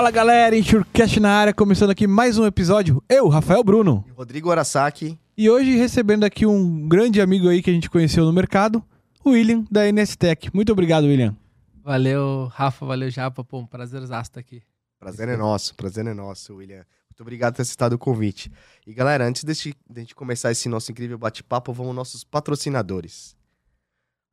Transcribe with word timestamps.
Fala 0.00 0.10
galera, 0.10 0.56
Insurecast 0.56 1.20
na 1.20 1.30
área, 1.30 1.52
começando 1.52 1.90
aqui 1.90 2.06
mais 2.06 2.38
um 2.38 2.46
episódio. 2.46 3.04
Eu, 3.06 3.28
Rafael 3.28 3.62
Bruno. 3.62 4.02
Rodrigo 4.16 4.50
Arasaki. 4.50 5.18
E 5.36 5.50
hoje 5.50 5.76
recebendo 5.76 6.24
aqui 6.24 6.46
um 6.46 6.88
grande 6.88 7.20
amigo 7.20 7.50
aí 7.50 7.62
que 7.62 7.68
a 7.68 7.72
gente 7.74 7.90
conheceu 7.90 8.24
no 8.24 8.32
mercado, 8.32 8.82
o 9.22 9.32
William 9.32 9.62
da 9.70 9.86
NSTech. 9.92 10.50
Muito 10.54 10.72
obrigado, 10.72 11.04
William. 11.04 11.36
Valeu, 11.84 12.50
Rafa, 12.50 12.86
valeu, 12.86 13.10
Japa. 13.10 13.44
Pô, 13.44 13.58
um 13.58 13.66
prazerzaço 13.66 14.30
estar 14.30 14.40
aqui. 14.40 14.62
Prazer 14.98 15.28
é 15.28 15.36
nosso, 15.36 15.74
prazer 15.74 16.06
é 16.06 16.14
nosso, 16.14 16.54
William. 16.54 16.86
Muito 17.10 17.20
obrigado 17.20 17.52
por 17.52 17.56
ter 17.56 17.62
aceitado 17.62 17.92
o 17.92 17.98
convite. 17.98 18.50
E 18.86 18.94
galera, 18.94 19.26
antes 19.26 19.44
de 19.44 19.52
a 19.52 20.00
gente 20.00 20.14
começar 20.14 20.50
esse 20.50 20.66
nosso 20.66 20.90
incrível 20.90 21.18
bate-papo, 21.18 21.74
vamos 21.74 21.88
aos 21.88 21.96
nossos 21.96 22.24
patrocinadores. 22.24 23.36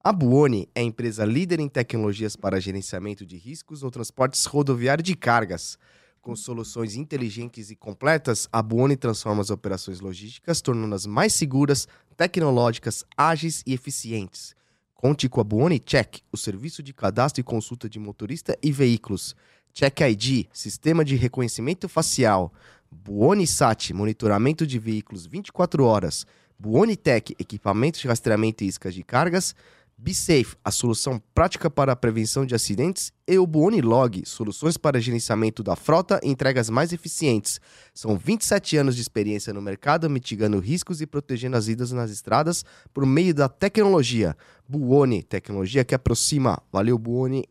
A 0.07 0.13
Buoni 0.13 0.69
é 0.73 0.79
a 0.79 0.83
empresa 0.83 1.25
líder 1.25 1.59
em 1.59 1.67
tecnologias 1.67 2.37
para 2.37 2.61
gerenciamento 2.61 3.25
de 3.25 3.35
riscos 3.35 3.81
no 3.81 3.91
transporte 3.91 4.41
rodoviário 4.47 5.03
de 5.03 5.13
cargas. 5.17 5.77
Com 6.21 6.33
soluções 6.33 6.95
inteligentes 6.95 7.71
e 7.71 7.75
completas, 7.75 8.47
a 8.49 8.61
Buoni 8.61 8.95
transforma 8.95 9.41
as 9.41 9.49
operações 9.49 9.99
logísticas, 9.99 10.61
tornando-as 10.61 11.05
mais 11.05 11.33
seguras, 11.33 11.89
tecnológicas, 12.15 13.03
ágeis 13.17 13.61
e 13.67 13.73
eficientes. 13.73 14.55
Conte 14.95 15.27
com 15.27 15.41
a 15.41 15.43
Buoni 15.43 15.77
Check, 15.77 16.21
o 16.31 16.37
serviço 16.37 16.81
de 16.81 16.93
cadastro 16.93 17.41
e 17.41 17.43
consulta 17.43 17.89
de 17.89 17.99
motorista 17.99 18.57
e 18.63 18.71
veículos. 18.71 19.35
Check 19.73 19.99
ID, 19.99 20.47
sistema 20.53 21.03
de 21.03 21.17
reconhecimento 21.17 21.89
facial. 21.89 22.53
Buoni 22.89 23.45
Sat, 23.45 23.93
monitoramento 23.93 24.65
de 24.65 24.79
veículos 24.79 25.25
24 25.25 25.83
horas. 25.83 26.25
Buoni 26.57 26.95
Tech, 26.95 27.35
equipamentos 27.37 27.99
de 27.99 28.07
rastreamento 28.07 28.63
e 28.63 28.67
iscas 28.67 28.93
de 28.93 29.03
cargas. 29.03 29.53
BeSafe, 29.99 30.55
a 30.63 30.69
solução 30.69 31.19
prática 31.33 31.71
para 31.71 31.91
a 31.91 31.95
prevenção 31.95 32.45
de 32.45 32.53
acidentes, 32.53 33.11
e 33.27 33.39
o 33.39 33.47
Buoni 33.47 33.81
Log, 33.81 34.21
soluções 34.27 34.77
para 34.77 35.01
gerenciamento 35.01 35.63
da 35.63 35.75
frota 35.75 36.19
e 36.21 36.29
entregas 36.29 36.69
mais 36.69 36.93
eficientes. 36.93 37.59
São 37.95 38.15
27 38.15 38.77
anos 38.77 38.95
de 38.95 39.01
experiência 39.01 39.51
no 39.51 39.61
mercado, 39.61 40.07
mitigando 40.07 40.59
riscos 40.59 41.01
e 41.01 41.07
protegendo 41.07 41.57
as 41.57 41.65
vidas 41.65 41.91
nas 41.91 42.11
estradas 42.11 42.63
por 42.93 43.07
meio 43.07 43.33
da 43.33 43.49
tecnologia. 43.49 44.37
Buoni, 44.69 45.23
tecnologia 45.23 45.83
que 45.83 45.95
aproxima. 45.95 46.61
Valeu, 46.71 46.99
Buoni. 46.99 47.43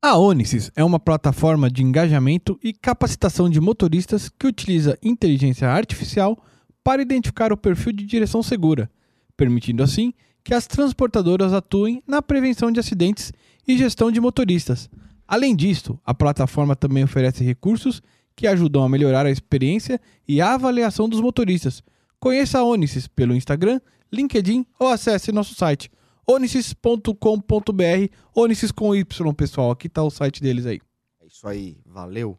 A 0.00 0.16
Onisys 0.16 0.70
é 0.74 0.82
uma 0.82 0.98
plataforma 0.98 1.70
de 1.70 1.82
engajamento 1.82 2.58
e 2.62 2.72
capacitação 2.72 3.50
de 3.50 3.60
motoristas 3.60 4.30
que 4.30 4.46
utiliza 4.46 4.96
inteligência 5.02 5.68
artificial 5.68 6.38
para 6.82 7.02
identificar 7.02 7.52
o 7.52 7.58
perfil 7.58 7.92
de 7.92 8.06
direção 8.06 8.42
segura 8.42 8.90
permitindo 9.38 9.82
assim 9.82 10.12
que 10.44 10.52
as 10.52 10.66
transportadoras 10.66 11.52
atuem 11.52 12.02
na 12.06 12.20
prevenção 12.20 12.70
de 12.72 12.80
acidentes 12.80 13.32
e 13.66 13.78
gestão 13.78 14.10
de 14.10 14.20
motoristas. 14.20 14.90
Além 15.26 15.54
disso, 15.54 15.98
a 16.04 16.12
plataforma 16.12 16.74
também 16.74 17.04
oferece 17.04 17.44
recursos 17.44 18.02
que 18.34 18.46
ajudam 18.46 18.82
a 18.82 18.88
melhorar 18.88 19.24
a 19.24 19.30
experiência 19.30 20.00
e 20.26 20.40
a 20.40 20.54
avaliação 20.54 21.08
dos 21.08 21.20
motoristas. 21.20 21.82
Conheça 22.18 22.58
a 22.58 22.64
Onisys 22.64 23.06
pelo 23.06 23.34
Instagram, 23.34 23.80
LinkedIn 24.12 24.66
ou 24.78 24.88
acesse 24.88 25.30
nosso 25.32 25.54
site 25.54 25.90
onisys.com.br, 26.26 28.12
Onisys 28.34 28.70
com 28.70 28.94
Y, 28.94 29.34
pessoal. 29.34 29.70
Aqui 29.70 29.86
está 29.86 30.02
o 30.02 30.10
site 30.10 30.42
deles 30.42 30.66
aí. 30.66 30.78
É 31.22 31.26
isso 31.26 31.48
aí, 31.48 31.78
valeu. 31.86 32.38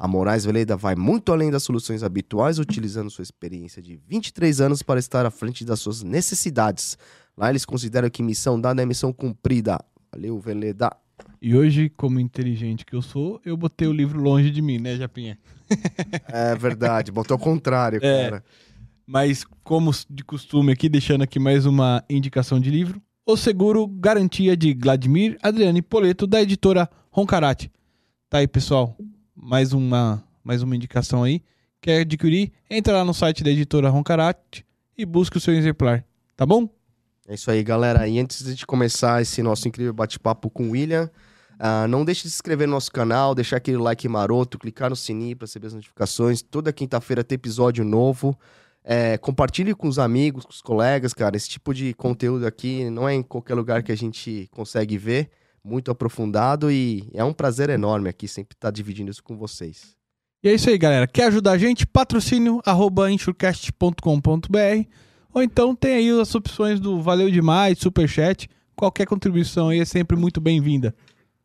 A 0.00 0.08
Moraes 0.08 0.46
Veleda 0.46 0.78
vai 0.78 0.96
muito 0.96 1.30
além 1.30 1.50
das 1.50 1.62
soluções 1.62 2.02
habituais, 2.02 2.58
utilizando 2.58 3.10
sua 3.10 3.22
experiência 3.22 3.82
de 3.82 4.00
23 4.08 4.58
anos 4.62 4.82
para 4.82 4.98
estar 4.98 5.26
à 5.26 5.30
frente 5.30 5.62
das 5.62 5.78
suas 5.78 6.02
necessidades. 6.02 6.96
Lá 7.36 7.50
eles 7.50 7.66
consideram 7.66 8.08
que 8.08 8.22
missão 8.22 8.58
dada 8.58 8.80
é 8.80 8.86
missão 8.86 9.12
cumprida. 9.12 9.78
Valeu, 10.10 10.40
Veleda. 10.40 10.90
E 11.38 11.54
hoje, 11.54 11.90
como 11.90 12.18
inteligente 12.18 12.86
que 12.86 12.96
eu 12.96 13.02
sou, 13.02 13.42
eu 13.44 13.58
botei 13.58 13.86
o 13.88 13.92
livro 13.92 14.18
longe 14.18 14.50
de 14.50 14.62
mim, 14.62 14.78
né, 14.78 14.96
Japinha? 14.96 15.38
é 16.32 16.56
verdade, 16.56 17.12
botou 17.12 17.34
ao 17.34 17.38
contrário, 17.38 17.98
é, 18.02 18.30
cara. 18.30 18.44
Mas, 19.06 19.44
como 19.62 19.90
de 20.08 20.24
costume 20.24 20.72
aqui, 20.72 20.88
deixando 20.88 21.24
aqui 21.24 21.38
mais 21.38 21.66
uma 21.66 22.02
indicação 22.08 22.58
de 22.58 22.70
livro. 22.70 23.02
O 23.26 23.36
Seguro 23.36 23.86
Garantia 23.86 24.56
de 24.56 24.72
Vladimir 24.72 25.36
Adriane 25.42 25.82
Poleto, 25.82 26.26
da 26.26 26.40
editora 26.40 26.88
Roncarate. 27.10 27.70
Tá 28.30 28.38
aí, 28.38 28.48
pessoal 28.48 28.96
mais 29.42 29.72
uma, 29.72 30.22
mais 30.44 30.62
uma 30.62 30.76
indicação 30.76 31.22
aí. 31.22 31.42
Quer 31.80 32.00
adquirir? 32.00 32.52
Entra 32.68 32.92
lá 32.98 33.04
no 33.04 33.14
site 33.14 33.42
da 33.42 33.50
editora 33.50 33.88
Roncarate 33.88 34.66
e 34.96 35.06
busque 35.06 35.38
o 35.38 35.40
seu 35.40 35.54
exemplar, 35.54 36.04
tá 36.36 36.44
bom? 36.44 36.68
É 37.26 37.34
isso 37.34 37.50
aí, 37.50 37.62
galera. 37.62 38.06
E 38.06 38.18
antes 38.18 38.54
de 38.54 38.66
começar 38.66 39.22
esse 39.22 39.42
nosso 39.42 39.66
incrível 39.66 39.94
bate-papo 39.94 40.50
com 40.50 40.64
o 40.64 40.70
William, 40.72 41.10
uh, 41.54 41.88
não 41.88 42.04
deixe 42.04 42.24
de 42.24 42.30
se 42.30 42.36
inscrever 42.36 42.66
no 42.66 42.74
nosso 42.74 42.92
canal, 42.92 43.34
deixar 43.34 43.56
aquele 43.56 43.78
like 43.78 44.06
maroto, 44.08 44.58
clicar 44.58 44.90
no 44.90 44.96
sininho 44.96 45.36
para 45.36 45.46
receber 45.46 45.68
as 45.68 45.74
notificações. 45.74 46.42
Toda 46.42 46.72
quinta-feira 46.72 47.24
tem 47.24 47.36
episódio 47.36 47.84
novo. 47.84 48.38
É, 48.84 49.16
compartilhe 49.18 49.74
com 49.74 49.88
os 49.88 49.98
amigos, 49.98 50.44
com 50.44 50.52
os 50.52 50.60
colegas, 50.60 51.14
cara. 51.14 51.36
Esse 51.36 51.48
tipo 51.48 51.72
de 51.72 51.94
conteúdo 51.94 52.46
aqui 52.46 52.90
não 52.90 53.08
é 53.08 53.14
em 53.14 53.22
qualquer 53.22 53.54
lugar 53.54 53.82
que 53.82 53.92
a 53.92 53.96
gente 53.96 54.48
consegue 54.52 54.98
ver 54.98 55.30
muito 55.64 55.90
aprofundado 55.90 56.70
e 56.70 57.08
é 57.14 57.22
um 57.22 57.32
prazer 57.32 57.70
enorme 57.70 58.08
aqui 58.08 58.26
sempre 58.26 58.54
estar 58.54 58.70
dividindo 58.70 59.10
isso 59.10 59.22
com 59.22 59.36
vocês. 59.36 59.96
E 60.42 60.48
é 60.48 60.54
isso 60.54 60.70
aí, 60.70 60.78
galera. 60.78 61.06
Quer 61.06 61.24
ajudar 61.24 61.52
a 61.52 61.58
gente? 61.58 61.86
Patrocínio 61.86 62.60
arroba 62.64 63.10
insurecast.com.br 63.10 64.88
ou 65.32 65.42
então 65.42 65.74
tem 65.74 65.94
aí 65.94 66.20
as 66.20 66.34
opções 66.34 66.80
do 66.80 67.00
Valeu 67.00 67.30
Demais, 67.30 67.78
Superchat. 67.78 68.48
Qualquer 68.74 69.06
contribuição 69.06 69.68
aí 69.68 69.80
é 69.80 69.84
sempre 69.84 70.16
muito 70.16 70.40
bem-vinda. 70.40 70.94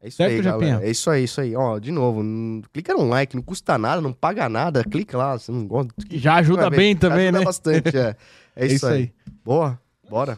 É 0.02 0.08
isso 0.08 0.18
certo, 0.18 0.36
aí, 0.36 0.42
galera. 0.42 0.86
É 0.86 0.90
isso 0.90 1.10
aí, 1.10 1.24
isso 1.24 1.42
aí. 1.42 1.56
Ó, 1.56 1.80
de 1.80 1.92
novo, 1.92 2.24
clica 2.72 2.94
no 2.94 3.08
like, 3.08 3.36
não 3.36 3.44
custa 3.44 3.78
nada, 3.78 4.02
não 4.02 4.14
paga 4.14 4.48
nada, 4.48 4.84
clica 4.84 5.18
lá, 5.18 5.38
você 5.38 5.52
não 5.52 5.68
gosta. 5.68 5.94
Já 6.12 6.36
ajuda 6.36 6.70
bem 6.70 6.96
também, 6.96 7.28
ajuda 7.28 7.40
né? 7.40 7.46
bastante, 7.46 7.98
é. 7.98 8.02
É, 8.02 8.16
é 8.56 8.66
isso, 8.66 8.76
isso 8.76 8.88
aí. 8.88 8.94
aí. 8.94 9.14
Boa, 9.44 9.80
bora. 10.10 10.38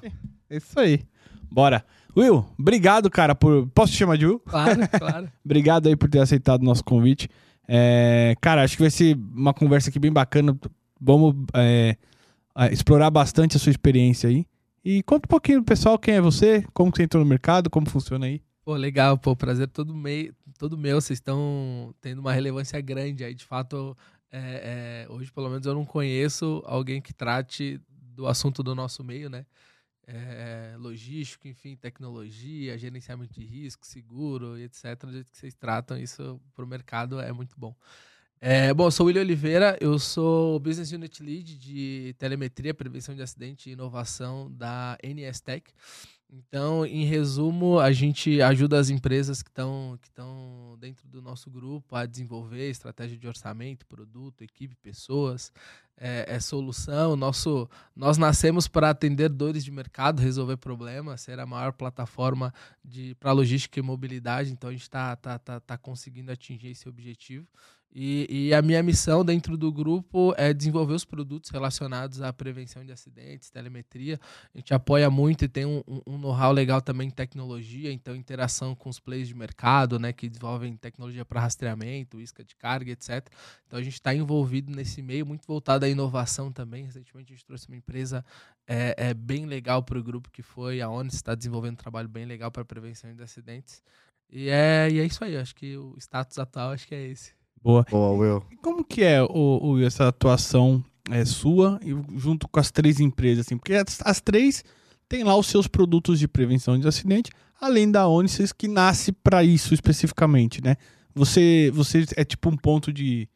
É 0.50 0.58
isso 0.58 0.80
aí. 0.80 1.02
Bora. 1.52 1.84
Will, 2.18 2.44
obrigado, 2.58 3.12
cara, 3.12 3.36
por. 3.36 3.68
Posso 3.68 3.94
te 3.94 4.00
chamar 4.00 4.18
de 4.18 4.26
Will? 4.26 4.40
Claro, 4.40 4.80
claro. 4.98 5.32
obrigado 5.46 5.88
aí 5.88 5.96
por 5.96 6.10
ter 6.10 6.20
aceitado 6.20 6.62
o 6.62 6.66
nosso 6.66 6.84
convite. 6.84 7.30
É, 7.68 8.36
cara, 8.42 8.64
acho 8.64 8.76
que 8.76 8.82
vai 8.82 8.90
ser 8.90 9.16
uma 9.36 9.54
conversa 9.54 9.90
aqui 9.90 10.00
bem 10.00 10.12
bacana. 10.12 10.58
Vamos 11.00 11.36
é, 11.54 11.96
explorar 12.72 13.12
bastante 13.12 13.56
a 13.56 13.60
sua 13.60 13.70
experiência 13.70 14.30
aí. 14.30 14.48
E 14.84 15.04
conta 15.04 15.28
um 15.28 15.30
pouquinho 15.30 15.60
pro 15.60 15.76
pessoal 15.76 16.00
quem 16.00 16.16
é 16.16 16.22
você, 16.22 16.66
como 16.74 16.92
você 16.96 17.04
entrou 17.04 17.24
no 17.24 17.30
mercado, 17.30 17.70
como 17.70 17.88
funciona 17.88 18.26
aí. 18.26 18.42
Pô, 18.66 18.74
legal, 18.74 19.16
pô, 19.18 19.36
prazer 19.36 19.68
todo, 19.68 19.94
meio, 19.94 20.34
todo 20.58 20.78
meu. 20.78 21.00
Vocês 21.00 21.18
estão 21.20 21.94
tendo 22.02 22.20
uma 22.20 22.34
relevância 22.34 22.82
grande 22.82 23.24
aí. 23.24 23.36
De 23.36 23.46
fato, 23.46 23.96
é, 24.32 25.06
é, 25.06 25.14
hoje, 25.14 25.32
pelo 25.32 25.50
menos, 25.50 25.68
eu 25.68 25.76
não 25.76 25.86
conheço 25.86 26.64
alguém 26.66 27.00
que 27.00 27.14
trate 27.14 27.80
do 28.16 28.26
assunto 28.26 28.64
do 28.64 28.74
nosso 28.74 29.04
meio, 29.04 29.30
né? 29.30 29.46
É, 30.08 30.76
logístico, 30.78 31.48
enfim, 31.48 31.76
tecnologia, 31.76 32.78
gerenciamento 32.78 33.34
de 33.34 33.46
risco, 33.46 33.86
seguro 33.86 34.58
etc. 34.58 34.96
Do 35.02 35.12
jeito 35.12 35.30
que 35.30 35.38
vocês 35.38 35.54
tratam 35.54 35.98
isso 35.98 36.40
para 36.56 36.64
o 36.64 36.68
mercado 36.68 37.20
é 37.20 37.32
muito 37.32 37.56
bom. 37.60 37.76
É, 38.40 38.72
bom, 38.74 38.86
eu 38.86 38.92
sou 38.92 39.06
o 39.06 39.08
William 39.08 39.24
Oliveira, 39.24 39.78
eu 39.82 39.98
sou 39.98 40.60
Business 40.60 40.92
Unit 40.92 41.24
Lead 41.24 41.58
de 41.58 42.16
Telemetria, 42.20 42.74
Prevenção 42.74 43.16
de 43.16 43.22
Acidente 43.22 43.70
e 43.70 43.74
Inovação 43.74 44.52
da 44.52 44.96
NS 45.04 45.42
Tech. 45.42 45.74
Então, 46.30 46.86
em 46.86 47.06
resumo, 47.06 47.80
a 47.80 47.92
gente 47.92 48.42
ajuda 48.42 48.78
as 48.78 48.90
empresas 48.90 49.42
que 49.42 49.50
estão 49.50 49.98
que 50.02 50.10
dentro 50.78 51.08
do 51.08 51.22
nosso 51.22 51.50
grupo 51.50 51.96
a 51.96 52.06
desenvolver 52.06 52.70
estratégia 52.70 53.18
de 53.18 53.28
orçamento, 53.28 53.88
produto, 53.88 54.44
equipe, 54.44 54.76
pessoas, 54.76 55.52
é, 55.98 56.36
é 56.36 56.40
solução. 56.40 57.16
Nosso, 57.16 57.70
nós 57.96 58.18
nascemos 58.18 58.68
para 58.68 58.90
atender 58.90 59.30
dores 59.30 59.64
de 59.64 59.72
mercado, 59.72 60.22
resolver 60.22 60.58
problemas, 60.58 61.22
ser 61.22 61.40
a 61.40 61.46
maior 61.46 61.74
plataforma 61.74 62.54
para 63.20 63.32
logística 63.32 63.80
e 63.80 63.84
mobilidade. 63.84 64.52
Então, 64.52 64.70
a 64.70 64.74
gente 64.74 64.84
está 64.84 65.16
tá, 65.16 65.40
tá, 65.40 65.60
tá 65.60 65.78
conseguindo 65.78 66.32
atingir 66.32 66.70
esse 66.70 66.88
objetivo. 66.88 67.48
E, 67.94 68.50
e, 68.50 68.54
a 68.54 68.62
minha 68.62 68.84
missão 68.84 69.26
dentro 69.26 69.58
do 69.58 69.72
grupo 69.72 70.34
é 70.38 70.54
desenvolver 70.54 70.94
os 70.94 71.06
produtos 71.06 71.50
relacionados 71.50 72.22
à 72.22 72.32
prevenção 72.32 72.86
de 72.86 72.92
acidentes, 72.92 73.50
telemetria. 73.50 74.20
A 74.54 74.58
gente 74.58 74.74
apoia 74.74 75.10
muito 75.10 75.46
e 75.46 75.48
tem 75.48 75.66
um, 75.66 75.82
um 76.06 76.18
know-how 76.18 76.52
legal 76.52 76.82
também 76.82 77.08
em 77.08 77.12
tecnologia, 77.12 77.92
então 77.92 78.16
interação 78.16 78.76
com 78.76 78.90
os 78.90 79.00
players 79.00 79.28
de 79.28 79.36
mercado, 79.36 79.98
né, 79.98 80.14
que 80.14 80.30
desenvolvem 80.30 80.76
tecnologia 80.76 81.26
para 81.26 81.42
rastreamento, 81.42 82.20
isca 82.20 82.44
de 82.44 82.56
carga, 82.56 82.92
etc. 82.92 83.28
Então 83.66 83.80
a 83.80 83.84
gente 83.84 83.94
está 83.94 84.14
envolvido 84.14 84.72
nesse 84.76 85.02
meio, 85.02 85.26
muito 85.26 85.48
voltado 85.48 85.86
à 85.86 85.90
inovação 85.90 86.52
também. 86.52 86.86
Recentemente 86.86 87.34
a 87.34 87.36
gente 87.36 87.46
trouxe 87.46 87.68
uma 87.68 87.78
empresa 87.78 88.24
é, 88.68 89.10
é 89.10 89.14
bem 89.14 89.46
legal 89.46 89.82
para 89.82 89.98
o 89.98 90.04
grupo 90.04 90.30
que 90.30 90.44
foi 90.44 90.82
a 90.82 90.90
ONU 90.90 91.10
está 91.10 91.34
desenvolvendo 91.34 91.74
um 91.74 91.78
trabalho 91.78 92.08
bem 92.08 92.26
legal 92.26 92.52
para 92.52 92.66
prevenção 92.66 93.14
de 93.16 93.24
acidentes. 93.24 93.82
E 94.30 94.50
é, 94.50 94.90
e 94.92 95.00
é 95.00 95.06
isso 95.06 95.24
aí, 95.24 95.38
acho 95.38 95.56
que 95.56 95.78
o 95.78 95.96
status 95.98 96.38
atual 96.38 96.72
acho 96.72 96.88
que 96.88 96.94
é 96.94 97.08
esse. 97.08 97.37
Boa. 97.62 97.86
Boa, 97.90 98.12
Will. 98.12 98.44
Como 98.62 98.84
que 98.84 99.04
é 99.04 99.22
o, 99.22 99.60
o, 99.62 99.84
essa 99.84 100.08
atuação 100.08 100.84
é, 101.10 101.24
sua 101.26 101.80
e 101.84 101.96
junto 102.18 102.48
com 102.48 102.60
as 102.60 102.72
três 102.72 103.00
empresas? 103.00 103.46
Assim? 103.46 103.58
Porque 103.58 103.74
as, 103.74 104.00
as 104.04 104.22
três 104.22 104.64
têm 105.08 105.24
lá 105.24 105.36
os 105.36 105.48
seus 105.48 105.68
produtos 105.68 106.20
de 106.20 106.28
prevenção 106.28 106.78
de 106.78 106.88
acidente, 106.88 107.32
além 107.60 107.90
da 107.90 108.08
Onisys 108.08 108.52
que 108.52 108.68
nasce 108.68 109.12
para 109.12 109.44
isso 109.44 109.74
especificamente, 109.74 110.64
né? 110.64 110.76
Você, 111.16 111.72
você 111.74 112.06
é 112.16 112.24
tipo 112.24 112.50
um 112.50 112.58
ponto 112.58 112.94
de, 112.94 113.28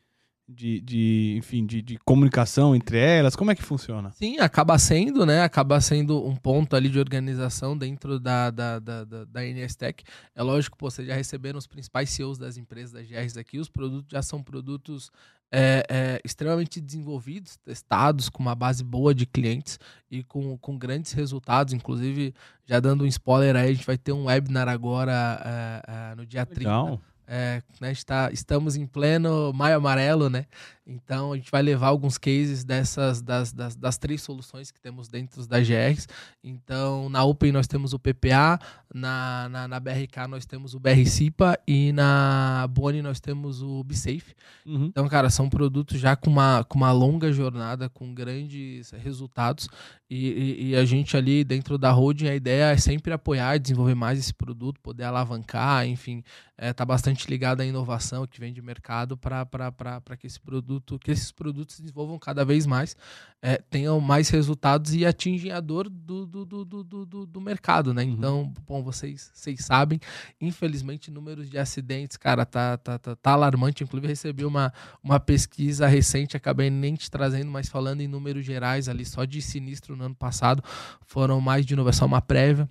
de, 0.52 0.82
de 0.82 1.36
enfim, 1.38 1.66
de, 1.66 1.82
de, 1.82 1.98
comunicação 2.00 2.76
entre 2.76 2.98
elas? 2.98 3.36
Como 3.36 3.52
é 3.52 3.56
que 3.56 3.64
funciona? 3.64 4.12
Sim, 4.12 4.40
acaba 4.40 4.78
sendo, 4.78 5.26
né? 5.26 5.42
Acaba 5.42 5.80
sendo 5.82 6.26
um 6.28 6.36
ponto 6.36 6.76
ali 6.76 6.90
de 6.90 7.00
organização 7.00 7.78
dentro 7.78 8.20
da, 8.20 8.52
da, 8.52 8.80
da, 8.80 9.04
da, 9.04 9.26
da 9.26 9.46
NSTech. 9.46 10.04
É 10.36 10.44
lógico, 10.44 10.78
pô, 10.78 10.90
vocês 10.90 11.08
já 11.08 11.16
receberam 11.16 11.58
os 11.58 11.68
principais 11.68 12.10
CEOs 12.10 12.38
das 12.38 12.58
empresas 12.58 12.92
das 12.92 13.08
GRs 13.08 13.38
aqui. 13.38 13.60
Os 13.60 13.70
produtos 13.70 14.12
já 14.12 14.22
são 14.22 14.44
produtos 14.44 15.10
é, 15.52 15.86
é, 15.90 16.22
extremamente 16.24 16.80
desenvolvidos, 16.80 17.58
testados, 17.58 18.30
com 18.30 18.42
uma 18.42 18.56
base 18.56 18.84
boa 18.84 19.14
de 19.14 19.26
clientes 19.26 19.80
e 20.10 20.24
com, 20.24 20.58
com 20.58 20.78
grandes 20.78 21.12
resultados. 21.12 21.74
Inclusive, 21.74 22.34
já 22.66 22.80
dando 22.80 23.04
um 23.04 23.08
spoiler 23.08 23.56
aí, 23.56 23.70
a 23.70 23.74
gente 23.74 23.86
vai 23.86 23.98
ter 23.98 24.12
um 24.12 24.26
webinar 24.26 24.68
agora 24.70 25.42
é, 25.44 26.12
é 26.12 26.16
no 26.16 26.26
dia 26.26 26.48
Legal. 26.50 26.98
30 26.98 27.11
é, 27.34 27.62
né, 27.80 27.94
está, 27.94 28.30
estamos 28.34 28.76
em 28.76 28.86
pleno 28.86 29.54
maio 29.54 29.78
amarelo, 29.78 30.30
né? 30.30 30.46
Então 30.92 31.34
a 31.34 31.38
gente 31.38 31.50
vai 31.50 31.62
levar 31.62 31.88
alguns 31.88 32.18
cases 32.18 32.64
dessas 32.64 33.22
das, 33.22 33.52
das, 33.52 33.76
das, 33.76 33.98
três 33.98 34.22
soluções 34.22 34.72
que 34.72 34.80
temos 34.80 35.08
dentro 35.08 35.46
das 35.48 35.68
GRs. 35.68 36.08
Então 36.44 37.10
na 37.10 37.24
Open 37.24 37.52
nós 37.52 37.68
temos 37.68 37.94
o 37.94 38.00
PPA, 38.00 38.60
na, 38.94 39.48
na, 39.50 39.68
na 39.68 39.80
BRK 39.80 40.28
nós 40.30 40.46
temos 40.46 40.74
o 40.74 40.80
BRCIPA 40.80 41.58
e 41.68 41.92
na 41.94 42.68
Boni 42.70 43.02
nós 43.02 43.20
temos 43.20 43.62
o 43.62 43.84
BSafe. 43.84 44.36
Uhum. 44.66 44.86
Então, 44.86 45.08
cara, 45.08 45.30
são 45.30 45.50
produtos 45.50 46.00
já 46.00 46.16
com 46.16 46.30
uma, 46.30 46.64
com 46.64 46.78
uma 46.78 46.92
longa 46.92 47.32
jornada, 47.32 47.90
com 47.90 48.14
grandes 48.14 48.92
resultados. 48.92 49.68
E, 50.10 50.28
e, 50.28 50.70
e 50.70 50.76
a 50.76 50.84
gente 50.84 51.16
ali 51.16 51.44
dentro 51.44 51.78
da 51.78 51.90
holding, 51.90 52.28
a 52.28 52.36
ideia 52.36 52.72
é 52.72 52.78
sempre 52.78 53.14
apoiar, 53.14 53.58
desenvolver 53.58 53.96
mais 53.96 54.20
esse 54.20 54.34
produto, 54.34 54.82
poder 54.82 55.06
alavancar, 55.06 55.88
enfim, 55.88 56.22
é, 56.58 56.74
tá 56.74 56.84
bastante 56.84 57.30
ligado 57.30 57.62
à 57.62 57.66
inovação 57.66 58.28
que 58.28 58.40
vem 58.40 58.52
de 58.52 58.62
mercado 58.62 59.16
para 59.16 60.18
que 60.20 60.28
esse 60.28 60.40
produto 60.40 60.81
produto, 60.82 61.00
que 61.00 61.12
esses 61.12 61.32
produtos 61.32 61.76
se 61.76 61.82
desenvolvam 61.82 62.18
cada 62.18 62.44
vez 62.44 62.66
mais, 62.66 62.96
é, 63.42 63.58
tenham 63.58 64.00
mais 64.00 64.30
resultados 64.30 64.94
e 64.94 65.06
atingem 65.06 65.52
a 65.52 65.60
dor 65.60 65.90
do, 65.90 66.26
do, 66.26 66.46
do, 66.46 66.66
do, 66.66 67.06
do, 67.06 67.26
do 67.26 67.42
mercado, 67.42 67.94
né? 67.94 68.04
Uhum. 68.04 68.12
Então, 68.12 68.54
bom, 68.68 68.84
vocês, 68.84 69.32
vocês 69.34 69.64
sabem, 69.64 70.00
infelizmente, 70.40 71.10
números 71.10 71.50
de 71.50 71.58
acidentes, 71.58 72.18
cara, 72.18 72.46
tá, 72.46 72.78
tá, 72.78 72.98
tá, 72.98 73.16
tá, 73.16 73.32
alarmante. 73.32 73.84
Inclusive, 73.84 74.08
recebi 74.08 74.46
uma, 74.46 74.74
uma 75.04 75.20
pesquisa 75.20 75.88
recente, 75.88 76.36
acabei 76.36 76.70
nem 76.70 76.96
te 76.96 77.10
trazendo, 77.10 77.50
mas 77.50 77.70
falando 77.70 78.02
em 78.02 78.08
números 78.08 78.46
gerais 78.46 78.90
ali, 78.90 79.06
só 79.06 79.26
de 79.26 79.42
sinistro 79.42 79.96
no 79.96 80.06
ano 80.06 80.16
passado, 80.16 80.64
foram 81.06 81.40
mais 81.40 81.66
de 81.66 81.74
inovação, 81.74 82.08
uma 82.08 82.22
prévia. 82.22 82.70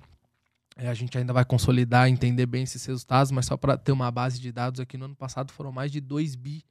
É, 0.76 0.88
a 0.88 0.94
gente 0.94 1.16
ainda 1.18 1.32
vai 1.32 1.44
consolidar, 1.44 2.08
entender 2.08 2.46
bem 2.46 2.62
esses 2.62 2.84
resultados, 2.86 3.30
mas 3.30 3.44
só 3.46 3.56
para 3.56 3.76
ter 3.76 3.92
uma 3.92 4.10
base 4.10 4.40
de 4.40 4.50
dados 4.50 4.80
aqui 4.80 4.96
no 4.96 5.06
ano 5.06 5.16
passado 5.16 5.52
foram 5.52 5.70
mais 5.70 5.90
de 5.92 6.00
2 6.00 6.36
bi 6.36 6.64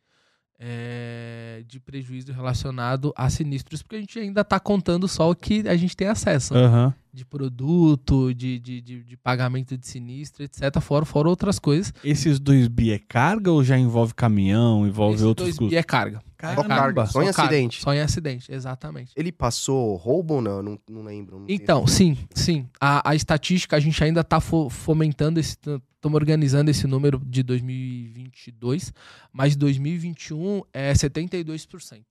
é, 0.59 1.63
de 1.65 1.79
prejuízo 1.79 2.33
relacionado 2.33 3.13
a 3.15 3.29
sinistros, 3.29 3.81
porque 3.81 3.95
a 3.95 3.99
gente 3.99 4.19
ainda 4.19 4.41
está 4.41 4.59
contando 4.59 5.07
só 5.07 5.31
o 5.31 5.35
que 5.35 5.67
a 5.67 5.77
gente 5.77 5.95
tem 5.95 6.07
acesso. 6.07 6.53
Uhum. 6.53 6.93
De 7.19 7.25
produto, 7.25 8.33
de, 8.33 8.57
de, 8.59 8.81
de, 8.81 9.03
de, 9.03 9.17
pagamento 9.17 9.77
de 9.77 9.85
sinistro, 9.85 10.43
etc. 10.43 10.79
Fora, 10.79 11.03
fora 11.03 11.27
outras 11.27 11.59
coisas. 11.59 11.93
Esses 12.03 12.39
dois 12.39 12.67
bi 12.67 12.91
é 12.91 12.97
carga 12.97 13.51
ou 13.51 13.63
já 13.63 13.77
envolve 13.77 14.13
caminhão, 14.13 14.87
envolve 14.87 15.15
Esse 15.15 15.25
outros 15.25 15.57
dois 15.57 15.69
bi 15.69 15.75
é 15.75 15.83
carga. 15.83 16.21
Só 16.55 16.63
carga, 16.63 17.05
só, 17.05 17.11
só 17.11 17.23
em 17.23 17.27
acidente. 17.27 17.81
Só 17.81 17.93
em 17.93 17.99
acidente, 17.99 18.51
exatamente. 18.51 19.11
Ele 19.15 19.31
passou 19.31 19.97
roubo 19.97 20.35
ou 20.35 20.41
não? 20.41 20.63
Não, 20.63 20.79
não 20.89 21.03
lembro. 21.03 21.39
Não 21.39 21.45
então, 21.49 21.85
sim, 21.85 22.17
sim. 22.33 22.65
A, 22.79 23.09
a 23.09 23.15
estatística, 23.15 23.75
a 23.75 23.79
gente 23.79 24.01
ainda 24.01 24.21
está 24.21 24.39
fomentando 24.39 25.39
esse 25.39 25.57
estamos 25.99 26.15
organizando 26.15 26.71
esse 26.71 26.87
número 26.87 27.19
de 27.19 27.43
2022, 27.43 28.93
mas 29.33 29.55
2021 29.55 30.61
é 30.73 30.93
72%. 30.93 32.03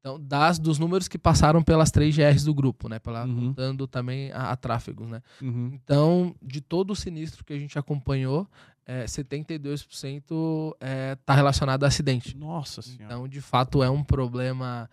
Então, 0.00 0.20
das, 0.20 0.58
dos 0.58 0.78
números 0.78 1.08
que 1.08 1.18
passaram 1.18 1.62
pelas 1.62 1.90
três 1.90 2.16
GRs 2.16 2.44
do 2.44 2.54
grupo, 2.54 2.88
né? 2.88 2.98
Pela, 2.98 3.24
uhum. 3.24 3.48
Contando 3.48 3.86
também 3.86 4.30
a, 4.32 4.52
a 4.52 4.56
tráfegos, 4.56 5.08
né? 5.08 5.22
Uhum. 5.42 5.70
Então, 5.74 6.34
de 6.40 6.60
todo 6.60 6.92
o 6.92 6.96
sinistro 6.96 7.44
que 7.44 7.52
a 7.52 7.58
gente 7.58 7.78
acompanhou, 7.78 8.48
é, 8.86 9.04
72% 9.04 10.22
está 10.22 10.76
é, 10.80 11.16
tá 11.16 11.34
relacionado 11.34 11.84
a 11.84 11.88
acidente. 11.88 12.36
Nossa 12.36 12.80
Senhora. 12.80 13.04
Então, 13.04 13.28
de 13.28 13.40
fato, 13.40 13.82
é 13.82 13.90
um 13.90 14.02
problema 14.02 14.88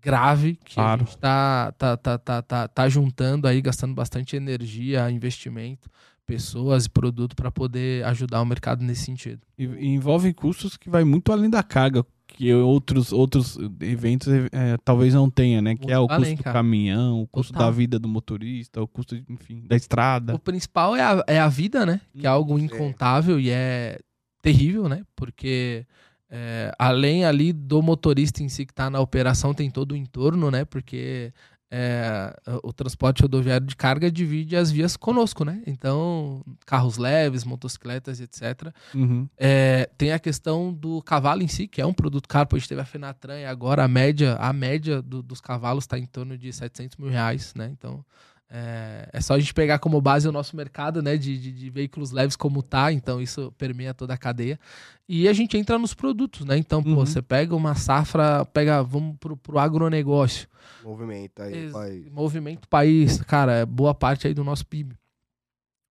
grave 0.00 0.56
que 0.64 0.74
claro. 0.74 1.02
a 1.02 1.04
gente 1.04 1.14
está 1.14 1.72
tá, 1.72 1.96
tá, 1.96 2.18
tá, 2.18 2.42
tá, 2.42 2.68
tá 2.68 2.88
juntando 2.88 3.46
aí, 3.46 3.60
gastando 3.60 3.94
bastante 3.94 4.34
energia, 4.34 5.10
investimento 5.10 5.90
pessoas 6.30 6.84
e 6.84 6.90
produto 6.90 7.34
para 7.34 7.50
poder 7.50 8.04
ajudar 8.04 8.40
o 8.40 8.46
mercado 8.46 8.84
nesse 8.84 9.04
sentido. 9.04 9.40
E, 9.58 9.64
e, 9.64 9.88
envolve 9.88 10.32
custos 10.32 10.76
que 10.76 10.88
vai 10.88 11.02
muito 11.02 11.32
além 11.32 11.50
da 11.50 11.60
carga, 11.60 12.06
que 12.32 12.52
outros, 12.54 13.12
outros 13.12 13.58
eventos 13.80 14.28
é, 14.28 14.76
talvez 14.84 15.14
não 15.14 15.30
tenha, 15.30 15.60
né? 15.60 15.76
Que 15.76 15.90
é 15.90 15.98
o 15.98 16.06
custo 16.06 16.22
além, 16.22 16.36
do 16.36 16.42
caminhão, 16.42 17.22
o 17.22 17.26
custo 17.26 17.52
Total. 17.52 17.68
da 17.68 17.76
vida 17.76 17.98
do 17.98 18.08
motorista, 18.08 18.82
o 18.82 18.88
custo, 18.88 19.14
enfim, 19.28 19.62
da 19.66 19.76
estrada. 19.76 20.34
O 20.34 20.38
principal 20.38 20.96
é 20.96 21.02
a, 21.02 21.24
é 21.26 21.38
a 21.38 21.48
vida, 21.48 21.84
né? 21.84 22.00
Que 22.16 22.26
é 22.26 22.30
algo 22.30 22.58
incontável 22.58 23.38
e 23.38 23.50
é 23.50 23.98
terrível, 24.42 24.88
né? 24.88 25.02
Porque 25.14 25.86
é, 26.30 26.72
além 26.78 27.24
ali 27.24 27.52
do 27.52 27.82
motorista 27.82 28.42
em 28.42 28.48
si 28.48 28.64
que 28.64 28.72
está 28.72 28.88
na 28.88 29.00
operação, 29.00 29.52
tem 29.52 29.70
todo 29.70 29.92
o 29.92 29.96
entorno, 29.96 30.50
né? 30.50 30.64
Porque 30.64 31.32
é, 31.70 32.36
o 32.64 32.72
transporte 32.72 33.22
rodoviário 33.22 33.66
de 33.66 33.76
carga 33.76 34.10
divide 34.10 34.56
as 34.56 34.70
vias 34.70 34.96
conosco, 34.96 35.44
né? 35.44 35.62
Então, 35.66 36.44
carros 36.66 36.98
leves, 36.98 37.44
motocicletas, 37.44 38.20
etc. 38.20 38.72
Uhum. 38.92 39.28
É, 39.38 39.88
tem 39.96 40.12
a 40.12 40.18
questão 40.18 40.72
do 40.72 41.00
cavalo 41.02 41.42
em 41.42 41.48
si, 41.48 41.68
que 41.68 41.80
é 41.80 41.86
um 41.86 41.92
produto 41.92 42.28
caro, 42.28 42.48
pois 42.48 42.66
teve 42.66 42.80
a 42.80 42.84
Fenatran 42.84 43.38
e 43.38 43.46
agora 43.46 43.84
a 43.84 43.88
média, 43.88 44.34
a 44.36 44.52
média 44.52 45.00
do, 45.00 45.22
dos 45.22 45.40
cavalos 45.40 45.84
está 45.84 45.96
em 45.96 46.06
torno 46.06 46.36
de 46.36 46.52
700 46.52 46.96
mil 46.96 47.08
reais, 47.08 47.54
né? 47.54 47.70
Então, 47.72 48.04
é, 48.52 49.08
é, 49.12 49.20
só 49.20 49.34
a 49.34 49.38
gente 49.38 49.54
pegar 49.54 49.78
como 49.78 50.00
base 50.00 50.26
o 50.28 50.32
nosso 50.32 50.56
mercado 50.56 51.00
né, 51.00 51.16
de, 51.16 51.38
de, 51.38 51.52
de, 51.52 51.70
veículos 51.70 52.10
leves 52.10 52.34
como 52.34 52.64
tá, 52.64 52.92
então 52.92 53.20
isso 53.22 53.52
permeia 53.56 53.94
toda 53.94 54.14
a 54.14 54.18
cadeia. 54.18 54.58
E 55.08 55.28
a 55.28 55.32
gente 55.32 55.56
entra 55.56 55.78
nos 55.78 55.94
produtos, 55.94 56.44
né? 56.44 56.56
Então, 56.56 56.80
uhum. 56.80 56.96
pô, 56.96 57.06
você 57.06 57.22
pega 57.22 57.54
uma 57.54 57.76
safra, 57.76 58.44
pega, 58.46 58.82
vamos 58.82 59.16
pro, 59.18 59.36
pro 59.36 59.58
agronegócio. 59.58 60.48
Movimento 60.82 61.40
aí, 61.42 61.54
Ex 61.54 61.72
país. 61.72 62.10
Movimento 62.10 62.68
país, 62.68 63.22
cara, 63.22 63.52
é 63.52 63.66
boa 63.66 63.94
parte 63.94 64.26
aí 64.26 64.34
do 64.34 64.42
nosso 64.42 64.66
PIB 64.66 64.96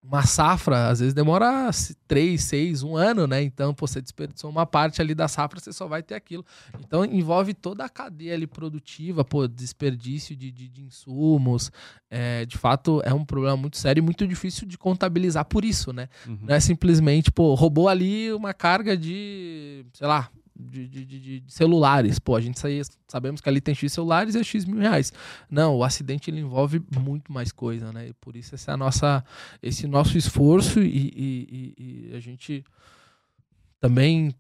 uma 0.02 0.26
safra, 0.26 0.88
às 0.88 1.00
vezes 1.00 1.14
demora 1.14 1.70
três, 2.08 2.44
seis, 2.44 2.84
um 2.84 2.96
ano, 2.96 3.28
né? 3.28 3.44
Então, 3.44 3.74
pô, 3.74 3.86
você 3.86 4.02
desperdiçou 4.02 4.50
uma 4.50 4.66
parte 4.66 5.02
ali 5.02 5.14
da 5.14 5.28
safra, 5.28 5.60
você 5.60 5.74
só 5.74 5.88
vai 5.88 6.02
ter 6.02 6.16
aquilo. 6.16 6.46
Então, 6.80 7.04
envolve 7.04 7.54
toda 7.54 7.84
a 7.84 7.90
cadeia 7.90 8.34
ali 8.34 8.48
produtiva, 8.48 9.26
pô, 9.26 9.46
desperdício 9.48 10.36
de, 10.36 10.52
de, 10.52 10.70
de 10.70 10.84
insumos. 10.84 11.70
É, 12.10 12.46
de 12.46 12.58
fato, 12.58 13.02
é 13.04 13.14
um 13.14 13.26
problema 13.26 13.58
muito 13.58 13.78
sério 13.78 14.00
e 14.00 14.04
muito 14.04 14.26
difícil 14.26 14.66
de 14.66 14.78
contabilizar 14.78 15.46
por 15.46 15.66
isso, 15.66 15.92
né? 15.92 16.08
Uhum. 16.26 16.40
Não 16.44 16.56
é 16.56 16.60
simplesmente, 16.60 17.30
pô, 17.30 17.54
roubou 17.54 17.90
ali 17.90 18.32
uma 18.34 18.54
carga 18.54 18.96
de, 18.96 19.86
sei 19.94 20.08
lá, 20.08 20.30
de, 20.60 20.88
de, 20.88 21.06
de, 21.06 21.40
de, 21.40 21.54
celulares. 21.54 22.20
Pô, 22.20 22.36
a 22.36 22.42
gente 22.42 22.60
saía, 22.60 22.82
sabemos 23.08 23.40
que 23.40 23.48
ali 23.48 23.62
tem 23.62 23.74
X 23.74 23.94
celulares 23.94 24.36
e 24.36 24.40
é 24.40 24.44
X 24.44 24.66
mil 24.66 24.80
reais. 24.80 25.14
Não, 25.50 25.78
o 25.78 25.84
acidente 25.84 26.30
ele 26.30 26.42
envolve 26.42 26.82
muito 27.00 27.32
mais 27.32 27.52
coisa, 27.52 27.92
né? 27.94 28.10
E 28.10 28.14
por 28.14 28.36
isso 28.36 28.56
esse, 28.56 28.70
é 28.70 28.74
a 28.74 28.78
nossa, 28.78 29.24
esse 29.64 29.88
nosso 29.88 30.18
esforço 30.18 30.82
e, 30.82 31.14
e, 31.16 32.10
e 32.12 32.16
a 32.16 32.20
gente 32.20 32.64
também 33.80 34.36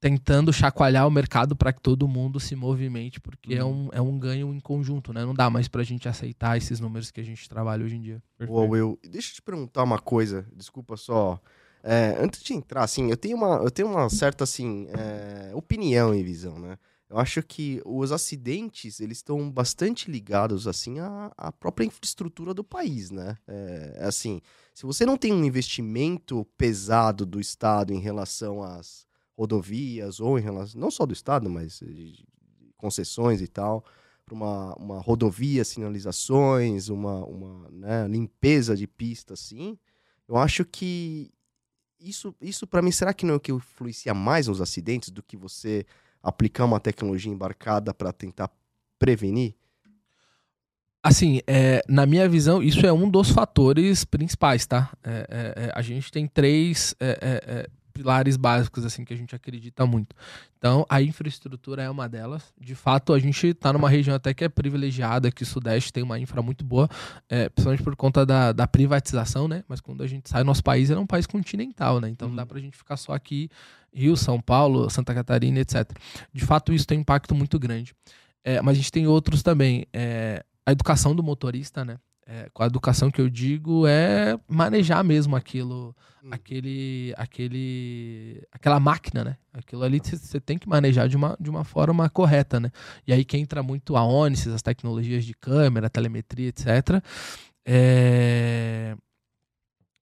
tentando 0.00 0.52
chacoalhar 0.52 1.06
o 1.06 1.10
mercado 1.10 1.56
para 1.56 1.72
que 1.72 1.80
todo 1.80 2.06
mundo 2.06 2.38
se 2.38 2.54
movimente, 2.54 3.20
porque 3.20 3.54
é, 3.54 3.64
uhum. 3.64 3.86
um, 3.86 3.88
é 3.92 4.00
um 4.00 4.18
ganho 4.18 4.54
em 4.54 4.60
conjunto, 4.60 5.12
né? 5.12 5.24
Não 5.24 5.34
dá 5.34 5.50
mais 5.50 5.66
para 5.66 5.80
a 5.80 5.84
gente 5.84 6.08
aceitar 6.08 6.56
esses 6.56 6.78
números 6.78 7.10
que 7.10 7.20
a 7.20 7.24
gente 7.24 7.48
trabalha 7.48 7.84
hoje 7.84 7.96
em 7.96 8.00
dia. 8.00 8.22
Perfeito. 8.36 8.60
Will, 8.60 8.98
deixa 9.02 9.30
eu 9.30 9.34
te 9.34 9.42
perguntar 9.42 9.82
uma 9.82 9.98
coisa, 9.98 10.46
desculpa 10.54 10.96
só 10.96 11.40
É, 11.82 12.16
antes 12.20 12.42
de 12.42 12.54
entrar, 12.54 12.84
assim, 12.84 13.10
eu 13.10 13.16
tenho 13.16 13.36
uma, 13.36 13.56
eu 13.56 13.70
tenho 13.70 13.88
uma 13.88 14.08
certa, 14.10 14.44
assim, 14.44 14.88
é, 14.90 15.54
opinião 15.54 16.14
e 16.14 16.22
visão, 16.22 16.58
né? 16.58 16.78
Eu 17.08 17.18
acho 17.18 17.42
que 17.42 17.80
os 17.86 18.12
acidentes, 18.12 19.00
eles 19.00 19.18
estão 19.18 19.50
bastante 19.50 20.10
ligados, 20.10 20.66
assim, 20.68 20.98
à, 20.98 21.32
à 21.36 21.50
própria 21.50 21.86
infraestrutura 21.86 22.52
do 22.52 22.62
país, 22.62 23.10
né? 23.10 23.38
É, 23.46 24.00
assim, 24.02 24.42
se 24.74 24.84
você 24.84 25.06
não 25.06 25.16
tem 25.16 25.32
um 25.32 25.44
investimento 25.44 26.44
pesado 26.58 27.24
do 27.24 27.40
Estado 27.40 27.94
em 27.94 28.00
relação 28.00 28.62
às 28.62 29.06
rodovias, 29.36 30.20
ou 30.20 30.38
em 30.38 30.42
relação, 30.42 30.80
não 30.80 30.90
só 30.90 31.06
do 31.06 31.14
Estado, 31.14 31.48
mas 31.48 31.82
concessões 32.76 33.40
e 33.40 33.48
tal, 33.48 33.84
para 34.26 34.34
uma, 34.34 34.74
uma 34.74 35.00
rodovia, 35.00 35.64
sinalizações, 35.64 36.88
uma, 36.88 37.24
uma 37.24 37.70
né, 37.70 38.06
limpeza 38.06 38.76
de 38.76 38.86
pista, 38.86 39.32
assim, 39.32 39.78
eu 40.28 40.36
acho 40.36 40.64
que 40.64 41.32
isso, 42.00 42.34
isso 42.40 42.66
para 42.66 42.82
mim, 42.82 42.90
será 42.90 43.12
que 43.12 43.26
não 43.26 43.34
é 43.34 43.36
o 43.36 43.40
que 43.40 43.52
influencia 43.52 44.14
mais 44.14 44.46
nos 44.48 44.60
acidentes 44.60 45.10
do 45.10 45.22
que 45.22 45.36
você 45.36 45.84
aplicar 46.22 46.64
uma 46.64 46.80
tecnologia 46.80 47.32
embarcada 47.32 47.92
para 47.92 48.12
tentar 48.12 48.50
prevenir? 48.98 49.54
Assim, 51.02 51.40
é, 51.46 51.82
na 51.88 52.04
minha 52.06 52.28
visão, 52.28 52.62
isso 52.62 52.84
é 52.84 52.92
um 52.92 53.08
dos 53.08 53.30
fatores 53.30 54.04
principais, 54.04 54.66
tá? 54.66 54.92
É, 55.02 55.26
é, 55.30 55.64
é 55.66 55.72
a 55.74 55.80
gente 55.80 56.10
tem 56.10 56.26
três 56.26 56.94
é, 57.00 57.18
é, 57.22 57.70
pilares 57.98 58.36
básicos 58.36 58.84
assim 58.84 59.04
que 59.04 59.12
a 59.12 59.16
gente 59.16 59.34
acredita 59.34 59.84
muito. 59.84 60.14
Então, 60.56 60.86
a 60.88 61.02
infraestrutura 61.02 61.82
é 61.82 61.90
uma 61.90 62.08
delas. 62.08 62.52
De 62.60 62.76
fato, 62.76 63.12
a 63.12 63.18
gente 63.18 63.48
está 63.48 63.72
numa 63.72 63.90
região 63.90 64.14
até 64.14 64.32
que 64.32 64.44
é 64.44 64.48
privilegiada, 64.48 65.32
que 65.32 65.42
o 65.42 65.46
Sudeste 65.46 65.92
tem 65.92 66.04
uma 66.04 66.16
infra 66.18 66.40
muito 66.40 66.64
boa, 66.64 66.88
é, 67.28 67.48
principalmente 67.48 67.82
por 67.82 67.96
conta 67.96 68.24
da, 68.24 68.52
da, 68.52 68.68
privatização, 68.68 69.48
né? 69.48 69.64
Mas 69.66 69.80
quando 69.80 70.04
a 70.04 70.06
gente 70.06 70.28
sai, 70.28 70.44
nosso 70.44 70.62
país 70.62 70.90
é 70.90 70.96
um 70.98 71.06
país 71.06 71.26
continental, 71.26 72.00
né? 72.00 72.08
Então, 72.08 72.28
uhum. 72.28 72.36
dá 72.36 72.46
para 72.46 72.58
a 72.58 72.60
gente 72.60 72.76
ficar 72.76 72.96
só 72.96 73.12
aqui, 73.12 73.50
Rio, 73.92 74.16
São 74.16 74.40
Paulo, 74.40 74.88
Santa 74.88 75.12
Catarina, 75.12 75.58
etc. 75.58 75.90
De 76.32 76.44
fato, 76.46 76.72
isso 76.72 76.86
tem 76.86 76.98
um 76.98 77.00
impacto 77.00 77.34
muito 77.34 77.58
grande. 77.58 77.94
É, 78.44 78.62
mas 78.62 78.74
a 78.74 78.76
gente 78.76 78.92
tem 78.92 79.08
outros 79.08 79.42
também. 79.42 79.86
É, 79.92 80.44
a 80.64 80.70
educação 80.70 81.16
do 81.16 81.22
motorista, 81.22 81.84
né? 81.84 81.98
É, 82.30 82.50
com 82.52 82.62
a 82.62 82.66
educação 82.66 83.10
que 83.10 83.22
eu 83.22 83.30
digo 83.30 83.86
é 83.86 84.38
manejar 84.46 85.02
mesmo 85.02 85.34
aquilo, 85.34 85.96
hum. 86.22 86.28
aquele, 86.30 87.14
aquele, 87.16 88.46
aquela 88.52 88.78
máquina, 88.78 89.24
né? 89.24 89.38
Aquilo 89.50 89.82
ali 89.82 89.98
você 89.98 90.38
tem 90.38 90.58
que 90.58 90.68
manejar 90.68 91.08
de 91.08 91.16
uma, 91.16 91.34
de 91.40 91.48
uma 91.48 91.64
forma 91.64 92.06
correta, 92.10 92.60
né? 92.60 92.70
E 93.06 93.14
aí 93.14 93.24
que 93.24 93.38
entra 93.38 93.62
muito 93.62 93.96
a 93.96 94.04
ONICES, 94.04 94.52
as 94.52 94.60
tecnologias 94.60 95.24
de 95.24 95.32
câmera, 95.32 95.88
telemetria, 95.88 96.48
etc. 96.48 97.02
É, 97.64 98.94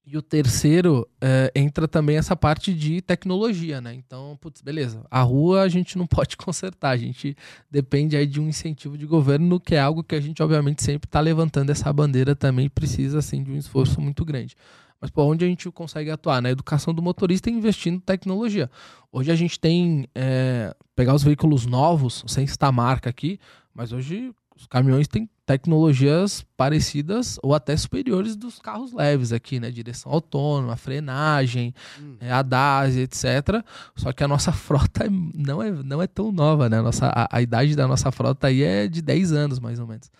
e 0.09 0.15
o 0.15 0.21
terceiro 0.21 1.05
é, 1.19 1.51
entra 1.53 1.85
também 1.85 2.15
essa 2.15 2.33
parte 2.33 2.73
de 2.73 3.01
tecnologia, 3.01 3.81
né? 3.81 3.93
Então, 3.93 4.37
putz, 4.39 4.61
beleza. 4.61 5.05
A 5.11 5.21
rua 5.21 5.63
a 5.63 5.67
gente 5.67 5.97
não 5.97 6.07
pode 6.07 6.37
consertar, 6.37 6.91
a 6.91 6.97
gente 6.97 7.35
depende 7.69 8.15
aí 8.15 8.25
de 8.25 8.39
um 8.39 8.47
incentivo 8.47 8.97
de 8.97 9.05
governo, 9.05 9.59
que 9.59 9.75
é 9.75 9.81
algo 9.81 10.01
que 10.01 10.15
a 10.15 10.21
gente, 10.21 10.41
obviamente, 10.41 10.81
sempre 10.81 11.09
está 11.09 11.19
levantando 11.19 11.71
essa 11.71 11.91
bandeira 11.91 12.33
também, 12.33 12.69
precisa, 12.69 13.19
assim, 13.19 13.43
de 13.43 13.51
um 13.51 13.57
esforço 13.57 13.99
muito 13.99 14.23
grande. 14.23 14.55
Mas 15.01 15.11
por 15.11 15.23
onde 15.23 15.43
a 15.43 15.47
gente 15.47 15.69
consegue 15.71 16.09
atuar? 16.09 16.41
Na 16.41 16.49
educação 16.49 16.93
do 16.93 17.01
motorista 17.01 17.49
investindo 17.49 17.95
em 17.95 17.99
tecnologia. 17.99 18.71
Hoje 19.11 19.29
a 19.29 19.35
gente 19.35 19.59
tem, 19.59 20.07
é, 20.15 20.73
pegar 20.95 21.15
os 21.15 21.23
veículos 21.23 21.65
novos, 21.65 22.23
sem 22.27 22.47
citar 22.47 22.71
marca 22.71 23.09
aqui, 23.09 23.41
mas 23.73 23.91
hoje 23.91 24.31
os 24.55 24.65
caminhões 24.67 25.09
têm 25.09 25.29
tecnologias 25.47 26.45
parecidas 26.57 27.39
ou 27.41 27.55
até 27.55 27.75
superiores 27.77 28.35
dos 28.35 28.59
carros 28.59 28.91
leves 28.91 29.31
aqui, 29.31 29.61
né? 29.61 29.71
Direção 29.71 30.11
autônoma, 30.11 30.75
frenagem, 30.75 31.73
hum. 31.97 32.17
é, 32.19 32.29
ADAS, 32.29 32.97
etc. 32.97 33.63
Só 33.95 34.11
que 34.11 34.25
a 34.25 34.27
nossa 34.27 34.51
frota 34.53 35.05
é, 35.05 35.09
não 35.09 35.63
é, 35.63 35.71
não 35.71 36.01
é 36.01 36.05
tão 36.05 36.33
nova, 36.33 36.67
né? 36.67 36.79
A, 36.79 36.81
nossa, 36.81 37.07
a, 37.07 37.37
a 37.37 37.41
idade 37.41 37.77
da 37.77 37.87
nossa 37.87 38.11
frota 38.11 38.47
aí 38.47 38.61
é 38.61 38.89
de 38.89 39.01
10 39.01 39.31
anos, 39.31 39.57
mais 39.57 39.79
ou 39.79 39.87
menos. 39.87 40.11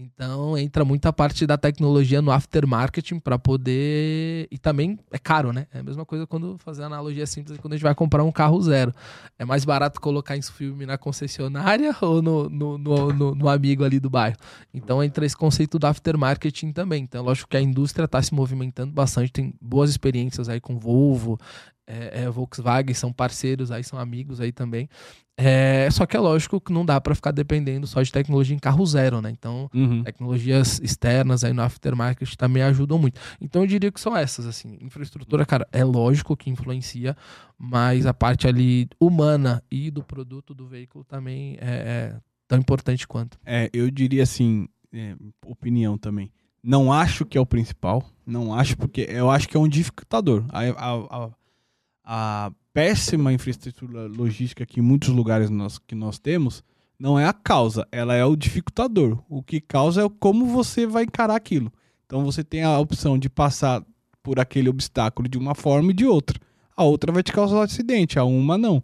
Então 0.00 0.56
entra 0.56 0.84
muita 0.84 1.12
parte 1.12 1.46
da 1.46 1.58
tecnologia 1.58 2.22
no 2.22 2.30
aftermarketing 2.30 3.20
para 3.20 3.38
poder. 3.38 4.48
E 4.50 4.58
também 4.58 4.98
é 5.10 5.18
caro, 5.18 5.52
né? 5.52 5.66
É 5.72 5.80
a 5.80 5.82
mesma 5.82 6.06
coisa 6.06 6.26
quando 6.26 6.56
fazer 6.58 6.82
analogia 6.82 7.26
simples 7.26 7.58
quando 7.58 7.74
a 7.74 7.76
gente 7.76 7.84
vai 7.84 7.94
comprar 7.94 8.24
um 8.24 8.32
carro 8.32 8.60
zero. 8.62 8.94
É 9.38 9.44
mais 9.44 9.64
barato 9.64 10.00
colocar 10.00 10.36
esse 10.36 10.50
filme 10.50 10.86
na 10.86 10.96
concessionária 10.96 11.94
ou 12.00 12.22
no, 12.22 12.48
no, 12.48 12.78
no, 12.78 13.12
no, 13.12 13.34
no 13.34 13.48
amigo 13.48 13.84
ali 13.84 14.00
do 14.00 14.08
bairro. 14.08 14.36
Então 14.72 15.04
entra 15.04 15.26
esse 15.26 15.36
conceito 15.36 15.78
do 15.78 15.86
aftermarketing 15.86 16.72
também. 16.72 17.02
Então, 17.02 17.22
lógico 17.22 17.50
que 17.50 17.56
a 17.56 17.60
indústria 17.60 18.06
está 18.06 18.22
se 18.22 18.34
movimentando 18.34 18.92
bastante, 18.92 19.32
tem 19.32 19.54
boas 19.60 19.90
experiências 19.90 20.48
aí 20.48 20.60
com 20.60 20.78
Volvo, 20.78 21.38
é, 21.90 22.22
é, 22.22 22.30
Volkswagen 22.30 22.94
são 22.94 23.12
parceiros 23.12 23.72
aí, 23.72 23.82
são 23.82 23.98
amigos 23.98 24.40
aí 24.40 24.52
também. 24.52 24.88
É, 25.36 25.90
só 25.90 26.04
que 26.06 26.16
é 26.16 26.20
lógico 26.20 26.60
que 26.60 26.72
não 26.72 26.84
dá 26.84 27.00
para 27.00 27.14
ficar 27.14 27.30
dependendo 27.30 27.86
só 27.86 28.00
de 28.02 28.12
tecnologia 28.12 28.54
em 28.54 28.58
carro 28.58 28.84
zero, 28.84 29.20
né? 29.20 29.30
Então, 29.30 29.70
uhum. 29.74 30.04
tecnologias 30.04 30.78
externas 30.82 31.42
aí 31.42 31.52
no 31.52 31.62
aftermarket 31.62 32.36
também 32.36 32.62
ajudam 32.62 32.98
muito. 32.98 33.18
Então, 33.40 33.62
eu 33.62 33.66
diria 33.66 33.90
que 33.90 34.00
são 34.00 34.16
essas, 34.16 34.46
assim. 34.46 34.78
Infraestrutura, 34.80 35.44
cara, 35.46 35.66
é 35.72 35.82
lógico 35.82 36.36
que 36.36 36.50
influencia, 36.50 37.16
mas 37.58 38.06
a 38.06 38.12
parte 38.12 38.46
ali 38.46 38.86
humana 39.00 39.62
e 39.70 39.90
do 39.90 40.04
produto 40.04 40.54
do 40.54 40.66
veículo 40.66 41.04
também 41.04 41.56
é, 41.58 42.14
é 42.14 42.20
tão 42.46 42.58
importante 42.58 43.08
quanto. 43.08 43.38
É, 43.44 43.70
eu 43.72 43.90
diria 43.90 44.22
assim, 44.22 44.68
é, 44.92 45.16
opinião 45.44 45.96
também. 45.96 46.30
Não 46.62 46.92
acho 46.92 47.24
que 47.24 47.38
é 47.38 47.40
o 47.40 47.46
principal, 47.46 48.04
não 48.26 48.52
acho 48.52 48.76
porque 48.76 49.06
eu 49.08 49.30
acho 49.30 49.48
que 49.48 49.56
é 49.56 49.60
um 49.60 49.68
dificultador. 49.68 50.44
A, 50.50 50.60
a, 50.60 51.24
a, 51.24 51.30
a 52.12 52.50
péssima 52.72 53.32
infraestrutura 53.32 54.08
logística 54.08 54.66
que 54.66 54.80
muitos 54.80 55.10
lugares 55.10 55.48
nós, 55.48 55.78
que 55.78 55.94
nós 55.94 56.18
temos 56.18 56.64
não 56.98 57.16
é 57.16 57.24
a 57.24 57.32
causa, 57.32 57.86
ela 57.92 58.16
é 58.16 58.24
o 58.24 58.34
dificultador. 58.34 59.22
O 59.28 59.40
que 59.44 59.60
causa 59.60 60.02
é 60.02 60.08
como 60.18 60.44
você 60.46 60.88
vai 60.88 61.04
encarar 61.04 61.36
aquilo. 61.36 61.72
Então 62.04 62.24
você 62.24 62.42
tem 62.42 62.64
a 62.64 62.76
opção 62.80 63.16
de 63.16 63.30
passar 63.30 63.86
por 64.24 64.40
aquele 64.40 64.68
obstáculo 64.68 65.28
de 65.28 65.38
uma 65.38 65.54
forma 65.54 65.92
e 65.92 65.94
de 65.94 66.04
outra. 66.04 66.36
A 66.76 66.82
outra 66.82 67.12
vai 67.12 67.22
te 67.22 67.32
causar 67.32 67.58
um 67.58 67.62
acidente, 67.62 68.18
a 68.18 68.24
uma 68.24 68.58
não. 68.58 68.82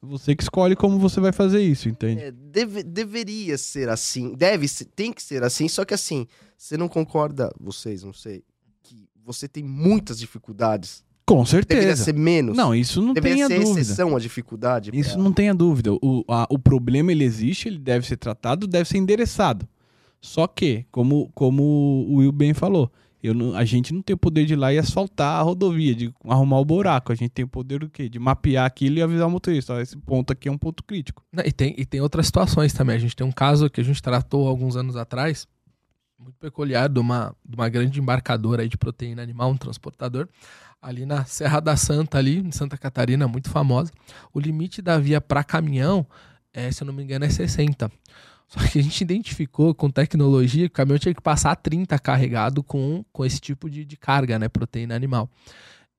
Você 0.00 0.36
que 0.36 0.44
escolhe 0.44 0.76
como 0.76 1.00
você 1.00 1.20
vai 1.20 1.32
fazer 1.32 1.60
isso, 1.60 1.88
entende? 1.88 2.22
É, 2.22 2.30
deve, 2.30 2.84
deveria 2.84 3.58
ser 3.58 3.88
assim, 3.88 4.36
deve 4.36 4.68
ser, 4.68 4.84
tem 4.84 5.12
que 5.12 5.20
ser 5.20 5.42
assim, 5.42 5.66
só 5.66 5.84
que 5.84 5.94
assim, 5.94 6.28
você 6.56 6.76
não 6.76 6.88
concorda, 6.88 7.52
vocês, 7.58 8.04
não 8.04 8.12
sei, 8.12 8.44
que 8.84 9.08
você 9.16 9.48
tem 9.48 9.64
muitas 9.64 10.20
dificuldades 10.20 11.02
com 11.28 11.44
certeza. 11.44 11.80
Deveria 11.80 11.96
ser 11.96 12.14
menos. 12.14 12.56
Não, 12.56 12.74
isso 12.74 13.02
não 13.02 13.12
tem 13.12 13.42
a 13.42 13.48
dúvida. 13.48 13.80
exceção 13.80 14.16
a 14.16 14.18
dificuldade. 14.18 14.90
Isso 14.94 15.12
pra... 15.12 15.22
não 15.22 15.30
tem 15.30 15.50
a 15.50 15.52
dúvida. 15.52 15.92
O, 15.92 16.24
a, 16.26 16.46
o 16.48 16.58
problema 16.58 17.12
ele 17.12 17.22
existe, 17.22 17.68
ele 17.68 17.78
deve 17.78 18.06
ser 18.06 18.16
tratado, 18.16 18.66
deve 18.66 18.88
ser 18.88 18.96
endereçado. 18.96 19.68
Só 20.22 20.46
que, 20.46 20.86
como, 20.90 21.30
como 21.34 21.62
o 22.08 22.16
Will 22.16 22.32
bem 22.32 22.54
falou, 22.54 22.90
eu 23.22 23.34
não, 23.34 23.54
a 23.54 23.64
gente 23.66 23.92
não 23.92 24.00
tem 24.00 24.14
o 24.14 24.18
poder 24.18 24.46
de 24.46 24.54
ir 24.54 24.56
lá 24.56 24.72
e 24.72 24.78
asfaltar 24.78 25.38
a 25.38 25.42
rodovia, 25.42 25.94
de 25.94 26.12
arrumar 26.24 26.60
o 26.60 26.64
buraco. 26.64 27.12
A 27.12 27.14
gente 27.14 27.30
tem 27.30 27.44
o 27.44 27.48
poder 27.48 27.80
do 27.80 27.90
quê? 27.90 28.08
De 28.08 28.18
mapear 28.18 28.64
aquilo 28.64 28.96
e 28.96 29.02
avisar 29.02 29.28
o 29.28 29.30
motorista. 29.30 29.74
Ó, 29.74 29.80
esse 29.80 29.98
ponto 29.98 30.32
aqui 30.32 30.48
é 30.48 30.52
um 30.52 30.58
ponto 30.58 30.82
crítico. 30.82 31.22
E 31.44 31.52
tem, 31.52 31.74
e 31.76 31.84
tem 31.84 32.00
outras 32.00 32.24
situações 32.24 32.72
também. 32.72 32.96
A 32.96 32.98
gente 32.98 33.14
tem 33.14 33.26
um 33.26 33.32
caso 33.32 33.68
que 33.68 33.82
a 33.82 33.84
gente 33.84 34.02
tratou 34.02 34.48
alguns 34.48 34.76
anos 34.76 34.96
atrás, 34.96 35.46
muito 36.18 36.38
peculiar, 36.38 36.88
de 36.88 36.98
uma, 36.98 37.36
de 37.46 37.54
uma 37.54 37.68
grande 37.68 38.00
embarcadora 38.00 38.66
de 38.66 38.78
proteína 38.78 39.22
animal, 39.22 39.50
um 39.50 39.56
transportador 39.58 40.26
ali 40.80 41.04
na 41.04 41.24
Serra 41.24 41.60
da 41.60 41.76
Santa, 41.76 42.18
ali 42.18 42.38
em 42.38 42.50
Santa 42.52 42.76
Catarina, 42.76 43.26
muito 43.28 43.50
famosa. 43.50 43.92
O 44.32 44.40
limite 44.40 44.80
da 44.80 44.98
via 44.98 45.20
para 45.20 45.44
caminhão, 45.44 46.06
é, 46.52 46.70
se 46.70 46.82
eu 46.82 46.86
não 46.86 46.94
me 46.94 47.02
engano, 47.02 47.24
é 47.24 47.28
60. 47.28 47.90
Só 48.48 48.60
que 48.66 48.78
a 48.78 48.82
gente 48.82 49.00
identificou 49.02 49.74
com 49.74 49.90
tecnologia 49.90 50.68
que 50.68 50.72
o 50.72 50.76
caminhão 50.76 50.98
tinha 50.98 51.14
que 51.14 51.20
passar 51.20 51.54
30 51.56 51.98
carregado 51.98 52.62
com, 52.62 53.04
com 53.12 53.24
esse 53.24 53.38
tipo 53.40 53.68
de, 53.68 53.84
de 53.84 53.96
carga, 53.96 54.38
né? 54.38 54.48
Proteína 54.48 54.94
animal. 54.94 55.30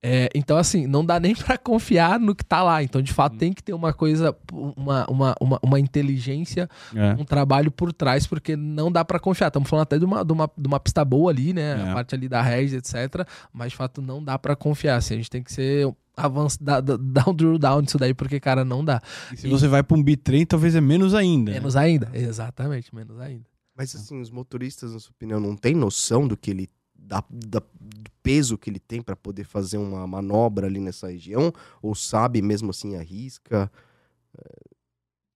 É, 0.01 0.29
então, 0.33 0.57
assim, 0.57 0.87
não 0.87 1.05
dá 1.05 1.19
nem 1.19 1.35
para 1.35 1.57
confiar 1.57 2.19
no 2.19 2.33
que 2.33 2.43
tá 2.43 2.63
lá. 2.63 2.81
Então, 2.81 3.01
de 3.01 3.11
fato, 3.11 3.35
hum. 3.35 3.37
tem 3.37 3.53
que 3.53 3.61
ter 3.61 3.73
uma 3.73 3.93
coisa, 3.93 4.35
uma, 4.51 5.05
uma, 5.09 5.35
uma, 5.39 5.59
uma 5.61 5.79
inteligência, 5.79 6.69
é. 6.95 7.13
um 7.19 7.25
trabalho 7.25 7.69
por 7.69 7.91
trás, 7.91 8.25
porque 8.25 8.55
não 8.55 8.91
dá 8.91 9.03
para 9.03 9.19
confiar. 9.19 9.47
Estamos 9.47 9.69
falando 9.69 9.83
até 9.83 9.99
de 9.99 10.05
uma, 10.05 10.23
de, 10.23 10.31
uma, 10.31 10.49
de 10.57 10.67
uma 10.67 10.79
pista 10.79 11.03
boa 11.03 11.31
ali, 11.31 11.53
né? 11.53 11.77
É. 11.77 11.89
A 11.89 11.93
parte 11.93 12.15
ali 12.15 12.29
da 12.29 12.41
Regis, 12.41 12.73
etc. 12.73 13.27
Mas, 13.51 13.71
de 13.71 13.77
fato, 13.77 14.01
não 14.01 14.23
dá 14.23 14.39
para 14.39 14.55
confiar. 14.55 14.95
Assim, 14.95 15.15
a 15.15 15.17
gente 15.17 15.29
tem 15.29 15.43
que 15.43 15.51
ser 15.51 15.93
avanço, 16.15 16.57
dar 16.61 16.83
um 17.27 17.33
drill 17.33 17.57
down 17.57 17.81
disso 17.81 17.97
daí, 17.97 18.13
porque, 18.13 18.39
cara, 18.39 18.63
não 18.63 18.83
dá. 18.83 19.01
E 19.33 19.37
se 19.37 19.47
e... 19.47 19.49
você 19.49 19.67
vai 19.67 19.83
para 19.83 19.97
um 19.97 20.03
bitrem, 20.03 20.45
talvez 20.45 20.75
é 20.75 20.81
menos 20.81 21.13
ainda. 21.13 21.51
Menos 21.51 21.75
né? 21.75 21.81
ainda, 21.81 22.09
exatamente, 22.13 22.93
menos 22.93 23.19
ainda. 23.19 23.45
Mas, 23.75 23.95
assim, 23.95 24.19
os 24.19 24.29
motoristas, 24.29 24.93
na 24.93 24.99
sua 24.99 25.11
opinião, 25.11 25.39
não 25.39 25.55
têm 25.55 25.73
noção 25.73 26.27
do 26.27 26.35
que 26.35 26.51
ele 26.51 26.69
da, 27.09 27.23
da, 27.29 27.59
do 27.59 28.11
peso 28.21 28.57
que 28.57 28.69
ele 28.69 28.79
tem 28.79 29.01
para 29.01 29.15
poder 29.15 29.43
fazer 29.43 29.77
uma 29.77 30.05
manobra 30.05 30.67
ali 30.67 30.79
nessa 30.79 31.07
região? 31.07 31.51
Ou 31.81 31.95
sabe 31.95 32.41
mesmo 32.41 32.69
assim 32.69 32.95
arrisca? 32.95 33.71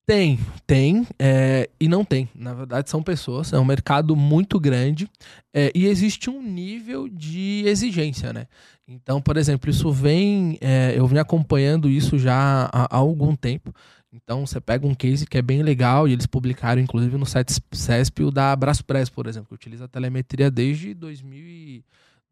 Tem, 0.06 0.38
tem 0.68 1.08
é, 1.18 1.70
e 1.80 1.88
não 1.88 2.04
tem. 2.04 2.30
Na 2.36 2.54
verdade, 2.54 2.90
são 2.90 3.02
pessoas, 3.02 3.54
é 3.54 3.60
um 3.60 3.64
mercado 3.64 4.18
muito 4.18 4.60
grande 4.60 5.10
é, 5.54 5.72
e 5.74 5.88
existe 5.88 6.30
um 6.30 6.42
nível 6.42 7.08
de 7.08 7.64
exigência, 7.66 8.34
né? 8.34 8.48
Então, 8.86 9.22
por 9.22 9.38
exemplo, 9.38 9.70
isso 9.70 9.90
vem. 9.92 10.58
É, 10.60 10.94
eu 10.96 11.08
venho 11.08 11.22
acompanhando 11.22 11.90
isso 11.90 12.20
já 12.20 12.70
há, 12.72 12.84
há, 12.84 12.98
algum 12.98 13.34
tempo. 13.34 13.74
Então, 14.14 14.46
você 14.46 14.62
pega 14.62 14.86
um 14.86 14.94
case 14.94 15.26
que 15.26 15.40
é 15.40 15.42
bem 15.42 15.64
legal 15.64 16.08
e 16.08 16.14
eles 16.14 16.28
publicaram, 16.28 16.80
inclusive, 16.80 17.18
no 17.18 17.26
site 17.26 17.60
CESP, 17.72 18.24
o 18.24 18.32
da 18.32 18.56
Braspress, 18.56 19.10
por 19.10 19.26
exemplo, 19.26 19.48
que 19.50 19.56
utiliza 19.56 19.86
a 19.86 19.88
telemetria 19.88 20.52
desde 20.52 20.94
2000 20.94 21.84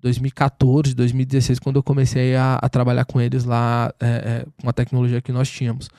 2014, 0.01 0.95
2016, 0.95 1.59
quando 1.59 1.75
eu 1.75 1.83
comecei 1.83 2.35
a, 2.35 2.55
a 2.55 2.67
trabalhar 2.67 3.05
com 3.05 3.21
eles 3.21 3.43
lá 3.43 3.93
é, 3.99 4.07
é, 4.07 4.45
com 4.59 4.67
a 4.67 4.73
tecnologia 4.73 5.21
que 5.21 5.31
nós 5.31 5.47
tínhamos. 5.47 5.89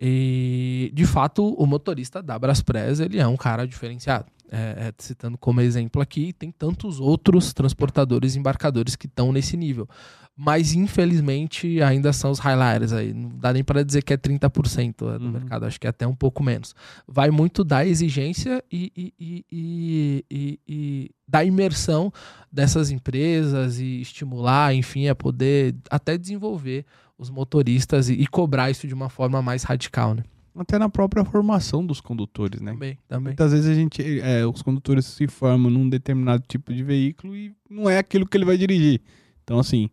E, 0.00 0.90
de 0.94 1.04
fato, 1.04 1.54
o 1.54 1.66
motorista 1.66 2.22
da 2.22 2.38
Braspress, 2.38 3.00
ele 3.00 3.18
é 3.18 3.26
um 3.26 3.36
cara 3.36 3.66
diferenciado. 3.66 4.26
É, 4.50 4.88
é, 4.88 4.92
citando 4.98 5.38
como 5.38 5.60
exemplo 5.60 6.02
aqui, 6.02 6.32
tem 6.32 6.52
tantos 6.52 7.00
outros 7.00 7.52
transportadores 7.54 8.34
e 8.34 8.38
embarcadores 8.38 8.94
que 8.94 9.06
estão 9.06 9.32
nesse 9.32 9.56
nível. 9.56 9.88
Mas, 10.36 10.72
infelizmente, 10.72 11.82
ainda 11.82 12.12
são 12.12 12.30
os 12.30 12.38
highlighters 12.38 12.92
aí. 12.92 13.12
Não 13.12 13.28
dá 13.28 13.52
nem 13.52 13.62
para 13.62 13.84
dizer 13.84 14.02
que 14.02 14.14
é 14.14 14.16
30% 14.16 14.96
do 14.96 15.06
uhum. 15.06 15.30
mercado, 15.30 15.66
acho 15.66 15.78
que 15.78 15.86
é 15.86 15.90
até 15.90 16.06
um 16.06 16.14
pouco 16.14 16.42
menos. 16.42 16.74
Vai 17.06 17.30
muito 17.30 17.62
da 17.62 17.84
exigência 17.86 18.64
e, 18.72 18.90
e, 19.20 19.44
e, 19.50 20.24
e, 20.66 21.10
da 21.28 21.44
imersão 21.44 22.10
dessas 22.50 22.90
empresas 22.90 23.78
e 23.78 24.00
estimular, 24.00 24.74
enfim, 24.74 25.06
a 25.08 25.14
poder 25.14 25.76
até 25.90 26.16
desenvolver 26.16 26.86
os 27.18 27.28
motoristas 27.28 28.08
e, 28.08 28.14
e, 28.14 28.26
cobrar 28.26 28.70
isso 28.70 28.88
de 28.88 28.94
uma 28.94 29.10
forma 29.10 29.42
mais 29.42 29.64
radical, 29.64 30.14
né? 30.14 30.24
Até 30.56 30.78
na 30.78 30.88
própria 30.88 31.24
formação 31.24 31.84
dos 31.84 32.00
condutores, 32.00 32.60
né? 32.60 32.72
Também, 32.72 32.98
também. 33.08 33.24
Muitas 33.30 33.52
vezes 33.52 33.70
a 33.70 33.74
gente, 33.74 34.20
é, 34.20 34.46
os 34.46 34.60
condutores 34.60 35.06
se 35.06 35.26
formam 35.26 35.70
num 35.70 35.88
determinado 35.88 36.42
tipo 36.46 36.74
de 36.74 36.82
veículo 36.82 37.34
e 37.34 37.54
não 37.70 37.88
é 37.88 37.98
aquilo 37.98 38.26
que 38.26 38.36
ele 38.36 38.44
vai 38.44 38.58
dirigir. 38.58 39.00
Então, 39.42 39.58
assim, 39.58 39.88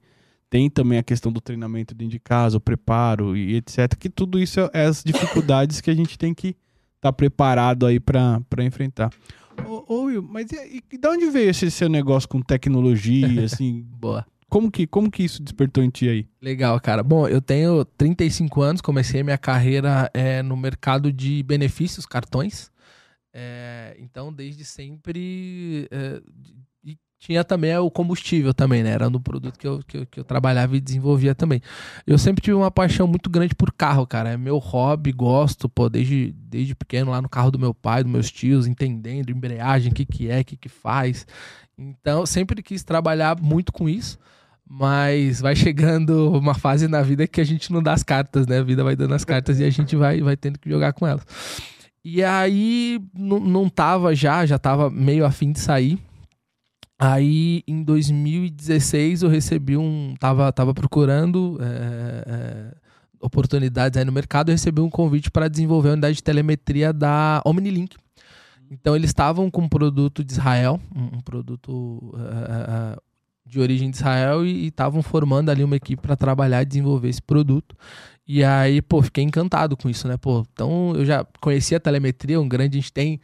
tem 0.50 0.70
também 0.70 0.98
a 0.98 1.03
questão 1.03 1.32
do 1.32 1.39
treinamento 1.39 1.94
dentro 1.94 2.12
de 2.12 2.20
casa, 2.20 2.58
o 2.58 2.62
preparo 2.62 3.38
e 3.38 3.56
etc. 3.56 3.96
Que 3.98 4.10
tudo 4.10 4.39
isso 4.39 4.60
é 4.74 4.86
as 4.86 5.03
dificuldades 5.03 5.79
que 5.79 5.91
a 5.91 5.96
gente 5.96 6.18
tem 6.18 6.34
que 6.34 6.50
estar 6.50 6.58
tá 7.01 7.13
preparado 7.13 7.86
aí 7.86 8.00
para 8.00 8.41
enfrentar. 8.60 9.12
Ô, 9.65 9.84
ô 9.88 10.03
Will, 10.06 10.24
mas 10.24 10.51
e, 10.51 10.84
e 10.91 10.98
de 10.98 11.08
onde 11.08 11.29
veio 11.29 11.50
esse 11.50 11.70
seu 11.70 11.89
negócio 11.89 12.27
com 12.27 12.41
tecnologia, 12.41 13.27
assim? 13.46 13.86
Boa. 14.00 14.25
Como 14.50 14.72
que, 14.72 14.88
como 14.88 15.12
que 15.12 15.24
isso 15.24 15.44
despertou 15.44 15.84
em 15.84 15.91
ti 15.91 16.10
aí? 16.10 16.27
Legal, 16.41 16.79
cara. 16.82 17.03
Bom, 17.03 17.27
eu 17.27 17.39
tenho 17.39 17.86
35 17.86 18.62
anos, 18.62 18.82
comecei 18.82 19.22
minha 19.22 19.38
carreira 19.38 20.10
é, 20.12 20.41
no 20.41 20.58
mercado 20.58 21.13
de 21.13 21.44
benefícios, 21.44 22.06
cartões. 22.08 22.72
É, 23.32 23.96
então, 24.00 24.34
desde 24.34 24.65
sempre. 24.65 25.88
É, 25.91 26.20
tinha 27.20 27.44
também 27.44 27.76
o 27.78 27.92
combustível 27.92 28.54
também, 28.54 28.82
né? 28.82 28.92
Era 28.92 29.10
no 29.10 29.20
produto 29.20 29.60
que 29.60 29.68
eu, 29.68 29.84
que 29.86 29.98
eu, 29.98 30.06
que, 30.06 30.20
eu, 30.22 30.24
trabalhava 30.24 30.78
e 30.78 30.80
desenvolvia 30.80 31.36
também. 31.36 31.62
Eu 32.08 32.18
sempre 32.18 32.42
tive 32.42 32.56
uma 32.56 32.72
paixão 32.72 33.06
muito 33.08 33.30
grande 33.30 33.54
por 33.54 33.74
carro, 33.74 34.08
cara. 34.08 34.30
É 34.30 34.38
meu 34.38 34.58
hobby, 34.58 35.12
gosto, 35.12 35.68
pô, 35.68 35.90
desde, 35.90 36.32
desde 36.32 36.74
pequeno, 36.74 37.12
lá 37.12 37.22
no 37.22 37.28
carro 37.28 37.52
do 37.52 37.60
meu 37.60 37.74
pai, 37.74 38.04
dos 38.04 38.12
meus 38.12 38.32
tios, 38.32 38.68
entendendo 38.68 39.32
embreagem, 39.32 39.92
o 39.92 39.96
que, 39.96 40.06
que 40.06 40.30
é, 40.30 40.40
o 40.40 40.46
que, 40.46 40.56
que 40.56 40.70
faz. 40.70 41.28
Então, 41.78 42.26
sempre 42.26 42.64
quis 42.64 42.84
trabalhar 42.84 43.38
muito 43.42 43.74
com 43.74 43.90
isso. 43.90 44.18
Mas 44.66 45.42
vai 45.42 45.56
chegando 45.58 46.32
uma 46.32 46.54
fase 46.54 46.88
na 46.88 47.02
vida 47.02 47.28
que 47.28 47.42
a 47.42 47.44
gente 47.44 47.74
não 47.74 47.84
dá 47.84 47.92
as 47.92 48.04
cartas, 48.04 48.48
né? 48.48 48.60
A 48.60 48.64
vida 48.64 48.82
vai 48.82 48.96
dando 48.96 49.14
as 49.14 49.26
cartas 49.26 49.60
e 49.60 49.66
a 49.66 49.70
gente 49.70 49.94
vai, 49.96 50.22
vai 50.22 50.38
tendo 50.38 50.58
que 50.58 50.70
jogar 50.70 50.94
com 50.94 51.06
elas. 51.06 51.26
E 52.06 52.24
aí 52.24 52.98
não 53.14 53.68
tava 53.68 54.16
já, 54.16 54.46
já 54.46 54.58
tava 54.58 54.90
meio 54.90 55.26
afim 55.26 55.52
de 55.52 55.60
sair. 55.60 56.00
Aí 57.00 57.63
em 57.65 57.82
2016 57.82 59.24
eu 59.24 59.29
recebi 59.29 59.77
um. 59.77 60.15
Tava, 60.20 60.51
tava 60.51 60.74
procurando 60.74 61.58
é, 61.62 62.24
é, 62.27 62.75
oportunidades 63.22 63.98
aí 63.98 64.03
no 64.03 64.12
mercado, 64.12 64.50
eu 64.50 64.53
recebi 64.53 64.82
um 64.82 64.89
convite 64.89 65.32
para 65.32 65.48
desenvolver 65.48 65.89
a 65.89 65.94
unidade 65.94 66.15
de 66.15 66.24
telemetria 66.24 66.91
da 66.91 67.41
Omnilink. 67.46 67.96
Então 68.70 68.96
eles 68.96 69.12
estavam 69.12 69.50
com 69.50 69.62
um 69.62 69.70
produto 69.70 70.24
de 70.25 70.34
Israel, 70.34 70.79
um, 70.94 71.18
um 71.18 71.22
produto 71.22 72.13
de 73.46 73.59
origem 73.59 73.90
de 73.90 73.98
Israel 73.98 74.46
e 74.46 74.68
estavam 74.68 75.01
formando 75.01 75.50
ali 75.50 75.64
uma 75.64 75.75
equipe 75.75 76.01
para 76.01 76.16
trabalhar 76.16 76.62
e 76.62 76.66
desenvolver 76.66 77.09
esse 77.09 77.22
produto. 77.22 77.75
E 78.27 78.44
aí, 78.44 78.81
pô, 78.81 79.01
fiquei 79.01 79.24
encantado 79.24 79.75
com 79.75 79.90
isso, 79.90 80.07
né? 80.07 80.16
Pô, 80.18 80.46
então 80.53 80.94
eu 80.96 81.03
já 81.03 81.25
conhecia 81.42 81.77
a 81.77 81.79
telemetria, 81.79 82.40
um 82.40 82.48
grande, 82.48 82.77
a 82.77 82.81
gente 82.81 82.94
tem 82.94 83.20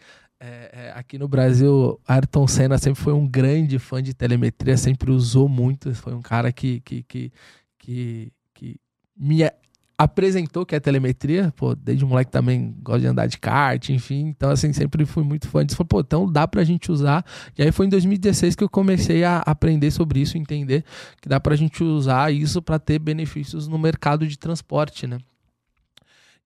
é, 0.46 0.70
é, 0.74 0.92
aqui 0.96 1.18
no 1.18 1.28
Brasil, 1.28 2.00
Ayrton 2.08 2.48
Senna 2.48 2.78
sempre 2.78 3.02
foi 3.02 3.14
um 3.14 3.28
grande 3.28 3.80
fã 3.80 4.02
de 4.02 4.14
telemetria, 4.14 4.78
sempre 4.78 5.12
usou 5.12 5.50
muito, 5.50 5.94
foi 5.96 6.14
um 6.14 6.22
cara 6.22 6.52
que, 6.52 6.82
que, 6.82 7.02
que, 7.04 7.32
que, 7.80 8.32
que 8.54 8.80
me 9.18 9.50
apresentou 9.98 10.64
que 10.64 10.76
é 10.76 10.80
telemetria, 10.80 11.52
pô, 11.56 11.74
desde 11.74 12.06
moleque 12.06 12.30
também 12.30 12.76
gosta 12.84 13.02
de 13.02 13.08
andar 13.08 13.26
de 13.26 13.40
kart, 13.40 13.90
enfim, 13.90 14.28
então 14.28 14.52
assim, 14.52 14.72
sempre 14.72 15.04
fui 15.04 15.24
muito 15.24 15.48
fã 15.48 15.66
disso, 15.66 15.78
falei, 15.78 15.88
pô, 15.88 16.00
então 16.02 16.32
dá 16.32 16.48
pra 16.48 16.64
gente 16.64 16.92
usar, 16.92 17.26
e 17.58 17.64
aí 17.64 17.72
foi 17.72 17.88
em 17.88 17.90
2016 17.90 18.56
que 18.56 18.64
eu 18.64 18.70
comecei 18.70 19.24
a 19.24 19.40
aprender 19.40 19.90
sobre 19.90 20.20
isso, 20.20 20.38
entender 20.38 20.84
que 21.20 21.28
dá 21.28 21.40
pra 21.40 21.56
gente 21.56 21.84
usar 21.84 22.32
isso 22.32 22.62
para 22.62 22.78
ter 22.78 23.00
benefícios 23.00 23.68
no 23.68 23.80
mercado 23.80 24.28
de 24.28 24.38
transporte, 24.38 25.08
né. 25.08 25.18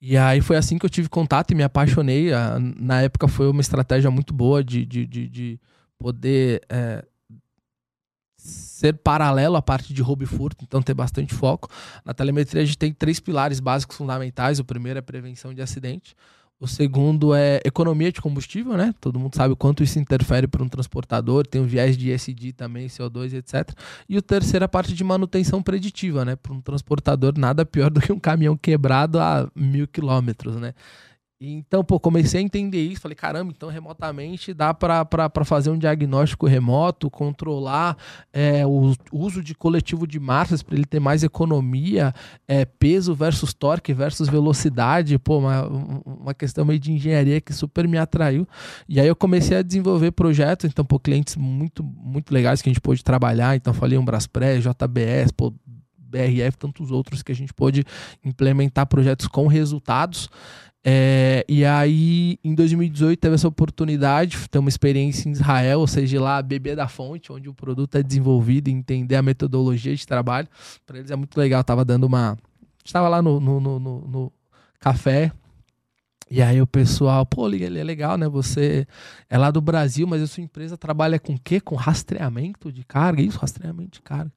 E 0.01 0.15
aí 0.17 0.41
foi 0.41 0.55
assim 0.55 0.77
que 0.77 0.85
eu 0.85 0.89
tive 0.89 1.09
contato 1.09 1.51
e 1.51 1.55
me 1.55 1.63
apaixonei, 1.63 2.29
na 2.77 3.01
época 3.01 3.27
foi 3.27 3.49
uma 3.49 3.61
estratégia 3.61 4.09
muito 4.09 4.33
boa 4.33 4.63
de, 4.63 4.85
de, 4.85 5.05
de, 5.05 5.27
de 5.27 5.59
poder... 5.97 6.61
É, 6.69 7.05
ser 8.79 8.93
paralelo 8.93 9.57
à 9.57 9.61
parte 9.61 9.93
de 9.93 10.01
roubo 10.01 10.23
e 10.23 10.25
furto, 10.25 10.63
então 10.63 10.81
ter 10.81 10.93
bastante 10.93 11.33
foco. 11.33 11.69
Na 12.05 12.13
telemetria 12.13 12.61
a 12.61 12.65
gente 12.65 12.77
tem 12.77 12.93
três 12.93 13.19
pilares 13.19 13.59
básicos 13.59 13.97
fundamentais. 13.97 14.59
O 14.59 14.63
primeiro 14.63 14.97
é 14.97 15.01
prevenção 15.01 15.53
de 15.53 15.61
acidente. 15.61 16.15
O 16.61 16.67
segundo 16.67 17.33
é 17.33 17.61
economia 17.63 18.11
de 18.11 18.19
combustível, 18.19 18.75
né? 18.75 18.93
Todo 18.99 19.17
mundo 19.17 19.33
sabe 19.33 19.53
o 19.53 19.55
quanto 19.55 19.81
isso 19.81 19.97
interfere 19.97 20.45
para 20.45 20.61
um 20.61 20.67
transportador, 20.67 21.47
tem 21.47 21.61
um 21.61 21.65
viés 21.65 21.97
de 21.97 22.11
ESG 22.11 22.51
também, 22.51 22.87
CO2, 22.87 23.33
etc. 23.33 23.73
E 24.09 24.17
o 24.17 24.21
terceiro 24.21 24.63
é 24.63 24.67
a 24.67 24.69
parte 24.69 24.93
de 24.93 25.01
manutenção 25.01 25.63
preditiva, 25.63 26.25
né? 26.25 26.35
Para 26.35 26.51
um 26.51 26.59
transportador, 26.59 27.33
nada 27.37 27.65
pior 27.65 27.89
do 27.89 28.01
que 28.01 28.11
um 28.11 28.19
caminhão 28.19 28.57
quebrado 28.57 29.19
a 29.21 29.49
mil 29.55 29.87
quilômetros, 29.87 30.57
né? 30.57 30.73
Então, 31.41 31.85
pô, 31.85 31.97
comecei 31.97 32.41
a 32.41 32.43
entender 32.43 32.81
isso. 32.85 32.99
Falei, 32.99 33.15
caramba, 33.15 33.53
então 33.55 33.69
remotamente 33.69 34.53
dá 34.53 34.73
para 34.73 35.45
fazer 35.45 35.69
um 35.69 35.77
diagnóstico 35.77 36.45
remoto, 36.45 37.09
controlar 37.09 37.95
é, 38.33 38.65
o 38.65 38.93
uso 39.13 39.41
de 39.41 39.55
coletivo 39.55 40.05
de 40.05 40.19
massas 40.19 40.61
para 40.61 40.75
ele 40.75 40.83
ter 40.83 40.99
mais 40.99 41.23
economia, 41.23 42.13
é, 42.45 42.65
peso 42.65 43.15
versus 43.15 43.53
torque 43.53 43.93
versus 43.93 44.27
velocidade. 44.27 45.17
Pô, 45.17 45.37
uma, 45.37 45.65
uma 46.05 46.33
questão 46.33 46.65
meio 46.65 46.79
de 46.79 46.91
engenharia 46.91 47.39
que 47.39 47.53
super 47.53 47.87
me 47.87 47.97
atraiu. 47.97 48.45
E 48.87 48.99
aí 48.99 49.07
eu 49.07 49.15
comecei 49.15 49.55
a 49.55 49.61
desenvolver 49.61 50.11
projetos, 50.11 50.69
então, 50.69 50.83
pô, 50.83 50.99
clientes 50.99 51.37
muito, 51.37 51.81
muito 51.81 52.33
legais 52.33 52.61
que 52.61 52.67
a 52.67 52.71
gente 52.71 52.81
pôde 52.81 53.01
trabalhar. 53.01 53.55
Então, 53.55 53.73
falei 53.73 53.97
um 53.97 54.03
Braspress, 54.03 54.61
JBS, 54.61 55.31
pô, 55.31 55.53
BRF, 56.09 56.57
tantos 56.57 56.91
outros 56.91 57.21
que 57.21 57.31
a 57.31 57.35
gente 57.35 57.53
pôde 57.53 57.85
implementar 58.25 58.87
projetos 58.87 59.27
com 59.27 59.47
resultados. 59.47 60.29
É, 60.83 61.45
e 61.47 61.65
aí, 61.65 62.39
em 62.43 62.55
2018, 62.55 63.19
teve 63.19 63.35
essa 63.35 63.47
oportunidade 63.47 64.37
de 64.37 64.49
ter 64.49 64.59
uma 64.59 64.69
experiência 64.69 65.27
em 65.27 65.33
Israel, 65.33 65.79
ou 65.81 65.87
seja, 65.87 66.21
lá 66.21 66.41
beber 66.41 66.75
da 66.75 66.87
fonte, 66.87 67.31
onde 67.31 67.49
o 67.49 67.53
produto 67.53 67.95
é 67.95 68.03
desenvolvido 68.03 68.69
entender 68.69 69.15
a 69.15 69.21
metodologia 69.21 69.93
de 69.95 70.07
trabalho. 70.07 70.47
Para 70.85 70.99
eles 70.99 71.11
é 71.11 71.15
muito 71.15 71.37
legal. 71.37 71.63
Tava 71.63 71.83
dando 71.83 72.05
uma. 72.05 72.37
Estava 72.83 73.09
lá 73.09 73.21
no, 73.21 73.39
no, 73.39 73.59
no, 73.59 73.79
no, 73.79 74.33
café. 74.79 75.31
E 76.31 76.41
aí 76.41 76.61
o 76.61 76.67
pessoal, 76.67 77.25
pô, 77.25 77.49
ele 77.49 77.77
é 77.77 77.83
legal, 77.83 78.15
né? 78.15 78.29
Você 78.29 78.87
é 79.29 79.37
lá 79.37 79.49
do 79.49 79.59
Brasil, 79.59 80.07
mas 80.07 80.21
a 80.21 80.27
sua 80.27 80.43
empresa 80.43 80.77
trabalha 80.77 81.19
com 81.19 81.33
o 81.33 81.39
quê? 81.39 81.59
Com 81.59 81.75
rastreamento 81.75 82.71
de 82.71 82.83
carga? 82.85 83.21
Isso, 83.21 83.39
rastreamento 83.39 83.93
de 83.93 84.01
carga. 84.01 84.31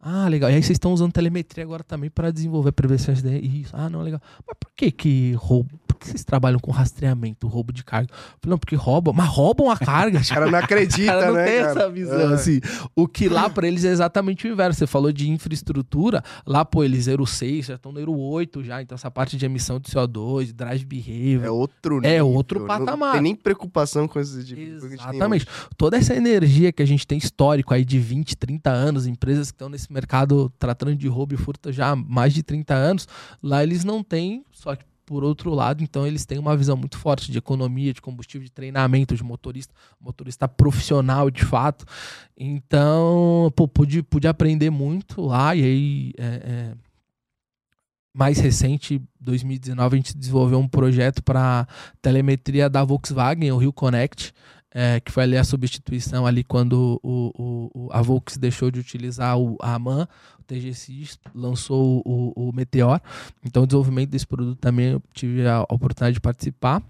Ah, 0.00 0.28
legal. 0.28 0.50
E 0.50 0.54
aí 0.54 0.62
vocês 0.62 0.76
estão 0.76 0.92
usando 0.92 1.12
telemetria 1.12 1.64
agora 1.64 1.82
também 1.82 2.08
para 2.10 2.30
desenvolver 2.30 2.72
prevenções 2.72 3.20
de 3.22 3.36
isso. 3.38 3.74
Ah, 3.74 3.90
não, 3.90 4.02
legal. 4.02 4.20
Mas 4.46 4.56
por 4.60 4.70
que 4.76 4.90
que 4.92 5.32
roubo? 5.32 5.80
Que 5.98 6.06
vocês 6.06 6.24
trabalham 6.24 6.58
com 6.58 6.70
rastreamento, 6.70 7.46
roubo 7.46 7.72
de 7.72 7.84
carga? 7.84 8.08
falei, 8.12 8.50
não, 8.50 8.58
porque 8.58 8.76
roubam. 8.76 9.12
Mas 9.12 9.28
roubam 9.28 9.70
a 9.70 9.76
carga. 9.76 10.20
o 10.24 10.28
cara 10.28 10.50
não 10.50 10.58
acredita, 10.58 11.12
cara 11.12 11.26
não 11.26 11.34
né, 11.34 11.44
tem 11.44 11.60
cara? 11.60 11.70
essa 11.70 11.90
visão, 11.90 12.30
é. 12.30 12.34
assim. 12.34 12.60
O 12.94 13.06
que 13.08 13.28
lá 13.28 13.50
para 13.50 13.66
eles 13.66 13.84
é 13.84 13.90
exatamente 13.90 14.46
o 14.46 14.50
inverso. 14.50 14.78
Você 14.78 14.86
falou 14.86 15.12
de 15.12 15.28
infraestrutura. 15.28 16.22
Lá, 16.46 16.64
pô, 16.64 16.84
eles 16.84 17.06
Euro 17.06 17.26
6, 17.26 17.66
já 17.66 17.74
estão 17.74 17.92
no 17.92 17.98
Euro 17.98 18.16
8 18.16 18.62
já. 18.64 18.80
Então 18.82 18.94
essa 18.94 19.10
parte 19.10 19.36
de 19.36 19.44
emissão 19.44 19.78
de 19.78 19.90
CO2, 19.90 20.52
drive 20.52 20.84
behavior. 20.84 21.44
É 21.44 21.50
outro 21.50 22.00
É 22.04 22.22
outro 22.22 22.66
patamar. 22.66 22.98
Não 22.98 23.12
tem 23.12 23.22
nem 23.22 23.34
preocupação 23.34 24.06
com 24.06 24.20
esses 24.20 24.46
de 24.46 24.58
Exatamente. 24.58 25.46
Toda 25.76 25.96
essa 25.96 26.14
energia 26.14 26.72
que 26.72 26.82
a 26.82 26.86
gente 26.86 27.06
tem 27.06 27.18
histórico 27.18 27.74
aí 27.74 27.84
de 27.84 27.98
20, 27.98 28.36
30 28.36 28.70
anos, 28.70 29.06
empresas 29.06 29.50
que 29.50 29.54
estão 29.54 29.68
nesse 29.68 29.92
mercado 29.92 30.52
tratando 30.58 30.94
de 30.94 31.08
roubo 31.08 31.34
e 31.34 31.36
furto 31.36 31.72
já 31.72 31.90
há 31.90 31.96
mais 31.96 32.32
de 32.32 32.42
30 32.42 32.74
anos, 32.74 33.08
lá 33.42 33.62
eles 33.62 33.84
não 33.84 34.02
têm, 34.02 34.44
só 34.52 34.74
que 34.74 34.84
por 35.08 35.24
outro 35.24 35.54
lado, 35.54 35.82
então 35.82 36.06
eles 36.06 36.26
têm 36.26 36.38
uma 36.38 36.54
visão 36.54 36.76
muito 36.76 36.98
forte 36.98 37.32
de 37.32 37.38
economia, 37.38 37.94
de 37.94 38.02
combustível, 38.02 38.44
de 38.44 38.52
treinamento 38.52 39.16
de 39.16 39.24
motorista, 39.24 39.72
motorista 39.98 40.46
profissional 40.46 41.30
de 41.30 41.46
fato. 41.46 41.86
Então, 42.36 43.50
pô, 43.56 43.66
pude, 43.66 44.02
pude 44.02 44.28
aprender 44.28 44.68
muito 44.68 45.22
lá 45.22 45.56
e 45.56 45.64
aí. 45.64 46.12
É, 46.18 46.24
é, 46.24 46.88
mais 48.14 48.40
recente, 48.40 49.00
2019, 49.20 49.94
a 49.94 49.96
gente 49.96 50.16
desenvolveu 50.16 50.58
um 50.58 50.66
projeto 50.66 51.22
para 51.22 51.68
telemetria 52.02 52.68
da 52.68 52.82
Volkswagen, 52.82 53.52
o 53.52 53.58
Rio 53.58 53.72
Connect, 53.72 54.34
é, 54.80 55.00
que 55.00 55.10
foi 55.10 55.24
ali 55.24 55.36
a 55.36 55.42
substituição 55.42 56.24
ali 56.24 56.44
quando 56.44 57.00
o, 57.02 57.70
o, 57.74 57.88
a 57.90 58.00
Volks 58.00 58.36
deixou 58.36 58.70
de 58.70 58.78
utilizar 58.78 59.36
o, 59.36 59.56
a 59.60 59.74
AMAN, 59.74 60.06
o 60.38 60.42
TGC 60.44 61.18
lançou 61.34 62.00
o, 62.06 62.32
o 62.36 62.52
Meteor. 62.54 63.00
Então, 63.44 63.64
o 63.64 63.66
desenvolvimento 63.66 64.10
desse 64.10 64.24
produto 64.24 64.56
também 64.60 64.92
eu 64.92 65.02
tive 65.12 65.44
a 65.48 65.62
oportunidade 65.62 66.14
de 66.14 66.20
participar. 66.20 66.80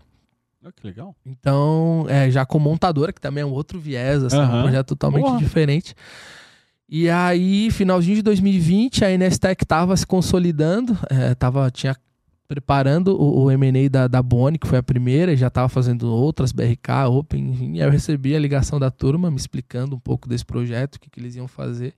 Oh, 0.63 0.71
que 0.71 0.87
legal. 0.87 1.17
Então, 1.25 2.05
é, 2.11 2.31
já 2.31 2.45
com 2.45 2.59
montadora, 2.59 3.11
que 3.11 3.23
também 3.23 3.41
é 3.41 3.47
um 3.47 3.53
outro 3.53 3.81
viés, 3.81 4.23
assim, 4.23 4.37
um 4.37 4.63
projeto 4.63 4.89
totalmente 4.89 5.25
Boa. 5.25 5.39
diferente. 5.39 5.95
E 6.87 7.09
aí, 7.09 7.71
finalzinho 7.71 8.17
de 8.17 8.23
2020, 8.23 9.03
a 9.03 9.17
Nestec 9.17 9.65
estava 9.65 9.97
se 9.97 10.07
consolidando, 10.07 10.99
é, 11.09 11.35
tava, 11.35 11.71
tinha 11.71 11.97
preparando 12.49 13.09
o, 13.09 13.45
o 13.45 13.51
M&A 13.51 13.89
da, 13.91 14.09
da 14.09 14.23
Boni, 14.23 14.59
que 14.59 14.67
foi 14.67 14.79
a 14.79 14.83
primeira, 14.83 15.33
e 15.33 15.37
já 15.37 15.49
estava 15.49 15.69
fazendo 15.69 16.11
outras, 16.11 16.51
BRK, 16.51 17.07
Open, 17.11 17.51
enfim. 17.51 17.75
E 17.75 17.83
aí 17.83 17.87
eu 17.87 17.93
recebi 17.93 18.35
a 18.35 18.39
ligação 18.39 18.81
da 18.81 18.91
turma 18.91 19.31
me 19.31 19.37
explicando 19.37 19.95
um 19.95 20.01
pouco 20.01 20.27
desse 20.27 20.47
projeto, 20.47 20.97
o 20.97 21.01
que, 21.01 21.11
que 21.11 21.21
eles 21.21 21.37
iam 21.37 21.47
fazer. 21.47 21.95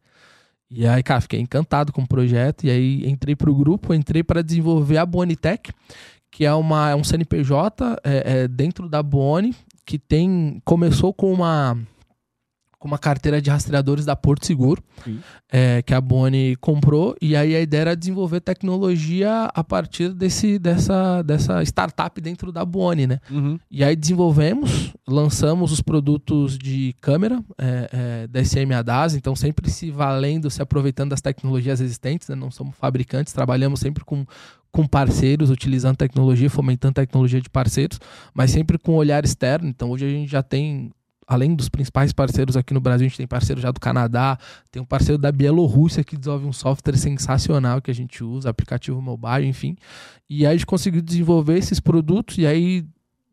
E 0.69 0.87
aí, 0.87 1.03
cara, 1.03 1.21
fiquei 1.21 1.41
encantado 1.41 1.93
com 1.93 2.03
o 2.03 2.07
projeto. 2.07 2.65
E 2.65 2.71
aí 2.71 3.09
entrei 3.09 3.37
para 3.37 3.51
o 3.51 3.55
grupo, 3.55 3.95
entrei 3.95 4.25
para 4.25 4.43
desenvolver 4.43 4.99
a 4.99 5.07
Bonitech, 5.07 5.73
que 6.31 6.45
é, 6.45 6.53
uma, 6.53 6.91
é 6.91 6.95
um 6.97 7.05
CNPJ 7.05 8.01
é, 8.05 8.43
é, 8.43 8.49
dentro 8.49 8.89
da 8.89 9.03
Boni, 9.03 9.55
que 9.87 9.99
tem 9.99 10.61
começou 10.65 11.15
com 11.15 11.33
uma 11.33 11.77
com 12.81 12.89
uma 12.89 12.99
carteira 12.99 13.43
de 13.43 13.51
rastreadores 13.51 14.07
da 14.07 14.17
Porto 14.17 14.47
Seguro, 14.47 14.83
é, 15.53 15.83
que 15.83 15.93
a 15.93 16.01
Boni 16.01 16.57
comprou, 16.57 17.15
e 17.21 17.37
aí 17.37 17.55
a 17.55 17.61
ideia 17.61 17.83
era 17.83 17.97
desenvolver 17.97 18.41
tecnologia 18.41 19.51
a 19.55 19.63
partir 19.63 20.15
desse, 20.15 20.59
dessa, 20.59 21.21
dessa 21.21 21.63
startup 21.63 22.19
dentro 22.23 22.51
da 22.51 22.65
Boni, 22.65 23.07
né? 23.07 23.21
Uhum. 23.31 23.61
E 23.71 23.85
aí 23.85 23.95
desenvolvemos, 23.95 24.95
lançamos 25.07 25.73
os 25.73 25.83
produtos 25.83 26.57
de 26.57 26.95
câmera 27.03 27.45
é, 27.59 27.91
é, 27.93 28.27
da 28.27 28.43
SMA 28.43 28.83
DAS, 28.83 29.15
então 29.15 29.37
sempre 29.37 29.71
se 29.71 29.91
valendo, 29.91 30.51
se 30.51 30.63
aproveitando 30.63 31.11
das 31.11 31.21
tecnologias 31.21 31.83
existentes, 31.83 32.29
né? 32.29 32.35
não 32.35 32.51
somos 32.51 32.75
fabricantes, 32.77 33.35
trabalhamos 33.35 33.81
sempre 33.81 34.07
com, 34.07 34.25
com 34.73 34.87
parceiros, 34.87 35.51
utilizando 35.51 35.99
tecnologia, 35.99 36.49
fomentando 36.49 36.95
tecnologia 36.95 37.43
de 37.43 37.51
parceiros, 37.51 38.01
mas 38.33 38.51
sempre 38.51 38.79
com 38.79 38.93
um 38.93 38.97
olhar 38.97 39.23
externo. 39.23 39.69
Então 39.69 39.91
hoje 39.91 40.07
a 40.07 40.09
gente 40.09 40.31
já 40.31 40.43
tem 40.43 40.91
além 41.31 41.55
dos 41.55 41.69
principais 41.69 42.13
parceiros 42.13 42.57
aqui 42.57 42.75
no 42.75 42.81
Brasil, 42.81 43.07
a 43.07 43.09
gente 43.09 43.19
tem 43.19 43.27
parceiro 43.27 43.61
já 43.61 43.71
do 43.71 43.79
Canadá, 43.79 44.37
tem 44.69 44.83
um 44.83 44.85
parceiro 44.85 45.17
da 45.17 45.31
Bielorrússia 45.31 46.03
que 46.03 46.17
desenvolve 46.17 46.45
um 46.45 46.53
software 46.53 46.97
sensacional 46.97 47.81
que 47.81 47.89
a 47.89 47.95
gente 47.95 48.25
usa, 48.25 48.51
aplicativo 48.51 49.01
mobile, 49.01 49.47
enfim. 49.47 49.77
E 50.29 50.45
aí 50.45 50.53
a 50.53 50.57
gente 50.57 50.67
conseguiu 50.67 51.01
desenvolver 51.01 51.57
esses 51.57 51.79
produtos 51.79 52.37
e 52.37 52.49
aí 52.49 52.85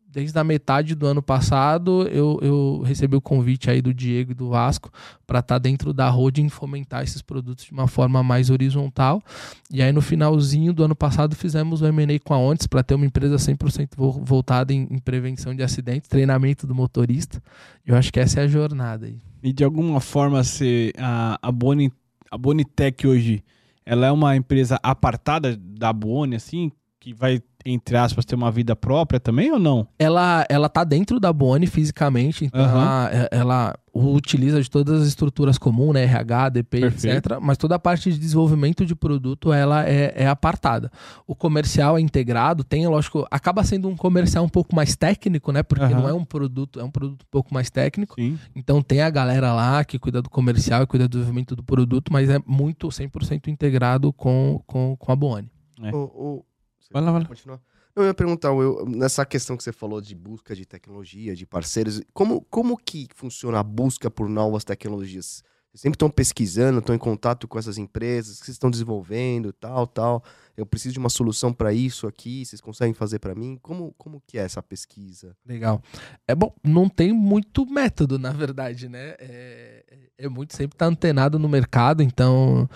desde 0.10 0.38
a 0.40 0.44
metade 0.44 0.96
do 0.96 1.06
ano 1.06 1.22
passado, 1.22 2.08
eu, 2.08 2.40
eu 2.42 2.82
recebi 2.86 3.16
o 3.16 3.22
convite 3.22 3.70
aí 3.70 3.82
do 3.82 3.94
Diego 3.94 4.32
e 4.32 4.34
do 4.34 4.50
Vasco 4.50 4.92
para 5.26 5.40
estar 5.40 5.56
tá 5.56 5.60
dentro 5.60 5.94
da 5.94 6.10
holding 6.10 6.50
fomentar 6.50 7.04
esses 7.04 7.22
produtos 7.22 7.66
de 7.66 7.72
uma 7.72 7.88
forma 7.88 8.24
mais 8.24 8.50
horizontal. 8.50 9.22
E 9.70 9.82
aí 9.82 9.92
no 9.92 10.02
finalzinho 10.02 10.74
do 10.74 10.84
ano 10.84 10.96
passado 10.96 11.36
fizemos 11.36 11.82
o 11.82 11.88
M&A 11.88 12.20
com 12.20 12.34
a 12.34 12.40
Ontes 12.40 12.68
para 12.68 12.82
ter 12.84 12.96
uma 12.96 13.06
empresa 13.06 13.36
100% 13.36 13.90
voltada 14.24 14.74
em, 14.74 14.88
em, 14.90 14.98
prevenção 14.98 15.54
de 15.54 15.62
acidentes, 15.62 16.10
treinamento 16.10 16.66
do 16.66 16.74
motorista. 16.74 17.42
Eu 17.86 17.96
acho 17.96 18.12
que 18.12 18.20
essa 18.20 18.40
é 18.40 18.44
a 18.44 18.48
jornada 18.48 19.06
aí. 19.06 19.20
E 19.44 19.54
de 19.54 19.64
alguma 19.64 20.00
forma 20.00 20.44
se 20.44 20.94
a, 20.98 21.38
a 21.42 21.52
Boni 21.52 21.92
a 22.30 22.38
Bonitec 22.38 23.08
hoje, 23.08 23.44
ela 23.86 24.08
é 24.08 24.12
uma 24.12 24.36
empresa 24.36 24.80
apartada 24.84 25.56
da 25.56 25.94
Boni 25.94 26.36
assim, 26.36 26.72
que 27.00 27.14
vai 27.14 27.42
entre 27.70 27.98
aspas, 27.98 28.24
ter 28.24 28.36
uma 28.36 28.52
vida 28.52 28.76
própria 28.76 29.20
também 29.20 29.52
ou 29.52 29.60
não? 29.60 29.88
Ela, 30.00 30.46
ela 30.50 30.70
tá 30.70 30.84
dentro 30.84 31.20
da 31.20 31.34
Boni 31.34 31.68
fisicamente, 31.68 32.46
então 32.46 32.62
uhum. 32.62 32.82
ela, 32.82 33.30
ela, 33.32 33.76
utiliza 33.94 34.62
de 34.62 34.70
todas 34.70 35.02
as 35.02 35.08
estruturas 35.08 35.58
comuns, 35.58 35.94
né? 35.94 36.04
RH, 36.04 36.50
DP, 36.50 36.80
Perfeito. 36.80 37.18
etc. 37.18 37.40
Mas 37.42 37.58
toda 37.58 37.76
a 37.76 37.80
parte 37.80 38.12
de 38.12 38.18
desenvolvimento 38.18 38.86
de 38.86 38.96
produto, 38.96 39.52
ela 39.52 39.88
é, 39.88 40.14
é, 40.16 40.28
apartada. 40.28 40.92
O 41.26 41.36
comercial 41.36 41.98
é 41.98 42.02
integrado, 42.02 42.64
tem, 42.64 42.88
lógico, 42.88 43.28
acaba 43.30 43.64
sendo 43.64 43.90
um 43.90 43.96
comercial 43.96 44.46
um 44.46 44.50
pouco 44.50 44.76
mais 44.76 44.96
técnico, 44.96 45.52
né? 45.52 45.62
Porque 45.64 45.86
uhum. 45.86 46.02
não 46.02 46.10
é 46.10 46.14
um 46.14 46.24
produto, 46.24 46.80
é 46.80 46.84
um 46.84 46.92
produto 46.92 47.24
um 47.24 47.32
pouco 47.32 47.54
mais 47.54 47.70
técnico. 47.70 48.16
Sim. 48.16 48.38
Então 48.56 48.82
tem 48.82 49.02
a 49.02 49.10
galera 49.10 49.52
lá 49.54 49.84
que 49.84 50.00
cuida 50.00 50.22
do 50.22 50.30
comercial 50.30 50.84
e 50.84 50.88
cuida 50.88 51.08
do 51.08 51.12
desenvolvimento 51.12 51.56
do 51.56 51.64
produto, 51.64 52.14
mas 52.14 52.30
é 52.30 52.40
muito 52.46 52.88
100% 52.88 53.48
integrado 53.48 54.14
com, 54.14 54.62
com, 54.66 54.96
com 54.96 55.12
a 55.12 55.16
Boni. 55.16 55.50
É. 55.82 55.94
O, 55.94 55.98
o, 55.98 56.46
Vai 56.92 57.02
lá, 57.02 57.12
vai 57.12 57.22
lá. 57.22 57.28
Continuar. 57.28 57.62
Eu 57.96 58.04
ia 58.04 58.14
perguntar, 58.14 58.50
eu, 58.50 58.86
nessa 58.86 59.26
questão 59.26 59.58
que 59.58 59.64
você 59.64 59.72
falou 59.72 60.00
de 60.00 60.14
busca 60.14 60.56
de 60.56 60.68
tecnologia, 60.68 61.36
de 61.36 61.48
parceiros, 61.48 62.00
como, 62.14 62.42
como 62.42 62.78
que 62.78 63.08
funciona 63.16 63.60
a 63.60 63.64
busca 63.64 64.12
por 64.12 64.30
novas 64.30 64.64
tecnologias? 64.64 65.44
Vocês 65.72 65.82
sempre 65.82 65.96
estão 65.96 66.10
pesquisando, 66.10 66.78
estão 66.78 66.96
em 66.96 67.00
contato 67.00 67.48
com 67.48 67.58
essas 67.58 67.80
empresas, 67.80 68.40
que 68.40 68.46
vocês 68.46 68.56
estão 68.56 68.70
desenvolvendo, 68.70 69.52
tal, 69.52 69.88
tal. 69.88 70.24
Eu 70.56 70.64
preciso 70.64 70.94
de 70.94 71.00
uma 71.00 71.10
solução 71.10 71.52
para 71.52 71.74
isso 71.74 72.06
aqui, 72.06 72.46
vocês 72.46 72.62
conseguem 72.62 72.94
fazer 72.94 73.18
para 73.18 73.34
mim? 73.34 73.58
Como, 73.64 73.94
como 73.98 74.22
que 74.28 74.38
é 74.38 74.44
essa 74.44 74.62
pesquisa? 74.62 75.36
Legal. 75.44 75.82
É 76.28 76.36
bom, 76.36 76.54
não 76.64 76.88
tem 76.88 77.12
muito 77.12 77.66
método, 77.66 78.20
na 78.20 78.32
verdade, 78.32 78.88
né? 78.88 79.16
É, 79.18 79.84
é 80.20 80.30
muito 80.30 80.56
sempre 80.56 80.76
estar 80.76 80.86
tá 80.86 80.92
antenado 80.92 81.40
no 81.40 81.50
mercado, 81.50 82.04
então... 82.04 82.70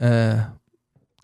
É, 0.00 0.48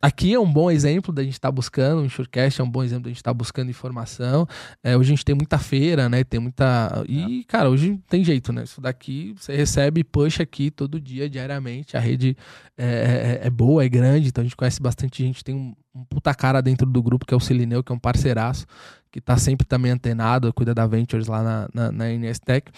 Aqui 0.03 0.33
é 0.33 0.41
um 0.41 0.51
bom 0.51 0.71
exemplo 0.71 1.13
da 1.13 1.23
gente 1.23 1.35
estar 1.35 1.49
tá 1.49 1.53
buscando, 1.53 2.01
o 2.01 2.05
Insurecast 2.07 2.61
é 2.61 2.65
um 2.65 2.71
bom 2.71 2.83
exemplo 2.83 3.05
da 3.05 3.11
gente 3.11 3.19
estar 3.19 3.31
tá 3.31 3.35
buscando 3.35 3.69
informação. 3.69 4.47
É, 4.83 4.97
hoje 4.97 5.13
a 5.13 5.15
gente 5.15 5.25
tem 5.25 5.35
muita 5.35 5.59
feira, 5.59 6.09
né? 6.09 6.25
Tem 6.25 6.41
muita. 6.41 7.05
E, 7.07 7.45
cara, 7.45 7.69
hoje 7.69 8.01
tem 8.09 8.25
jeito, 8.25 8.51
né? 8.51 8.65
Isso 8.65 8.81
daqui 8.81 9.35
você 9.37 9.55
recebe 9.55 10.03
push 10.03 10.41
aqui 10.41 10.71
todo 10.71 10.99
dia, 10.99 11.29
diariamente. 11.29 11.99
A 11.99 12.01
rede 12.01 12.35
é, 12.79 13.41
é, 13.43 13.47
é 13.47 13.51
boa, 13.51 13.85
é 13.85 13.89
grande, 13.91 14.29
então 14.29 14.41
a 14.41 14.45
gente 14.45 14.57
conhece 14.57 14.81
bastante 14.81 15.23
gente. 15.23 15.45
Tem 15.45 15.55
um, 15.55 15.75
um 15.95 16.03
puta 16.05 16.35
cara 16.35 16.63
dentro 16.63 16.87
do 16.87 17.03
grupo 17.03 17.27
que 17.27 17.35
é 17.35 17.37
o 17.37 17.41
Silineu, 17.41 17.85
que 17.85 17.93
é 17.93 17.95
um 17.95 17.99
parceiraço, 17.99 18.65
que 19.11 19.21
tá 19.21 19.37
sempre 19.37 19.67
também 19.67 19.93
antenado, 19.93 20.51
cuida 20.55 20.75
da 20.75 20.87
Ventures 20.87 21.27
lá 21.27 21.43
na, 21.43 21.69
na, 21.75 21.93
na 21.93 22.09
NS 22.09 22.39
Tech. 22.39 22.73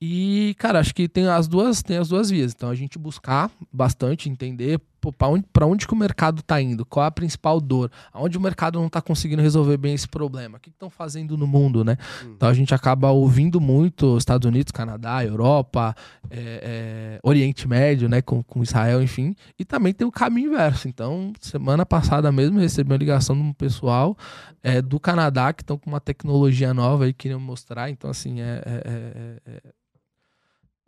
E, 0.00 0.54
cara, 0.58 0.78
acho 0.78 0.94
que 0.94 1.08
tem 1.08 1.26
as 1.26 1.48
duas, 1.48 1.82
tem 1.82 1.96
as 1.96 2.08
duas 2.08 2.30
vias. 2.30 2.52
Então 2.54 2.68
a 2.68 2.74
gente 2.74 2.98
buscar 2.98 3.50
bastante, 3.72 4.28
entender 4.28 4.80
para 5.16 5.28
onde, 5.28 5.44
pra 5.52 5.66
onde 5.66 5.86
que 5.86 5.92
o 5.92 5.96
mercado 5.96 6.40
está 6.40 6.60
indo, 6.60 6.84
qual 6.84 7.04
é 7.04 7.08
a 7.08 7.10
principal 7.10 7.60
dor, 7.60 7.90
aonde 8.12 8.36
o 8.36 8.40
mercado 8.40 8.78
não 8.78 8.86
está 8.86 9.00
conseguindo 9.00 9.42
resolver 9.42 9.76
bem 9.76 9.94
esse 9.94 10.08
problema, 10.08 10.58
o 10.58 10.60
que 10.60 10.70
estão 10.70 10.90
fazendo 10.90 11.36
no 11.36 11.46
mundo, 11.46 11.84
né? 11.84 11.96
Uhum. 12.22 12.32
Então 12.32 12.48
a 12.48 12.54
gente 12.54 12.74
acaba 12.74 13.10
ouvindo 13.10 13.60
muito 13.60 14.16
Estados 14.16 14.46
Unidos, 14.46 14.72
Canadá, 14.72 15.24
Europa, 15.24 15.94
é, 16.30 17.18
é, 17.18 17.20
Oriente 17.22 17.66
Médio, 17.68 18.08
né, 18.08 18.20
com, 18.20 18.42
com 18.42 18.62
Israel, 18.62 19.02
enfim, 19.02 19.34
e 19.58 19.64
também 19.64 19.92
tem 19.92 20.06
o 20.06 20.12
caminho 20.12 20.52
inverso. 20.52 20.88
Então, 20.88 21.32
semana 21.40 21.86
passada 21.86 22.30
mesmo 22.32 22.58
recebi 22.58 22.90
uma 22.90 22.96
ligação 22.96 23.36
de 23.36 23.42
um 23.42 23.52
pessoal 23.52 24.16
é, 24.62 24.82
do 24.82 24.98
Canadá 24.98 25.52
que 25.52 25.62
estão 25.62 25.78
com 25.78 25.88
uma 25.88 26.00
tecnologia 26.00 26.74
nova 26.74 27.08
e 27.08 27.12
queriam 27.12 27.40
mostrar. 27.40 27.90
Então, 27.90 28.10
assim, 28.10 28.40
é, 28.40 28.62
é, 28.64 29.40
é, 29.46 29.62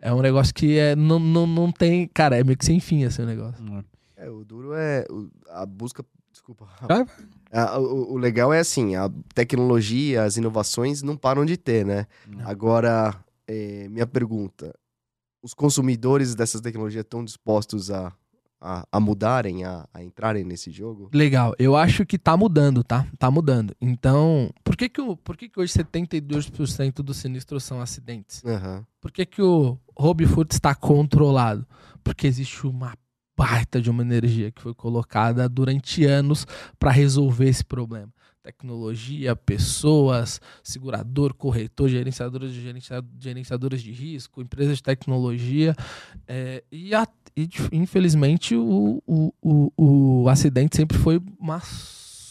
é 0.03 0.15
um 0.15 0.21
negócio 0.21 0.53
que 0.55 0.79
é, 0.79 0.97
não, 0.97 1.19
não, 1.19 1.47
não 1.47 1.73
tem. 1.73 2.09
Cara, 2.09 2.39
é 2.39 2.45
meio 2.45 2.57
que 2.57 2.65
sem 2.65 2.81
fim 2.81 3.03
esse 3.03 3.23
negócio. 3.23 3.63
É, 4.21 4.29
o 4.29 4.45
duro 4.45 4.75
é 4.75 5.05
a 5.49 5.65
busca. 5.67 6.05
Desculpa. 6.31 6.69
Ah, 7.53 7.81
o, 7.81 8.13
o, 8.13 8.17
legal 8.17 8.53
é 8.53 8.61
assim: 8.61 8.95
a 8.95 9.11
tecnologia, 9.35 10.23
as 10.23 10.37
inovações 10.37 11.03
não 11.03 11.17
param 11.17 11.45
de 11.45 11.57
ter, 11.57 11.85
né? 11.85 12.07
Não. 12.25 12.49
Agora, 12.49 13.13
é, 13.45 13.89
minha 13.89 14.07
pergunta: 14.07 14.73
os 15.43 15.53
consumidores 15.53 16.37
dessas 16.37 16.61
tecnologias 16.61 17.03
estão 17.03 17.25
dispostos 17.25 17.91
a 17.91 18.13
a, 18.61 18.87
a 18.93 19.01
mudarem, 19.01 19.65
a, 19.65 19.89
a, 19.93 20.03
entrarem 20.03 20.45
nesse 20.45 20.71
jogo? 20.71 21.09
Legal, 21.15 21.55
eu 21.59 21.75
acho 21.75 22.05
que 22.05 22.19
tá 22.19 22.37
mudando, 22.37 22.85
tá? 22.85 23.07
Tá 23.19 23.31
mudando. 23.31 23.75
Então, 23.81 24.51
por 24.63 24.77
que 24.77 24.89
que, 24.89 25.01
o, 25.01 25.17
por 25.17 25.37
que, 25.37 25.49
que 25.49 25.59
hoje 25.59 25.73
72% 25.73 26.97
dos 26.97 27.17
sinistros 27.17 27.65
são 27.65 27.81
acidentes? 27.81 28.43
Uhum. 28.45 28.85
Por 29.01 29.11
que, 29.11 29.25
que 29.25 29.41
o 29.41 29.79
Rob 29.97 30.27
Furt 30.27 30.53
está 30.53 30.75
controlado? 30.75 31.67
Porque 32.05 32.27
existe 32.27 32.67
uma 32.67 32.95
baita 33.41 33.81
de 33.81 33.89
uma 33.89 34.03
energia 34.03 34.51
que 34.51 34.61
foi 34.61 34.75
colocada 34.75 35.49
durante 35.49 36.05
anos 36.05 36.47
para 36.79 36.91
resolver 36.91 37.49
esse 37.49 37.65
problema 37.65 38.13
tecnologia, 38.43 39.37
pessoas, 39.37 40.41
segurador, 40.65 41.35
corretor, 41.35 41.91
gerenciadores 41.91 42.53
de 42.55 42.73
gerenciadores 43.19 43.83
de 43.83 43.93
risco, 43.93 44.41
empresas 44.41 44.79
de 44.79 44.83
tecnologia. 44.83 45.77
É, 46.27 46.65
e, 46.73 46.95
a, 46.95 47.07
e, 47.37 47.49
infelizmente 47.71 48.57
o, 48.57 49.03
o, 49.07 49.33
o, 49.43 50.23
o 50.23 50.29
acidente 50.31 50.75
sempre 50.75 50.97
foi 50.97 51.21
uma 51.39 51.61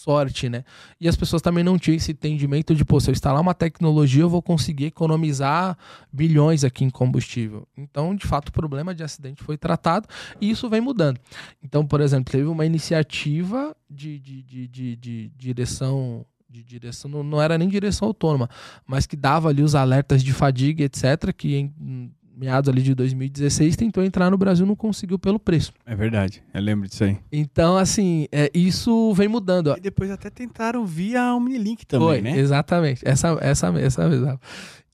sorte, 0.10 0.50
né? 0.50 0.64
E 1.00 1.08
as 1.08 1.16
pessoas 1.16 1.40
também 1.40 1.64
não 1.64 1.78
tinham 1.78 1.96
esse 1.96 2.12
entendimento 2.12 2.74
de, 2.74 2.84
pô, 2.84 3.00
se 3.00 3.10
eu 3.10 3.12
instalar 3.12 3.40
uma 3.40 3.54
tecnologia, 3.54 4.24
eu 4.24 4.30
vou 4.30 4.42
conseguir 4.42 4.86
economizar 4.86 5.78
bilhões 6.12 6.64
aqui 6.64 6.84
em 6.84 6.90
combustível. 6.90 7.68
Então, 7.78 8.16
de 8.16 8.26
fato, 8.26 8.50
o 8.50 8.52
problema 8.52 8.96
de 8.96 9.04
acidente 9.04 9.44
foi 9.44 9.56
tratado 9.56 10.08
e 10.42 10.50
isso 10.50 10.68
vem 10.68 10.82
mudando. 10.82 11.20
Então, 11.64 11.86
por 11.86 12.02
exemplo, 12.02 12.32
teve 12.32 12.46
uma 12.46 12.66
iniciativa 12.66 13.76
de, 13.88 14.18
de, 14.18 14.42
de, 14.42 14.68
de, 14.68 14.96
de 14.96 15.32
direção 15.38 16.26
de 16.52 16.64
direção, 16.64 17.12
não, 17.12 17.24
não, 17.24 17.40
era 17.40 17.60
nem 17.60 17.70
direção 17.70 18.08
autônoma, 18.08 18.50
mas 18.84 19.06
que 19.06 19.16
dava 19.16 19.50
ali 19.50 19.62
os 19.62 19.76
alertas 19.76 20.24
de 20.24 20.34
fadiga, 20.34 20.84
etc., 20.84 21.32
que 21.32 21.56
em 21.56 22.12
meados 22.40 22.70
ali 22.70 22.82
de 22.82 22.96
2016 22.96 23.76
tentou 23.76 24.04
entrar 24.04 24.32
no 24.32 24.38
Brasil 24.38 24.66
não 24.66 24.76
conseguiu 24.76 25.20
pelo 25.20 25.38
preço. 25.38 25.74
É 25.86 25.94
verdade, 25.94 26.42
eu 26.54 26.62
lembro 26.62 26.88
disso 26.88 27.04
aí. 27.04 27.18
Então, 27.32 27.78
assim, 27.78 28.28
é, 28.32 28.50
isso 28.54 29.14
vem 29.14 29.28
mudando. 29.28 29.76
E 29.78 29.82
depois 29.82 30.10
até 30.10 30.30
tentaram 30.30 30.86
via 30.86 31.34
Omnilink 31.36 31.86
também, 31.86 32.08
Foi, 32.08 32.22
né? 32.22 32.38
Exatamente, 32.38 33.02
essa, 33.06 33.38
essa, 33.42 33.68
essa 33.80 34.08
mesmo. 34.08 34.40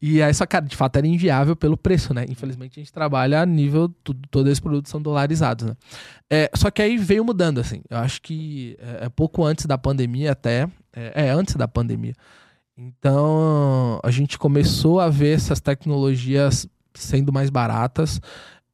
E 0.02 0.22
aí, 0.22 0.34
só, 0.34 0.46
cara, 0.46 0.66
de 0.66 0.76
fato 0.76 0.98
era 0.98 1.08
inviável 1.08 1.56
pelo 1.56 1.78
preço, 1.78 2.14
né? 2.14 2.26
Infelizmente 2.30 2.80
a 2.80 2.82
gente 2.84 2.92
trabalha 2.92 3.42
a 3.42 3.46
nível, 3.46 3.90
tudo, 4.04 4.28
todos 4.30 4.52
esses 4.52 4.60
produtos 4.60 4.92
são 4.92 5.02
dolarizados, 5.02 5.68
né? 5.68 5.76
É, 6.30 6.50
só 6.54 6.70
que 6.70 6.82
aí 6.82 6.98
veio 6.98 7.24
mudando, 7.24 7.60
assim. 7.60 7.82
Eu 7.90 7.98
acho 7.98 8.22
que 8.22 8.76
é, 8.80 9.06
é 9.06 9.10
pouco 9.10 9.44
antes 9.44 9.66
da 9.66 9.78
pandemia 9.78 10.32
até, 10.32 10.68
é, 10.94 11.28
é, 11.28 11.30
antes 11.30 11.56
da 11.56 11.68
pandemia. 11.68 12.14
Então 12.78 14.00
a 14.04 14.12
gente 14.12 14.38
começou 14.38 15.00
a 15.00 15.10
ver 15.10 15.36
essas 15.36 15.62
tecnologias 15.62 16.68
sendo 16.96 17.32
mais 17.32 17.50
baratas. 17.50 18.20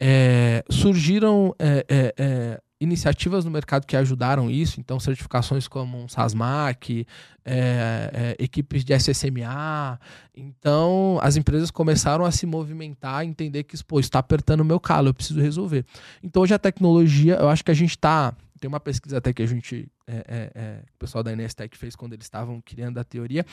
É, 0.04 0.64
surgiram 0.68 1.56
é, 1.60 1.86
é, 1.88 2.14
é, 2.18 2.62
iniciativas 2.80 3.46
no 3.46 3.52
mercado 3.52 3.86
que 3.86 3.96
ajudaram 3.96 4.50
isso, 4.50 4.80
então 4.80 5.00
certificações 5.00 5.68
como 5.68 6.04
um 6.04 6.08
SASMAC, 6.08 7.06
é, 7.46 8.36
equipes 8.40 8.84
de 8.84 8.94
SSMA. 8.98 10.00
Então 10.36 11.20
as 11.22 11.36
empresas 11.36 11.70
começaram 11.70 12.26
a 12.26 12.32
se 12.32 12.48
movimentar, 12.48 13.24
entender 13.24 13.64
que 13.64 13.76
isso 13.76 13.86
está 14.00 14.18
apertando 14.18 14.62
o 14.62 14.66
meu 14.66 14.80
calo, 14.80 15.10
eu 15.10 15.14
preciso 15.14 15.40
resolver. 15.40 15.86
Então 16.24 16.42
hoje 16.42 16.56
a 16.56 16.60
tecnologia, 16.60 17.36
eu 17.36 17.48
acho 17.48 17.64
que 17.64 17.72
a 17.72 17.76
gente 17.76 17.92
está 17.92 18.34
tem 18.62 18.68
uma 18.68 18.80
pesquisa 18.80 19.18
até 19.18 19.34
que 19.34 19.42
a 19.42 19.46
gente, 19.48 19.92
é, 20.06 20.14
é, 20.16 20.52
é, 20.54 20.84
o 20.96 21.00
pessoal 21.00 21.24
da 21.24 21.34
Inestec 21.34 21.76
fez 21.76 21.96
quando 21.96 22.14
eles 22.14 22.26
estavam 22.28 22.62
criando 22.62 23.00
a 23.00 23.04
teoria, 23.04 23.44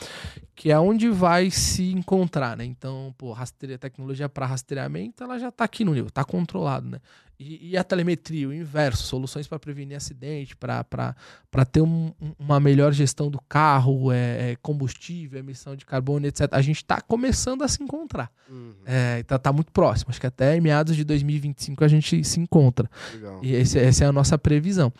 que 0.55 0.71
é 0.71 0.79
onde 0.79 1.09
vai 1.09 1.49
se 1.49 1.91
encontrar, 1.91 2.55
né? 2.55 2.63
Então, 2.63 3.13
pô, 3.17 3.33
rastreia, 3.33 3.79
tecnologia 3.79 4.29
para 4.29 4.45
rastreamento, 4.45 5.23
ela 5.23 5.39
já 5.39 5.49
está 5.49 5.63
aqui 5.63 5.83
no 5.83 5.95
nível, 5.95 6.09
está 6.09 6.23
controlado, 6.23 6.87
né? 6.87 6.99
E, 7.39 7.69
e, 7.71 7.77
a 7.77 7.85
telemetria, 7.85 8.49
o 8.49 8.53
inverso, 8.53 9.03
soluções 9.03 9.47
para 9.47 9.57
prevenir 9.57 9.95
acidente, 9.95 10.57
para 10.57 11.15
ter 11.71 11.81
um, 11.81 12.11
uma 12.37 12.59
melhor 12.59 12.91
gestão 12.91 13.31
do 13.31 13.39
carro, 13.47 14.11
é, 14.11 14.51
é, 14.51 14.55
combustível, 14.61 15.39
emissão 15.39 15.73
de 15.73 15.85
carbono, 15.85 16.27
etc. 16.27 16.49
A 16.51 16.61
gente 16.61 16.77
está 16.77 16.99
começando 16.99 17.61
a 17.61 17.67
se 17.69 17.81
encontrar. 17.81 18.29
Uhum. 18.49 18.73
É, 18.85 19.23
tá, 19.23 19.39
tá, 19.39 19.53
muito 19.53 19.71
próximo. 19.71 20.09
Acho 20.09 20.19
que 20.19 20.27
até 20.27 20.59
meados 20.59 20.97
de 20.97 21.05
2025 21.05 21.81
a 21.81 21.87
gente 21.87 22.25
se 22.25 22.41
encontra. 22.41 22.91
Legal. 23.13 23.39
E 23.41 23.55
esse, 23.55 23.79
essa 23.79 24.03
é 24.03 24.07
a 24.07 24.11
nossa 24.11 24.37
previsão. 24.37 24.91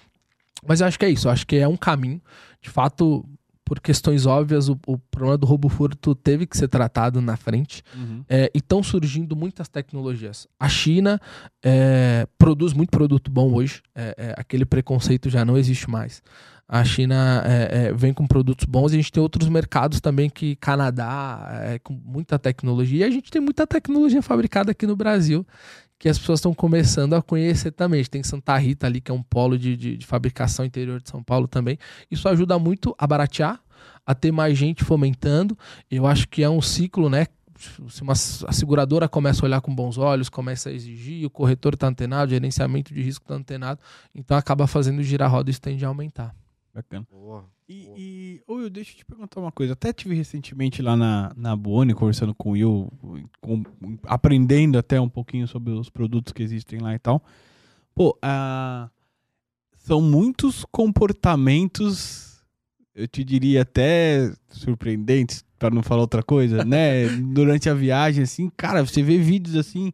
Mas 0.65 0.79
eu 0.79 0.87
acho 0.87 0.97
que 0.97 1.05
é 1.05 1.09
isso. 1.09 1.27
Eu 1.27 1.33
acho 1.33 1.45
que 1.45 1.57
é 1.57 1.67
um 1.67 1.75
caminho. 1.77 2.21
De 2.61 2.69
fato, 2.69 3.25
por 3.69 3.79
questões 3.79 4.25
óbvias, 4.25 4.67
o, 4.67 4.79
o, 4.87 4.97
problema 4.97 5.37
do 5.37 5.45
roubo 5.45 5.69
furto 5.69 6.15
teve 6.15 6.47
que 6.47 6.57
ser 6.57 6.67
tratado 6.67 7.21
na 7.21 7.37
frente. 7.37 7.83
Uhum. 7.95 8.25
É, 8.27 8.49
e 8.51 8.57
estão 8.57 8.81
surgindo 8.81 9.35
muitas 9.35 9.67
tecnologias. 9.67 10.47
A 10.59 10.67
China 10.67 11.21
é, 11.63 12.27
produz 12.35 12.73
muito 12.73 12.89
produto 12.89 13.29
bom 13.29 13.53
hoje. 13.53 13.83
É, 13.93 14.15
é 14.17 14.33
aquele 14.35 14.65
preconceito 14.65 15.29
já 15.29 15.45
não 15.45 15.55
existe 15.55 15.87
mais. 15.87 16.23
A 16.67 16.83
China 16.83 17.43
é, 17.45 17.89
é, 17.89 17.93
vem 17.93 18.11
com 18.11 18.25
produtos 18.25 18.65
bons 18.65 18.91
e 18.91 18.95
a 18.95 18.97
gente 18.97 19.11
tem 19.11 19.21
outros 19.21 19.47
mercados 19.47 20.01
também 20.01 20.31
que 20.31 20.55
Canadá, 20.55 21.79
com 21.83 21.93
muita 21.93 22.39
tecnologia. 22.39 23.05
E 23.05 23.07
a 23.07 23.11
gente 23.11 23.29
tem 23.29 23.39
muita 23.39 23.67
tecnologia 23.67 24.23
fabricada 24.23 24.71
aqui 24.71 24.87
no 24.87 24.95
Brasil 24.95 25.45
que 25.99 26.07
as 26.07 26.17
pessoas 26.17 26.39
estão 26.39 26.53
começando 26.53 27.13
a 27.13 27.21
conhecer 27.21 27.71
também. 27.71 27.99
A 27.99 28.03
gente 28.03 28.09
tem 28.09 28.23
Santa 28.23 28.57
Rita 28.57 28.87
ali, 28.87 29.01
que 29.01 29.11
é 29.11 29.13
um 29.13 29.21
polo 29.21 29.57
de, 29.57 29.75
de, 29.75 29.97
de, 29.97 30.05
fabricação 30.07 30.63
interior 30.63 31.01
de 31.01 31.09
São 31.09 31.21
Paulo 31.21 31.45
também. 31.45 31.77
Isso 32.09 32.27
ajuda 32.29 32.57
muito 32.57 32.95
a 32.97 33.05
baratear, 33.05 33.61
a 34.05 34.15
ter 34.15 34.31
mais 34.31 34.57
gente 34.57 34.85
fomentando. 34.85 35.57
Eu 35.91 36.07
acho 36.07 36.27
que 36.29 36.41
é 36.41 36.49
um 36.49 36.61
ciclo, 36.61 37.09
né? 37.09 37.27
Se 37.89 38.01
uma, 38.01 38.13
a 38.13 38.53
seguradora 38.53 39.09
começa 39.09 39.43
a 39.43 39.45
olhar 39.45 39.59
com 39.59 39.75
bons 39.75 39.97
olhos, 39.97 40.29
começa 40.29 40.69
a 40.69 40.71
exigir, 40.71 41.25
o 41.25 41.29
corretor 41.29 41.73
está 41.73 41.87
antenado, 41.87 42.27
o 42.27 42.33
gerenciamento 42.33 42.93
de 42.93 43.01
risco 43.01 43.25
está 43.25 43.35
antenado, 43.35 43.81
então 44.15 44.37
acaba 44.37 44.65
fazendo 44.65 45.03
girar 45.03 45.27
a 45.27 45.31
roda 45.31 45.49
e 45.49 45.51
isso 45.51 45.59
tende 45.59 45.83
a 45.83 45.89
aumentar. 45.89 46.33
Bacana. 46.73 47.05
Boa. 47.11 47.58
E, 47.69 47.87
e 47.95 48.41
oh, 48.47 48.55
Will, 48.55 48.69
deixa 48.69 48.93
eu 48.93 48.97
te 48.97 49.05
perguntar 49.05 49.39
uma 49.39 49.51
coisa. 49.51 49.73
Até 49.73 49.93
tive 49.93 50.15
recentemente 50.15 50.81
lá 50.81 50.97
na, 50.97 51.31
na 51.37 51.55
Buoni, 51.55 51.93
conversando 51.93 52.33
com 52.33 52.49
o 52.49 52.51
Will, 52.53 52.91
com, 53.39 53.63
aprendendo 54.05 54.79
até 54.79 54.99
um 54.99 55.07
pouquinho 55.07 55.47
sobre 55.47 55.71
os 55.73 55.87
produtos 55.87 56.33
que 56.33 56.41
existem 56.41 56.79
lá 56.79 56.95
e 56.95 56.99
tal. 56.99 57.23
Pô, 57.93 58.17
uh, 58.25 58.89
são 59.77 60.01
muitos 60.01 60.65
comportamentos, 60.71 62.43
eu 62.95 63.07
te 63.07 63.23
diria 63.23 63.61
até 63.61 64.33
surpreendentes, 64.49 65.45
para 65.59 65.69
não 65.69 65.83
falar 65.83 66.01
outra 66.01 66.23
coisa, 66.23 66.63
né? 66.65 67.07
Durante 67.07 67.69
a 67.69 67.75
viagem, 67.75 68.23
assim, 68.23 68.49
cara, 68.57 68.83
você 68.83 69.03
vê 69.03 69.19
vídeos 69.19 69.55
assim. 69.55 69.93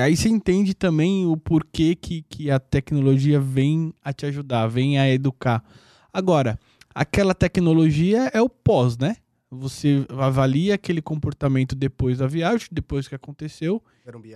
Aí 0.00 0.16
você 0.16 0.28
entende 0.28 0.72
também 0.72 1.26
o 1.26 1.36
porquê 1.36 1.96
que, 1.96 2.22
que 2.28 2.48
a 2.48 2.60
tecnologia 2.60 3.40
vem 3.40 3.92
a 4.04 4.12
te 4.12 4.24
ajudar, 4.26 4.68
vem 4.68 5.00
a 5.00 5.10
educar. 5.10 5.64
Agora, 6.12 6.56
aquela 6.96 7.34
tecnologia 7.34 8.30
é 8.32 8.40
o 8.40 8.48
pós, 8.48 8.96
né? 8.96 9.16
Você 9.50 10.06
avalia 10.18 10.74
aquele 10.74 11.02
comportamento 11.02 11.76
depois 11.76 12.18
da 12.18 12.26
viagem, 12.26 12.68
depois 12.72 13.06
que 13.06 13.14
aconteceu. 13.14 13.82
Gera 14.02 14.16
um 14.16 14.20
BI. 14.20 14.34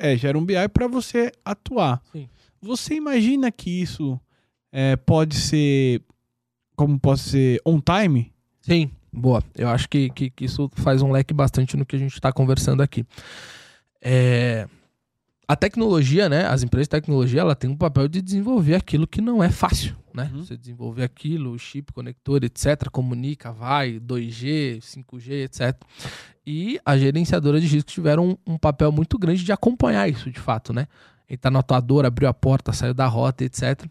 É, 0.00 0.16
gera 0.16 0.36
um 0.36 0.44
BI 0.44 0.68
para 0.74 0.88
você 0.88 1.30
atuar. 1.44 2.02
Sim. 2.10 2.28
Você 2.60 2.94
imagina 2.94 3.50
que 3.52 3.70
isso 3.70 4.20
é, 4.72 4.96
pode 4.96 5.36
ser, 5.36 6.02
como 6.74 6.98
pode 6.98 7.20
ser, 7.20 7.62
on 7.64 7.80
time? 7.80 8.32
Sim, 8.60 8.90
boa. 9.12 9.42
Eu 9.54 9.68
acho 9.68 9.88
que, 9.88 10.10
que, 10.10 10.30
que 10.30 10.44
isso 10.44 10.68
faz 10.74 11.00
um 11.02 11.12
leque 11.12 11.32
bastante 11.32 11.76
no 11.76 11.86
que 11.86 11.94
a 11.94 11.98
gente 11.98 12.14
está 12.14 12.32
conversando 12.32 12.82
aqui. 12.82 13.06
É, 14.02 14.68
a 15.50 15.56
tecnologia, 15.56 16.28
né? 16.28 16.46
As 16.46 16.62
empresas 16.62 16.86
de 16.86 16.90
tecnologia, 16.90 17.40
ela 17.40 17.56
tem 17.56 17.68
um 17.68 17.76
papel 17.76 18.06
de 18.06 18.22
desenvolver 18.22 18.76
aquilo 18.76 19.04
que 19.04 19.20
não 19.20 19.42
é 19.42 19.50
fácil, 19.50 19.96
né? 20.14 20.30
Uhum. 20.32 20.44
Você 20.44 20.56
desenvolver 20.56 21.02
aquilo, 21.02 21.58
chip, 21.58 21.92
conector, 21.92 22.44
etc, 22.44 22.88
comunica, 22.88 23.50
vai, 23.50 23.98
2G, 23.98 24.78
5G, 24.78 25.46
etc. 25.46 25.76
E 26.46 26.78
a 26.86 26.96
gerenciadora 26.96 27.60
de 27.60 27.66
riscos 27.66 27.92
tiveram 27.92 28.38
um, 28.46 28.52
um 28.54 28.56
papel 28.56 28.92
muito 28.92 29.18
grande 29.18 29.42
de 29.42 29.50
acompanhar 29.50 30.08
isso, 30.08 30.30
de 30.30 30.38
fato, 30.38 30.72
né? 30.72 30.86
Entrar 31.28 31.50
no 31.50 31.58
atuador, 31.58 32.04
abriu 32.04 32.28
a 32.28 32.34
porta, 32.34 32.72
saiu 32.72 32.94
da 32.94 33.08
rota, 33.08 33.42
etc. 33.42 33.86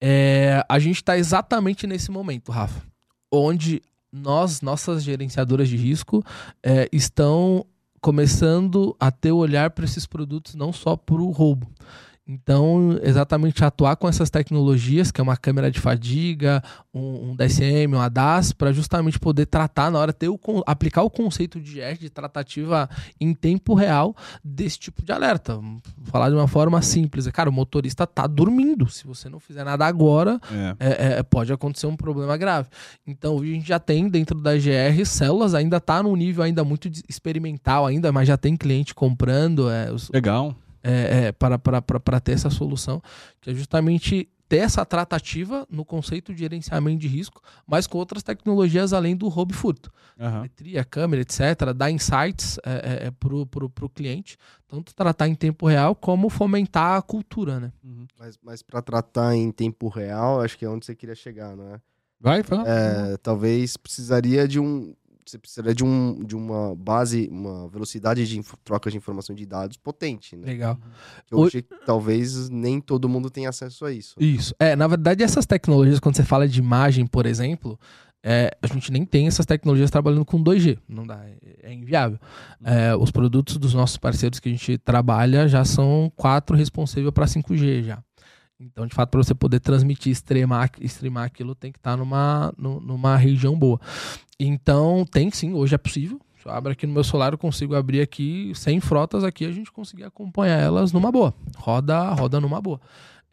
É, 0.00 0.64
a 0.68 0.78
gente 0.78 0.98
está 0.98 1.18
exatamente 1.18 1.88
nesse 1.88 2.12
momento, 2.12 2.52
Rafa, 2.52 2.80
onde 3.32 3.82
nós, 4.12 4.60
nossas 4.60 5.02
gerenciadoras 5.02 5.68
de 5.68 5.76
risco, 5.76 6.24
é, 6.62 6.88
estão 6.92 7.66
começando 8.04 8.94
a 9.00 9.10
ter 9.10 9.32
o 9.32 9.38
olhar 9.38 9.70
para 9.70 9.86
esses 9.86 10.04
produtos 10.04 10.54
não 10.54 10.74
só 10.74 10.94
para 10.94 11.14
o 11.14 11.30
roubo. 11.30 11.66
Então, 12.26 12.98
exatamente 13.02 13.62
atuar 13.62 13.96
com 13.96 14.08
essas 14.08 14.30
tecnologias, 14.30 15.10
que 15.10 15.20
é 15.20 15.22
uma 15.22 15.36
câmera 15.36 15.70
de 15.70 15.78
fadiga, 15.78 16.62
um, 16.92 17.30
um 17.30 17.36
DSM, 17.36 17.94
um 17.94 18.00
ADAS, 18.00 18.50
para 18.50 18.72
justamente 18.72 19.18
poder 19.18 19.44
tratar 19.44 19.90
na 19.90 19.98
hora, 19.98 20.10
ter 20.10 20.30
o, 20.30 20.40
aplicar 20.66 21.02
o 21.02 21.10
conceito 21.10 21.60
de 21.60 21.72
GES, 21.72 21.98
de 21.98 22.08
tratativa 22.08 22.88
em 23.20 23.34
tempo 23.34 23.74
real, 23.74 24.16
desse 24.42 24.78
tipo 24.78 25.04
de 25.04 25.12
alerta. 25.12 25.56
Vou 25.56 25.80
falar 26.04 26.30
de 26.30 26.34
uma 26.34 26.48
forma 26.48 26.80
simples. 26.80 27.26
Cara, 27.28 27.50
o 27.50 27.52
motorista 27.52 28.04
está 28.04 28.26
dormindo. 28.26 28.88
Se 28.88 29.06
você 29.06 29.28
não 29.28 29.38
fizer 29.38 29.64
nada 29.64 29.84
agora, 29.84 30.40
é. 30.50 30.76
É, 30.78 31.18
é, 31.18 31.22
pode 31.22 31.52
acontecer 31.52 31.86
um 31.86 31.96
problema 31.96 32.38
grave. 32.38 32.68
Então, 33.06 33.38
a 33.38 33.44
gente 33.44 33.68
já 33.68 33.78
tem 33.78 34.08
dentro 34.08 34.40
da 34.40 34.54
GR 34.54 35.04
células, 35.04 35.52
ainda 35.52 35.76
está 35.76 36.02
num 36.02 36.16
nível 36.16 36.42
ainda 36.42 36.64
muito 36.64 36.88
experimental 37.06 37.84
ainda, 37.84 38.10
mas 38.10 38.26
já 38.26 38.38
tem 38.38 38.56
cliente 38.56 38.94
comprando. 38.94 39.68
É, 39.68 39.92
os, 39.92 40.08
Legal 40.08 40.56
é, 40.84 41.26
é, 41.26 41.32
para, 41.32 41.58
para, 41.58 41.80
para, 41.80 41.98
para 41.98 42.20
ter 42.20 42.32
essa 42.32 42.50
solução, 42.50 43.02
que 43.40 43.50
é 43.50 43.54
justamente 43.54 44.28
ter 44.46 44.58
essa 44.58 44.84
tratativa 44.84 45.66
no 45.70 45.84
conceito 45.84 46.32
de 46.34 46.40
gerenciamento 46.40 47.00
de 47.00 47.08
risco, 47.08 47.42
mas 47.66 47.86
com 47.86 47.96
outras 47.96 48.22
tecnologias 48.22 48.92
além 48.92 49.16
do 49.16 49.26
roubo 49.28 49.52
e 49.52 49.56
furto. 49.56 49.90
Uhum. 50.18 50.84
câmera, 50.84 51.22
etc., 51.22 51.72
dar 51.74 51.90
insights 51.90 52.58
é, 52.64 53.04
é, 53.04 53.06
é 53.06 53.10
para 53.10 53.34
o 53.34 53.88
cliente, 53.88 54.36
tanto 54.68 54.94
tratar 54.94 55.26
em 55.26 55.34
tempo 55.34 55.66
real 55.66 55.94
como 55.94 56.28
fomentar 56.28 56.98
a 56.98 57.02
cultura. 57.02 57.58
Né? 57.58 57.72
Uhum. 57.82 58.06
Mas, 58.18 58.38
mas 58.42 58.62
para 58.62 58.82
tratar 58.82 59.34
em 59.34 59.50
tempo 59.50 59.88
real, 59.88 60.42
acho 60.42 60.58
que 60.58 60.64
é 60.64 60.68
onde 60.68 60.84
você 60.84 60.94
queria 60.94 61.14
chegar, 61.14 61.56
não 61.56 61.74
é? 61.74 61.80
Vai, 62.20 62.42
fala. 62.42 62.64
É, 62.66 63.16
talvez 63.18 63.76
precisaria 63.76 64.46
de 64.46 64.58
um 64.58 64.94
você 65.30 65.38
precisaria 65.38 65.74
de, 65.74 65.84
um, 65.84 66.22
de 66.24 66.36
uma 66.36 66.74
base, 66.74 67.28
uma 67.30 67.68
velocidade 67.68 68.26
de 68.26 68.40
troca 68.62 68.90
de 68.90 68.96
informação 68.96 69.34
de 69.34 69.46
dados 69.46 69.76
potente, 69.76 70.36
né? 70.36 70.46
Legal. 70.46 70.78
Que 71.26 71.34
hoje, 71.34 71.62
talvez, 71.86 72.48
nem 72.48 72.80
todo 72.80 73.08
mundo 73.08 73.30
tenha 73.30 73.48
acesso 73.48 73.84
a 73.84 73.92
isso. 73.92 74.14
Isso. 74.18 74.54
É, 74.58 74.76
na 74.76 74.86
verdade, 74.86 75.22
essas 75.22 75.46
tecnologias, 75.46 75.98
quando 75.98 76.16
você 76.16 76.24
fala 76.24 76.46
de 76.46 76.58
imagem, 76.58 77.06
por 77.06 77.26
exemplo, 77.26 77.78
é, 78.22 78.50
a 78.62 78.66
gente 78.66 78.92
nem 78.92 79.04
tem 79.04 79.26
essas 79.26 79.46
tecnologias 79.46 79.90
trabalhando 79.90 80.24
com 80.24 80.42
2G. 80.42 80.78
Não 80.88 81.06
dá, 81.06 81.24
é, 81.24 81.70
é 81.70 81.72
inviável. 81.72 82.18
É, 82.62 82.94
os 82.94 83.10
produtos 83.10 83.56
dos 83.56 83.74
nossos 83.74 83.96
parceiros 83.96 84.38
que 84.38 84.48
a 84.48 84.52
gente 84.52 84.78
trabalha 84.78 85.48
já 85.48 85.64
são 85.64 86.12
4 86.16 86.56
responsível 86.56 87.12
para 87.12 87.26
5G 87.26 87.82
já. 87.82 88.03
Então, 88.58 88.86
de 88.86 88.94
fato, 88.94 89.10
para 89.10 89.22
você 89.22 89.34
poder 89.34 89.60
transmitir, 89.60 90.12
streamar, 90.12 90.70
streamar 90.80 91.24
aquilo, 91.24 91.54
tem 91.54 91.72
que 91.72 91.78
estar 91.78 91.96
numa, 91.96 92.52
nu- 92.56 92.80
numa 92.80 93.16
região 93.16 93.58
boa. 93.58 93.80
Então, 94.38 95.04
tem 95.10 95.30
sim, 95.30 95.52
hoje 95.52 95.74
é 95.74 95.78
possível. 95.78 96.20
Se 96.40 96.46
eu 96.48 96.52
abro 96.52 96.72
aqui 96.72 96.86
no 96.86 96.92
meu 96.92 97.02
celular, 97.04 97.32
eu 97.32 97.38
consigo 97.38 97.74
abrir 97.74 98.00
aqui 98.00 98.52
100 98.54 98.80
frotas 98.80 99.24
aqui, 99.24 99.44
a 99.44 99.50
gente 99.52 99.72
conseguir 99.72 100.04
acompanhar 100.04 100.60
elas 100.60 100.92
numa 100.92 101.10
boa. 101.10 101.34
Roda, 101.56 102.10
roda 102.10 102.40
numa 102.40 102.60
boa. 102.60 102.80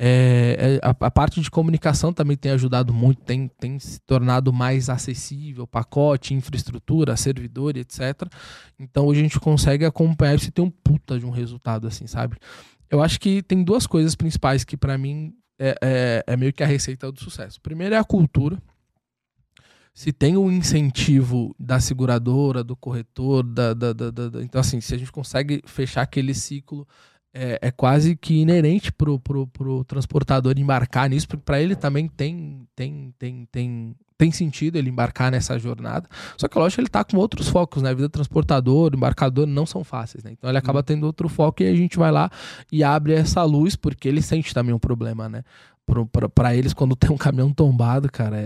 É, 0.04 0.80
é, 0.82 0.88
a, 0.88 0.90
a 0.90 1.12
parte 1.12 1.40
de 1.40 1.52
comunicação 1.52 2.12
também 2.12 2.36
tem 2.36 2.52
ajudado 2.54 2.92
muito, 2.92 3.22
tem, 3.22 3.48
tem 3.60 3.78
se 3.78 4.00
tornado 4.00 4.52
mais 4.52 4.90
acessível, 4.90 5.68
pacote, 5.68 6.34
infraestrutura, 6.34 7.16
servidor, 7.16 7.78
etc. 7.78 8.24
Então 8.80 9.06
hoje 9.06 9.20
a 9.20 9.24
gente 9.24 9.40
consegue 9.40 9.86
acompanhar 9.86 10.42
e 10.42 10.50
ter 10.50 10.62
um 10.62 10.72
puta 10.72 11.20
de 11.20 11.26
um 11.28 11.30
resultado, 11.30 11.86
assim, 11.86 12.08
sabe? 12.08 12.36
Eu 12.92 13.02
acho 13.02 13.20
que 13.20 13.42
tem 13.42 13.64
duas 13.64 13.88
coisas 13.88 14.16
principais 14.16 14.64
que 14.66 14.76
pra 14.76 14.98
mim 14.98 15.34
é, 15.58 15.76
é, 15.82 16.24
é 16.28 16.38
meio 16.38 16.52
que 16.52 16.62
a 16.64 16.68
receita 16.68 17.12
do 17.12 17.20
sucesso. 17.20 17.60
Primeiro 17.62 17.96
é 17.96 17.98
a 17.98 18.04
cultura. 18.04 18.62
Se 19.94 20.12
tem 20.14 20.38
um 20.38 20.50
incentivo 20.52 21.54
da 21.60 21.80
seguradora, 21.80 22.64
do 22.64 22.76
corretor, 22.76 23.44
da, 23.44 23.74
da, 23.74 23.92
da- 23.94 24.10
da- 24.12 24.44
então 24.44 24.62
assim, 24.62 24.80
se 24.80 24.94
a 24.96 24.98
gente 24.98 25.12
consegue 25.12 25.62
fechar 25.66 26.02
aquele 26.04 26.34
ciclo 26.34 26.88
é, 27.34 27.60
é 27.62 27.72
quase 27.72 28.16
que 28.16 28.36
inerente 28.36 28.92
pro, 28.92 29.20
pro, 29.20 29.48
pro 29.48 29.84
transportador 29.86 30.54
embarcar 30.58 31.10
nisso, 31.10 31.28
porque 31.28 31.44
para 31.44 31.62
ele 31.62 31.76
também 31.76 32.08
tem, 32.08 32.68
tem, 32.76 33.14
tem, 33.18 33.46
tem, 33.52 33.96
tem 34.22 34.32
sentido 34.32 34.76
ele 34.76 34.88
embarcar 34.92 35.32
nessa 35.32 35.58
jornada. 35.58 36.08
Só 36.38 36.48
que, 36.48 36.56
lógico, 36.56 36.80
ele 36.80 36.88
tá 36.90 37.04
com 37.04 37.18
outros 37.18 37.48
focos, 37.48 37.82
né? 37.82 37.90
A 37.90 37.94
vida 37.96 38.08
do 38.08 38.12
transportador, 38.12 38.94
embarcador 38.94 39.48
não 39.48 39.66
são 39.66 39.84
fáceis, 39.84 40.24
né? 40.24 40.30
Então 40.32 40.48
ele 40.48 40.60
acaba 40.60 40.84
tendo 40.84 41.06
outro 41.08 41.28
foco 41.28 41.64
e 41.64 41.68
a 41.68 41.76
gente 41.76 41.98
vai 41.98 42.12
lá 42.12 42.30
e 42.72 42.84
abre 42.84 43.14
essa 43.14 43.44
luz, 43.44 43.76
porque 43.76 44.08
ele 44.08 44.22
sente 44.22 44.54
também 44.54 44.76
um 44.76 44.78
problema, 44.78 45.28
né? 45.28 45.44
Para 46.36 46.56
eles, 46.56 46.72
quando 46.72 46.96
tem 46.96 47.10
um 47.10 47.18
caminhão 47.18 47.52
tombado, 47.52 48.12
cara, 48.12 48.38
é, 48.40 48.44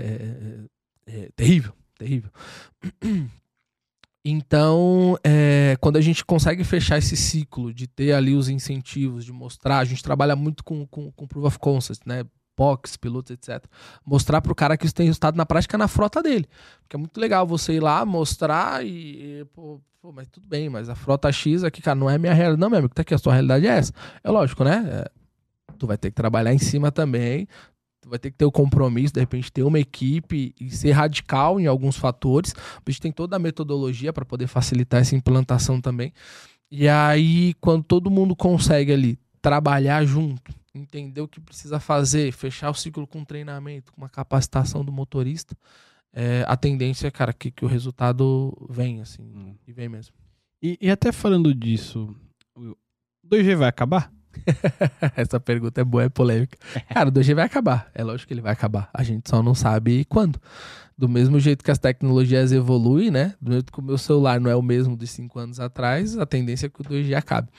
é- 1.07 1.13
é 1.25 1.29
terrível, 1.35 1.73
terrível. 1.99 2.31
Então, 4.23 5.17
é, 5.23 5.75
quando 5.81 5.97
a 5.97 6.01
gente 6.01 6.23
consegue 6.23 6.63
fechar 6.63 6.97
esse 6.97 7.17
ciclo 7.17 7.73
de 7.73 7.85
ter 7.85 8.13
ali 8.13 8.33
os 8.33 8.47
incentivos, 8.47 9.25
de 9.25 9.33
mostrar, 9.33 9.79
a 9.79 9.85
gente 9.85 10.01
trabalha 10.01 10.37
muito 10.37 10.63
com, 10.63 10.87
com, 10.87 11.11
com 11.11 11.27
Proof 11.27 11.45
of 11.45 11.59
Concept, 11.59 12.07
né? 12.07 12.23
POCs, 12.55 12.97
pilotos, 12.97 13.31
etc. 13.31 13.63
Mostrar 14.05 14.41
pro 14.41 14.55
cara 14.55 14.77
que 14.77 14.85
isso 14.85 14.95
tem 14.95 15.05
resultado 15.05 15.35
na 15.35 15.45
prática 15.45 15.77
na 15.77 15.87
frota 15.87 16.21
dele. 16.21 16.47
Porque 16.81 16.95
é 16.95 16.99
muito 16.99 17.19
legal 17.19 17.45
você 17.45 17.73
ir 17.73 17.79
lá, 17.79 18.05
mostrar 18.05 18.85
e. 18.85 18.89
e, 19.41 19.45
pô, 19.53 19.79
pô, 20.01 20.11
mas 20.11 20.27
tudo 20.27 20.47
bem, 20.47 20.69
mas 20.69 20.89
a 20.89 20.95
frota 20.95 21.31
X 21.31 21.63
aqui, 21.63 21.81
cara, 21.81 21.95
não 21.95 22.09
é 22.09 22.17
minha 22.17 22.33
realidade. 22.33 22.61
Não, 22.61 22.69
meu 22.69 22.79
amigo, 22.79 22.93
tá 22.93 23.01
aqui, 23.01 23.13
a 23.13 23.17
sua 23.17 23.33
realidade 23.33 23.67
é 23.67 23.69
essa. 23.69 23.93
É 24.23 24.31
lógico, 24.31 24.63
né? 24.63 24.85
É, 24.87 25.11
tu 25.77 25.87
vai 25.87 25.97
ter 25.97 26.09
que 26.09 26.15
trabalhar 26.15 26.53
em 26.53 26.59
cima 26.59 26.91
também. 26.91 27.47
Tu 28.01 28.09
vai 28.09 28.19
ter 28.19 28.29
que 28.29 28.37
ter 28.37 28.45
o 28.45 28.51
compromisso, 28.51 29.13
de 29.13 29.19
repente, 29.19 29.51
ter 29.51 29.63
uma 29.63 29.79
equipe 29.79 30.53
e 30.61 30.69
ser 30.69 30.91
radical 30.91 31.59
em 31.59 31.65
alguns 31.65 31.97
fatores. 31.97 32.53
A 32.55 32.91
gente 32.91 33.01
tem 33.01 33.11
toda 33.11 33.35
a 33.35 33.39
metodologia 33.39 34.13
para 34.13 34.23
poder 34.23 34.45
facilitar 34.45 35.01
essa 35.01 35.15
implantação 35.15 35.81
também. 35.81 36.13
E 36.69 36.87
aí, 36.87 37.55
quando 37.55 37.83
todo 37.83 38.11
mundo 38.11 38.35
consegue 38.35 38.93
ali 38.93 39.19
trabalhar 39.45 40.03
junto, 40.05 40.51
entender 40.73 41.21
o 41.21 41.27
que 41.27 41.39
precisa 41.39 41.79
fazer, 41.79 42.31
fechar 42.31 42.71
o 42.71 42.73
ciclo 42.73 43.05
com 43.05 43.23
treinamento, 43.23 43.93
com 43.93 44.01
uma 44.01 44.09
capacitação 44.09 44.83
do 44.83 44.91
motorista, 44.91 45.55
é, 46.11 46.43
a 46.47 46.57
tendência 46.57 47.07
é, 47.09 47.11
cara, 47.11 47.31
que, 47.31 47.51
que 47.51 47.63
o 47.63 47.67
resultado 47.67 48.57
vem, 48.67 49.01
assim, 49.01 49.21
Hum. 49.21 49.55
e 49.67 49.71
vem 49.71 49.87
mesmo. 49.87 50.15
E, 50.63 50.79
e 50.81 50.89
até 50.89 51.11
falando 51.11 51.53
disso, 51.53 52.15
o 52.57 52.75
2G 53.23 53.55
vai 53.55 53.69
acabar? 53.69 54.11
Essa 55.15 55.39
pergunta 55.39 55.79
é 55.79 55.83
boa, 55.83 56.05
é 56.05 56.09
polêmica. 56.09 56.57
Cara, 56.91 57.09
o 57.09 57.11
2G 57.11 57.35
vai 57.35 57.45
acabar. 57.45 57.91
É 57.93 58.03
lógico 58.03 58.27
que 58.29 58.33
ele 58.33 58.41
vai 58.41 58.53
acabar. 58.53 58.89
A 58.91 59.03
gente 59.03 59.29
só 59.29 59.43
não 59.43 59.53
sabe 59.53 60.05
quando. 60.05 60.41
Do 60.97 61.07
mesmo 61.07 61.39
jeito 61.39 61.63
que 61.63 61.69
as 61.69 61.77
tecnologias 61.77 62.51
evoluem, 62.51 63.11
né? 63.11 63.35
Do 63.39 63.51
mesmo 63.51 63.65
que 63.71 63.79
o 63.79 63.83
meu 63.83 63.97
celular 63.97 64.41
não 64.41 64.49
é 64.49 64.55
o 64.55 64.61
mesmo 64.63 64.97
de 64.97 65.05
5 65.05 65.37
anos 65.37 65.59
atrás, 65.59 66.17
a 66.17 66.25
tendência 66.25 66.65
é 66.65 66.69
que 66.69 66.81
o 66.81 66.83
2G 66.83 67.13
acabe. 67.13 67.49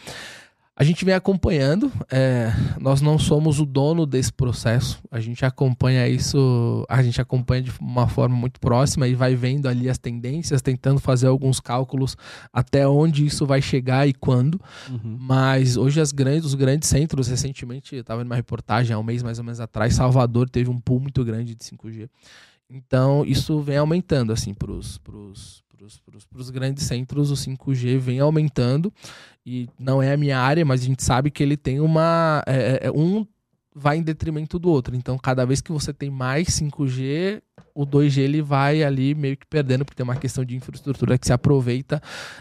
A 0.78 0.84
gente 0.84 1.06
vem 1.06 1.14
acompanhando, 1.14 1.90
é, 2.10 2.52
nós 2.78 3.00
não 3.00 3.18
somos 3.18 3.58
o 3.58 3.64
dono 3.64 4.04
desse 4.04 4.30
processo, 4.30 5.02
a 5.10 5.18
gente 5.18 5.42
acompanha 5.42 6.06
isso, 6.06 6.84
a 6.86 7.02
gente 7.02 7.18
acompanha 7.18 7.62
de 7.62 7.72
uma 7.80 8.06
forma 8.06 8.36
muito 8.36 8.60
próxima 8.60 9.08
e 9.08 9.14
vai 9.14 9.34
vendo 9.34 9.68
ali 9.68 9.88
as 9.88 9.96
tendências, 9.96 10.60
tentando 10.60 11.00
fazer 11.00 11.28
alguns 11.28 11.60
cálculos 11.60 12.14
até 12.52 12.86
onde 12.86 13.24
isso 13.24 13.46
vai 13.46 13.62
chegar 13.62 14.06
e 14.06 14.12
quando. 14.12 14.60
Uhum. 14.90 15.16
Mas 15.18 15.78
hoje 15.78 15.98
as 15.98 16.12
grandes, 16.12 16.44
os 16.44 16.54
grandes 16.54 16.90
centros, 16.90 17.28
recentemente, 17.28 17.94
eu 17.94 18.02
estava 18.02 18.22
numa 18.22 18.36
reportagem 18.36 18.94
há 18.94 18.98
um 18.98 19.02
mês 19.02 19.22
mais 19.22 19.38
ou 19.38 19.44
menos 19.44 19.60
atrás, 19.60 19.94
Salvador 19.94 20.46
teve 20.46 20.68
um 20.68 20.78
pool 20.78 21.00
muito 21.00 21.24
grande 21.24 21.54
de 21.54 21.64
5G. 21.64 22.06
Então, 22.68 23.24
isso 23.24 23.60
vem 23.60 23.78
aumentando, 23.78 24.30
assim, 24.30 24.52
para 24.52 24.72
os 24.72 25.62
grandes 26.52 26.84
centros, 26.84 27.30
o 27.30 27.34
5G 27.34 27.96
vem 27.96 28.20
aumentando. 28.20 28.92
E 29.46 29.68
não 29.78 30.02
é 30.02 30.12
a 30.12 30.16
minha 30.16 30.40
área, 30.40 30.64
mas 30.64 30.82
a 30.82 30.84
gente 30.84 31.04
sabe 31.04 31.30
que 31.30 31.40
ele 31.40 31.56
tem 31.56 31.78
uma. 31.78 32.42
é, 32.48 32.88
é, 32.88 32.90
um 32.90 33.24
vai 33.78 33.98
em 33.98 34.02
detrimento 34.02 34.58
do 34.58 34.70
outro. 34.70 34.96
Então, 34.96 35.18
cada 35.18 35.44
vez 35.44 35.60
que 35.60 35.70
você 35.70 35.92
tem 35.92 36.08
mais 36.08 36.48
5G, 36.48 37.42
o 37.74 37.86
2G 37.86 38.22
ele 38.22 38.40
vai 38.40 38.82
ali 38.82 39.14
meio 39.14 39.36
que 39.36 39.46
perdendo, 39.46 39.84
porque 39.84 39.96
tem 39.96 40.02
uma 40.02 40.16
questão 40.16 40.42
de 40.42 40.56
infraestrutura 40.56 41.18
que 41.18 41.26
se 41.26 41.32
aproveita 41.32 42.00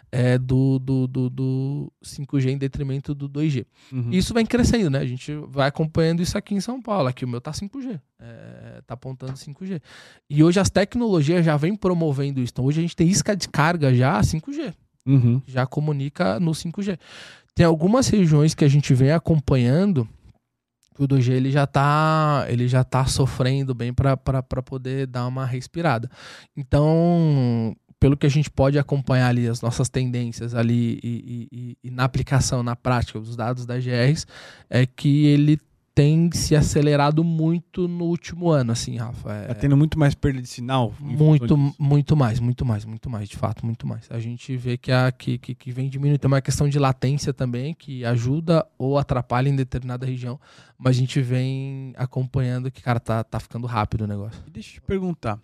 é, 0.09 0.37
do, 0.37 0.79
do, 0.79 1.05
do, 1.05 1.29
do 1.29 1.93
5G 2.01 2.51
em 2.51 2.57
detrimento 2.57 3.13
do 3.13 3.29
2G. 3.29 3.65
Uhum. 3.91 4.11
E 4.11 4.17
isso 4.17 4.33
vem 4.33 4.45
crescendo, 4.45 4.89
né? 4.89 4.99
A 4.99 5.05
gente 5.05 5.35
vai 5.49 5.67
acompanhando 5.67 6.21
isso 6.21 6.37
aqui 6.37 6.55
em 6.55 6.61
São 6.61 6.81
Paulo. 6.81 7.09
Aqui 7.09 7.25
o 7.25 7.27
meu 7.27 7.41
tá 7.41 7.51
5G. 7.51 7.99
É, 8.17 8.81
tá 8.87 8.93
apontando 8.93 9.33
5G. 9.33 9.81
E 10.29 10.41
hoje 10.41 10.61
as 10.61 10.69
tecnologias 10.69 11.45
já 11.45 11.57
vêm 11.57 11.75
promovendo 11.75 12.39
isso. 12.39 12.53
Então 12.53 12.63
hoje 12.63 12.79
a 12.79 12.81
gente 12.81 12.95
tem 12.95 13.09
isca 13.09 13.35
de 13.35 13.49
carga 13.49 13.93
já 13.93 14.21
5G. 14.21 14.73
Uhum. 15.05 15.41
Já 15.45 15.65
comunica 15.65 16.39
no 16.39 16.51
5G. 16.51 16.97
Tem 17.53 17.65
algumas 17.65 18.07
regiões 18.07 18.53
que 18.53 18.65
a 18.65 18.67
gente 18.67 18.93
vem 18.93 19.11
acompanhando 19.11 20.07
que 20.95 21.03
o 21.03 21.07
2G 21.07 21.31
ele 21.33 21.51
já 21.51 21.67
tá, 21.67 22.45
ele 22.47 22.67
já 22.67 22.83
tá 22.83 23.05
sofrendo 23.05 23.73
bem 23.75 23.93
para 23.93 24.15
poder 24.63 25.05
dar 25.07 25.27
uma 25.27 25.45
respirada. 25.45 26.09
Então, 26.55 27.75
pelo 27.99 28.15
que 28.15 28.25
a 28.25 28.29
gente 28.29 28.49
pode 28.49 28.79
acompanhar 28.79 29.27
ali 29.27 29.47
as 29.47 29.61
nossas 29.61 29.89
tendências 29.89 30.55
ali 30.55 30.99
e, 31.03 31.07
e- 31.07 31.47
e- 31.51 31.77
e 31.83 31.91
na 31.91 32.03
aplicação, 32.05 32.63
na 32.63 32.75
prática 32.75 33.19
dos 33.19 33.35
dados 33.35 33.65
da 33.65 33.77
GRs, 33.79 34.25
é 34.69 34.85
que 34.85 35.25
ele 35.25 35.59
tem 35.95 36.29
se 36.33 36.53
acelerado 36.57 37.23
muito 37.23 37.87
no 37.87 38.03
último 38.03 38.49
ano, 38.49 38.73
assim, 38.73 38.97
Rafa. 38.97 39.31
É, 39.31 39.47
Tá 39.47 39.53
tendo 39.55 39.77
muito 39.77 39.97
mais 39.97 40.13
perda 40.13 40.41
de 40.41 40.47
sinal? 40.49 40.93
muito, 40.99 41.57
muito 41.79 42.17
mais, 42.17 42.37
muito 42.41 42.65
mais, 42.65 42.83
muito 42.83 43.09
mais, 43.09 43.29
de 43.29 43.37
fato, 43.37 43.65
muito 43.65 43.87
mais. 43.87 44.05
A 44.11 44.19
gente 44.19 44.57
vê 44.57 44.77
que, 44.77 44.91
a, 44.91 45.09
que, 45.09 45.37
que, 45.37 45.55
que 45.55 45.71
vem 45.71 45.87
diminuindo. 45.87 46.19
Tem 46.19 46.27
uma 46.27 46.41
questão 46.41 46.67
de 46.67 46.77
latência 46.77 47.33
também, 47.33 47.73
que 47.73 48.03
ajuda 48.03 48.67
ou 48.77 48.97
atrapalha 48.97 49.47
em 49.47 49.55
determinada 49.55 50.05
região, 50.05 50.37
mas 50.77 50.97
a 50.97 50.99
gente 50.99 51.21
vem 51.21 51.93
acompanhando 51.95 52.69
que, 52.69 52.81
cara, 52.83 52.99
tá, 52.99 53.23
tá 53.23 53.39
ficando 53.39 53.65
rápido 53.65 54.01
o 54.01 54.07
negócio. 54.07 54.43
Deixa 54.51 54.71
eu 54.71 54.73
te 54.73 54.81
perguntar. 54.81 55.39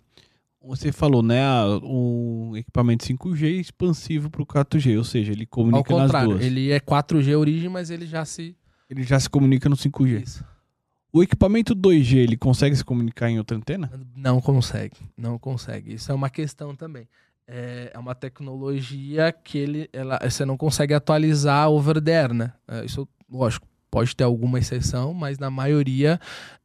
Você 0.64 0.92
falou, 0.92 1.22
né, 1.22 1.42
um 1.82 2.52
equipamento 2.56 3.04
5G 3.04 3.58
expansivo 3.58 4.30
para 4.30 4.42
o 4.42 4.46
4G, 4.46 4.96
ou 4.98 5.02
seja, 5.02 5.32
ele 5.32 5.42
Ao 5.42 5.48
comunica 5.48 5.92
nas 5.94 6.02
contrário, 6.02 6.30
duas. 6.32 6.44
ele 6.44 6.70
é 6.70 6.78
4G 6.78 7.36
origem, 7.36 7.68
mas 7.70 7.90
ele 7.90 8.06
já 8.06 8.24
se. 8.24 8.54
Ele 8.92 9.02
já 9.04 9.18
se 9.18 9.28
comunica 9.28 9.68
no 9.70 9.76
5G. 9.76 10.22
Isso. 10.22 10.44
O 11.10 11.22
equipamento 11.22 11.74
2G, 11.74 12.16
ele 12.18 12.36
consegue 12.36 12.76
se 12.76 12.84
comunicar 12.84 13.30
em 13.30 13.38
outra 13.38 13.56
antena? 13.56 13.90
Não 14.14 14.38
consegue, 14.40 14.96
não 15.16 15.38
consegue. 15.38 15.94
Isso 15.94 16.12
é 16.12 16.14
uma 16.14 16.28
questão 16.30 16.76
também. 16.76 17.08
É, 17.46 17.90
é 17.94 17.98
uma 17.98 18.14
tecnologia 18.14 19.32
que 19.32 19.58
ele, 19.58 19.90
ela, 19.92 20.18
você 20.22 20.44
não 20.44 20.56
consegue 20.56 20.94
atualizar 20.94 21.68
over 21.70 22.00
the 22.02 22.16
air, 22.18 22.32
né? 22.34 22.52
É, 22.68 22.84
isso, 22.84 23.08
lógico, 23.30 23.66
pode 23.90 24.14
ter 24.16 24.24
alguma 24.24 24.58
exceção, 24.58 25.12
mas 25.12 25.38
na 25.38 25.50
maioria, 25.50 26.18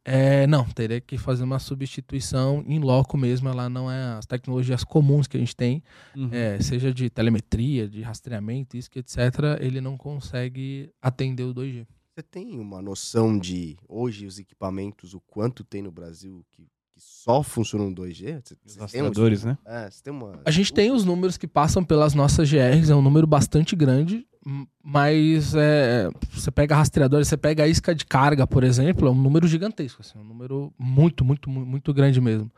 é, 0.04 0.46
não. 0.46 0.64
Teria 0.64 1.00
que 1.00 1.18
fazer 1.18 1.44
uma 1.44 1.58
substituição 1.58 2.64
em 2.66 2.78
loco 2.78 3.18
mesmo. 3.18 3.48
Ela 3.50 3.68
não 3.68 3.90
é 3.90 4.18
as 4.18 4.24
tecnologias 4.26 4.82
comuns 4.84 5.26
que 5.26 5.36
a 5.36 5.40
gente 5.40 5.56
tem, 5.56 5.82
Uhum. 6.16 6.30
é, 6.32 6.58
seja 6.60 6.92
de 6.92 7.10
telemetria, 7.10 7.86
de 7.88 8.00
rastreamento, 8.00 8.76
isso 8.78 8.90
que 8.90 8.98
etc. 8.98 9.16
Ele 9.60 9.80
não 9.80 9.96
consegue 9.98 10.90
atender 11.02 11.42
o 11.44 11.52
2G. 11.54 11.86
Você 12.18 12.22
tem 12.24 12.58
uma 12.58 12.82
noção 12.82 13.38
de 13.38 13.76
hoje 13.88 14.26
os 14.26 14.40
equipamentos, 14.40 15.14
o 15.14 15.20
quanto 15.20 15.62
tem 15.62 15.80
no 15.82 15.92
Brasil 15.92 16.44
que, 16.50 16.62
que 16.64 17.00
só 17.00 17.44
funcionam 17.44 17.90
no 17.90 17.94
2G? 17.94 18.42
Você, 18.44 18.56
Os 18.66 18.76
um 18.76 18.80
rastreadores, 18.80 19.44
né? 19.44 19.56
É, 19.64 19.88
você 19.88 20.02
tem 20.02 20.12
uma. 20.12 20.40
A 20.44 20.50
gente 20.50 20.72
tem 20.74 20.90
os 20.90 21.04
números 21.04 21.36
que 21.36 21.46
passam 21.46 21.84
pelas 21.84 22.14
nossas 22.14 22.50
GRs, 22.50 22.90
é 22.90 22.94
um 22.96 23.00
número 23.02 23.24
bastante 23.24 23.76
grande, 23.76 24.26
mas 24.82 25.54
é, 25.54 26.10
você 26.32 26.50
pega 26.50 26.74
rastreadores, 26.74 27.28
você 27.28 27.36
pega 27.36 27.62
a 27.62 27.68
isca 27.68 27.94
de 27.94 28.04
carga, 28.04 28.48
por 28.48 28.64
exemplo, 28.64 29.06
é 29.06 29.10
um 29.12 29.22
número 29.22 29.46
gigantesco, 29.46 30.02
assim, 30.02 30.18
um 30.18 30.24
número 30.24 30.74
muito, 30.76 31.24
muito, 31.24 31.48
mu- 31.48 31.64
muito 31.64 31.94
grande 31.94 32.20
mesmo. 32.20 32.50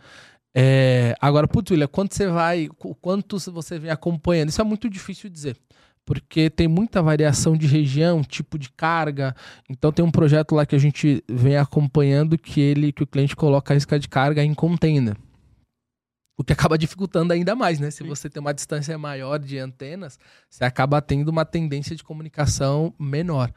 É, 0.54 1.14
agora, 1.20 1.46
putz, 1.46 1.70
William, 1.70 1.86
quanto 1.86 2.14
você 2.14 2.26
vai, 2.28 2.66
qu- 2.66 2.94
quanto 2.94 3.38
você 3.38 3.78
vem 3.78 3.90
acompanhando? 3.90 4.48
Isso 4.48 4.60
é 4.62 4.64
muito 4.64 4.88
difícil 4.88 5.28
dizer. 5.28 5.54
Porque 6.04 6.50
tem 6.50 6.66
muita 6.66 7.02
variação 7.02 7.56
de 7.56 7.66
região, 7.66 8.22
tipo 8.22 8.58
de 8.58 8.70
carga. 8.70 9.34
Então 9.68 9.92
tem 9.92 10.04
um 10.04 10.10
projeto 10.10 10.54
lá 10.54 10.66
que 10.66 10.74
a 10.74 10.78
gente 10.78 11.22
vem 11.28 11.56
acompanhando 11.56 12.36
que 12.36 12.60
ele, 12.60 12.92
que 12.92 13.02
o 13.02 13.06
cliente 13.06 13.36
coloca 13.36 13.72
a 13.72 13.76
isca 13.76 13.98
de 13.98 14.08
carga 14.08 14.42
em 14.42 14.54
container. 14.54 15.16
O 16.36 16.42
que 16.42 16.52
acaba 16.52 16.76
dificultando 16.78 17.32
ainda 17.32 17.54
mais, 17.54 17.78
né? 17.78 17.90
Se 17.90 18.02
você 18.02 18.28
tem 18.28 18.40
uma 18.40 18.54
distância 18.54 18.96
maior 18.96 19.38
de 19.38 19.58
antenas, 19.58 20.18
você 20.48 20.64
acaba 20.64 21.00
tendo 21.02 21.28
uma 21.28 21.44
tendência 21.44 21.94
de 21.94 22.02
comunicação 22.02 22.94
menor. 22.98 23.52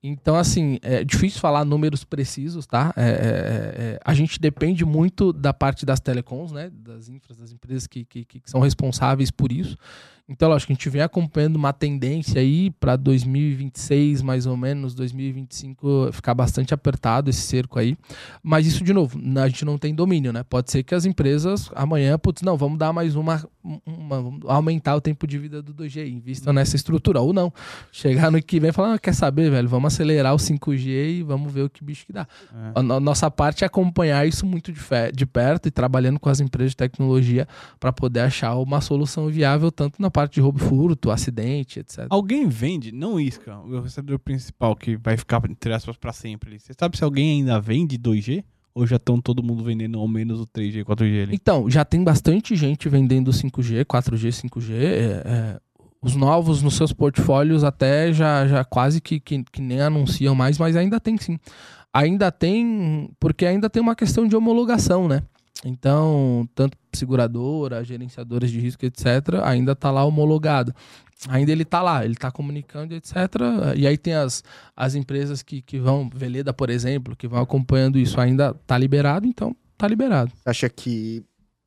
Então, 0.00 0.36
assim, 0.36 0.78
é 0.80 1.02
difícil 1.02 1.40
falar 1.40 1.64
números 1.64 2.04
precisos, 2.04 2.66
tá? 2.66 2.94
É, 2.96 3.02
é, 3.02 3.12
é, 3.12 4.00
a 4.04 4.14
gente 4.14 4.38
depende 4.38 4.84
muito 4.84 5.32
da 5.32 5.52
parte 5.52 5.84
das 5.84 5.98
telecoms, 5.98 6.52
né? 6.52 6.70
Das 6.70 7.08
infras, 7.08 7.36
das 7.36 7.50
empresas 7.50 7.88
que, 7.88 8.04
que, 8.04 8.24
que 8.24 8.40
são 8.44 8.60
responsáveis 8.60 9.32
por 9.32 9.50
isso. 9.50 9.76
Então, 10.28 10.48
lógico, 10.50 10.70
a 10.70 10.74
gente 10.74 10.90
vem 10.90 11.00
acompanhando 11.00 11.56
uma 11.56 11.72
tendência 11.72 12.38
aí 12.40 12.70
para 12.70 12.96
2026, 12.96 14.20
mais 14.20 14.44
ou 14.44 14.56
menos, 14.58 14.94
2025, 14.94 16.10
ficar 16.12 16.34
bastante 16.34 16.74
apertado 16.74 17.30
esse 17.30 17.40
cerco 17.40 17.78
aí. 17.78 17.96
Mas 18.42 18.66
isso, 18.66 18.84
de 18.84 18.92
novo, 18.92 19.18
a 19.40 19.48
gente 19.48 19.64
não 19.64 19.78
tem 19.78 19.94
domínio, 19.94 20.30
né? 20.30 20.42
Pode 20.42 20.70
ser 20.70 20.82
que 20.82 20.94
as 20.94 21.06
empresas 21.06 21.70
amanhã, 21.74 22.18
putz, 22.18 22.42
não, 22.42 22.58
vamos 22.58 22.78
dar 22.78 22.92
mais 22.92 23.16
uma, 23.16 23.42
uma 23.86 24.20
vamos 24.20 24.40
aumentar 24.46 24.96
o 24.96 25.00
tempo 25.00 25.26
de 25.26 25.38
vida 25.38 25.62
do 25.62 25.72
2G, 25.72 26.06
invistam 26.08 26.52
nessa 26.52 26.76
estrutura. 26.76 27.20
Ou 27.20 27.32
não, 27.32 27.50
chegar 27.90 28.30
no 28.30 28.42
que 28.42 28.60
vem 28.60 28.68
e 28.68 28.72
falar, 28.72 28.94
ah, 28.94 28.98
quer 28.98 29.14
saber, 29.14 29.50
velho, 29.50 29.68
vamos 29.68 29.94
acelerar 29.94 30.34
o 30.34 30.38
5G 30.38 31.20
e 31.20 31.22
vamos 31.22 31.50
ver 31.50 31.62
o 31.62 31.70
que 31.70 31.82
bicho 31.82 32.04
que 32.04 32.12
dá. 32.12 32.26
É. 32.54 32.72
A 32.74 32.82
no- 32.82 33.00
nossa 33.00 33.30
parte 33.30 33.64
é 33.64 33.66
acompanhar 33.66 34.26
isso 34.28 34.44
muito 34.44 34.70
de, 34.72 34.80
de 35.14 35.24
perto 35.24 35.68
e 35.68 35.70
trabalhando 35.70 36.20
com 36.20 36.28
as 36.28 36.38
empresas 36.40 36.72
de 36.72 36.76
tecnologia 36.76 37.48
para 37.80 37.92
poder 37.92 38.20
achar 38.20 38.54
uma 38.56 38.82
solução 38.82 39.28
viável, 39.28 39.72
tanto 39.72 40.02
na 40.02 40.10
parte 40.18 40.34
de 40.34 40.40
roubo 40.40 40.58
e 40.58 40.64
furto, 40.64 41.12
acidente, 41.12 41.78
etc. 41.78 42.06
Alguém 42.10 42.48
vende, 42.48 42.90
não 42.90 43.20
isca, 43.20 43.56
o 43.60 43.80
rastreador 43.80 44.18
principal 44.18 44.74
que 44.74 44.96
vai 44.96 45.16
ficar, 45.16 45.40
entre 45.48 45.72
aspas, 45.72 45.96
pra 45.96 46.12
sempre. 46.12 46.58
Você 46.58 46.72
sabe 46.76 46.96
se 46.96 47.04
alguém 47.04 47.38
ainda 47.38 47.60
vende 47.60 47.96
2G? 47.96 48.42
Ou 48.74 48.84
já 48.84 48.96
estão 48.96 49.20
todo 49.20 49.42
mundo 49.42 49.62
vendendo 49.62 49.96
ao 49.96 50.08
menos 50.08 50.40
o 50.40 50.46
3G, 50.46 50.84
4G 50.84 51.22
ali? 51.22 51.34
Então, 51.34 51.70
já 51.70 51.84
tem 51.84 52.02
bastante 52.02 52.56
gente 52.56 52.88
vendendo 52.88 53.30
5G, 53.30 53.84
4G, 53.84 54.48
5G. 54.48 54.72
é, 54.72 55.22
é, 55.24 55.60
os 56.02 56.16
novos 56.16 56.62
nos 56.62 56.74
seus 56.74 56.92
portfólios 56.92 57.62
até 57.62 58.12
já, 58.12 58.46
já 58.46 58.64
quase 58.64 59.00
que, 59.00 59.20
que, 59.20 59.44
que 59.44 59.60
nem 59.60 59.80
anunciam 59.80 60.34
mais, 60.34 60.58
mas 60.58 60.74
ainda 60.74 60.98
tem 60.98 61.16
sim. 61.16 61.38
Ainda 61.92 62.30
tem, 62.30 63.10
porque 63.20 63.46
ainda 63.46 63.70
tem 63.70 63.80
uma 63.80 63.94
questão 63.94 64.26
de 64.26 64.36
homologação, 64.36 65.08
né? 65.08 65.22
Então, 65.64 66.48
tanto 66.54 66.76
seguradora, 66.92 67.84
gerenciadoras 67.84 68.50
de 68.50 68.60
risco, 68.60 68.84
etc., 68.84 69.40
ainda 69.42 69.74
tá 69.74 69.90
lá 69.90 70.04
homologado. 70.04 70.74
Ainda 71.28 71.50
ele 71.50 71.64
tá 71.64 71.82
lá, 71.82 72.04
ele 72.04 72.14
tá 72.14 72.30
comunicando, 72.30 72.94
etc. 72.94 73.12
E 73.76 73.86
aí 73.86 73.98
tem 73.98 74.14
as, 74.14 74.44
as 74.76 74.94
empresas 74.94 75.42
que, 75.42 75.60
que 75.60 75.80
vão, 75.80 76.08
Veleda, 76.08 76.52
por 76.52 76.70
exemplo, 76.70 77.16
que 77.16 77.26
vão 77.26 77.42
acompanhando 77.42 77.98
isso, 77.98 78.20
ainda 78.20 78.54
tá 78.54 78.78
liberado, 78.78 79.26
então 79.26 79.54
tá 79.76 79.88
liberado. 79.88 80.30
Acha 80.44 80.68
que 80.68 81.24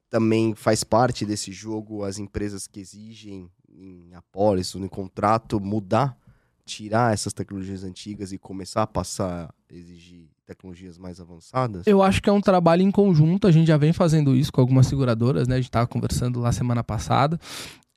também 0.10 0.56
faz 0.56 0.84
parte 0.84 1.26
desse 1.26 1.52
jogo 1.52 2.04
as 2.04 2.18
empresas 2.18 2.66
que 2.66 2.80
exigem 2.80 3.50
em 3.74 4.14
apólice, 4.14 4.78
no 4.78 4.90
contrato, 4.90 5.60
mudar, 5.60 6.18
tirar 6.66 7.14
essas 7.14 7.34
tecnologias 7.34 7.84
antigas 7.84 8.32
e 8.32 8.38
começar 8.38 8.84
a 8.84 8.88
passar 8.88 9.54
a 9.70 9.74
exigir 9.74 10.30
tecnologias 10.52 10.98
mais 10.98 11.20
avançadas? 11.20 11.88
Eu 11.88 12.04
acho 12.04 12.22
que 12.22 12.30
é 12.30 12.34
um 12.34 12.42
trabalho 12.42 12.82
em 12.82 12.92
conjunto, 12.92 13.48
a 13.48 13.52
gente 13.52 13.68
já 13.68 13.78
vem 13.78 13.94
fazendo 13.94 14.36
isso 14.36 14.52
com 14.52 14.62
algumas 14.62 14.88
seguradoras, 14.88 15.48
né? 15.48 15.56
A 15.56 15.58
gente 15.58 15.70
estava 15.70 15.88
conversando 15.88 16.40
lá 16.40 16.52
semana 16.52 16.84
passada 16.84 17.40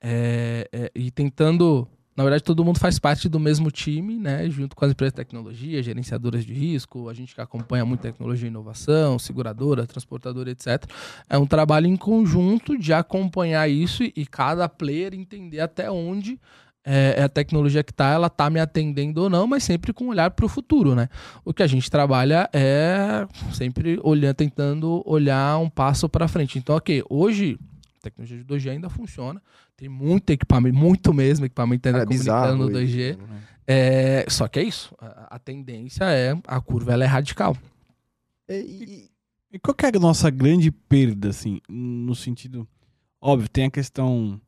é, 0.01 0.67
é, 0.71 0.91
e 0.95 1.11
tentando. 1.11 1.87
Na 2.15 2.23
verdade, 2.23 2.43
todo 2.45 2.63
mundo 2.63 2.79
faz 2.79 2.97
parte 2.97 3.27
do 3.27 3.37
mesmo 3.37 3.69
time, 3.69 4.17
né? 4.17 4.49
Junto 4.49 4.73
com 4.73 4.85
as 4.85 4.91
empresas 4.91 5.11
de 5.11 5.17
tecnologia, 5.17 5.83
gerenciadoras 5.83 6.45
de 6.45 6.53
risco, 6.53 7.09
a 7.09 7.13
gente 7.13 7.35
que 7.35 7.41
acompanha 7.41 7.83
muito 7.83 7.99
tecnologia 7.99 8.47
e 8.47 8.49
inovação, 8.49 9.19
seguradora, 9.19 9.85
transportadora, 9.85 10.49
etc. 10.49 10.85
É 11.29 11.37
um 11.37 11.45
trabalho 11.45 11.87
em 11.87 11.97
conjunto 11.97 12.77
de 12.77 12.93
acompanhar 12.93 13.69
isso 13.69 14.01
e, 14.01 14.13
e 14.15 14.25
cada 14.25 14.69
player 14.69 15.13
entender 15.13 15.59
até 15.59 15.91
onde 15.91 16.39
é, 16.85 17.15
é 17.17 17.23
a 17.23 17.29
tecnologia 17.29 17.83
que 17.83 17.91
tá, 17.93 18.09
ela 18.11 18.29
tá 18.29 18.49
me 18.49 18.59
atendendo 18.59 19.23
ou 19.23 19.29
não, 19.29 19.47
mas 19.47 19.63
sempre 19.63 19.91
com 19.91 20.05
um 20.05 20.09
olhar 20.09 20.29
para 20.31 20.45
o 20.45 20.49
futuro, 20.49 20.93
né? 20.93 21.09
O 21.43 21.53
que 21.53 21.63
a 21.63 21.67
gente 21.67 21.89
trabalha 21.89 22.49
é 22.53 23.25
sempre 23.53 23.99
olhando, 24.03 24.35
tentando 24.35 25.01
olhar 25.05 25.57
um 25.57 25.69
passo 25.69 26.07
para 26.07 26.27
frente. 26.27 26.57
Então, 26.59 26.75
ok, 26.75 27.03
hoje 27.09 27.57
a 27.97 28.01
tecnologia 28.03 28.37
de 28.37 28.43
2G 28.45 28.69
ainda 28.71 28.89
funciona, 28.89 29.41
tem 29.75 29.89
muito 29.89 30.29
equipamento, 30.29 30.77
muito 30.77 31.13
mesmo 31.13 31.45
equipamento 31.45 31.87
ainda 31.87 32.01
é 32.01 32.05
comunicando 32.05 32.65
no 32.69 32.69
2G. 32.79 33.11
isso, 33.11 33.19
né? 33.27 33.41
É, 33.67 34.25
só 34.29 34.47
que 34.47 34.59
é 34.59 34.63
isso, 34.63 34.93
a, 34.99 35.35
a 35.35 35.39
tendência 35.39 36.03
é, 36.05 36.37
a 36.45 36.61
curva 36.61 36.93
ela 36.93 37.03
é 37.03 37.07
radical. 37.07 37.57
É, 38.47 38.59
e- 38.61 39.09
E 39.51 39.57
qual 39.57 39.73
que 39.73 39.85
é 39.85 39.89
a 39.89 39.99
nossa 39.99 40.29
grande 40.29 40.69
perda, 40.69 41.29
assim, 41.29 41.59
no 41.67 42.13
sentido... 42.13 42.67
Óbvio, 43.19 43.49
tem 43.49 43.65
a 43.65 43.71
questão... 43.71 44.39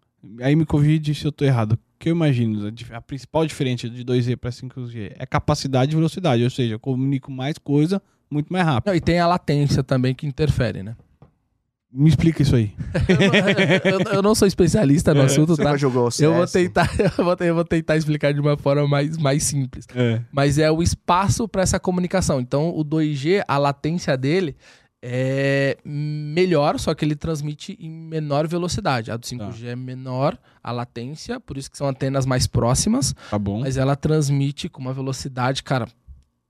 Aí 0.42 0.56
me 0.56 0.66
corrige 0.66 1.14
se 1.16 1.26
eu 1.26 1.32
tô 1.32 1.44
errado. 1.46 1.74
O 1.74 1.80
que 2.00 2.10
eu 2.10 2.14
imagino, 2.16 2.72
a 2.92 3.02
principal 3.02 3.46
diferença 3.46 3.90
de 3.90 4.04
2G 4.04 4.36
para 4.38 4.52
5G 4.52 5.14
é 5.18 5.26
capacidade 5.26 5.92
e 5.92 5.96
velocidade. 5.96 6.44
Ou 6.44 6.50
seja, 6.50 6.76
eu 6.76 6.80
comunico 6.80 7.32
mais 7.32 7.58
coisa 7.58 8.02
muito 8.30 8.52
mais 8.54 8.66
rápido. 8.66 8.88
Não, 8.92 8.96
e 8.96 9.02
tem 9.02 9.20
a 9.20 9.28
latência 9.28 9.84
também 9.84 10.14
que 10.14 10.28
interfere, 10.28 10.84
né? 10.84 10.96
Me 11.92 12.10
explica 12.10 12.42
isso 12.42 12.56
aí. 12.56 12.74
eu, 13.86 14.00
não- 14.04 14.12
eu 14.12 14.22
não 14.22 14.36
sou 14.36 14.48
especialista 14.48 15.14
no 15.14 15.22
É, 15.22 15.26
assunto, 15.26 15.56
Você 15.56 15.64
tá? 15.64 15.74
Eu 16.20 16.34
vou 16.34 16.46
tentar, 16.48 16.90
eu 17.18 17.24
vou, 17.26 17.36
eu 17.40 17.56
vou 17.56 17.64
tentar 17.66 17.96
explicar 17.96 18.34
de 18.34 18.40
uma 18.42 18.58
forma 18.58 18.86
mais, 18.88 19.18
mais 19.18 19.44
simples. 19.44 19.86
É. 19.96 20.22
Mas 20.32 20.58
é 20.60 20.70
o 20.70 20.84
espaço 20.84 21.48
para 21.48 21.62
essa 21.62 21.80
comunicação. 21.80 22.40
Então, 22.42 22.70
o 22.76 22.84
2G, 22.84 23.42
a 23.48 23.58
latência 23.58 24.16
dele 24.18 24.56
é 25.10 25.78
melhor, 25.86 26.78
só 26.78 26.94
que 26.94 27.06
ele 27.06 27.16
transmite 27.16 27.78
em 27.80 27.90
menor 27.90 28.46
velocidade. 28.46 29.10
A 29.10 29.16
do 29.16 29.26
5G 29.26 29.68
é 29.68 29.76
menor, 29.76 30.38
a 30.62 30.70
latência, 30.72 31.40
por 31.40 31.58
isso 31.58 31.72
que 31.72 31.78
são 31.78 31.88
antenas 31.88 32.26
mais 32.26 32.46
próximas, 32.46 33.16
Tá 33.30 33.40
bom. 33.40 33.62
mas 33.62 33.78
ela 33.78 33.96
transmite 33.96 34.68
com 34.68 34.82
uma 34.82 34.94
velocidade, 34.94 35.64
cara, 35.64 35.88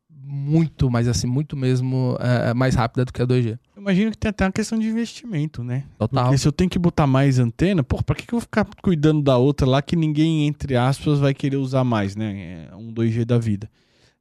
muito, 0.10 0.90
mas 0.90 1.08
assim, 1.08 1.28
muito 1.28 1.56
mesmo 1.56 2.18
é, 2.20 2.54
mais 2.54 2.74
rápida 2.76 3.06
do 3.06 3.14
que 3.14 3.22
a 3.22 3.28
2G. 3.28 3.60
Eu 3.76 3.82
imagino 3.82 4.12
que 4.12 4.18
tem 4.18 4.30
até 4.30 4.44
uma 4.46 4.52
questão 4.52 4.78
de 4.80 4.88
investimento, 4.88 5.64
né? 5.64 5.84
Total. 5.98 6.24
Porque 6.26 6.38
se 6.40 6.48
eu 6.48 6.52
tenho 6.52 6.70
que 6.70 6.80
botar 6.80 7.06
mais 7.08 7.38
antena, 7.40 7.84
pô, 7.84 8.02
pra 8.04 8.16
que, 8.16 8.26
que 8.26 8.34
eu 8.34 8.40
vou 8.40 8.42
ficar 8.42 8.68
cuidando 8.82 9.22
da 9.22 9.38
outra 9.38 9.68
lá 9.68 9.82
que 9.82 9.96
ninguém, 9.96 10.48
entre 10.48 10.76
aspas, 10.76 11.20
vai 11.20 11.34
querer 11.34 11.58
usar 11.58 11.84
mais, 11.84 12.16
né? 12.16 12.68
É 12.72 12.76
um 12.76 12.92
2G 12.92 13.24
da 13.24 13.38
vida. 13.38 13.70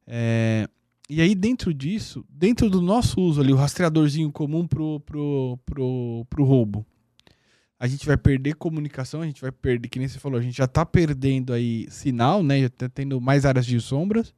É, 0.05 0.69
E 1.09 1.21
aí, 1.21 1.33
dentro 1.33 1.73
disso, 1.73 2.25
dentro 2.29 2.69
do 2.69 2.81
nosso 2.81 3.21
uso 3.21 3.39
ali, 3.39 3.53
o 3.53 3.55
rastreadorzinho 3.55 4.31
comum 4.31 4.67
pro, 4.67 4.99
pro, 5.01 5.57
pro, 5.65 6.25
pro 6.29 6.43
roubo, 6.43 6.85
a 7.79 7.87
gente 7.87 8.05
vai 8.05 8.17
perder 8.17 8.55
comunicação, 8.55 9.21
a 9.21 9.25
gente 9.25 9.41
vai 9.41 9.51
perder, 9.51 9.87
que 9.87 9.99
nem 9.99 10.07
você 10.07 10.19
falou, 10.19 10.39
a 10.39 10.41
gente 10.41 10.57
já 10.57 10.67
tá 10.67 10.85
perdendo 10.85 11.53
aí 11.53 11.87
sinal, 11.89 12.43
né? 12.43 12.61
Já 12.61 12.69
tá 12.69 12.89
tendo 12.89 13.21
mais 13.21 13.45
áreas 13.45 13.65
de 13.65 13.79
sombras. 13.79 14.33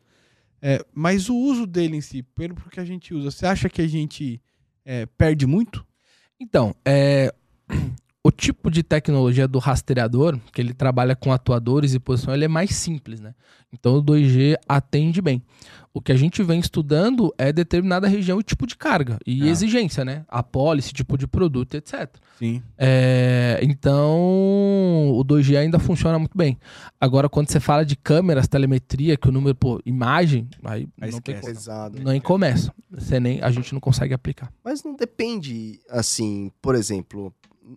É, 0.62 0.86
mas 0.94 1.30
o 1.30 1.36
uso 1.36 1.66
dele 1.66 1.98
em 1.98 2.02
si, 2.02 2.22
pelo 2.22 2.56
que 2.56 2.80
a 2.80 2.86
gente 2.86 3.14
usa, 3.14 3.32
você 3.32 3.46
acha 3.46 3.70
que 3.70 3.82
a 3.82 3.88
gente 3.88 4.42
é, 4.86 5.06
perde 5.06 5.48
muito? 5.48 5.86
Então, 6.40 6.76
é, 6.86 7.34
o 8.24 8.32
tipo 8.32 8.70
de 8.70 8.84
tecnologia 8.84 9.48
do 9.48 9.60
rastreador, 9.60 10.38
que 10.54 10.62
ele 10.62 10.74
trabalha 10.74 11.16
com 11.16 11.32
atuadores 11.32 11.94
e 11.94 12.00
posição, 12.00 12.34
ele 12.34 12.46
é 12.46 12.50
mais 12.50 12.76
simples, 12.76 13.20
né? 13.22 13.34
Então 13.72 13.96
o 13.96 14.04
2G 14.04 14.56
atende 14.68 15.22
bem. 15.22 15.42
O 15.94 16.02
que 16.02 16.12
a 16.12 16.16
gente 16.16 16.44
vem 16.44 16.60
estudando 16.60 17.34
é 17.38 17.52
determinada 17.52 18.08
região 18.08 18.40
e 18.40 18.44
tipo 18.44 18.68
de 18.68 18.76
carga 18.76 19.18
e 19.26 19.44
Ah. 19.44 19.48
exigência, 19.48 20.04
né? 20.06 20.24
A 20.28 20.44
policy, 20.44 20.94
tipo 20.94 21.18
de 21.18 21.26
produto, 21.28 21.76
etc. 21.76 22.10
Sim. 22.38 22.62
É, 22.78 23.60
então, 23.64 25.12
o 25.18 25.24
2G 25.24 25.56
ainda 25.58 25.80
funciona 25.80 26.20
muito 26.20 26.38
bem. 26.38 26.58
Agora, 27.00 27.28
quando 27.30 27.50
você 27.50 27.60
fala 27.60 27.84
de 27.86 27.96
câmeras, 27.96 28.48
telemetria, 28.48 29.18
que 29.18 29.30
o 29.30 29.32
número, 29.32 29.56
pô, 29.56 29.82
imagem, 29.86 30.48
aí, 30.64 30.88
Aí 31.02 31.12
não 31.12 31.20
tem 31.22 31.36
esquece. 31.36 31.42
como. 31.42 31.54
Pesado. 31.56 32.00
Nem 32.04 32.22
começa. 32.22 32.74
Você 32.92 33.20
nem, 33.20 33.42
a 33.42 33.50
gente 33.52 33.74
não 33.74 33.80
consegue 33.80 34.14
aplicar. 34.14 34.52
Mas 34.64 34.84
não 34.84 34.96
depende, 34.96 35.80
assim, 35.90 36.52
por 36.62 36.76
exemplo, 36.76 37.34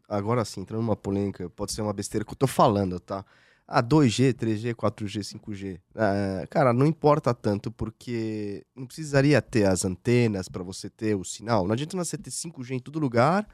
agora 0.09 0.45
sim, 0.45 0.61
entrando 0.61 0.83
numa 0.83 0.97
polêmica, 0.97 1.49
pode 1.51 1.73
ser 1.73 1.83
uma 1.83 1.93
besteira 1.93 2.25
que 2.25 2.33
eu 2.33 2.37
tô 2.37 2.47
falando, 2.47 2.99
tá? 3.01 3.25
Ah, 3.67 3.83
2G, 3.83 4.35
3G, 4.35 4.75
4G, 4.75 5.39
5G. 5.39 5.81
Ah, 5.95 6.47
cara, 6.51 6.73
não 6.73 6.85
importa 6.85 7.33
tanto, 7.33 7.71
porque 7.71 8.67
não 8.77 8.87
precisaria 8.87 9.41
ter 9.41 9.65
as 9.65 9.85
antenas 9.85 10.49
para 10.49 10.63
você 10.63 10.91
ter 10.91 11.15
o 11.15 11.25
sinal. 11.25 11.65
Não 11.65 11.73
adianta 11.73 11.97
você 11.97 12.19
ter 12.19 12.31
5G 12.31 12.73
em 12.73 12.79
todo 12.79 12.99
lugar 12.99 13.47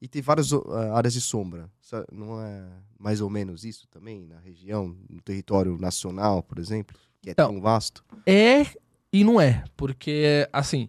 e 0.00 0.06
ter 0.06 0.20
várias 0.20 0.52
uh, 0.52 0.62
áreas 0.94 1.14
de 1.14 1.20
sombra. 1.20 1.70
Não 2.12 2.40
é 2.40 2.62
mais 2.98 3.20
ou 3.20 3.30
menos 3.30 3.64
isso 3.64 3.88
também 3.88 4.26
na 4.26 4.38
região, 4.38 4.96
no 5.08 5.20
território 5.20 5.76
nacional, 5.78 6.42
por 6.42 6.58
exemplo, 6.58 6.96
que 7.22 7.30
é 7.30 7.32
então, 7.32 7.52
tão 7.52 7.60
vasto? 7.60 8.04
É 8.26 8.66
e 9.12 9.24
não 9.24 9.40
é, 9.40 9.64
porque 9.76 10.48
assim, 10.52 10.88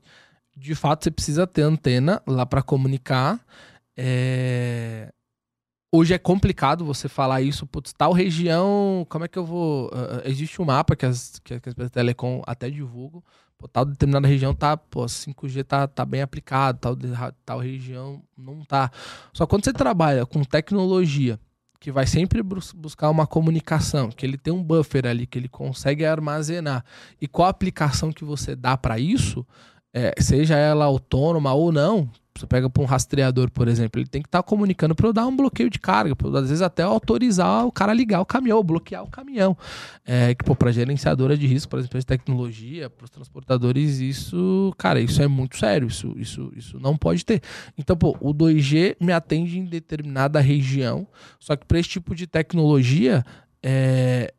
de 0.55 0.73
fato 0.75 1.03
você 1.03 1.11
precisa 1.11 1.45
ter 1.45 1.61
antena 1.61 2.21
lá 2.27 2.45
para 2.45 2.61
comunicar. 2.61 3.39
É... 3.97 5.11
Hoje 5.91 6.13
é 6.13 6.17
complicado 6.17 6.83
você 6.83 7.07
falar 7.07 7.41
isso, 7.41 7.65
putz, 7.65 7.93
tal 7.93 8.11
região, 8.11 9.05
como 9.09 9.23
é 9.23 9.27
que 9.29 9.39
eu 9.39 9.45
vou. 9.45 9.87
Uh, 9.87 10.21
existe 10.25 10.61
um 10.61 10.65
mapa 10.65 10.95
que 10.95 11.05
as, 11.05 11.39
que 11.41 11.53
as 11.53 11.91
telecom 11.91 12.41
até 12.45 12.69
divulgam. 12.69 13.23
Pô, 13.57 13.67
tal 13.67 13.85
determinada 13.85 14.27
região 14.27 14.53
tá, 14.53 14.75
pô, 14.75 15.05
5G 15.05 15.63
tá, 15.63 15.87
tá 15.87 16.03
bem 16.03 16.21
aplicado, 16.21 16.79
tal, 16.79 16.97
tal 17.45 17.59
região 17.59 18.21
não 18.37 18.61
tá. 18.65 18.91
Só 19.31 19.47
quando 19.47 19.63
você 19.63 19.71
trabalha 19.71 20.25
com 20.25 20.43
tecnologia 20.43 21.39
que 21.79 21.91
vai 21.91 22.07
sempre 22.07 22.41
buscar 22.41 23.09
uma 23.09 23.27
comunicação, 23.27 24.09
que 24.09 24.25
ele 24.25 24.37
tem 24.37 24.51
um 24.51 24.63
buffer 24.63 25.05
ali, 25.05 25.27
que 25.27 25.37
ele 25.37 25.47
consegue 25.47 26.03
armazenar, 26.03 26.83
e 27.21 27.27
qual 27.27 27.47
aplicação 27.47 28.11
que 28.11 28.25
você 28.25 28.55
dá 28.55 28.75
para 28.75 28.97
isso, 28.97 29.45
é, 29.93 30.13
seja 30.19 30.57
ela 30.57 30.85
autônoma 30.85 31.53
ou 31.53 31.71
não, 31.71 32.09
você 32.37 32.45
pega 32.45 32.69
para 32.69 32.83
um 32.83 32.85
rastreador, 32.85 33.49
por 33.49 33.67
exemplo, 33.67 33.99
ele 33.99 34.09
tem 34.09 34.21
que 34.21 34.27
estar 34.27 34.43
tá 34.43 34.47
comunicando 34.47 34.93
para 34.93 35.07
eu 35.07 35.13
dar 35.13 35.25
um 35.25 35.35
bloqueio 35.35 35.69
de 35.69 35.79
carga, 35.79 36.15
pra, 36.15 36.27
às 36.39 36.49
vezes 36.49 36.61
até 36.61 36.83
autorizar 36.83 37.65
o 37.65 37.71
cara 37.71 37.93
a 37.93 37.95
ligar 37.95 38.19
o 38.19 38.25
caminhão, 38.25 38.61
bloquear 38.61 39.03
o 39.03 39.09
caminhão. 39.09 39.57
É, 40.05 40.35
que, 40.35 40.43
para 40.55 40.71
gerenciadora 40.71 41.37
de 41.37 41.47
risco, 41.47 41.69
para 41.69 41.79
as 41.79 41.85
empresas 41.85 42.03
de 42.03 42.07
tecnologia, 42.07 42.89
para 42.89 43.05
os 43.05 43.09
transportadores, 43.09 43.99
isso, 43.99 44.73
cara, 44.77 44.99
isso 44.99 45.21
é 45.21 45.27
muito 45.27 45.57
sério, 45.57 45.87
isso, 45.87 46.13
isso, 46.17 46.51
isso 46.55 46.79
não 46.79 46.97
pode 46.97 47.25
ter. 47.25 47.41
Então, 47.77 47.95
pô, 47.95 48.17
o 48.19 48.33
2G 48.33 48.97
me 48.99 49.13
atende 49.13 49.57
em 49.57 49.65
determinada 49.65 50.41
região, 50.41 51.07
só 51.39 51.55
que 51.55 51.65
para 51.65 51.79
esse 51.79 51.89
tipo 51.89 52.13
de 52.13 52.27
tecnologia, 52.27 53.23
é, 53.63 54.33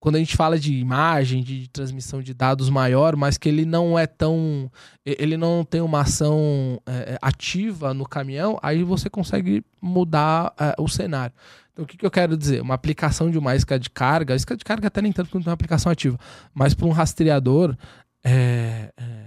quando 0.00 0.16
a 0.16 0.18
gente 0.18 0.34
fala 0.34 0.58
de 0.58 0.72
imagem, 0.72 1.42
de 1.42 1.68
transmissão 1.68 2.22
de 2.22 2.32
dados 2.32 2.70
maior, 2.70 3.14
mas 3.14 3.36
que 3.36 3.48
ele 3.48 3.66
não 3.66 3.98
é 3.98 4.06
tão. 4.06 4.72
Ele 5.04 5.36
não 5.36 5.62
tem 5.62 5.82
uma 5.82 6.00
ação 6.00 6.80
é, 6.86 7.12
é, 7.12 7.18
ativa 7.20 7.92
no 7.92 8.08
caminhão, 8.08 8.58
aí 8.62 8.82
você 8.82 9.10
consegue 9.10 9.62
mudar 9.80 10.54
é, 10.58 10.74
o 10.78 10.88
cenário. 10.88 11.34
Então, 11.72 11.84
o 11.84 11.86
que, 11.86 11.98
que, 11.98 12.06
eu 12.06 12.10
quero 12.10 12.34
dizer? 12.34 12.62
Uma 12.62 12.74
aplicação 12.74 13.30
de 13.30 13.38
uma 13.38 13.54
isca 13.54 13.78
de 13.78 13.90
carga, 13.90 14.34
isca 14.34 14.56
de 14.56 14.64
carga 14.64 14.88
até 14.88 15.02
nem 15.02 15.12
tanto 15.12 15.30
quanto 15.30 15.46
uma 15.46 15.52
aplicação 15.52 15.92
ativa, 15.92 16.18
mas 16.54 16.72
para 16.72 16.86
um 16.86 16.92
rastreador. 16.92 17.76
É, 18.24 18.92
é 18.98 19.19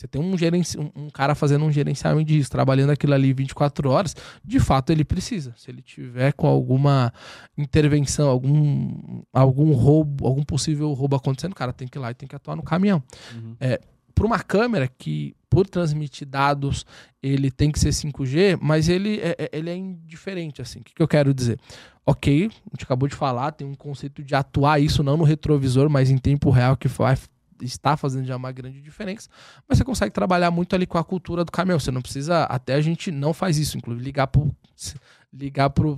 você 0.00 0.08
tem 0.08 0.20
um, 0.20 0.36
gerenci... 0.36 0.78
um 0.78 1.10
cara 1.10 1.34
fazendo 1.34 1.62
um 1.62 1.70
gerenciamento 1.70 2.26
de 2.26 2.38
risco, 2.38 2.50
trabalhando 2.50 2.88
aquilo 2.88 3.12
ali 3.12 3.34
24 3.34 3.90
horas, 3.90 4.16
de 4.42 4.58
fato 4.58 4.90
ele 4.90 5.04
precisa. 5.04 5.52
Se 5.58 5.70
ele 5.70 5.82
tiver 5.82 6.32
com 6.32 6.46
alguma 6.46 7.12
intervenção, 7.56 8.30
algum, 8.30 9.22
algum 9.30 9.72
roubo, 9.74 10.26
algum 10.26 10.42
possível 10.42 10.90
roubo 10.94 11.16
acontecendo, 11.16 11.52
o 11.52 11.56
cara 11.56 11.70
tem 11.70 11.86
que 11.86 11.98
ir 11.98 12.00
lá 12.00 12.10
e 12.10 12.14
tem 12.14 12.26
que 12.26 12.34
atuar 12.34 12.56
no 12.56 12.62
caminhão. 12.62 13.02
Uhum. 13.34 13.56
É, 13.60 13.78
para 14.14 14.24
uma 14.26 14.38
câmera 14.38 14.88
que, 14.88 15.36
por 15.50 15.66
transmitir 15.66 16.26
dados, 16.26 16.86
ele 17.22 17.50
tem 17.50 17.70
que 17.70 17.78
ser 17.78 17.90
5G, 17.90 18.58
mas 18.58 18.88
ele 18.88 19.20
é, 19.20 19.36
é, 19.38 19.50
ele 19.52 19.68
é 19.68 19.76
indiferente, 19.76 20.62
assim. 20.62 20.80
O 20.80 20.82
que, 20.84 20.94
que 20.94 21.02
eu 21.02 21.08
quero 21.08 21.34
dizer? 21.34 21.60
Ok, 22.06 22.46
a 22.46 22.74
gente 22.74 22.84
acabou 22.84 23.06
de 23.06 23.14
falar, 23.14 23.52
tem 23.52 23.66
um 23.66 23.74
conceito 23.74 24.22
de 24.22 24.34
atuar 24.34 24.80
isso 24.80 25.02
não 25.02 25.18
no 25.18 25.24
retrovisor, 25.24 25.90
mas 25.90 26.08
em 26.08 26.16
tempo 26.16 26.48
real 26.48 26.74
que 26.74 26.88
vai 26.88 27.16
está 27.62 27.96
fazendo 27.96 28.26
já 28.26 28.36
uma 28.36 28.52
grande 28.52 28.80
diferença, 28.80 29.28
mas 29.68 29.78
você 29.78 29.84
consegue 29.84 30.12
trabalhar 30.12 30.50
muito 30.50 30.74
ali 30.74 30.86
com 30.86 30.98
a 30.98 31.04
cultura 31.04 31.44
do 31.44 31.52
caminhão. 31.52 31.78
Você 31.78 31.90
não 31.90 32.02
precisa, 32.02 32.44
até 32.44 32.74
a 32.74 32.80
gente 32.80 33.10
não 33.10 33.32
faz 33.32 33.58
isso, 33.58 33.76
inclusive 33.76 34.04
ligar 34.04 34.26
pro 34.26 34.54
ligar 35.32 35.70
pro 35.70 35.96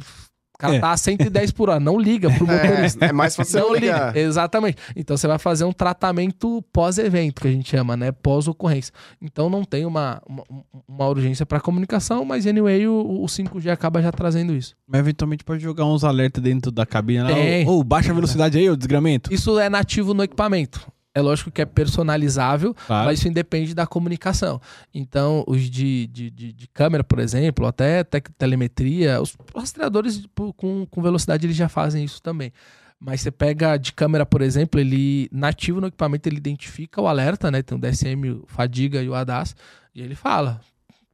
cara 0.63 0.77
é. 0.77 0.81
tá 0.81 0.93
a 0.93 0.97
110 0.97 1.51
por 1.51 1.69
hora, 1.69 1.81
não 1.81 1.99
liga 1.99 2.31
pro 2.31 2.47
é, 2.51 2.69
motorista. 2.69 3.05
É, 3.05 3.09
é 3.09 3.13
mais 3.13 3.35
fácil 3.35 3.61
não 3.61 3.75
ligar. 3.75 4.17
Exatamente. 4.17 4.77
Então 4.95 5.17
você 5.17 5.27
vai 5.27 5.39
fazer 5.39 5.65
um 5.65 5.73
tratamento 5.73 6.63
pós-evento, 6.73 7.43
que 7.43 7.49
a 7.49 7.51
gente 7.51 7.69
chama, 7.69 7.97
né? 7.97 8.13
Pós-ocorrência. 8.13 8.93
Então 9.21 9.51
não 9.51 9.65
tem 9.65 9.85
uma, 9.85 10.23
uma, 10.27 10.45
uma 10.87 11.09
urgência 11.09 11.45
para 11.45 11.61
comunicação, 11.61 12.25
mas 12.25 12.47
anyway, 12.47 12.87
o, 12.87 13.23
o 13.23 13.27
5G 13.27 13.71
acaba 13.71 14.01
já 14.01 14.13
trazendo 14.13 14.55
isso. 14.55 14.75
Mas 14.87 15.01
eventualmente 15.01 15.45
pode 15.45 15.63
jogar 15.63 15.85
uns 15.85 16.05
alertas 16.05 16.43
dentro 16.43 16.71
da 16.71 16.87
cabine 16.87 17.23
lá. 17.23 17.31
Ou, 17.67 17.77
ou 17.77 17.85
baixa 17.85 18.13
a 18.13 18.15
velocidade 18.15 18.59
aí, 18.59 18.71
o 18.71 18.77
desgramento. 18.77 19.33
Isso 19.35 19.59
é 19.59 19.69
nativo 19.69 20.15
no 20.15 20.23
equipamento. 20.23 20.87
É 21.15 21.21
lógico 21.21 21.51
que 21.51 21.61
é 21.61 21.67
personalizável, 21.67 22.75
claro. 22.75 23.07
mas 23.07 23.19
isso 23.19 23.29
independe 23.29 23.75
da 23.75 23.87
comunicação. 23.87 24.61
Então, 24.95 25.45
os 25.47 25.69
de, 25.69 26.07
de, 26.07 26.31
de, 26.31 26.53
de 26.53 26.67
câmera, 26.69 27.05
por 27.05 27.19
exemplo, 27.19 27.67
até 27.67 28.03
te 28.03 28.21
telemetria, 28.39 29.21
os 29.21 29.37
rastreadores 29.55 30.27
com, 30.57 30.87
com 30.87 31.03
velocidade 31.03 31.47
eles 31.47 31.57
já 31.57 31.69
fazem 31.69 32.03
isso 32.03 32.23
também. 32.23 32.51
Mas 32.99 33.21
você 33.21 33.31
pega 33.31 33.77
de 33.77 33.93
câmera, 33.93 34.25
por 34.25 34.41
exemplo, 34.41 34.81
ele 34.81 35.29
nativo 35.31 35.81
no 35.81 35.89
equipamento, 35.89 36.29
ele 36.29 36.37
identifica 36.37 37.01
o 37.01 37.09
alerta, 37.09 37.51
né? 37.51 37.61
Tem 37.61 37.77
o 37.77 37.81
DSM, 37.81 38.31
o 38.31 38.45
fadiga 38.47 39.03
e 39.03 39.09
o 39.09 39.15
ADAS, 39.15 39.57
e 39.95 40.01
ele 40.01 40.15
fala: 40.15 40.61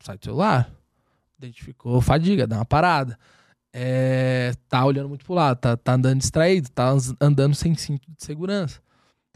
sai 0.01 0.19
do 0.19 0.25
celular. 0.25 0.71
Identificou 1.39 2.01
fadiga, 2.01 2.47
dá 2.47 2.57
uma 2.57 2.65
parada. 2.65 3.19
É, 3.73 4.53
tá 4.69 4.85
olhando 4.85 5.09
muito 5.09 5.25
pro 5.25 5.35
lado, 5.35 5.59
tá, 5.59 5.77
tá 5.77 5.95
andando 5.95 6.19
distraído, 6.19 6.69
tá 6.71 6.95
andando 7.21 7.55
sem 7.55 7.75
cinto 7.75 8.11
de 8.11 8.25
segurança. 8.25 8.81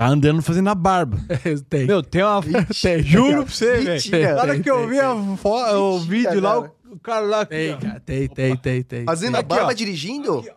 Tá 0.02 0.08
andando 0.08 0.42
fazendo 0.42 0.68
a 0.68 0.74
barba. 0.74 1.16
tem. 1.70 1.86
Meu, 1.86 2.02
tem 2.02 2.24
uma. 2.24 2.42
tem, 2.82 3.00
juro 3.04 3.44
pra 3.44 3.54
você, 3.54 3.76
velho. 3.76 4.34
Na 4.34 4.42
hora 4.42 4.58
que 4.58 4.68
eu 4.68 4.88
vi 4.88 4.98
a 4.98 5.12
o 5.14 6.00
vídeo 6.00 6.40
lá, 6.40 6.58
o 6.58 6.98
cara 7.00 7.20
lá. 7.20 7.46
Tem, 7.46 7.78
cara, 7.78 8.00
tem, 8.00 8.26
tem, 8.26 8.56
tem, 8.56 8.82
tem. 8.82 9.04
Fazendo 9.04 9.36
a 9.36 9.42
barba 9.42 9.72
dirigindo? 9.72 10.40
Aqui, 10.40 10.50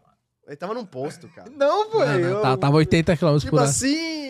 ele 0.47 0.55
tava 0.55 0.73
num 0.73 0.83
posto, 0.83 1.27
cara. 1.27 1.47
Não, 1.55 1.91
pô. 1.91 2.03
Não, 2.03 2.19
não, 2.19 2.41
tá, 2.41 2.57
tava 2.57 2.77
80 2.77 3.15
km 3.15 3.17
tipo 3.17 3.21
por 3.21 3.29
hora. 3.29 3.39
Tipo 3.39 3.59
assim, 3.59 4.24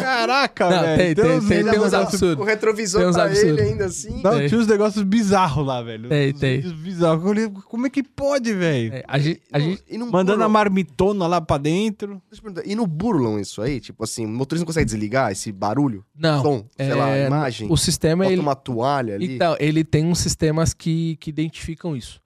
Caraca, 0.00 0.70
não, 0.70 0.82
velho. 0.82 0.96
Tem, 0.96 1.14
tem, 1.14 1.40
tem, 1.40 1.64
tem, 1.70 1.80
uns 1.80 1.94
absurdos. 1.94 2.44
O 2.44 2.46
retrovisor 2.46 3.00
tem 3.00 3.10
uns 3.10 3.16
pra 3.16 3.34
ele 3.34 3.60
ainda 3.60 3.86
assim. 3.86 4.22
Não, 4.22 4.38
tem. 4.38 4.48
tinha 4.48 4.60
uns 4.60 4.66
negócios 4.66 5.02
bizarros 5.02 5.66
lá, 5.66 5.82
velho. 5.82 6.08
Tem, 6.08 6.32
tem. 6.32 6.60
Bizarros. 6.60 7.22
Como 7.64 7.86
é 7.86 7.90
que 7.90 8.02
pode, 8.02 8.52
velho? 8.52 8.94
É, 8.94 9.04
a 9.06 9.18
gente, 9.18 9.40
a 9.52 9.58
gente... 9.58 9.82
Mandando 10.10 10.42
a 10.42 10.48
marmitona 10.48 11.26
lá 11.26 11.40
pra 11.40 11.58
dentro. 11.58 12.22
Deixa 12.30 12.40
eu 12.40 12.52
perguntar, 12.52 12.70
e 12.70 12.74
não 12.74 12.86
burlam 12.86 13.38
isso 13.38 13.62
aí? 13.62 13.80
Tipo 13.80 14.04
assim, 14.04 14.24
o 14.24 14.28
motorista 14.28 14.62
não 14.62 14.66
consegue 14.66 14.86
desligar 14.86 15.32
esse 15.32 15.52
barulho? 15.52 16.04
Não. 16.16 16.42
Som, 16.42 16.66
sei 16.76 16.90
é... 16.90 16.94
lá, 16.94 17.18
imagem? 17.18 17.68
O 17.70 17.76
sistema... 17.76 18.24
Bota 18.24 18.32
ele... 18.32 18.42
uma 18.42 18.54
toalha 18.54 19.14
ali? 19.14 19.34
Então, 19.34 19.56
ele 19.58 19.84
tem 19.84 20.06
uns 20.06 20.18
sistemas 20.18 20.72
que, 20.74 21.16
que 21.16 21.30
identificam 21.30 21.96
isso. 21.96 22.20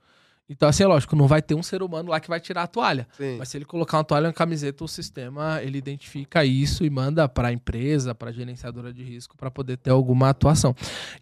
Então, 0.51 0.69
assim, 0.69 0.83
é 0.83 0.87
lógico, 0.89 1.15
não 1.15 1.29
vai 1.29 1.41
ter 1.41 1.55
um 1.55 1.63
ser 1.63 1.81
humano 1.81 2.11
lá 2.11 2.19
que 2.19 2.29
vai 2.29 2.41
tirar 2.41 2.65
a 2.65 2.67
toalha. 2.67 3.07
Sim. 3.17 3.37
Mas 3.39 3.49
se 3.49 3.57
ele 3.57 3.65
colocar 3.65 3.99
uma 3.99 4.05
toalha 4.05 4.27
na 4.27 4.33
camiseta, 4.33 4.83
o 4.83 4.89
sistema 4.89 5.63
ele 5.63 5.79
identifica 5.79 6.45
isso 6.45 6.85
e 6.85 6.91
manda 6.91 7.29
para 7.29 7.49
a 7.49 7.53
empresa, 7.53 8.17
para 8.17 8.31
a 8.31 8.33
gerenciadora 8.33 8.93
de 8.93 9.05
risco, 9.05 9.37
para 9.37 9.49
poder 9.49 9.77
ter 9.77 9.91
alguma 9.91 10.29
atuação. 10.29 10.75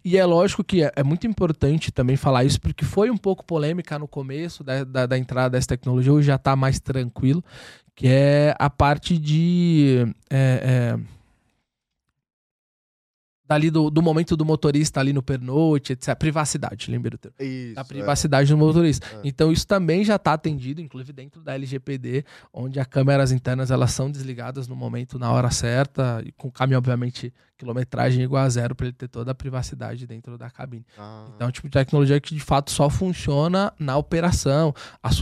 E 0.02 0.16
é 0.16 0.24
lógico 0.24 0.64
que 0.64 0.82
é, 0.82 0.90
é, 0.96 1.02
muito 1.02 1.26
importante 1.26 1.92
também 1.92 2.16
falar 2.16 2.44
isso, 2.44 2.58
porque 2.58 2.86
foi 2.86 3.10
um 3.10 3.18
pouco 3.18 3.44
polêmica 3.44 3.98
no 3.98 4.08
começo 4.08 4.64
da, 4.64 4.82
da, 4.82 5.04
da 5.04 5.18
entrada 5.18 5.50
dessa 5.50 5.68
tecnologia, 5.68 6.10
hoje 6.10 6.28
já 6.28 6.36
está 6.36 6.56
mais 6.56 6.80
tranquilo, 6.80 7.44
que 7.94 8.08
é 8.08 8.54
a 8.58 8.70
parte 8.70 9.18
de. 9.18 10.06
É, 10.30 10.94
é, 10.96 11.17
dali 13.48 13.70
do, 13.70 13.88
do 13.88 14.02
momento 14.02 14.36
do 14.36 14.44
motorista 14.44 15.00
ali 15.00 15.12
no 15.12 15.22
pernoite, 15.22 15.94
etc. 15.94 16.14
Privacidade, 16.16 16.90
lembra 16.90 17.14
o 17.14 17.18
termo. 17.18 17.34
Isso, 17.40 17.80
a 17.80 17.84
privacidade 17.84 18.52
é. 18.52 18.54
do 18.54 18.58
motorista. 18.58 19.06
É. 19.06 19.20
Então 19.24 19.50
isso 19.50 19.66
também 19.66 20.04
já 20.04 20.16
está 20.16 20.34
atendido, 20.34 20.82
inclusive 20.82 21.14
dentro 21.14 21.42
da 21.42 21.54
LGPD, 21.54 22.24
onde 22.52 22.78
as 22.78 22.86
câmeras 22.86 23.32
internas 23.32 23.70
elas 23.70 23.90
são 23.92 24.10
desligadas 24.10 24.68
no 24.68 24.76
momento, 24.76 25.18
na 25.18 25.32
hora 25.32 25.50
certa, 25.50 26.22
e 26.26 26.32
com 26.32 26.48
o 26.48 26.52
caminhão, 26.52 26.78
obviamente, 26.78 27.32
quilometragem 27.56 28.22
igual 28.22 28.44
a 28.44 28.48
zero 28.50 28.74
para 28.74 28.86
ele 28.86 28.94
ter 28.94 29.08
toda 29.08 29.30
a 29.30 29.34
privacidade 29.34 30.06
dentro 30.06 30.36
da 30.36 30.50
cabine. 30.50 30.84
Ah. 30.98 31.26
Então 31.34 31.46
é 31.46 31.48
um 31.48 31.52
tipo 31.52 31.68
de 31.68 31.72
tecnologia 31.72 32.20
que 32.20 32.34
de 32.34 32.40
fato 32.40 32.70
só 32.70 32.90
funciona 32.90 33.72
na 33.78 33.96
operação, 33.96 34.74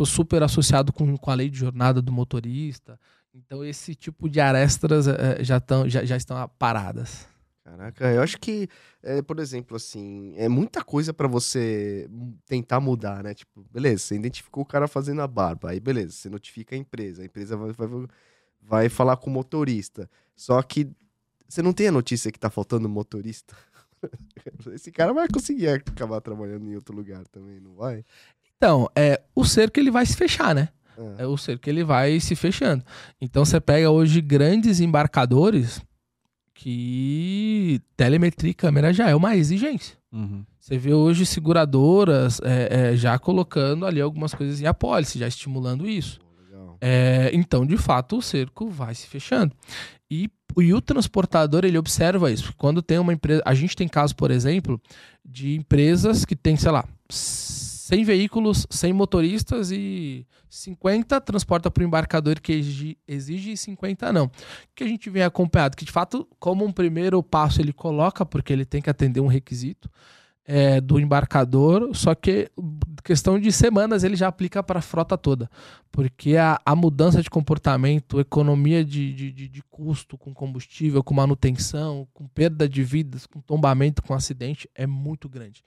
super 0.04 0.42
associado 0.42 0.92
com, 0.92 1.16
com 1.16 1.30
a 1.30 1.34
lei 1.34 1.48
de 1.48 1.58
jornada 1.58 2.02
do 2.02 2.10
motorista. 2.10 2.98
Então 3.32 3.64
esse 3.64 3.94
tipo 3.94 4.28
de 4.28 4.40
arestas 4.40 5.06
é, 5.06 5.44
já, 5.44 5.60
tão, 5.60 5.88
já, 5.88 6.04
já 6.04 6.16
estão 6.16 6.50
paradas. 6.58 7.35
Caraca, 7.66 8.12
eu 8.12 8.22
acho 8.22 8.38
que, 8.38 8.68
é, 9.02 9.20
por 9.20 9.40
exemplo, 9.40 9.76
assim, 9.76 10.34
é 10.36 10.48
muita 10.48 10.84
coisa 10.84 11.12
para 11.12 11.26
você 11.26 12.08
tentar 12.46 12.78
mudar, 12.78 13.24
né? 13.24 13.34
Tipo, 13.34 13.66
beleza, 13.72 14.04
você 14.04 14.14
identificou 14.14 14.62
o 14.62 14.66
cara 14.66 14.86
fazendo 14.86 15.20
a 15.20 15.26
barba, 15.26 15.70
aí 15.70 15.80
beleza, 15.80 16.12
você 16.12 16.30
notifica 16.30 16.76
a 16.76 16.78
empresa, 16.78 17.22
a 17.22 17.24
empresa 17.24 17.56
vai, 17.56 17.72
vai, 17.72 17.88
vai 18.62 18.88
falar 18.88 19.16
com 19.16 19.28
o 19.28 19.32
motorista. 19.32 20.08
Só 20.36 20.62
que 20.62 20.88
você 21.48 21.60
não 21.60 21.72
tem 21.72 21.88
a 21.88 21.92
notícia 21.92 22.30
que 22.30 22.38
tá 22.38 22.48
faltando 22.48 22.88
motorista. 22.88 23.56
Esse 24.72 24.92
cara 24.92 25.12
vai 25.12 25.26
conseguir 25.26 25.66
acabar 25.66 26.20
trabalhando 26.20 26.70
em 26.70 26.76
outro 26.76 26.94
lugar 26.94 27.26
também, 27.26 27.58
não 27.58 27.74
vai? 27.74 28.04
Então, 28.56 28.88
é, 28.94 29.20
o 29.34 29.44
cerco 29.44 29.80
ele 29.80 29.90
vai 29.90 30.06
se 30.06 30.16
fechar, 30.16 30.54
né? 30.54 30.68
É. 31.18 31.24
é 31.24 31.26
o 31.26 31.36
cerco 31.36 31.68
ele 31.68 31.82
vai 31.82 32.20
se 32.20 32.36
fechando. 32.36 32.84
Então 33.20 33.44
você 33.44 33.60
pega 33.60 33.90
hoje 33.90 34.20
grandes 34.20 34.78
embarcadores 34.78 35.80
que 36.56 37.80
telemetria 37.96 38.50
e 38.50 38.54
câmera 38.54 38.92
já 38.92 39.08
é 39.08 39.14
uma 39.14 39.36
exigência. 39.36 39.96
Uhum. 40.10 40.44
Você 40.58 40.76
vê 40.76 40.92
hoje 40.92 41.24
seguradoras 41.24 42.40
é, 42.42 42.92
é, 42.92 42.96
já 42.96 43.18
colocando 43.18 43.86
ali 43.86 44.00
algumas 44.00 44.34
coisas 44.34 44.60
em 44.60 44.66
apólice, 44.66 45.18
já 45.18 45.28
estimulando 45.28 45.88
isso. 45.88 46.18
Pô. 46.76 46.78
É, 46.80 47.30
então, 47.32 47.64
de 47.64 47.76
fato, 47.76 48.18
o 48.18 48.22
cerco 48.22 48.68
vai 48.68 48.94
se 48.94 49.06
fechando. 49.06 49.52
E, 50.10 50.30
e 50.58 50.74
o 50.74 50.80
transportador, 50.80 51.64
ele 51.64 51.78
observa 51.78 52.30
isso. 52.30 52.52
Quando 52.56 52.82
tem 52.82 52.98
uma 52.98 53.12
empresa... 53.12 53.42
A 53.44 53.54
gente 53.54 53.76
tem 53.76 53.88
casos, 53.88 54.12
por 54.12 54.30
exemplo, 54.30 54.80
de 55.24 55.56
empresas 55.56 56.24
que 56.24 56.36
tem, 56.36 56.56
sei 56.56 56.70
lá, 56.70 56.84
100 57.86 58.02
veículos, 58.02 58.66
100 58.68 58.92
motoristas 58.92 59.70
e 59.70 60.26
50 60.50 61.20
transporta 61.20 61.70
para 61.70 61.84
o 61.84 61.86
embarcador 61.86 62.40
que 62.40 62.52
exige, 63.06 63.52
e 63.52 63.56
50 63.56 64.12
não. 64.12 64.24
O 64.24 64.30
que 64.74 64.82
a 64.82 64.88
gente 64.88 65.08
vem 65.08 65.22
acompanhado? 65.22 65.76
Que, 65.76 65.84
de 65.84 65.92
fato, 65.92 66.26
como 66.40 66.64
um 66.64 66.72
primeiro 66.72 67.22
passo 67.22 67.60
ele 67.60 67.72
coloca, 67.72 68.26
porque 68.26 68.52
ele 68.52 68.64
tem 68.64 68.82
que 68.82 68.90
atender 68.90 69.20
um 69.20 69.28
requisito, 69.28 69.88
é, 70.44 70.80
do 70.80 70.98
embarcador, 70.98 71.90
só 71.94 72.12
que 72.12 72.50
questão 73.04 73.38
de 73.38 73.52
semanas 73.52 74.02
ele 74.02 74.16
já 74.16 74.26
aplica 74.26 74.64
para 74.64 74.80
a 74.80 74.82
frota 74.82 75.16
toda, 75.16 75.48
porque 75.92 76.36
a, 76.36 76.60
a 76.66 76.74
mudança 76.74 77.22
de 77.22 77.30
comportamento, 77.30 78.18
economia 78.18 78.84
de, 78.84 79.12
de, 79.12 79.48
de 79.48 79.62
custo 79.70 80.18
com 80.18 80.34
combustível, 80.34 81.04
com 81.04 81.14
manutenção, 81.14 82.08
com 82.12 82.26
perda 82.26 82.68
de 82.68 82.82
vidas, 82.82 83.26
com 83.26 83.40
tombamento, 83.40 84.02
com 84.02 84.12
acidente, 84.12 84.68
é 84.74 84.88
muito 84.88 85.28
grande. 85.28 85.62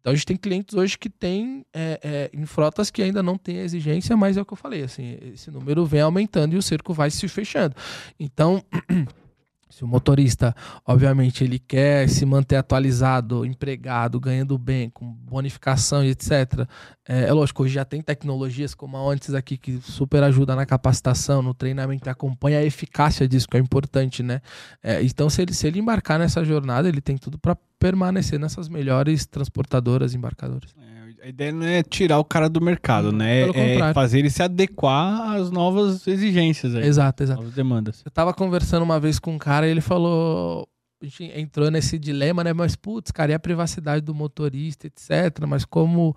Então 0.00 0.12
a 0.12 0.14
gente 0.16 0.26
tem 0.26 0.36
clientes 0.36 0.74
hoje 0.74 0.98
que 0.98 1.08
tem 1.08 1.64
é, 1.72 2.00
é, 2.02 2.30
em 2.32 2.46
frotas 2.46 2.90
que 2.90 3.02
ainda 3.02 3.22
não 3.22 3.36
tem 3.36 3.58
a 3.58 3.62
exigência, 3.62 4.16
mas 4.16 4.36
é 4.36 4.42
o 4.42 4.44
que 4.44 4.52
eu 4.52 4.56
falei, 4.56 4.82
assim, 4.82 5.18
esse 5.32 5.50
número 5.50 5.84
vem 5.84 6.00
aumentando 6.00 6.54
e 6.54 6.58
o 6.58 6.62
cerco 6.62 6.92
vai 6.92 7.10
se 7.10 7.26
fechando. 7.28 7.74
Então 8.18 8.62
Se 9.68 9.82
o 9.82 9.86
motorista, 9.86 10.54
obviamente, 10.86 11.42
ele 11.42 11.58
quer 11.58 12.08
se 12.08 12.24
manter 12.24 12.56
atualizado, 12.56 13.44
empregado, 13.44 14.20
ganhando 14.20 14.56
bem, 14.56 14.88
com 14.88 15.04
bonificação 15.04 16.04
e 16.04 16.10
etc. 16.10 16.66
É, 17.06 17.24
é 17.24 17.32
lógico, 17.32 17.64
hoje 17.64 17.74
já 17.74 17.84
tem 17.84 18.00
tecnologias 18.00 18.74
como 18.74 18.96
a 18.96 19.12
antes 19.12 19.34
aqui 19.34 19.56
que 19.56 19.80
super 19.82 20.22
ajuda 20.22 20.54
na 20.54 20.64
capacitação, 20.64 21.42
no 21.42 21.52
treinamento, 21.52 22.08
acompanha 22.08 22.60
a 22.60 22.64
eficácia 22.64 23.26
disso, 23.26 23.48
que 23.48 23.56
é 23.56 23.60
importante, 23.60 24.22
né? 24.22 24.40
É, 24.82 25.02
então, 25.02 25.28
se 25.28 25.42
ele, 25.42 25.52
se 25.52 25.66
ele 25.66 25.80
embarcar 25.80 26.18
nessa 26.18 26.44
jornada, 26.44 26.88
ele 26.88 27.00
tem 27.00 27.18
tudo 27.18 27.36
para 27.36 27.56
permanecer 27.78 28.38
nessas 28.38 28.68
melhores 28.68 29.26
transportadoras 29.26 30.14
embarcadoras. 30.14 30.74
É, 30.78 30.95
a 31.26 31.28
ideia 31.28 31.50
não 31.50 31.66
é 31.66 31.82
tirar 31.82 32.20
o 32.20 32.24
cara 32.24 32.48
do 32.48 32.60
mercado, 32.60 33.10
né? 33.10 33.46
pelo 33.46 33.56
É 33.58 33.72
contrário. 33.72 33.94
fazer 33.94 34.20
ele 34.20 34.30
se 34.30 34.44
adequar 34.44 35.32
às 35.32 35.50
novas 35.50 36.06
exigências 36.06 36.72
aí. 36.76 36.84
Exato, 36.86 37.24
exato. 37.24 37.40
Novas 37.40 37.54
demandas. 37.56 38.00
Eu 38.04 38.12
tava 38.12 38.32
conversando 38.32 38.84
uma 38.84 39.00
vez 39.00 39.18
com 39.18 39.34
um 39.34 39.38
cara 39.38 39.66
e 39.66 39.70
ele 39.72 39.80
falou. 39.80 40.68
A 41.02 41.04
gente 41.04 41.24
entrou 41.38 41.68
nesse 41.68 41.98
dilema, 41.98 42.44
né? 42.44 42.52
Mas, 42.52 42.76
putz, 42.76 43.10
cara, 43.10 43.32
e 43.32 43.34
a 43.34 43.40
privacidade 43.40 44.02
do 44.02 44.14
motorista, 44.14 44.86
etc. 44.86 45.44
Mas 45.48 45.64
como, 45.64 46.16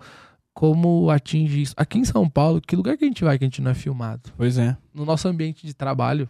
como 0.54 1.10
atinge 1.10 1.60
isso? 1.60 1.74
Aqui 1.76 1.98
em 1.98 2.04
São 2.04 2.28
Paulo, 2.30 2.60
que 2.60 2.76
lugar 2.76 2.96
que 2.96 3.04
a 3.04 3.08
gente 3.08 3.24
vai 3.24 3.36
que 3.36 3.44
a 3.44 3.48
gente 3.48 3.60
não 3.60 3.72
é 3.72 3.74
filmado? 3.74 4.30
Pois 4.36 4.58
é. 4.58 4.76
No 4.94 5.04
nosso 5.04 5.26
ambiente 5.26 5.66
de 5.66 5.74
trabalho, 5.74 6.28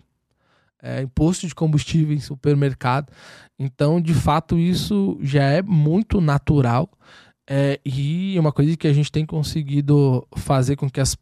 é, 0.83 1.03
imposto 1.03 1.47
de 1.47 1.55
combustível 1.55 2.16
em 2.16 2.20
supermercado. 2.20 3.12
Então, 3.59 4.01
de 4.01 4.14
fato, 4.14 4.59
isso 4.59 5.18
já 5.20 5.45
é 5.45 5.61
muito 5.62 6.18
natural. 6.20 6.91
É, 7.53 7.81
e 7.85 8.39
uma 8.39 8.53
coisa 8.53 8.77
que 8.77 8.87
a 8.87 8.93
gente 8.93 9.11
tem 9.11 9.27
conseguido 9.27 10.25
fazer 10.37 10.77
com 10.77 10.89
que 10.89 11.01
as, 11.01 11.17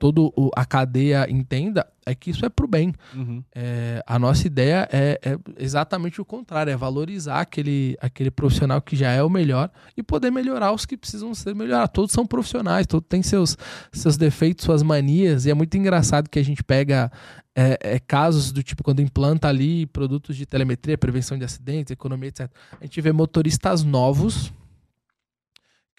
toda 0.00 0.20
o- 0.20 0.50
a 0.56 0.64
cadeia 0.64 1.30
entenda 1.30 1.86
é 2.04 2.12
que 2.12 2.30
isso 2.30 2.44
é 2.44 2.48
pro 2.48 2.66
bem. 2.66 2.92
Uhum. 3.14 3.40
É, 3.54 4.02
a 4.04 4.18
nossa 4.18 4.48
ideia 4.48 4.88
é, 4.90 5.20
é 5.22 5.38
exatamente 5.56 6.20
o 6.20 6.24
contrário, 6.24 6.72
é 6.72 6.76
valorizar 6.76 7.38
aquele, 7.40 7.96
aquele 8.00 8.32
profissional 8.32 8.82
que 8.82 8.96
já 8.96 9.12
é 9.12 9.22
o 9.22 9.30
melhor 9.30 9.70
e 9.96 10.02
poder 10.02 10.32
melhorar 10.32 10.72
os 10.72 10.84
que 10.84 10.96
precisam 10.96 11.32
ser 11.34 11.54
melhorados. 11.54 11.92
Todos 11.92 12.10
são 12.12 12.26
profissionais, 12.26 12.84
todos 12.84 13.06
têm 13.08 13.22
seus, 13.22 13.56
seus 13.92 14.16
defeitos, 14.16 14.64
suas 14.64 14.82
manias, 14.82 15.46
e 15.46 15.50
é 15.50 15.54
muito 15.54 15.76
engraçado 15.76 16.28
que 16.28 16.40
a 16.40 16.44
gente 16.44 16.64
pega 16.64 17.12
é, 17.54 17.78
é, 17.80 17.98
casos 18.00 18.50
do 18.50 18.60
tipo 18.60 18.82
quando 18.82 19.00
implanta 19.00 19.46
ali 19.46 19.86
produtos 19.86 20.36
de 20.36 20.46
telemetria, 20.46 20.98
prevenção 20.98 21.38
de 21.38 21.44
acidentes, 21.44 21.92
economia, 21.92 22.30
etc. 22.30 22.50
A 22.80 22.84
gente 22.84 23.00
vê 23.00 23.12
motoristas 23.12 23.84
novos 23.84 24.52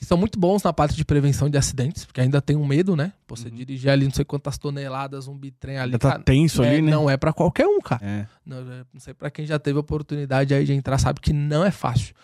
que 0.01 0.05
são 0.07 0.17
muito 0.17 0.39
bons 0.39 0.63
na 0.63 0.73
parte 0.73 0.95
de 0.95 1.05
prevenção 1.05 1.47
de 1.47 1.59
acidentes, 1.59 2.05
porque 2.05 2.19
ainda 2.21 2.41
tem 2.41 2.55
um 2.55 2.65
medo, 2.65 2.95
né? 2.95 3.13
Pô, 3.27 3.35
Você 3.35 3.49
Uhum. 3.49 3.53
dirigir 3.55 3.87
ali 3.91 4.03
não 4.05 4.11
sei 4.11 4.25
quantas 4.25 4.57
toneladas, 4.57 5.27
um 5.27 5.37
bitrem 5.37 5.77
ali. 5.77 5.91
Já 5.91 5.99
tá 5.99 6.11
cara, 6.13 6.23
tenso 6.23 6.63
é, 6.63 6.69
ali, 6.71 6.81
né? 6.81 6.89
Não 6.89 7.07
é 7.07 7.15
pra 7.17 7.31
qualquer 7.31 7.67
um, 7.67 7.79
cara. 7.79 8.03
É. 8.03 8.25
Não, 8.43 8.57
é- 8.57 8.83
não 8.91 8.99
sei 8.99 9.13
pra 9.13 9.29
quem 9.29 9.45
já 9.45 9.59
teve 9.59 9.77
a 9.77 9.81
oportunidade 9.81 10.55
aí 10.55 10.65
de 10.65 10.73
entrar, 10.73 10.97
sabe 10.97 11.19
que 11.21 11.31
não 11.31 11.63
é 11.63 11.69
fácil. 11.69 12.15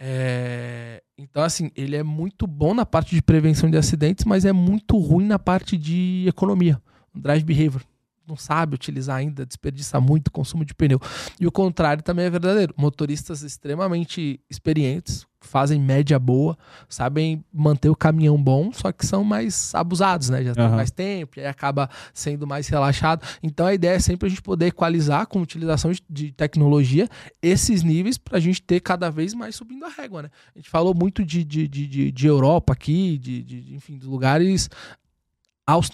É, 0.00 1.02
Então, 1.18 1.42
assim, 1.42 1.70
ele 1.76 1.96
é 1.96 2.02
muito 2.04 2.46
bom 2.46 2.72
na 2.72 2.86
parte 2.86 3.14
de 3.14 3.20
prevenção 3.20 3.68
de 3.68 3.76
acidentes, 3.76 4.24
mas 4.24 4.44
é 4.44 4.52
muito 4.52 4.96
ruim 4.96 5.26
na 5.26 5.38
parte 5.38 5.76
de 5.76 6.24
economia. 6.28 6.80
Drive 7.14 7.42
behavior. 7.44 7.82
Não 8.28 8.36
sabe 8.36 8.74
utilizar 8.74 9.16
ainda, 9.16 9.46
desperdiça 9.46 9.98
muito 10.00 10.30
consumo 10.30 10.64
de 10.64 10.74
pneu. 10.74 11.00
E 11.40 11.46
o 11.46 11.52
contrário 11.52 12.02
também 12.02 12.26
é 12.26 12.30
verdadeiro. 12.30 12.74
Motoristas 12.76 13.42
extremamente 13.42 14.38
experientes, 14.50 15.26
fazem 15.40 15.80
média 15.80 16.18
boa, 16.18 16.58
sabem 16.88 17.44
manter 17.52 17.88
o 17.88 17.96
caminhão 17.96 18.36
bom, 18.42 18.72
só 18.72 18.90
que 18.92 19.06
são 19.06 19.22
mais 19.22 19.74
abusados, 19.74 20.28
né? 20.28 20.42
Já 20.42 20.52
tem 20.54 20.64
mais 20.76 20.90
tempo, 20.90 21.38
e 21.38 21.40
aí 21.40 21.46
acaba 21.46 21.88
sendo 22.12 22.46
mais 22.46 22.68
relaxado. 22.68 23.26
Então 23.42 23.66
a 23.66 23.72
ideia 23.72 23.94
é 23.96 24.00
sempre 24.00 24.26
a 24.26 24.28
gente 24.28 24.42
poder 24.42 24.66
equalizar 24.66 25.26
com 25.26 25.40
utilização 25.40 25.92
de- 26.10 26.32
tecnologia 26.32 27.08
esses 27.40 27.82
níveis 27.82 28.18
para 28.18 28.36
a 28.38 28.40
gente 28.40 28.60
ter 28.60 28.80
cada 28.80 29.10
vez 29.10 29.32
mais 29.32 29.54
subindo 29.56 29.84
a 29.84 29.88
régua, 29.88 30.22
né? 30.22 30.30
A 30.54 30.58
gente 30.58 30.68
falou 30.70 30.94
muito 30.94 31.24
de, 31.24 31.44
de, 31.44 31.68
de, 31.68 32.12
de, 32.12 32.26
Europa 32.26 32.72
aqui, 32.72 33.16
de, 33.16 33.42
de, 33.42 33.74
enfim, 33.74 33.96
de 33.96 34.06
lugares. 34.06 34.68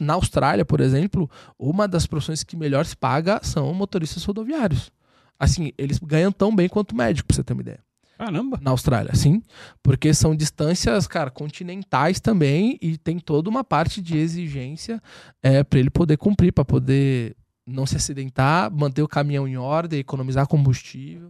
Na 0.01 0.14
Austrália, 0.14 0.64
por 0.64 0.81
exemplo, 0.81 1.29
uma 1.59 1.89
das 1.89 2.07
profissões 2.07 2.43
que 2.45 2.57
melhor 2.57 2.85
se 2.87 2.97
paga 2.97 3.41
são 3.43 3.72
motoristas 3.75 4.25
rodoviários. 4.25 4.91
Assim, 5.39 5.72
eles 5.77 5.99
ganham 5.99 6.31
tão 6.31 6.55
bem 6.55 6.68
quanto 6.68 6.95
médico, 6.95 7.27
pra 7.27 7.35
você 7.37 7.43
ter 7.43 7.53
uma 7.53 7.62
ideia. 7.62 7.81
Caramba. 8.16 8.61
Na 8.62 8.70
Austrália, 8.70 9.12
sim. 9.16 9.43
Porque 9.83 10.14
são 10.14 10.37
distâncias, 10.37 11.09
cara, 11.09 11.31
continentais 11.31 12.20
também 12.20 12.79
e 12.81 12.97
tem 12.97 13.18
toda 13.18 13.51
uma 13.51 13.64
parte 13.64 14.01
de 14.01 14.16
exigência 14.16 15.03
é, 15.43 15.64
para 15.64 15.81
ele 15.81 15.91
poder 15.91 16.16
cumprir, 16.16 16.53
para 16.53 16.64
poder 16.64 17.37
não 17.66 17.85
se 17.85 17.97
acidentar, 17.97 18.70
manter 18.70 19.03
o 19.03 19.09
caminhão 19.09 19.49
em 19.49 19.57
ordem, 19.57 19.99
economizar 19.99 20.47
combustível. 20.47 21.29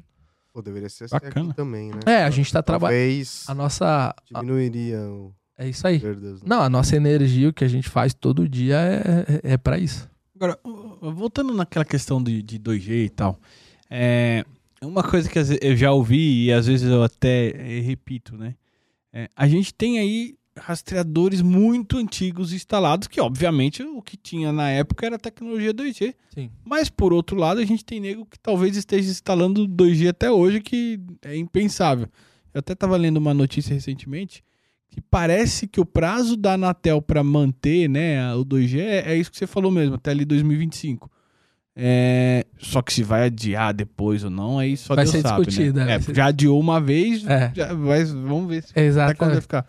Pô, 0.53 0.61
deveria 0.61 0.91
ser 0.91 1.05
assim 1.05 1.15
Bacana. 1.15 1.47
aqui 1.47 1.57
também, 1.57 1.91
né? 1.91 2.01
É, 2.05 2.25
a 2.25 2.31
gente 2.31 2.53
tá 2.53 2.63
trabalhando. 2.63 2.99
Talvez 3.01 3.45
A 3.49 3.55
nossa. 3.55 4.15
diminuiria 4.31 4.99
o 5.01 5.35
É 5.57 5.69
isso 5.69 5.87
aí. 5.87 6.01
né? 6.01 6.39
Não, 6.45 6.61
a 6.63 6.69
nossa 6.69 6.97
energia, 6.97 7.49
o 7.49 7.53
que 7.53 7.65
a 7.65 7.69
gente 7.69 7.89
faz 7.89 8.13
todo 8.13 8.49
dia 8.49 8.77
é, 8.77 9.51
é, 9.51 9.53
é 9.53 9.57
para 9.57 9.79
isso. 9.79 10.09
Agora, 10.35 10.59
voltando 11.01 11.55
naquela 11.55 11.85
questão 11.85 12.23
de, 12.23 12.43
de 12.43 12.59
2G 12.59 13.05
e 13.05 13.09
tal, 13.09 13.39
é 13.89 14.45
uma 14.83 15.03
coisa 15.03 15.29
que 15.29 15.39
eu 15.39 15.77
já 15.77 15.93
ouvi 15.93 16.47
e 16.47 16.53
às 16.53 16.67
vezes 16.67 16.91
eu 16.91 17.03
até 17.03 17.51
eh, 17.51 17.81
repito, 17.81 18.37
né? 18.37 18.55
É, 19.13 19.29
a 19.37 19.47
gente 19.47 19.73
tem 19.73 19.99
aí 20.01 20.37
rastreadores 20.59 21.41
muito 21.41 21.99
antigos 21.99 22.53
instalados, 22.53 23.09
que 23.09 23.21
obviamente 23.21 23.83
o 23.83 24.03
que 24.03 24.17
tinha 24.17 24.53
na 24.53 24.71
época 24.71 25.07
era 25.07 25.17
a 25.17 25.19
tecnologia 25.19 25.73
2G. 25.73 26.15
Sim. 26.35 26.51
Mas 26.65 26.89
por 26.89 27.13
outro 27.13 27.37
lado, 27.37 27.61
a 27.61 27.65
gente 27.65 27.85
tem 27.85 28.01
nego 28.01 28.27
que 28.27 28.39
talvez 28.39 28.77
esteja 28.77 29.11
instalando 29.11 29.69
2G 29.69 30.09
até 30.09 30.31
hoje, 30.31 30.61
que 30.61 31.01
é 31.23 31.37
impensável. 31.37 32.09
Eu 32.53 32.59
até 32.59 32.73
estava 32.73 32.97
lendo 32.97 33.17
uma 33.17 33.35
notícia 33.35 33.73
recentemente 33.73 34.43
que 34.95 35.01
parece 35.01 35.67
que 35.67 35.81
o 35.81 35.85
prazo 35.85 36.37
da 36.37 36.53
Anatel 36.53 37.03
para 37.03 37.25
manter 37.25 37.89
né, 37.89 38.33
o 38.37 38.45
2G 38.45 38.79
é, 38.79 39.13
é 39.13 39.17
isso 39.17 39.29
que 39.29 39.37
você 39.37 39.45
falou 39.45 39.69
mesmo, 39.73 39.97
até 39.97 40.13
ali 40.13 40.25
2025. 40.25 41.11
É, 41.75 42.47
só 42.59 42.81
que 42.81 42.93
se 42.93 43.03
vai 43.03 43.25
adiar 43.25 43.75
depois 43.75 44.23
ou 44.23 44.31
não, 44.31 44.61
aí 44.61 44.77
só 44.77 44.95
Vai 44.95 45.05
Deus 45.05 45.11
ser 45.17 45.23
sabe, 45.23 45.73
né? 45.73 45.95
É, 45.97 46.01
ser- 46.01 46.15
Já 46.15 46.27
adiou 46.27 46.61
uma 46.61 46.81
vez, 46.81 47.27
É. 47.27 47.51
já 47.53 47.75
vai, 47.75 48.05
vamos 48.05 48.49
ver 48.49 48.63
se 48.63 48.71
até 49.01 49.15
quando 49.15 49.33
vai 49.33 49.41
ficar. 49.41 49.67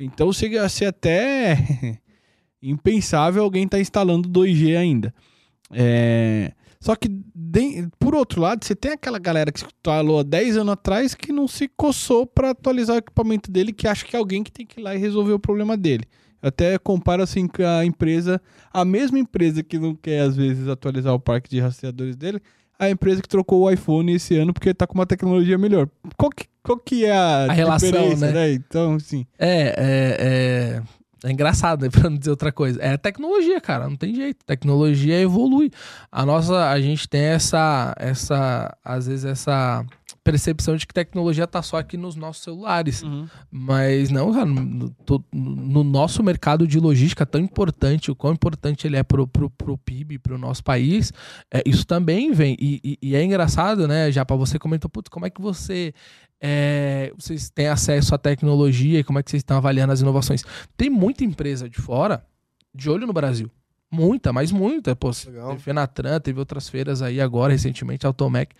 Então 0.00 0.32
chega 0.32 0.64
a 0.64 0.68
ser 0.68 0.86
até 0.86 1.56
impensável 2.60 3.44
alguém 3.44 3.62
estar 3.66 3.78
instalando 3.78 4.28
2G 4.28 4.76
ainda. 4.76 5.14
É, 5.70 6.50
Só 6.84 6.94
que, 6.94 7.08
de- 7.08 7.88
por 7.98 8.14
outro 8.14 8.42
lado, 8.42 8.62
você 8.62 8.74
tem 8.74 8.92
aquela 8.92 9.18
galera 9.18 9.50
que 9.50 9.64
instalou 9.64 10.18
há 10.18 10.22
10 10.22 10.58
anos 10.58 10.74
atrás 10.74 11.14
que 11.14 11.32
não 11.32 11.48
se 11.48 11.66
coçou 11.66 12.26
para 12.26 12.50
atualizar 12.50 12.96
o 12.96 12.98
equipamento 12.98 13.50
dele, 13.50 13.72
que 13.72 13.88
acha 13.88 14.04
que 14.04 14.14
é 14.14 14.18
alguém 14.18 14.42
que 14.42 14.52
tem 14.52 14.66
que 14.66 14.78
ir 14.80 14.82
lá 14.82 14.94
e 14.94 14.98
resolver 14.98 15.32
o 15.32 15.38
problema 15.38 15.78
dele. 15.78 16.04
Eu 16.42 16.48
até 16.50 16.76
comparo 16.76 17.22
assim 17.22 17.46
com 17.48 17.62
a 17.64 17.86
empresa, 17.86 18.38
a 18.70 18.84
mesma 18.84 19.18
empresa 19.18 19.62
que 19.62 19.78
não 19.78 19.94
quer 19.94 20.20
às 20.20 20.36
vezes 20.36 20.68
atualizar 20.68 21.14
o 21.14 21.18
parque 21.18 21.48
de 21.48 21.58
rastreadores 21.58 22.16
dele, 22.16 22.38
a 22.78 22.90
empresa 22.90 23.22
que 23.22 23.28
trocou 23.28 23.62
o 23.62 23.70
iPhone 23.70 24.12
esse 24.12 24.36
ano 24.36 24.52
porque 24.52 24.74
tá 24.74 24.86
com 24.86 24.92
uma 24.92 25.06
tecnologia 25.06 25.56
melhor. 25.56 25.88
Qual 26.18 26.30
que, 26.30 26.44
qual 26.62 26.76
que 26.78 27.06
é 27.06 27.12
a, 27.12 27.46
A 27.46 27.52
relação, 27.54 27.88
diferença, 27.88 28.30
né? 28.30 28.52
Então, 28.52 28.96
assim, 28.96 29.24
É, 29.38 29.62
é, 29.78 30.16
é, 30.20 30.82
é 31.22 31.30
engraçado, 31.30 31.82
né? 31.82 31.90
Pra 31.92 32.08
não 32.10 32.16
dizer 32.18 32.30
outra 32.30 32.50
coisa. 32.50 32.82
É 32.82 32.96
tecnologia, 32.96 33.60
cara. 33.60 33.88
Não 33.88 33.96
tem 33.96 34.14
jeito. 34.14 34.44
Tecnologia 34.44 35.20
evolui. 35.20 35.70
A 36.10 36.24
nossa, 36.26 36.70
a 36.70 36.80
gente 36.80 37.08
tem 37.08 37.20
essa, 37.22 37.94
essa, 37.98 38.76
às 38.84 39.06
vezes 39.06 39.24
essa 39.24 39.84
percepção 40.22 40.74
de 40.74 40.86
que 40.86 40.94
tecnologia 40.94 41.46
tá 41.46 41.60
só 41.60 41.76
aqui 41.76 41.98
nos 41.98 42.16
nossos 42.16 42.42
celulares. 42.42 43.02
Uhum. 43.02 43.26
Mas 43.50 44.08
não, 44.10 44.32
cara, 44.32 44.46
no, 44.46 44.94
no 45.32 45.84
nosso 45.84 46.22
mercado 46.22 46.66
de 46.66 46.80
logística 46.80 47.26
tão 47.26 47.40
importante, 47.40 48.10
o 48.10 48.16
quão 48.16 48.32
importante 48.32 48.86
ele 48.86 48.96
é 48.96 49.02
pro, 49.02 49.26
pro, 49.26 49.50
pro 49.50 49.76
PIB, 49.76 50.18
pro 50.18 50.38
nosso 50.38 50.64
país, 50.64 51.12
é, 51.52 51.62
isso 51.66 51.86
também 51.86 52.32
vem. 52.32 52.56
E, 52.58 52.80
e- 52.82 52.98
e 53.10 53.14
é 53.14 53.22
engraçado, 53.22 53.86
né, 53.86 54.10
já 54.10 54.24
para 54.24 54.34
você 54.36 54.58
comentou, 54.58 54.88
putz, 54.88 55.10
como 55.10 55.26
é 55.26 55.30
que 55.30 55.42
você. 55.42 55.92
É, 56.46 57.10
vocês 57.16 57.48
têm 57.48 57.68
acesso 57.68 58.14
à 58.14 58.18
tecnologia 58.18 59.00
e 59.00 59.04
como 59.04 59.18
é 59.18 59.22
que 59.22 59.30
vocês 59.30 59.40
estão 59.40 59.56
avaliando 59.56 59.94
as 59.94 60.02
inovações? 60.02 60.44
Tem 60.76 60.90
muita 60.90 61.24
empresa 61.24 61.70
de 61.70 61.80
fora 61.80 62.22
de 62.74 62.90
olho 62.90 63.06
no 63.06 63.14
Brasil. 63.14 63.50
Muita, 63.90 64.30
mas 64.30 64.52
muita. 64.52 64.94
Pô, 64.94 65.10
Legal. 65.26 65.50
teve 65.50 65.62
Fenatran, 65.62 66.20
teve 66.20 66.38
outras 66.38 66.68
feiras 66.68 67.00
aí 67.00 67.18
agora, 67.18 67.52
recentemente, 67.52 68.04
Automec. 68.06 68.54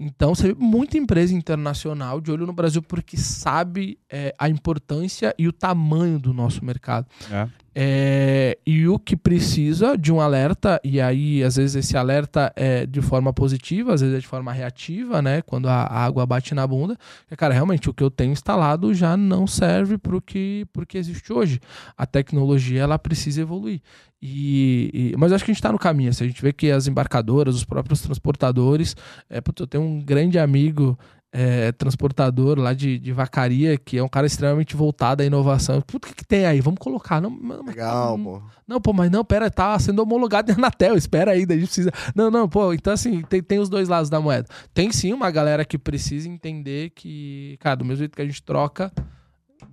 Então, 0.00 0.34
você 0.34 0.54
vê 0.54 0.54
muita 0.54 0.96
empresa 0.96 1.34
internacional 1.34 2.22
de 2.22 2.30
olho 2.30 2.46
no 2.46 2.54
Brasil 2.54 2.80
porque 2.80 3.18
sabe 3.18 3.98
é, 4.08 4.34
a 4.38 4.48
importância 4.48 5.34
e 5.38 5.46
o 5.46 5.52
tamanho 5.52 6.18
do 6.18 6.32
nosso 6.32 6.64
mercado. 6.64 7.06
É. 7.30 7.48
É, 7.78 8.56
e 8.66 8.88
o 8.88 8.98
que 8.98 9.14
precisa 9.14 9.98
de 9.98 10.10
um 10.10 10.18
alerta, 10.18 10.80
e 10.82 10.98
aí 10.98 11.44
às 11.44 11.56
vezes 11.56 11.76
esse 11.76 11.94
alerta 11.94 12.50
é 12.56 12.86
de 12.86 13.02
forma 13.02 13.34
positiva, 13.34 13.92
às 13.92 14.00
vezes 14.00 14.16
é 14.16 14.18
de 14.18 14.26
forma 14.26 14.50
reativa, 14.50 15.20
né? 15.20 15.42
Quando 15.42 15.68
a 15.68 15.84
água 15.84 16.24
bate 16.24 16.54
na 16.54 16.66
bunda. 16.66 16.96
É, 17.30 17.36
cara, 17.36 17.52
realmente 17.52 17.90
o 17.90 17.92
que 17.92 18.02
eu 18.02 18.10
tenho 18.10 18.32
instalado 18.32 18.94
já 18.94 19.14
não 19.14 19.46
serve 19.46 19.98
para 19.98 20.16
o 20.16 20.22
que, 20.22 20.66
que 20.88 20.96
existe 20.96 21.30
hoje. 21.30 21.60
A 21.98 22.06
tecnologia 22.06 22.80
ela 22.80 22.98
precisa 22.98 23.42
evoluir. 23.42 23.82
E, 24.22 25.12
e- 25.12 25.16
mas 25.18 25.30
acho 25.30 25.44
que 25.44 25.50
a 25.50 25.52
gente 25.52 25.58
está 25.60 25.70
no 25.70 25.78
caminho. 25.78 26.08
assim, 26.08 26.24
a 26.24 26.28
gente 26.28 26.40
vê 26.40 26.54
que 26.54 26.70
as 26.70 26.86
embarcadoras, 26.86 27.54
os 27.54 27.64
próprios 27.64 28.00
transportadores. 28.00 28.96
É, 29.28 29.38
putz, 29.42 29.60
eu 29.60 29.66
tenho 29.66 29.84
um 29.84 30.00
grande 30.00 30.38
amigo 30.38 30.98
é, 31.38 31.70
transportador 31.72 32.58
lá 32.58 32.72
de, 32.72 32.98
de 32.98 33.12
vacaria, 33.12 33.76
que 33.76 33.98
é 33.98 34.02
um 34.02 34.08
cara 34.08 34.26
extremamente 34.26 34.74
voltado 34.74 35.22
à 35.22 35.26
inovação. 35.26 35.82
Puta, 35.82 36.08
o 36.08 36.10
que, 36.10 36.16
que 36.16 36.24
tem 36.26 36.46
aí? 36.46 36.62
Vamos 36.62 36.78
colocar. 36.80 37.20
Não, 37.20 37.28
mas- 37.28 37.60
Legal, 37.66 38.16
não, 38.16 38.24
pô. 38.24 38.42
não, 38.66 38.80
pô, 38.80 38.92
mas 38.94 39.10
não, 39.10 39.22
pera, 39.22 39.50
tá 39.50 39.78
sendo 39.78 40.00
homologado 40.00 40.50
na 40.52 40.56
Anatel, 40.58 40.94
espera 40.96 41.32
aí, 41.32 41.44
daí 41.44 41.58
a 41.58 41.60
gente 41.60 41.68
precisa. 41.68 41.92
Não, 42.14 42.30
não, 42.30 42.48
pô, 42.48 42.72
então 42.72 42.90
assim, 42.90 43.20
tem, 43.20 43.42
tem 43.42 43.58
os 43.58 43.68
dois 43.68 43.86
lados 43.86 44.08
da 44.08 44.18
moeda. 44.18 44.48
Tem 44.72 44.90
sim 44.90 45.12
uma 45.12 45.30
galera 45.30 45.62
que 45.62 45.76
precisa 45.76 46.26
entender 46.26 46.90
que, 46.94 47.58
cara, 47.60 47.76
do 47.76 47.84
mesmo 47.84 47.98
jeito 47.98 48.16
que 48.16 48.22
a 48.22 48.26
gente 48.26 48.42
troca 48.42 48.90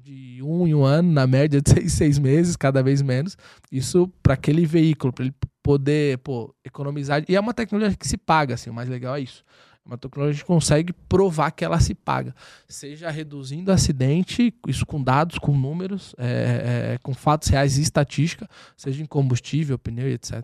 de 0.04 0.42
um 0.44 0.68
em 0.68 0.74
um 0.74 0.84
ano, 0.84 1.12
na 1.14 1.26
média 1.26 1.62
de 1.62 1.70
seis, 1.72 1.94
seis 1.94 2.20
meses, 2.20 2.58
cada 2.58 2.84
vez 2.84 3.02
menos, 3.02 3.38
isso 3.72 4.12
para 4.22 4.34
aquele 4.34 4.66
veículo, 4.66 5.14
para 5.14 5.24
ele 5.26 5.34
poder, 5.62 6.18
pô, 6.18 6.54
economizar. 6.66 7.24
E 7.30 7.36
é 7.36 7.40
uma 7.40 7.54
tecnologia 7.54 7.96
que 7.96 8.08
se 8.08 8.18
paga, 8.18 8.56
assim, 8.56 8.70
o 8.70 8.74
mais 8.74 8.90
legal 8.90 9.16
é 9.16 9.22
isso. 9.22 9.44
É 9.86 9.90
uma 9.90 9.98
tecnologia 9.98 10.40
que 10.42 10.48
consegue 10.48 10.94
provar 10.94 11.52
que 11.52 11.66
ela 11.66 11.80
se 11.80 11.94
paga. 11.94 12.34
Seja 12.68 13.10
reduzindo 13.10 13.72
acidente, 13.72 14.54
isso 14.68 14.86
com 14.86 15.04
dados, 15.04 15.38
com 15.38 15.58
números, 15.58 16.16
é, 16.18 16.94
é, 16.94 16.98
com 17.00 17.14
fatos 17.14 17.50
reais 17.50 17.78
e 17.78 17.82
estatística, 17.82 18.48
seja 18.78 19.04
em 19.04 19.06
combustível, 19.06 19.78
pneu 19.78 20.08
e 20.10 20.14
etc. 20.14 20.42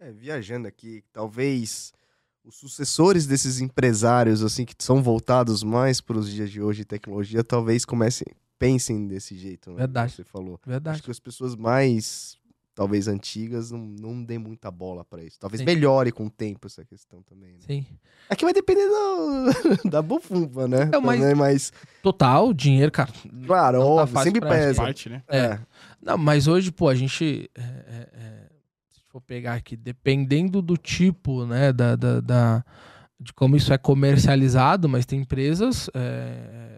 É, 0.00 0.10
viajando 0.10 0.66
aqui, 0.66 1.04
talvez 1.12 1.92
os 2.48 2.56
sucessores 2.56 3.26
desses 3.26 3.60
empresários, 3.60 4.42
assim, 4.42 4.64
que 4.64 4.74
são 4.78 5.02
voltados 5.02 5.62
mais 5.62 6.00
para 6.00 6.16
os 6.16 6.30
dias 6.30 6.50
de 6.50 6.62
hoje 6.62 6.78
de 6.78 6.84
tecnologia, 6.86 7.44
talvez 7.44 7.84
comecem, 7.84 8.26
pensem 8.58 9.06
desse 9.06 9.36
jeito, 9.36 9.70
né? 9.70 9.76
Verdade. 9.76 10.14
Você 10.14 10.24
falou. 10.24 10.58
Verdade. 10.66 10.94
Acho 10.94 11.02
que 11.02 11.10
as 11.10 11.20
pessoas 11.20 11.54
mais, 11.54 12.37
talvez 12.78 13.08
antigas, 13.08 13.72
não, 13.72 13.80
não 13.80 14.22
dêem 14.22 14.38
muita 14.38 14.70
bola 14.70 15.04
para 15.04 15.20
isso. 15.24 15.36
Talvez 15.40 15.58
Sim. 15.58 15.64
melhore 15.66 16.12
com 16.12 16.26
o 16.26 16.30
tempo 16.30 16.68
essa 16.68 16.84
questão 16.84 17.20
também. 17.22 17.54
Né? 17.54 17.58
Sim. 17.66 17.84
Aqui 18.30 18.44
vai 18.44 18.54
depender 18.54 18.86
do- 18.86 19.90
da 19.90 20.00
bufunfa, 20.00 20.68
né? 20.68 20.88
É, 20.92 21.00
mas- 21.00 21.20
Também, 21.20 21.34
mas, 21.34 21.72
Total, 22.00 22.54
dinheiro, 22.54 22.92
cara. 22.92 23.10
claro, 23.48 23.78
Não 23.80 23.84
tá 23.96 24.02
óbvio, 24.02 24.22
sempre 24.22 24.40
pesa. 24.40 24.80
Parte, 24.82 25.08
né? 25.08 25.24
É. 25.26 25.58
Não, 26.00 26.16
mas 26.16 26.46
hoje, 26.46 26.70
pô, 26.70 26.88
a 26.88 26.94
gente. 26.94 27.50
é, 27.56 27.60
é, 27.60 28.08
é, 28.14 28.46
se 28.94 29.00
for 29.08 29.20
pegar 29.20 29.54
aqui, 29.54 29.76
dependendo 29.76 30.62
do 30.62 30.76
tipo, 30.76 31.44
né, 31.46 31.72
da, 31.72 31.96
da, 31.96 32.20
da- 32.20 32.64
de 33.18 33.32
como 33.32 33.56
isso 33.56 33.72
é 33.72 33.78
comercializado, 33.78 34.88
mas 34.88 35.04
tem 35.04 35.22
empresas 35.22 35.90
é, 35.94 36.77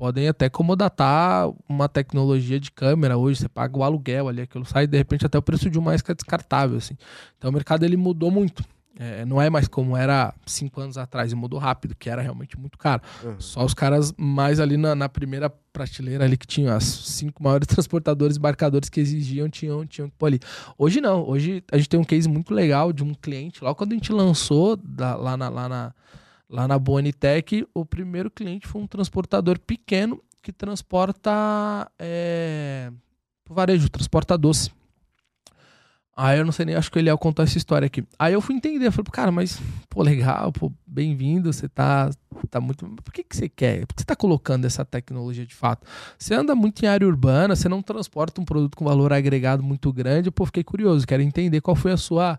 podem 0.00 0.28
até 0.28 0.48
comodatar 0.48 1.50
uma 1.68 1.86
tecnologia 1.86 2.58
de 2.58 2.70
câmera 2.70 3.18
hoje. 3.18 3.40
Você 3.40 3.50
paga 3.50 3.76
o 3.76 3.84
aluguel 3.84 4.28
ali, 4.28 4.40
aquilo 4.40 4.64
sai 4.64 4.86
de 4.86 4.96
repente 4.96 5.26
até 5.26 5.36
o 5.36 5.42
preço 5.42 5.68
de 5.68 5.78
uma 5.78 5.94
isca 5.94 6.14
descartável, 6.14 6.78
assim. 6.78 6.96
Então 7.36 7.50
o 7.50 7.52
mercado 7.52 7.84
ele 7.84 7.98
mudou 7.98 8.30
muito. 8.30 8.64
É, 8.98 9.26
não 9.26 9.40
é 9.40 9.50
mais 9.50 9.68
como 9.68 9.94
era 9.94 10.32
cinco 10.46 10.80
anos 10.80 10.96
atrás, 10.96 11.32
e 11.32 11.34
mudou 11.34 11.58
rápido, 11.58 11.94
que 11.94 12.08
era 12.08 12.22
realmente 12.22 12.58
muito 12.58 12.78
caro. 12.78 13.02
Uhum. 13.22 13.38
Só 13.38 13.62
os 13.62 13.74
caras 13.74 14.12
mais 14.16 14.58
ali 14.58 14.78
na, 14.78 14.94
na 14.94 15.08
primeira 15.08 15.50
prateleira 15.70 16.24
ali 16.24 16.36
que 16.36 16.46
tinham 16.46 16.74
as 16.74 16.84
cinco 16.84 17.42
maiores 17.42 17.66
transportadores 17.68 18.38
embarcadores 18.38 18.88
que 18.88 19.00
exigiam, 19.00 19.50
tinham, 19.50 19.86
tinham 19.86 20.08
que 20.08 20.14
pôr 20.18 20.26
ali. 20.26 20.40
Hoje 20.78 20.98
não, 21.02 21.28
hoje 21.28 21.62
a 21.70 21.76
gente 21.76 21.90
tem 21.90 22.00
um 22.00 22.04
case 22.04 22.26
muito 22.26 22.54
legal 22.54 22.90
de 22.90 23.04
um 23.04 23.12
cliente, 23.12 23.62
logo 23.62 23.74
quando 23.74 23.92
a 23.92 23.96
gente 23.96 24.12
lançou 24.12 24.76
da- 24.76 25.16
lá 25.16 25.36
na, 25.36 25.48
lá 25.50 25.68
na, 25.68 25.94
lá 26.50 26.66
na 26.66 26.78
Bonitec, 26.78 27.66
o 27.72 27.86
primeiro 27.86 28.30
cliente 28.30 28.66
foi 28.66 28.82
um 28.82 28.86
transportador 28.86 29.58
pequeno 29.58 30.20
que 30.42 30.52
transporta 30.52 31.90
é, 31.98 32.90
varejo, 33.48 33.88
transporta 33.88 34.36
doce. 34.36 34.70
Aí 36.16 36.38
eu 36.38 36.44
não 36.44 36.52
sei 36.52 36.66
nem, 36.66 36.74
acho 36.74 36.90
que 36.90 36.98
ele 36.98 37.08
ia 37.08 37.16
contar 37.16 37.44
essa 37.44 37.56
história 37.56 37.86
aqui. 37.86 38.04
Aí 38.18 38.34
eu 38.34 38.42
fui 38.42 38.54
entender, 38.54 38.86
eu 38.86 38.92
falei, 38.92 39.10
cara, 39.10 39.32
mas, 39.32 39.58
pô, 39.88 40.02
legal, 40.02 40.52
pô, 40.52 40.70
bem-vindo, 40.86 41.50
você 41.50 41.66
tá, 41.66 42.10
tá 42.50 42.60
muito. 42.60 42.86
Por 43.02 43.12
que, 43.12 43.24
que 43.24 43.34
você 43.34 43.48
quer? 43.48 43.86
Por 43.86 43.94
que 43.94 44.02
você 44.02 44.06
tá 44.06 44.16
colocando 44.16 44.66
essa 44.66 44.84
tecnologia 44.84 45.46
de 45.46 45.54
fato? 45.54 45.86
Você 46.18 46.34
anda 46.34 46.54
muito 46.54 46.84
em 46.84 46.88
área 46.88 47.06
urbana, 47.06 47.56
você 47.56 47.70
não 47.70 47.80
transporta 47.80 48.38
um 48.38 48.44
produto 48.44 48.76
com 48.76 48.84
valor 48.84 49.14
agregado 49.14 49.62
muito 49.62 49.90
grande, 49.92 50.30
pô, 50.30 50.44
fiquei 50.44 50.64
curioso, 50.64 51.06
quero 51.06 51.22
entender 51.22 51.60
qual 51.62 51.74
foi 51.76 51.92
a 51.92 51.96
sua. 51.96 52.38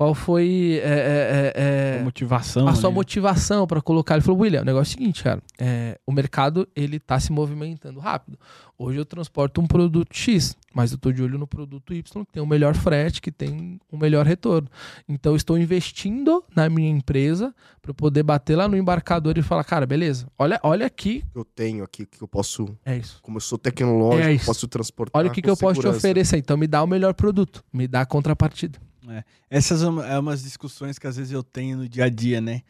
Qual 0.00 0.14
foi 0.14 0.80
é, 0.82 1.52
é, 1.54 1.62
é, 1.96 2.00
A 2.00 2.04
motivação. 2.04 2.66
a 2.66 2.72
sua 2.74 2.88
ali, 2.88 2.94
né? 2.94 2.94
motivação 2.94 3.66
para 3.66 3.82
colocar. 3.82 4.14
Ele 4.14 4.22
falou, 4.22 4.40
William, 4.40 4.62
o 4.62 4.64
negócio 4.64 4.92
é 4.92 4.96
o 4.96 4.98
seguinte, 4.98 5.22
cara. 5.22 5.42
é, 5.58 5.98
o 6.06 6.10
mercado 6.10 6.66
ele 6.74 6.98
tá 6.98 7.20
se 7.20 7.30
movimentando 7.30 8.00
rápido. 8.00 8.38
Hoje 8.78 8.96
eu 8.96 9.04
transporto 9.04 9.60
um 9.60 9.66
produto 9.66 10.08
X, 10.16 10.56
mas 10.72 10.90
eu 10.90 10.96
tô 10.96 11.12
de 11.12 11.22
olho 11.22 11.38
no 11.38 11.46
produto 11.46 11.92
Y 11.92 12.24
que 12.24 12.32
tem 12.32 12.42
o 12.42 12.46
melhor 12.46 12.74
frete, 12.74 13.20
que 13.20 13.30
tem 13.30 13.78
um 13.92 13.98
melhor 13.98 14.24
retorno. 14.24 14.70
Então 15.06 15.32
eu 15.32 15.36
estou 15.36 15.58
investindo 15.58 16.42
na 16.56 16.70
minha 16.70 16.88
empresa 16.88 17.54
para 17.82 17.92
poder 17.92 18.22
bater 18.22 18.56
lá 18.56 18.66
no 18.66 18.78
embarcador 18.78 19.36
e 19.36 19.42
falar, 19.42 19.64
cara, 19.64 19.84
beleza. 19.84 20.26
Olha, 20.38 20.58
olha 20.62 20.86
aqui, 20.86 21.22
eu 21.34 21.44
tenho 21.44 21.84
aqui, 21.84 22.06
que 22.06 22.22
eu 22.22 22.26
posso, 22.26 22.74
é 22.86 22.96
isso. 22.96 23.18
como 23.20 23.36
eu 23.36 23.42
sou 23.42 23.58
tecnológico, 23.58 24.26
É 24.26 24.34
eu 24.34 24.40
posso 24.46 24.66
transportar. 24.66 25.20
Olha 25.20 25.28
o 25.28 25.30
que, 25.30 25.42
que 25.42 25.50
eu 25.50 25.58
posso 25.58 25.74
te 25.74 25.82
segurança. 25.82 25.98
oferecer. 25.98 26.38
Então 26.38 26.56
me 26.56 26.66
dá 26.66 26.82
o 26.82 26.86
melhor 26.86 27.12
produto, 27.12 27.62
me 27.70 27.86
dá 27.86 28.00
a 28.00 28.06
contrapartida. 28.06 28.78
Essas 29.48 29.80
são 29.80 30.02
é 30.02 30.18
umas 30.18 30.42
discussões 30.42 30.98
que 30.98 31.06
às 31.06 31.16
vezes 31.16 31.32
eu 31.32 31.42
tenho 31.42 31.78
no 31.78 31.88
dia 31.88 32.04
a 32.04 32.08
dia, 32.08 32.40
né? 32.40 32.62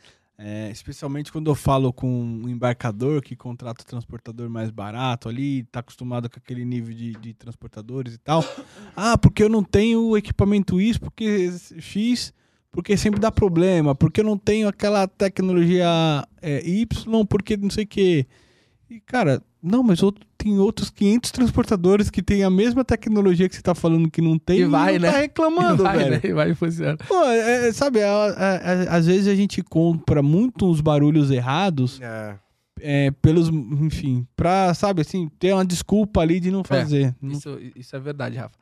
É, 0.43 0.71
especialmente 0.71 1.31
quando 1.31 1.51
eu 1.51 1.55
falo 1.55 1.93
com 1.93 2.09
um 2.09 2.49
embarcador 2.49 3.21
que 3.21 3.37
contrata 3.37 3.83
o 3.83 3.87
transportador 3.87 4.49
mais 4.49 4.71
barato 4.71 5.29
ali, 5.29 5.65
tá 5.65 5.81
acostumado 5.81 6.31
com 6.31 6.39
aquele 6.39 6.65
nível 6.65 6.95
de, 6.95 7.13
de 7.13 7.35
transportadores 7.35 8.15
e 8.15 8.19
tal. 8.19 8.43
Ah, 8.97 9.19
porque 9.19 9.43
eu 9.43 9.51
não 9.51 9.63
tenho 9.63 10.17
equipamento 10.17 10.81
isso, 10.81 10.99
porque 10.99 11.53
X, 11.79 12.33
porque 12.73 12.97
sempre 12.97 13.21
dá 13.21 13.31
problema, 13.31 13.95
porque 13.95 14.21
eu 14.21 14.25
não 14.25 14.39
tenho 14.39 14.67
aquela 14.67 15.07
tecnologia 15.07 15.87
é, 16.41 16.67
Y, 16.67 17.27
porque 17.27 17.59
não 17.59 17.69
sei 17.69 17.85
o 17.85 17.87
quê. 17.87 18.27
E, 18.91 18.99
cara, 19.01 19.41
não, 19.63 19.83
mas 19.85 20.03
outro- 20.03 20.27
tem 20.37 20.59
outros 20.59 20.91
500 20.91 21.31
transportadores 21.31 22.11
que 22.11 22.23
têm 22.23 22.43
a 22.43 22.51
mesma 22.51 22.85
tecnologia 22.85 23.49
que 23.49 23.55
você 23.55 23.63
tá 23.63 23.75
falando 23.75 24.11
que 24.11 24.21
não 24.21 24.37
tem 24.39 24.61
E 24.61 24.65
vai, 24.65 24.99
não 24.99 25.07
tá 25.07 25.13
né? 25.13 25.21
reclamando, 25.21 25.83
vai, 25.85 25.99
velho. 25.99 26.11
né? 26.13 26.21
E 26.25 26.33
vai 26.33 26.55
funcionar. 26.55 26.97
Pô, 27.07 27.25
é, 27.27 27.69
é, 27.69 27.73
sabe, 27.73 28.01
é, 28.01 28.03
é, 28.05 28.07
é, 28.09 28.89
às 28.89 29.07
vezes 29.07 29.29
a 29.29 29.35
gente 29.35 29.63
compra 29.63 30.23
muito 30.23 30.67
uns 30.69 30.81
barulhos 30.81 31.31
errados 31.31 32.01
É. 32.01 32.35
é, 32.81 33.11
pelos, 33.23 33.49
enfim, 33.49 34.27
pra, 34.35 34.75
sabe, 34.75 35.03
assim, 35.03 35.29
ter 35.39 35.53
uma 35.53 35.65
desculpa 35.65 36.21
ali 36.21 36.41
de 36.41 36.51
não 36.51 36.65
fazer. 36.65 37.15
Isso, 37.23 37.57
isso 37.77 37.95
é 37.95 38.01
verdade, 38.01 38.37
Rafa. 38.39 38.57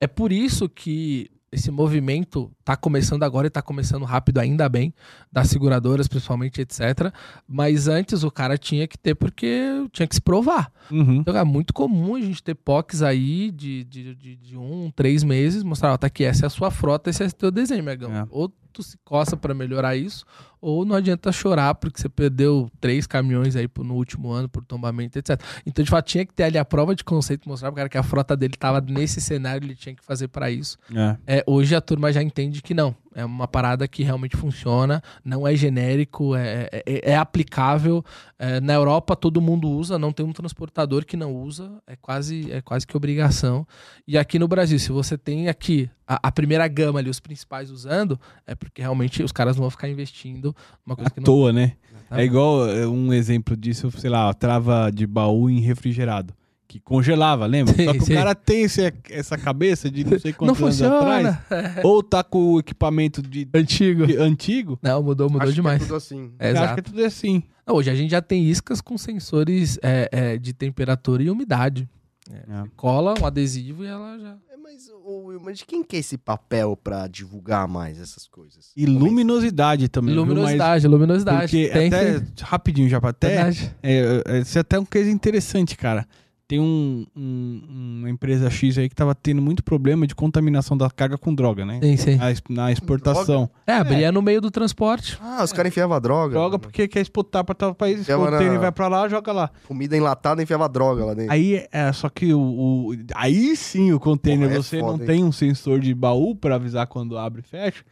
É 0.00 0.06
por 0.06 0.30
isso 0.32 0.68
que 0.68 1.30
esse 1.52 1.70
movimento 1.70 2.50
tá 2.64 2.76
começando 2.76 3.24
agora 3.24 3.48
e 3.48 3.50
tá 3.50 3.60
começando 3.60 4.04
rápido, 4.04 4.38
ainda 4.38 4.68
bem, 4.68 4.94
das 5.32 5.48
seguradoras, 5.48 6.06
principalmente, 6.06 6.60
etc. 6.60 7.12
Mas 7.46 7.88
antes 7.88 8.22
o 8.22 8.30
cara 8.30 8.56
tinha 8.56 8.86
que 8.86 8.96
ter, 8.96 9.16
porque 9.16 9.86
tinha 9.92 10.06
que 10.06 10.14
se 10.14 10.20
provar. 10.20 10.72
Uhum. 10.90 11.16
Então 11.16 11.36
é 11.36 11.44
muito 11.44 11.74
comum 11.74 12.14
a 12.14 12.20
gente 12.20 12.42
ter 12.42 12.54
POCs 12.54 13.02
aí 13.02 13.50
de, 13.50 13.84
de, 13.84 14.14
de, 14.14 14.36
de 14.36 14.56
um, 14.56 14.92
três 14.94 15.24
meses, 15.24 15.64
mostrar, 15.64 15.92
ó, 15.92 15.96
tá 15.96 16.06
aqui, 16.06 16.24
essa 16.24 16.46
é 16.46 16.48
a 16.48 16.50
sua 16.50 16.70
frota, 16.70 17.10
esse 17.10 17.22
é 17.22 17.26
o 17.26 17.32
teu 17.32 17.50
desenho, 17.50 17.82
Megão. 17.82 18.14
É. 18.14 18.26
Ou 18.30 18.48
tu 18.72 18.82
se 18.82 18.96
coça 19.04 19.36
pra 19.36 19.52
melhorar 19.52 19.96
isso, 19.96 20.24
ou 20.60 20.84
não 20.84 20.96
adianta 20.96 21.32
chorar 21.32 21.74
porque 21.74 22.00
você 22.00 22.08
perdeu 22.08 22.70
três 22.80 23.06
caminhões 23.06 23.56
aí 23.56 23.68
no 23.78 23.94
último 23.94 24.30
ano 24.30 24.48
por 24.48 24.64
tombamento, 24.64 25.18
etc. 25.18 25.40
Então, 25.64 25.84
de 25.84 25.90
fato, 25.90 26.06
tinha 26.06 26.26
que 26.26 26.34
ter 26.34 26.44
ali 26.44 26.58
a 26.58 26.64
prova 26.64 26.94
de 26.94 27.02
conceito, 27.02 27.48
mostrar 27.48 27.70
pro 27.70 27.76
cara 27.76 27.88
que 27.88 27.98
a 27.98 28.02
frota 28.02 28.36
dele 28.36 28.54
estava 28.54 28.80
nesse 28.80 29.20
cenário, 29.20 29.64
ele 29.64 29.74
tinha 29.74 29.94
que 29.94 30.04
fazer 30.04 30.28
para 30.28 30.50
isso. 30.50 30.76
É. 30.94 31.16
É, 31.26 31.44
hoje 31.46 31.74
a 31.74 31.80
turma 31.80 32.12
já 32.12 32.22
entende 32.22 32.62
que 32.62 32.74
não. 32.74 32.94
É 33.12 33.24
uma 33.24 33.48
parada 33.48 33.88
que 33.88 34.04
realmente 34.04 34.36
funciona, 34.36 35.02
não 35.24 35.46
é 35.46 35.56
genérico, 35.56 36.36
é, 36.36 36.68
é, 36.72 37.10
é 37.10 37.16
aplicável. 37.16 38.04
É, 38.38 38.60
na 38.60 38.74
Europa 38.74 39.16
todo 39.16 39.40
mundo 39.40 39.68
usa, 39.68 39.98
não 39.98 40.12
tem 40.12 40.24
um 40.24 40.32
transportador 40.32 41.04
que 41.04 41.16
não 41.16 41.34
usa, 41.34 41.72
é 41.88 41.96
quase, 41.96 42.50
é 42.52 42.60
quase 42.60 42.86
que 42.86 42.96
obrigação. 42.96 43.66
E 44.06 44.16
aqui 44.16 44.38
no 44.38 44.46
Brasil, 44.46 44.78
se 44.78 44.92
você 44.92 45.18
tem 45.18 45.48
aqui 45.48 45.90
a, 46.06 46.28
a 46.28 46.32
primeira 46.32 46.66
gama 46.68 47.00
ali, 47.00 47.10
os 47.10 47.18
principais 47.18 47.70
usando, 47.70 48.18
é 48.46 48.54
porque 48.54 48.80
realmente 48.80 49.24
os 49.24 49.32
caras 49.32 49.56
não 49.56 49.62
vão 49.62 49.70
ficar 49.70 49.88
investindo 49.88 50.49
uma 50.86 50.94
coisa 50.96 51.08
À 51.08 51.10
que 51.10 51.20
não. 51.20 51.24
toa, 51.24 51.52
né? 51.52 51.72
É 52.10 52.24
igual 52.24 52.68
é, 52.68 52.86
um 52.88 53.12
exemplo 53.12 53.56
disso, 53.56 53.90
sei 53.92 54.10
lá, 54.10 54.32
trava 54.34 54.90
de 54.92 55.06
baú 55.06 55.48
em 55.48 55.60
refrigerado. 55.60 56.34
Que 56.66 56.78
congelava, 56.78 57.46
lembra? 57.46 57.74
Sim, 57.74 57.84
Só 57.84 57.92
que 57.94 58.00
sim. 58.00 58.12
o 58.12 58.16
cara 58.16 58.34
tem 58.34 58.62
esse- 58.62 58.92
essa 59.10 59.36
cabeça 59.36 59.90
de 59.90 60.04
não 60.04 60.18
sei 60.20 60.30
Não 60.32 60.54
quantos 60.54 60.82
anos 60.82 60.96
atrás. 60.98 61.36
funciona. 61.36 61.74
Ou 61.84 62.02
tá 62.02 62.22
com 62.22 62.52
o 62.54 62.58
equipamento 62.60 63.20
de, 63.22 63.48
Antigo. 63.52 64.06
de 64.06 64.16
antigo. 64.16 64.78
Não, 64.82 65.02
mudou, 65.02 65.28
mudou 65.28 65.42
Acho 65.42 65.50
que 65.50 65.56
demais. 65.56 65.82
É 65.82 65.84
tudo 65.84 65.96
assim. 65.96 66.30
É, 66.38 66.46
eu 66.48 66.52
acho 66.54 66.62
exato. 66.62 66.74
que 66.74 66.80
é 66.80 66.82
tudo 66.92 67.04
assim. 67.04 67.42
Não, 67.66 67.74
Hoje 67.74 67.90
a 67.90 67.94
gente 67.94 68.10
já 68.10 68.22
tem 68.22 68.44
iscas 68.48 68.80
com 68.80 68.96
sensores 68.98 69.78
é, 69.82 70.08
é, 70.12 70.38
de 70.38 70.52
temperatura 70.52 71.22
e 71.22 71.30
umidade. 71.30 71.88
É. 72.30 72.64
Cola 72.76 73.14
um 73.20 73.24
adesivo 73.26 73.84
e 73.84 73.86
ela 73.86 74.18
já. 74.18 74.36
É, 74.52 74.56
mas, 74.56 74.88
ô, 75.04 75.24
Will, 75.26 75.40
mas 75.40 75.58
de 75.58 75.64
quem 75.64 75.82
que 75.82 75.96
é 75.96 75.98
esse 76.00 76.18
papel 76.18 76.76
pra 76.76 77.06
divulgar 77.06 77.66
mais 77.66 77.98
essas 78.00 78.26
coisas? 78.26 78.72
E 78.76 78.84
luminosidade 78.86 79.88
também. 79.88 80.14
viu? 80.14 80.24
Mas- 80.24 80.28
Luminosidade, 80.34 80.86
luminosidade. 80.86 81.40
Porque 81.40 81.68
tem, 81.72 81.86
até, 81.88 82.20
tem. 82.20 82.28
rapidinho 82.42 82.88
já, 82.88 83.00
pra 83.00 83.10
até 83.10 83.28
Verdade. 83.28 83.76
É, 83.82 84.22
é, 84.26 84.38
isso 84.40 84.58
é 84.58 84.60
até 84.60 84.78
um 84.78 84.84
case 84.84 85.10
interessante, 85.10 85.76
cara. 85.76 86.06
Tem 86.50 86.58
um, 86.58 87.06
um- 87.16 87.62
uma 88.00 88.10
empresa 88.10 88.50
X 88.50 88.76
aí 88.76 88.88
que 88.88 88.94
tava 88.96 89.14
tendo 89.14 89.40
muito 89.40 89.62
problema 89.62 90.04
de 90.04 90.16
contaminação 90.16 90.76
da 90.76 90.90
carga 90.90 91.16
com 91.16 91.32
droga, 91.32 91.64
né? 91.64 91.78
Sim, 91.80 91.96
sim. 91.96 92.16
Na, 92.16 92.64
na 92.64 92.72
exportação. 92.72 93.48
É, 93.64 93.74
abria 93.74 94.10
no 94.10 94.20
meio 94.20 94.40
do 94.40 94.50
transporte. 94.50 95.16
Ah, 95.22 95.44
os 95.44 95.52
caras 95.52 95.70
enfiavam 95.70 96.00
droga. 96.00 96.32
Droga 96.32 96.48
mano. 96.54 96.58
porque 96.58 96.88
quer 96.88 97.02
exportar 97.02 97.44
pra 97.44 97.54
tal 97.54 97.72
país, 97.72 98.04
container 98.04 98.54
na- 98.54 98.58
vai 98.58 98.72
pra 98.72 98.88
lá, 98.88 99.08
joga 99.08 99.30
lá. 99.30 99.50
Comida 99.68 99.96
enlatada 99.96 100.42
enfiava 100.42 100.68
droga 100.68 101.04
lá 101.04 101.14
dentro. 101.14 101.32
Aí, 101.32 101.64
é, 101.70 101.92
só 101.92 102.08
que 102.08 102.34
o, 102.34 102.40
o- 102.40 102.96
aí 103.14 103.54
sim 103.54 103.92
o 103.92 104.00
container, 104.00 104.48
Porra, 104.48 104.58
é 104.58 104.62
você 104.62 104.80
foda, 104.80 104.92
não 104.94 105.00
hein? 105.02 105.06
tem 105.06 105.22
um 105.24 105.30
sensor 105.30 105.78
de 105.78 105.94
baú 105.94 106.34
pra 106.34 106.56
avisar 106.56 106.88
quando 106.88 107.16
abre 107.16 107.42
e 107.42 107.44
fecha. 107.48 107.84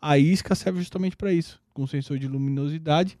A 0.00 0.16
isca 0.18 0.54
serve 0.54 0.78
justamente 0.78 1.16
pra 1.16 1.32
isso. 1.32 1.58
Com 1.72 1.84
sensor 1.84 2.16
de 2.16 2.28
luminosidade, 2.28 3.18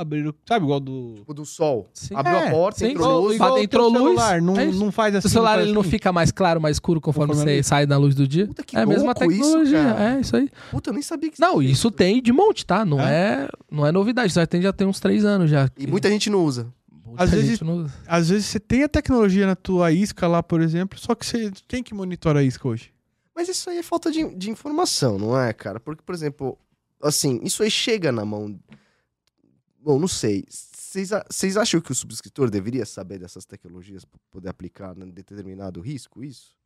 abrir 0.00 0.26
o... 0.26 0.34
Sabe, 0.46 0.64
igual 0.64 0.80
do... 0.80 1.14
Tipo 1.18 1.34
do 1.34 1.44
sol. 1.44 1.88
Sim. 1.94 2.14
Abriu 2.14 2.36
É, 2.36 2.48
a 2.48 2.50
porta, 2.50 2.78
sim, 2.80 2.92
entrou 2.92 3.20
luz. 3.22 3.34
igual- 3.36 3.58
entrou 3.58 3.88
luz, 3.88 4.02
celular, 4.02 4.42
não, 4.42 4.58
é 4.58 4.66
isso. 4.66 4.78
não 4.78 4.90
faz 4.92 5.14
assim. 5.14 5.26
o 5.28 5.30
celular 5.30 5.54
faz 5.54 5.64
ele 5.64 5.72
não 5.74 5.80
assim. 5.82 5.90
fica 5.90 6.12
mais 6.12 6.30
claro, 6.32 6.60
mais 6.60 6.76
escuro 6.76 7.00
conforme 7.00 7.32
Conforme 7.34 7.52
você 7.56 7.62
sai 7.62 7.86
da 7.86 7.96
luz 7.98 8.14
do 8.14 8.26
dia. 8.26 8.46
Puta 8.46 8.62
que 8.64 8.76
é 8.76 8.80
a 8.80 8.86
mesma 8.86 9.12
isso, 9.12 9.18
tecnologia. 9.18 9.82
cara. 9.82 10.16
é 10.16 10.20
isso 10.20 10.36
aí. 10.36 10.50
Puta, 10.70 10.90
eu 10.90 10.94
nem 10.94 11.02
sabia 11.02 11.30
que 11.30 11.40
Não, 11.40 11.62
isso 11.62 11.90
tem 11.90 12.20
de 12.22 12.32
monte, 12.32 12.64
tá? 12.66 12.84
Não 12.84 13.00
É? 13.00 13.44
é, 13.44 13.48
não 13.70 13.86
é 13.86 13.92
novidade. 13.92 14.28
Isso 14.28 14.40
já 14.40 14.46
tem, 14.46 14.60
já 14.62 14.72
tem 14.72 14.86
uns 14.86 14.98
três 15.00 15.24
anos 15.24 15.50
já. 15.50 15.68
E 15.76 15.86
muita 15.86 16.08
gente 16.08 16.28
não 16.30 16.44
usa. 16.44 16.66
Muita 17.04 17.24
Às 17.24 17.30
gente 17.30 17.40
vezes- 17.42 17.60
não 17.60 17.76
usa. 17.84 17.94
Às 18.06 18.28
vezes 18.28 18.46
você 18.46 18.60
tem 18.60 18.82
a 18.84 18.88
tecnologia 18.88 19.46
na 19.46 19.56
tua 19.56 19.90
isca 19.92 20.26
lá, 20.28 20.42
por 20.42 20.60
exemplo, 20.60 20.98
só 20.98 21.14
que 21.14 21.26
você 21.26 21.50
tem 21.66 21.82
que 21.82 21.92
monitorar 21.92 22.40
a 22.42 22.44
isca 22.44 22.66
hoje. 22.68 22.92
Mas 23.34 23.48
isso 23.48 23.68
aí 23.70 23.78
é 23.78 23.82
falta 23.82 24.10
de, 24.12 24.34
de 24.36 24.50
informação, 24.50 25.18
não 25.18 25.38
é, 25.40 25.52
cara? 25.52 25.80
Porque, 25.80 26.02
por 26.04 26.14
exemplo, 26.14 26.58
assim, 27.02 27.40
isso 27.42 27.62
aí 27.62 27.70
chega 27.70 28.12
na 28.12 28.24
mão. 28.24 28.58
Bom, 29.82 29.98
não 29.98 30.08
sei. 30.08 30.44
Vocês 30.48 31.56
acham 31.56 31.80
que 31.80 31.92
o 31.92 31.94
subscritor 31.94 32.50
deveria 32.50 32.84
saber 32.84 33.18
dessas 33.18 33.44
tecnologias 33.44 34.04
para 34.04 34.20
poder 34.30 34.48
aplicar 34.48 34.96
em 34.98 35.10
determinado 35.10 35.80
risco, 35.80 36.22
isso? 36.22 36.58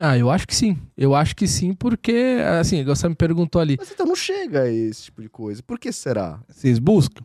Ah, 0.00 0.16
eu 0.18 0.30
acho 0.30 0.46
que 0.46 0.54
sim. 0.54 0.76
Eu 0.96 1.14
acho 1.14 1.34
que 1.34 1.48
sim, 1.48 1.74
porque, 1.74 2.38
assim, 2.60 2.84
você 2.84 3.08
me 3.08 3.14
perguntou 3.14 3.60
ali. 3.60 3.76
Mas 3.78 3.90
então 3.90 4.06
não 4.06 4.14
chega 4.14 4.62
a 4.62 4.70
esse 4.70 5.04
tipo 5.04 5.22
de 5.22 5.28
coisa. 5.28 5.62
Por 5.62 5.78
que 5.78 5.92
será? 5.92 6.40
Vocês 6.48 6.78
buscam 6.78 7.24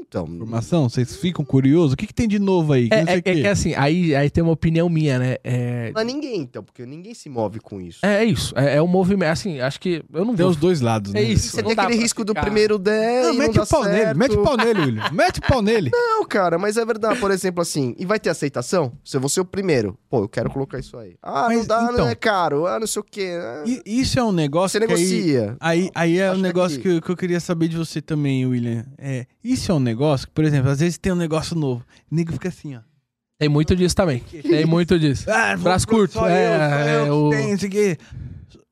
Então. 0.00 0.24
informação? 0.26 0.88
Vocês 0.88 1.16
ficam 1.16 1.44
curiosos? 1.44 1.92
O 1.92 1.96
que, 1.96 2.06
que 2.06 2.14
tem 2.14 2.26
de 2.28 2.38
novo 2.38 2.72
aí? 2.72 2.88
É, 2.90 2.98
não 3.00 3.06
sei 3.06 3.14
é- 3.14 3.18
é 3.18 3.20
que 3.42 3.46
assim, 3.46 3.74
aí, 3.74 4.14
aí 4.14 4.30
tem 4.30 4.42
uma 4.42 4.52
opinião 4.52 4.88
minha, 4.88 5.18
né? 5.18 5.36
É, 5.44 5.92
Não 5.94 6.00
é 6.00 6.04
ninguém, 6.04 6.40
então, 6.40 6.62
porque 6.62 6.86
ninguém 6.86 7.12
se 7.14 7.28
move 7.28 7.60
com 7.60 7.80
isso. 7.80 7.98
é 8.04 8.24
isso. 8.24 8.54
É, 8.56 8.76
é 8.76 8.82
um 8.82 8.86
movimento. 8.86 9.30
Assim, 9.30 9.60
acho 9.60 9.78
que. 9.80 10.02
Eu 10.12 10.24
não 10.24 10.34
Tem 10.34 10.44
vou. 10.44 10.50
os 10.50 10.56
dois 10.56 10.80
lados, 10.80 11.12
né? 11.12 11.20
É 11.20 11.24
isso. 11.24 11.50
Você 11.50 11.62
não 11.62 11.74
tem 11.74 11.84
aquele 11.84 12.00
risco 12.00 12.24
do 12.24 12.30
ficar- 12.32 12.42
primeiro 12.42 12.78
10 12.78 13.26
Não, 13.26 13.34
e 13.34 13.38
mete 13.38 13.56
não 13.56 13.64
o 13.64 13.66
pau 13.66 13.84
nele, 13.84 13.96
certo. 13.98 14.16
mete 14.18 14.34
o 14.36 14.42
pau 14.42 14.56
nele, 14.56 14.80
William. 14.80 15.10
Mete 15.12 15.38
o 15.38 15.42
pau 15.42 15.62
nele. 15.62 15.90
Não, 16.18 16.24
cara, 16.26 16.58
mas 16.58 16.76
é 16.76 16.84
verdade, 16.84 17.20
por 17.20 17.30
exemplo, 17.30 17.60
assim, 17.62 17.94
e 17.98 18.04
vai 18.06 18.18
ter 18.18 18.28
aceitação? 18.30 18.92
Se 19.04 19.16
eu 19.16 19.20
vou 19.20 19.28
ser 19.30 19.40
o 19.40 19.44
primeiro, 19.44 19.96
pô, 20.10 20.22
eu 20.24 20.28
quero 20.28 20.50
colocar 20.50 20.78
isso 20.78 20.96
aí. 20.98 21.14
Ah, 21.22 21.48
não 21.48 21.56
Mas, 21.56 21.66
dá, 21.66 21.82
então- 21.84 21.96
não 21.98 22.08
é 22.08 22.14
caro, 22.14 22.66
ah, 22.66 22.78
não 22.80 22.86
sei 22.86 23.00
o 23.00 23.04
quê. 23.04 23.30
ah, 23.40 23.62
E 23.66 23.82
isso 24.00 24.18
é 24.18 24.24
um 24.24 24.32
negócio 24.32 24.78
você 24.80 24.86
que 24.86 24.92
aí, 24.92 24.98
negocia. 24.98 25.56
aí, 25.60 25.90
aí 25.94 26.18
é 26.18 26.28
um 26.28 26.32
Acho 26.32 26.40
negócio 26.42 26.76
que- 26.78 26.82
que, 26.82 26.88
eu- 26.96 27.02
que 27.02 27.10
eu 27.10 27.16
queria 27.16 27.40
saber 27.40 27.68
de 27.68 27.76
você 27.76 28.00
também, 28.02 28.44
William. 28.46 28.84
É, 28.98 29.26
isso 29.44 29.70
é 29.70 29.74
um 29.74 29.80
negócio 29.88 30.26
que, 30.26 30.32
por 30.32 30.44
exemplo, 30.44 30.70
às 30.70 30.80
vezes 30.80 30.98
tem 30.98 31.12
um 31.12 31.16
negócio 31.16 31.56
novo. 31.56 31.84
O 32.10 32.14
nego 32.14 32.32
fica 32.32 32.48
assim, 32.48 32.76
ó. 32.76 32.80
Tem 33.38 33.48
muito 33.48 33.74
disso 33.76 33.94
também. 33.94 34.18
Tem 34.20 34.66
muito 34.66 34.98
disso. 34.98 35.30
Ah, 35.30 35.54
vou- 35.54 35.64
Braço 35.64 35.86
curto, 35.86 36.18
é, 36.26 36.48
eu, 36.48 36.60
é, 36.60 37.04
que 37.04 37.10
o- 37.10 37.30
tenho, 37.30 37.54
isso 37.54 37.66
aqui. 37.66 37.96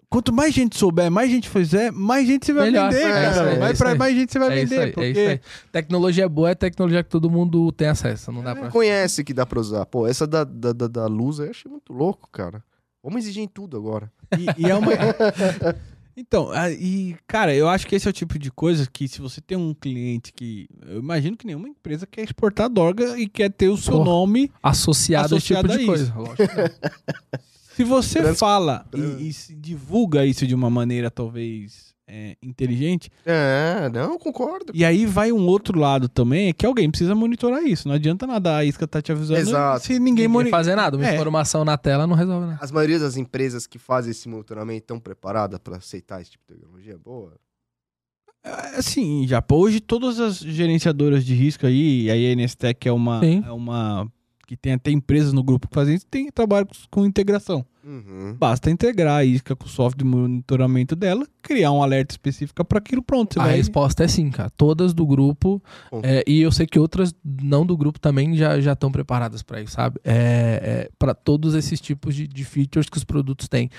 Quanto 0.08 0.32
mais 0.32 0.54
gente 0.54 0.78
souber, 0.78 1.10
mais 1.10 1.30
gente 1.30 1.48
fizer, 1.48 1.90
mais 1.92 2.26
gente 2.26 2.46
você 2.46 2.52
vai 2.52 2.66
Melhor. 2.70 2.90
vender, 2.90 3.04
É, 3.06 3.12
cara. 3.12 3.50
é 3.68 3.72
isso 3.72 3.82
pra 3.84 3.94
mais 3.96 4.16
gente 4.16 4.32
você 4.32 4.38
vai 4.38 4.48
É 4.58 4.62
isso 4.62 4.70
vender. 4.70 4.82
aí, 4.84 4.92
porque... 4.92 5.06
é 5.06 5.10
isso 5.10 5.30
aí. 5.30 5.40
Tecnologia 5.72 6.28
boa 6.28 6.50
é 6.50 6.54
tecnologia 6.54 7.02
que 7.02 7.10
todo 7.10 7.28
mundo 7.30 7.70
tem 7.72 7.88
acesso. 7.88 8.30
Não 8.32 8.42
dá 8.42 8.54
pra. 8.54 8.70
Conhece 8.70 9.22
que 9.24 9.34
dá 9.34 9.44
pra 9.44 9.60
usar. 9.60 9.84
Pô, 9.86 10.06
essa 10.06 10.26
da, 10.26 10.44
da, 10.44 10.72
da, 10.72 10.86
da 10.88 11.06
luz 11.06 11.38
aí 11.40 11.46
eu 11.46 11.50
achei 11.50 11.70
muito 11.70 11.92
louco, 11.92 12.28
cara. 12.32 12.62
Vamos 13.02 13.22
exigir 13.22 13.42
em 13.42 13.48
tudo 13.48 13.76
agora. 13.76 14.10
E, 14.38 14.66
e 14.66 14.70
é 14.70 14.74
uma. 14.74 14.90
Então, 16.16 16.50
e, 16.80 17.14
cara, 17.26 17.54
eu 17.54 17.68
acho 17.68 17.86
que 17.86 17.94
esse 17.94 18.06
é 18.06 18.10
o 18.10 18.12
tipo 18.12 18.38
de 18.38 18.50
coisa 18.50 18.88
que 18.90 19.06
se 19.06 19.20
você 19.20 19.38
tem 19.40 19.56
um 19.58 19.74
cliente 19.74 20.32
que. 20.32 20.66
Eu 20.86 20.98
imagino 21.00 21.36
que 21.36 21.46
nenhuma 21.46 21.68
empresa 21.68 22.06
quer 22.06 22.22
exportar 22.22 22.70
droga 22.70 23.18
e 23.18 23.28
quer 23.28 23.50
ter 23.52 23.68
o 23.68 23.76
seu 23.76 23.94
Porra. 23.94 24.04
nome. 24.06 24.50
Associado, 24.62 25.34
a 25.34 25.38
esse 25.38 25.48
tipo 25.48 25.58
Associado 25.58 25.72
a 25.72 25.76
de 25.76 25.82
isso. 25.82 26.12
coisa. 26.14 26.14
Lógico 26.14 26.36
que 26.48 26.56
não. 26.62 27.40
Se 27.76 27.84
você 27.84 28.22
Trans- 28.22 28.38
fala 28.38 28.86
trans- 28.90 29.20
e, 29.20 29.28
e 29.28 29.32
se 29.34 29.54
divulga 29.54 30.24
isso 30.24 30.46
de 30.46 30.54
uma 30.54 30.70
maneira 30.70 31.10
talvez 31.10 31.94
é, 32.09 32.36
inteligente, 32.42 33.11
É, 33.24 33.88
não, 33.92 34.16
concordo. 34.18 34.72
e 34.74 34.84
aí 34.84 35.04
vai 35.07 35.32
um 35.32 35.44
outro 35.46 35.78
lado 35.78 36.09
também, 36.09 36.48
é 36.48 36.52
que 36.52 36.64
alguém 36.64 36.88
precisa 36.88 37.14
monitorar 37.14 37.62
isso. 37.64 37.88
Não 37.88 37.94
adianta 37.96 38.26
nada 38.26 38.57
a 38.57 38.64
isca 38.64 38.86
tá 38.86 39.02
te 39.02 39.11
avisando 39.11 39.40
Exato. 39.40 39.84
se 39.84 39.92
ninguém 39.94 40.04
Ninguém 40.11 40.28
monitora. 40.28 40.57
fazer 40.59 40.74
nada. 40.76 40.96
Uma 40.96 41.09
É. 41.09 41.14
informação 41.14 41.64
na 41.64 41.76
tela 41.76 42.07
não 42.07 42.14
resolve 42.14 42.46
nada. 42.46 42.59
As 42.62 42.70
maioria 42.70 42.98
das 43.00 43.16
empresas 43.16 43.66
que 43.66 43.78
fazem 43.78 44.12
esse 44.12 44.28
monitoramento 44.28 44.78
estão 44.84 45.00
preparadas 45.00 45.59
pra 45.59 45.78
aceitar 45.78 46.20
esse 46.22 46.30
tipo 46.32 46.44
de 46.46 46.54
tecnologia? 46.54 46.96
Boa. 46.96 47.32
Assim, 48.76 49.26
já 49.26 49.42
hoje 49.50 49.80
todas 49.80 50.20
as 50.20 50.38
gerenciadoras 50.38 51.24
de 51.24 51.34
risco 51.34 51.66
aí, 51.66 52.02
e 52.04 52.11
aí 52.11 52.30
a 52.30 52.36
NSTEC 52.36 52.88
é 52.88 52.92
uma, 52.92 53.18
Sim. 53.20 53.42
é 53.44 53.50
uma 53.50 54.07
que 54.46 54.57
tem 54.57 54.74
até 54.74 54.92
empresas 54.92 55.32
no 55.32 55.42
grupo 55.42 55.66
que 55.66 55.74
fazem 55.74 55.96
isso, 55.96 56.07
tem 56.07 56.30
trabalho 56.30 56.68
com 56.88 57.04
integração. 57.04 57.66
Uhum. 57.87 58.34
Basta 58.37 58.68
integrar 58.68 59.18
a 59.18 59.24
isca 59.24 59.55
com 59.55 59.64
o 59.64 59.68
software 59.68 59.99
de 59.99 60.05
monitoramento 60.05 60.97
dela, 60.97 61.24
criar 61.41 61.70
um 61.70 61.80
alerta 61.80 62.12
específico 62.12 62.64
para 62.64 62.78
aquilo 62.78 63.01
pronto. 63.01 63.34
Você 63.34 63.39
A 63.39 63.45
vai... 63.45 63.57
resposta 63.57 64.03
é 64.03 64.09
sim, 64.09 64.28
cara. 64.28 64.51
Todas 64.51 64.93
do 64.93 65.07
grupo. 65.07 65.62
É, 66.03 66.24
e 66.26 66.41
eu 66.41 66.51
sei 66.51 66.66
que 66.66 66.80
outras 66.80 67.14
não 67.24 67.64
do 67.64 67.76
grupo 67.76 68.01
também 68.01 68.37
já 68.37 68.61
já 68.61 68.72
estão 68.72 68.91
preparadas 68.91 69.41
para 69.43 69.61
isso, 69.61 69.74
sabe? 69.74 70.01
É, 70.05 70.11
é, 70.14 70.91
para 70.99 71.14
todos 71.14 71.55
esses 71.55 71.80
tipos 71.80 72.16
de, 72.16 72.26
de 72.26 72.45
features 72.45 72.89
que 72.89 72.97
os 72.97 73.05
produtos 73.05 73.47
têm. 73.47 73.70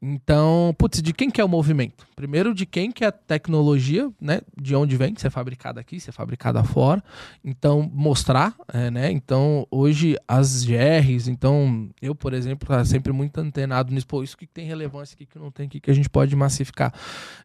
Então, 0.00 0.72
putz, 0.78 1.02
de 1.02 1.12
quem 1.12 1.28
que 1.28 1.40
é 1.40 1.44
o 1.44 1.48
movimento? 1.48 2.06
Primeiro, 2.14 2.54
de 2.54 2.64
quem 2.64 2.92
que 2.92 3.02
é 3.02 3.08
a 3.08 3.12
tecnologia, 3.12 4.08
né? 4.20 4.40
De 4.56 4.76
onde 4.76 4.96
vem, 4.96 5.14
se 5.16 5.26
é 5.26 5.30
fabricada 5.30 5.80
aqui, 5.80 5.98
se 5.98 6.10
é 6.10 6.12
fabricada 6.12 6.62
fora. 6.62 7.02
Então, 7.44 7.90
mostrar, 7.92 8.54
é, 8.72 8.90
né? 8.92 9.10
Então, 9.10 9.66
hoje, 9.68 10.16
as 10.28 10.64
GRs, 10.64 11.28
então, 11.28 11.90
eu, 12.00 12.14
por 12.14 12.32
exemplo, 12.32 12.68
sempre 12.84 13.12
muito 13.12 13.32
antenado 13.48 13.92
nisso. 13.92 14.06
Pô, 14.06 14.22
isso 14.22 14.36
que 14.36 14.46
tem 14.46 14.66
relevância, 14.66 15.14
o 15.14 15.18
que 15.18 15.26
que 15.26 15.38
não 15.38 15.50
tem, 15.50 15.66
o 15.66 15.70
que 15.70 15.80
que 15.80 15.90
a 15.90 15.94
gente 15.94 16.08
pode 16.08 16.34
massificar. 16.36 16.92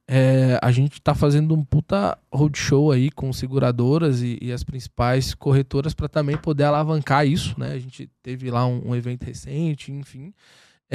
É, 0.07 0.59
a 0.61 0.71
gente 0.71 1.01
tá 1.01 1.15
fazendo 1.15 1.55
um 1.55 1.63
puta 1.63 2.17
roadshow 2.31 2.91
aí 2.91 3.09
com 3.09 3.33
seguradoras 3.33 4.21
e, 4.21 4.37
e 4.41 4.51
as 4.51 4.63
principais 4.63 5.33
corretoras 5.33 5.93
para 5.93 6.07
também 6.07 6.37
poder 6.37 6.65
alavancar 6.65 7.25
isso, 7.25 7.59
né? 7.59 7.73
A 7.73 7.79
gente 7.79 8.09
teve 8.21 8.51
lá 8.51 8.65
um, 8.65 8.89
um 8.89 8.95
evento 8.95 9.23
recente, 9.23 9.91
enfim. 9.91 10.33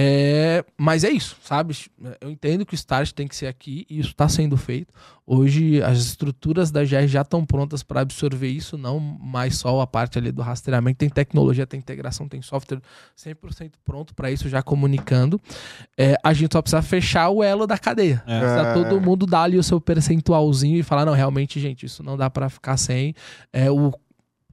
É, 0.01 0.65
mas 0.77 1.03
é 1.03 1.11
isso, 1.11 1.37
sabe? 1.43 1.77
Eu 2.21 2.31
entendo 2.31 2.65
que 2.65 2.73
o 2.73 2.77
start 2.77 3.11
tem 3.11 3.27
que 3.27 3.35
ser 3.35 3.49
aqui 3.49 3.85
e 3.91 3.99
isso 3.99 4.11
está 4.11 4.29
sendo 4.29 4.57
feito. 4.57 4.95
Hoje 5.27 5.83
as 5.83 5.99
estruturas 5.99 6.71
da 6.71 6.85
GR 6.85 7.09
já 7.09 7.23
estão 7.23 7.45
prontas 7.45 7.83
para 7.83 8.03
absorver 8.03 8.47
isso, 8.47 8.79
não 8.79 9.01
mais 9.01 9.57
só 9.57 9.81
a 9.81 9.89
parte 9.89 10.17
ali 10.17 10.31
do 10.31 10.41
rastreamento. 10.41 10.99
Tem 10.99 11.09
tecnologia, 11.09 11.67
tem 11.67 11.81
integração, 11.81 12.29
tem 12.29 12.41
software 12.41 12.81
100% 13.17 13.73
pronto 13.85 14.15
para 14.15 14.31
isso, 14.31 14.49
já 14.49 14.63
comunicando. 14.63 15.41
É, 15.99 16.15
a 16.23 16.33
gente 16.33 16.53
só 16.53 16.63
precisa 16.63 16.81
fechar 16.81 17.31
o 17.31 17.43
elo 17.43 17.67
da 17.67 17.77
cadeia. 17.77 18.23
É. 18.25 18.39
Precisa 18.39 18.75
todo 18.75 19.01
mundo 19.01 19.27
dar 19.27 19.43
ali 19.43 19.59
o 19.59 19.65
seu 19.65 19.81
percentualzinho 19.81 20.79
e 20.79 20.85
falar: 20.85 21.07
não, 21.07 21.13
realmente, 21.13 21.59
gente, 21.59 21.87
isso 21.87 22.05
não 22.05 22.17
dá 22.17 22.31
para 22.31 22.49
ficar 22.49 22.77
sem. 22.77 23.17
É, 23.53 23.69
o 23.69 23.93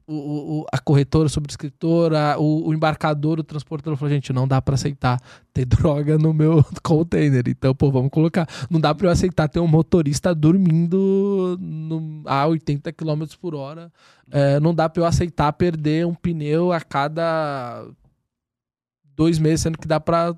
o, 0.08 0.62
o, 0.62 0.66
a 0.72 0.78
corretora, 0.78 1.26
a 1.26 1.30
subscritora, 1.30 2.36
o, 2.38 2.68
o, 2.68 2.74
embarcador, 2.74 3.40
o 3.40 3.44
transportador 3.44 3.98
falou, 3.98 4.14
gente, 4.14 4.32
não 4.32 4.48
dá 4.48 4.62
para 4.62 4.76
aceitar 4.76 5.20
ter 5.54 5.66
droga 5.66 6.18
no 6.18 6.34
meu 6.34 6.64
container. 6.84 7.44
Então, 7.48 7.74
pô, 7.74 7.92
vamos 7.92 8.12
colocar. 8.12 8.48
Não 8.70 8.80
dá 8.80 8.94
para 8.94 9.08
eu 9.08 9.12
aceitar 9.12 9.48
ter 9.48 9.60
um 9.60 9.68
motorista 9.68 10.34
dormindo 10.34 11.58
no, 11.60 12.22
a 12.26 12.46
80 12.48 12.92
km 12.94 13.24
por 13.42 13.56
hora. 13.56 13.92
É, 14.30 14.60
não 14.60 14.74
dá 14.74 14.88
para 14.88 15.02
eu 15.02 15.06
aceitar 15.06 15.52
perder 15.54 16.06
um 16.06 16.14
pneu 16.14 16.72
a 16.72 16.80
cada 16.80 17.88
dois 19.16 19.40
meses, 19.40 19.62
sendo 19.62 19.78
que 19.78 19.88
dá 19.88 20.00
para 20.00 20.36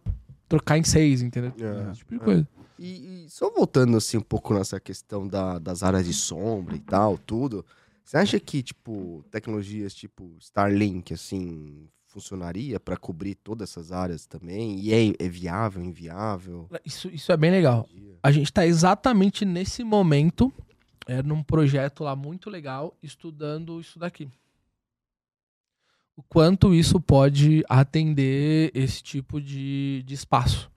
trocar 0.47 0.77
em 0.77 0.83
seis, 0.83 1.21
entendeu? 1.21 1.53
É, 1.59 1.91
Esse 1.91 1.99
tipo 1.99 2.13
de 2.13 2.19
coisa. 2.19 2.47
E, 2.79 3.25
e, 3.25 3.29
só 3.29 3.49
voltando 3.49 3.97
assim 3.97 4.17
um 4.17 4.21
pouco 4.21 4.53
nessa 4.53 4.79
questão 4.79 5.27
da, 5.27 5.57
das 5.57 5.81
áreas 5.81 6.05
de 6.05 6.13
sombra 6.13 6.75
e 6.75 6.79
tal, 6.79 7.17
tudo. 7.17 7.65
Você 8.07 8.15
acha 8.15 8.39
que, 8.39 8.63
tipo, 8.63 9.21
tecnologias 9.29 9.93
tipo 9.93 10.33
Starlink, 10.39 11.13
assim, 11.13 11.89
funcionaria 12.05 12.79
para 12.79 12.95
cobrir 12.95 13.35
todas 13.35 13.69
essas 13.69 13.91
áreas 13.91 14.25
também? 14.25 14.79
E 14.79 14.93
é, 14.93 15.13
é, 15.19 15.27
viável, 15.27 15.83
inviável? 15.83 16.69
Isso, 16.85 17.09
isso 17.09 17.33
é 17.33 17.35
bem 17.35 17.51
legal. 17.51 17.85
A 18.23 18.31
gente 18.31 18.45
está 18.45 18.65
exatamente 18.65 19.43
nesse 19.43 19.83
momento, 19.83 20.53
é, 21.05 21.21
num 21.21 21.43
projeto 21.43 22.01
lá 22.05 22.15
muito 22.15 22.49
legal, 22.49 22.95
estudando 23.03 23.81
isso 23.81 23.99
daqui. 23.99 24.31
O 26.15 26.23
quanto 26.23 26.73
isso 26.73 27.01
pode 27.01 27.61
atender 27.67 28.71
esse 28.73 29.03
tipo 29.03 29.41
de, 29.41 30.01
de 30.05 30.13
espaço 30.13 30.71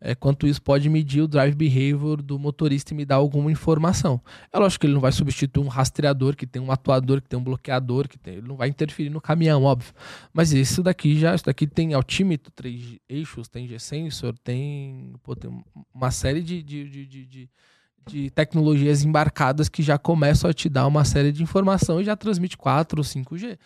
é, 0.00 0.14
quanto 0.14 0.46
isso 0.46 0.62
pode 0.62 0.88
medir 0.88 1.22
o 1.22 1.28
drive 1.28 1.54
behavior 1.54 2.22
do 2.22 2.38
motorista 2.38 2.92
e 2.92 2.96
me 2.96 3.04
dar 3.04 3.16
alguma 3.16 3.50
informação. 3.50 4.20
É 4.52 4.58
lógico 4.58 4.82
que 4.82 4.86
ele 4.86 4.94
não 4.94 5.00
vai 5.00 5.12
substituir 5.12 5.62
um 5.62 5.68
rastreador 5.68 6.36
que 6.36 6.46
tem 6.46 6.62
um 6.62 6.70
atuador, 6.70 7.20
que 7.20 7.28
tem 7.28 7.38
um 7.38 7.42
bloqueador, 7.42 8.08
que 8.08 8.18
tem, 8.18 8.34
ele 8.34 8.46
não 8.46 8.56
vai 8.56 8.68
interferir 8.68 9.10
no 9.10 9.20
caminhão, 9.20 9.64
óbvio. 9.64 9.92
Mas 10.32 10.52
isso 10.52 10.82
daqui 10.82 11.18
já, 11.18 11.34
isso 11.34 11.44
daqui 11.44 11.66
tem 11.66 11.94
altímetro, 11.94 12.52
três 12.52 12.98
eixos, 13.08 13.48
tem 13.48 13.66
G-sensor, 13.66 14.34
tem, 14.38 15.14
tem 15.40 15.64
uma 15.92 16.10
série 16.10 16.42
de, 16.42 16.62
de, 16.62 16.88
de, 16.88 17.26
de 17.26 17.50
de 18.08 18.30
tecnologias 18.30 19.04
embarcadas 19.04 19.68
que 19.68 19.82
já 19.82 19.98
começam 19.98 20.48
a 20.48 20.54
te 20.54 20.68
dar 20.68 20.86
uma 20.86 21.04
série 21.04 21.30
de 21.30 21.42
informação 21.42 22.00
e 22.00 22.04
já 22.04 22.16
transmite 22.16 22.56
4 22.56 22.98
ou 22.98 23.04
5G. 23.04 23.58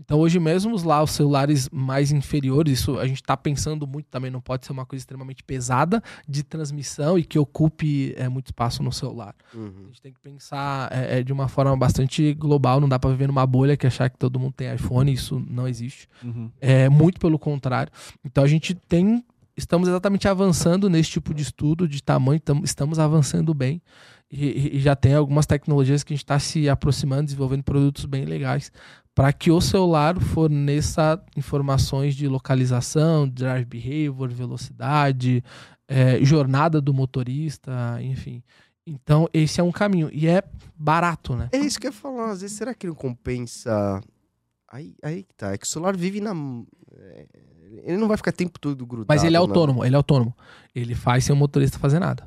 Então, 0.00 0.18
hoje 0.18 0.40
mesmo, 0.40 0.74
lá, 0.82 1.02
os 1.02 1.10
celulares 1.10 1.68
mais 1.70 2.10
inferiores, 2.10 2.80
isso 2.80 2.98
a 2.98 3.06
gente 3.06 3.20
está 3.20 3.36
pensando 3.36 3.86
muito 3.86 4.06
também, 4.06 4.30
não 4.30 4.40
pode 4.40 4.64
ser 4.64 4.72
uma 4.72 4.86
coisa 4.86 5.02
extremamente 5.02 5.44
pesada 5.44 6.02
de 6.26 6.42
transmissão 6.42 7.18
e 7.18 7.22
que 7.22 7.38
ocupe 7.38 8.14
é, 8.16 8.26
muito 8.26 8.46
espaço 8.46 8.82
no 8.82 8.90
celular. 8.90 9.34
Uhum. 9.54 9.72
A 9.84 9.86
gente 9.88 10.00
tem 10.00 10.10
que 10.10 10.18
pensar 10.18 10.88
é, 10.90 11.22
de 11.22 11.34
uma 11.34 11.48
forma 11.48 11.76
bastante 11.76 12.32
global, 12.32 12.80
não 12.80 12.88
dá 12.88 12.98
para 12.98 13.10
viver 13.10 13.26
numa 13.26 13.46
bolha 13.46 13.76
que 13.76 13.86
achar 13.86 14.08
que 14.08 14.16
todo 14.16 14.40
mundo 14.40 14.54
tem 14.54 14.74
iPhone, 14.74 15.12
isso 15.12 15.44
não 15.46 15.68
existe. 15.68 16.08
Uhum. 16.24 16.50
É 16.62 16.88
muito 16.88 17.20
pelo 17.20 17.38
contrário. 17.38 17.92
Então, 18.24 18.42
a 18.42 18.48
gente 18.48 18.74
tem, 18.74 19.22
estamos 19.54 19.86
exatamente 19.86 20.26
avançando 20.26 20.88
nesse 20.88 21.10
tipo 21.10 21.34
de 21.34 21.42
estudo 21.42 21.86
de 21.86 22.02
tamanho, 22.02 22.40
tam, 22.40 22.62
estamos 22.64 22.98
avançando 22.98 23.52
bem. 23.52 23.82
E, 24.32 24.76
e, 24.76 24.80
já 24.80 24.94
tem 24.94 25.12
algumas 25.12 25.44
tecnologias 25.44 26.04
que 26.04 26.12
a 26.12 26.16
gente 26.16 26.22
está 26.22 26.38
se 26.38 26.68
aproximando, 26.68 27.24
desenvolvendo 27.24 27.64
produtos 27.64 28.04
bem 28.04 28.24
legais 28.24 28.70
para 29.20 29.34
que 29.34 29.50
o 29.50 29.60
celular 29.60 30.18
forneça 30.18 31.22
informações 31.36 32.14
de 32.14 32.26
localização, 32.26 33.28
drive 33.28 33.66
behavior, 33.66 34.30
velocidade, 34.30 35.44
é, 35.86 36.24
jornada 36.24 36.80
do 36.80 36.94
motorista, 36.94 37.98
enfim. 38.00 38.42
Então, 38.86 39.28
esse 39.30 39.60
é 39.60 39.62
um 39.62 39.70
caminho. 39.70 40.08
E 40.10 40.26
é 40.26 40.42
barato, 40.74 41.36
né? 41.36 41.50
É 41.52 41.58
isso 41.58 41.78
que 41.78 41.86
eu 41.86 41.90
ia 41.90 41.94
falar. 41.94 42.30
Às 42.30 42.40
vezes, 42.40 42.56
será 42.56 42.72
que 42.72 42.86
não 42.86 42.94
compensa. 42.94 44.02
Aí, 44.66 44.94
aí 45.02 45.22
que 45.24 45.34
tá. 45.34 45.52
É 45.52 45.58
que 45.58 45.66
o 45.66 45.68
celular 45.68 45.94
vive 45.94 46.18
na. 46.18 46.32
É, 46.90 47.26
ele 47.84 47.98
não 47.98 48.08
vai 48.08 48.16
ficar 48.16 48.32
tempo 48.32 48.58
todo 48.58 48.86
grudado. 48.86 49.06
Mas 49.06 49.22
ele 49.22 49.36
é 49.36 49.38
autônomo, 49.38 49.84
ele 49.84 49.94
é 49.94 49.98
autônomo. 49.98 50.34
Ele 50.74 50.94
faz 50.94 51.26
sem 51.26 51.34
o 51.34 51.38
motorista 51.38 51.78
fazer 51.78 51.98
nada. 51.98 52.26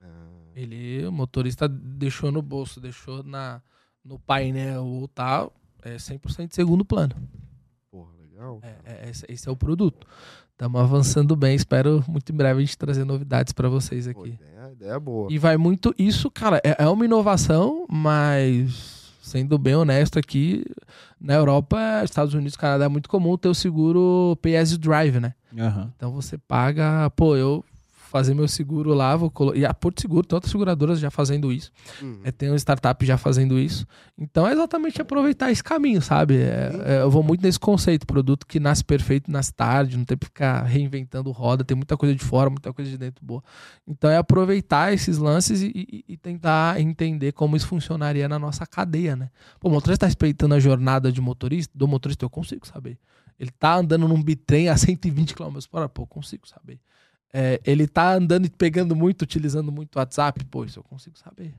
Ah. 0.00 0.06
Ele, 0.54 1.04
o 1.04 1.10
motorista 1.10 1.68
deixou 1.68 2.30
no 2.30 2.40
bolso, 2.40 2.80
deixou 2.80 3.24
na, 3.24 3.60
no 4.04 4.20
painel 4.20 4.84
ou 4.84 5.08
tal 5.08 5.52
é 5.82 5.96
100% 5.96 6.48
de 6.48 6.54
segundo 6.54 6.84
plano. 6.84 7.14
Porra, 7.90 8.10
legal. 8.20 8.60
É, 8.62 9.08
é, 9.08 9.10
esse 9.28 9.48
é 9.48 9.50
o 9.50 9.56
produto. 9.56 10.06
Estamos 10.52 10.80
avançando 10.80 11.34
bem. 11.34 11.54
Espero 11.54 12.04
muito 12.06 12.32
em 12.32 12.36
breve 12.36 12.62
a 12.62 12.64
gente 12.64 12.78
trazer 12.78 13.04
novidades 13.04 13.52
para 13.52 13.68
vocês 13.68 14.06
aqui. 14.06 14.20
Pô, 14.20 14.26
ideia, 14.26 14.72
ideia 14.72 15.00
boa. 15.00 15.32
E 15.32 15.38
vai 15.38 15.56
muito. 15.56 15.94
Isso, 15.98 16.30
cara, 16.30 16.60
é, 16.64 16.76
é 16.78 16.88
uma 16.88 17.04
inovação, 17.04 17.86
mas 17.90 19.02
sendo 19.22 19.56
bem 19.56 19.74
honesto 19.74 20.18
aqui, 20.18 20.64
na 21.20 21.34
Europa, 21.34 22.02
Estados 22.04 22.34
Unidos, 22.34 22.56
Canadá, 22.56 22.84
é 22.84 22.88
muito 22.88 23.08
comum 23.08 23.36
ter 23.36 23.48
o 23.48 23.54
seguro 23.54 24.36
you 24.44 24.78
drive, 24.78 25.20
né? 25.20 25.34
Uhum. 25.52 25.90
Então 25.96 26.12
você 26.12 26.36
paga, 26.36 27.08
pô, 27.10 27.36
eu 27.36 27.64
fazer 28.12 28.34
meu 28.34 28.46
seguro 28.46 28.92
lá, 28.92 29.16
vou 29.16 29.30
colo... 29.30 29.56
e 29.56 29.64
a 29.64 29.72
Porto 29.72 30.02
Seguro, 30.02 30.26
tem 30.26 30.36
outras 30.36 30.52
seguradoras 30.52 31.00
já 31.00 31.10
fazendo 31.10 31.50
isso, 31.50 31.72
uhum. 32.02 32.20
é, 32.22 32.30
tem 32.30 32.52
um 32.52 32.54
startup 32.54 33.04
já 33.06 33.16
fazendo 33.16 33.58
isso. 33.58 33.86
Então 34.18 34.46
é 34.46 34.52
exatamente 34.52 35.00
aproveitar 35.00 35.50
esse 35.50 35.64
caminho, 35.64 36.02
sabe? 36.02 36.36
É, 36.36 36.70
é, 36.84 37.00
eu 37.00 37.10
vou 37.10 37.22
muito 37.22 37.42
nesse 37.42 37.58
conceito, 37.58 38.06
produto 38.06 38.46
que 38.46 38.60
nasce 38.60 38.84
perfeito, 38.84 39.30
nasce 39.30 39.54
tarde, 39.54 39.96
não 39.96 40.04
tem 40.04 40.18
que 40.18 40.26
ficar 40.26 40.62
reinventando 40.62 41.30
roda, 41.30 41.64
tem 41.64 41.74
muita 41.74 41.96
coisa 41.96 42.14
de 42.14 42.22
fora, 42.22 42.50
muita 42.50 42.70
coisa 42.70 42.90
de 42.90 42.98
dentro 42.98 43.24
boa. 43.24 43.42
Então 43.86 44.10
é 44.10 44.18
aproveitar 44.18 44.92
esses 44.92 45.16
lances 45.16 45.62
e, 45.62 45.72
e, 45.74 46.04
e 46.06 46.16
tentar 46.18 46.78
entender 46.78 47.32
como 47.32 47.56
isso 47.56 47.66
funcionaria 47.66 48.28
na 48.28 48.38
nossa 48.38 48.66
cadeia, 48.66 49.16
né? 49.16 49.30
Pô, 49.58 49.70
o 49.70 49.72
motorista 49.72 50.04
está 50.04 50.06
respeitando 50.06 50.54
a 50.54 50.60
jornada 50.60 51.10
de 51.10 51.20
motorista, 51.20 51.72
do 51.74 51.88
motorista, 51.88 52.26
eu 52.26 52.30
consigo 52.30 52.66
saber. 52.66 52.98
Ele 53.38 53.50
tá 53.50 53.76
andando 53.76 54.06
num 54.06 54.22
bitrem 54.22 54.68
a 54.68 54.76
120 54.76 55.34
km 55.34 55.58
por 55.70 55.78
hora, 55.78 55.88
pô, 55.88 56.06
consigo 56.06 56.46
saber. 56.46 56.78
É, 57.32 57.60
ele 57.64 57.86
tá 57.86 58.14
andando 58.14 58.46
e 58.46 58.50
pegando 58.50 58.94
muito, 58.94 59.22
utilizando 59.22 59.72
muito 59.72 59.96
o 59.96 59.98
WhatsApp, 59.98 60.44
pô, 60.44 60.64
isso 60.64 60.78
eu 60.78 60.82
consigo 60.82 61.18
saber. 61.18 61.54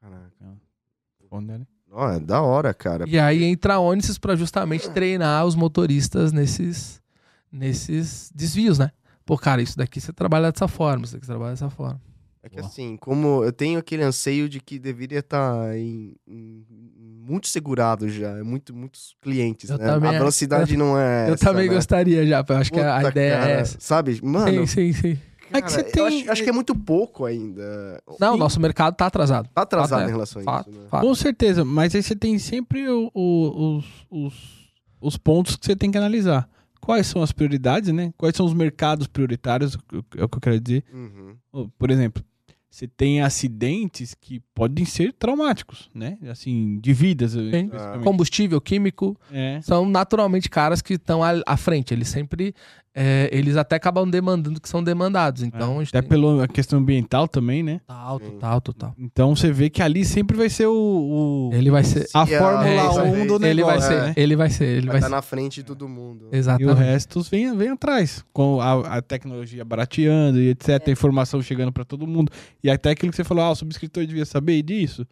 Caraca. 0.00 0.30
Né? 0.40 1.66
Não, 1.88 2.08
é 2.08 2.20
da 2.20 2.40
hora, 2.40 2.72
cara. 2.72 3.04
E 3.08 3.18
aí 3.18 3.44
entra 3.44 3.74
a 3.74 3.80
Onisys 3.80 4.18
para 4.18 4.36
justamente 4.36 4.90
treinar 4.90 5.44
os 5.44 5.54
motoristas 5.54 6.32
nesses, 6.32 7.02
nesses 7.50 8.30
desvios, 8.34 8.78
né? 8.78 8.90
Pô, 9.24 9.36
cara, 9.36 9.60
isso 9.60 9.76
daqui 9.76 10.00
você 10.00 10.12
trabalha 10.12 10.50
dessa 10.50 10.68
forma, 10.68 11.04
isso 11.04 11.14
daqui 11.14 11.26
você 11.26 11.32
trabalha 11.32 11.52
dessa 11.52 11.70
forma. 11.70 12.00
É 12.42 12.48
que 12.48 12.56
Boa. 12.56 12.66
assim, 12.66 12.96
como 12.96 13.44
eu 13.44 13.52
tenho 13.52 13.78
aquele 13.78 14.02
anseio 14.02 14.48
de 14.48 14.60
que 14.60 14.76
deveria 14.76 15.20
estar 15.20 15.54
tá 15.54 15.78
em, 15.78 16.16
em, 16.26 16.66
muito 17.24 17.46
segurado 17.46 18.08
já, 18.08 18.30
é 18.30 18.42
muito, 18.42 18.74
muitos 18.74 19.14
clientes, 19.22 19.70
eu 19.70 19.78
né? 19.78 19.86
Também, 19.86 20.10
a 20.10 20.18
velocidade 20.18 20.72
eu, 20.72 20.78
não 20.78 20.98
é. 20.98 21.28
Eu 21.28 21.34
essa, 21.34 21.46
também 21.46 21.68
né? 21.68 21.74
gostaria 21.74 22.26
já, 22.26 22.44
eu 22.46 22.56
acho 22.56 22.70
Puta, 22.70 22.82
que 22.82 22.88
a 22.88 23.08
ideia 23.08 23.38
cara, 23.38 23.50
é 23.50 23.60
essa. 23.60 23.76
Sabe, 23.78 24.20
mano? 24.24 24.66
Sim, 24.66 24.92
sim, 24.92 24.92
sim. 24.92 25.18
Cara, 25.52 25.58
é 25.58 25.62
que 25.62 25.70
você 25.70 25.84
tem... 25.84 26.04
Acho, 26.04 26.32
acho, 26.32 26.42
que 26.42 26.48
é 26.48 26.52
muito 26.52 26.74
pouco 26.74 27.24
ainda. 27.26 28.02
Não, 28.18 28.34
o 28.34 28.36
nosso 28.36 28.58
mercado 28.58 28.96
tá 28.96 29.06
atrasado. 29.06 29.48
Tá 29.54 29.62
atrasado 29.62 30.00
fato, 30.00 30.08
em 30.08 30.12
relação 30.12 30.42
fato, 30.42 30.68
a 30.68 30.72
isso. 30.72 30.80
Né? 30.80 31.00
Com 31.00 31.14
certeza, 31.14 31.64
mas 31.64 31.94
aí 31.94 32.02
você 32.02 32.16
tem 32.16 32.38
sempre 32.38 32.88
o, 32.88 33.08
o, 33.14 33.76
os, 33.76 33.84
os, 34.10 34.34
os 35.00 35.16
pontos 35.16 35.54
que 35.54 35.66
você 35.66 35.76
tem 35.76 35.92
que 35.92 35.98
analisar. 35.98 36.48
Quais 36.80 37.06
são 37.06 37.22
as 37.22 37.30
prioridades, 37.30 37.92
né? 37.92 38.12
Quais 38.16 38.34
são 38.34 38.44
os 38.44 38.52
mercados 38.54 39.06
prioritários, 39.06 39.78
é 40.16 40.24
o 40.24 40.28
que 40.28 40.36
eu 40.38 40.40
quero 40.40 40.58
dizer. 40.58 40.82
Uhum. 40.92 41.70
Por 41.78 41.92
exemplo, 41.92 42.24
você 42.72 42.88
tem 42.88 43.20
acidentes 43.20 44.14
que 44.18 44.40
podem 44.54 44.86
ser 44.86 45.12
traumáticos, 45.12 45.90
né? 45.94 46.16
Assim, 46.30 46.78
de 46.80 46.94
vidas. 46.94 47.34
Combustível, 48.02 48.58
químico, 48.62 49.14
é. 49.30 49.60
são 49.60 49.84
naturalmente 49.84 50.48
caras 50.48 50.80
que 50.80 50.94
estão 50.94 51.20
à 51.22 51.56
frente. 51.58 51.92
Eles 51.92 52.08
sempre 52.08 52.54
é, 52.94 53.30
eles 53.32 53.56
até 53.56 53.76
acabam 53.76 54.08
demandando 54.08 54.60
que 54.60 54.68
são 54.68 54.84
demandados. 54.84 55.42
Então, 55.42 55.80
é. 55.80 55.84
Até 55.84 56.00
tem... 56.00 56.08
pela 56.08 56.46
questão 56.46 56.78
ambiental 56.78 57.26
também, 57.26 57.62
né? 57.62 57.80
Total, 57.86 58.20
total, 58.20 58.60
total. 58.60 58.94
Então 58.98 59.34
você 59.34 59.50
vê 59.50 59.70
que 59.70 59.82
ali 59.82 60.04
sempre 60.04 60.36
vai 60.36 60.50
ser 60.50 60.66
o. 60.66 60.74
o... 60.74 61.50
Ele 61.54 61.70
vai 61.70 61.84
ser. 61.84 62.06
A 62.12 62.26
Fórmula 62.26 62.66
é, 62.66 63.22
1 63.22 63.26
do 63.26 63.38
negócio. 63.38 63.46
Ele 63.46 63.64
vai 63.64 63.80
ser. 63.80 64.02
Né? 64.02 64.14
Ele 64.16 64.36
vai 64.36 64.50
ser. 64.50 64.64
Ele 64.64 64.80
vai, 64.80 64.86
vai 64.86 64.96
estar 64.98 65.08
tá 65.08 65.16
na 65.16 65.22
frente 65.22 65.56
de 65.56 65.62
todo 65.64 65.88
mundo. 65.88 66.28
Exatamente. 66.30 66.68
E 66.68 66.72
o 66.72 66.76
resto 66.76 67.22
vem, 67.22 67.56
vem 67.56 67.70
atrás. 67.70 68.24
Com 68.32 68.60
a, 68.60 68.98
a 68.98 69.02
tecnologia 69.02 69.64
barateando 69.64 70.38
e 70.38 70.50
etc. 70.50 70.88
A 70.88 70.90
informação 70.90 71.40
chegando 71.40 71.72
para 71.72 71.84
todo 71.84 72.06
mundo. 72.06 72.30
E 72.62 72.70
até 72.70 72.90
aquilo 72.90 73.10
que 73.10 73.16
você 73.16 73.24
falou, 73.24 73.44
ah, 73.44 73.50
o 73.50 73.56
subscritor 73.56 74.04
devia 74.04 74.26
saber 74.26 74.62
disso. 74.62 75.06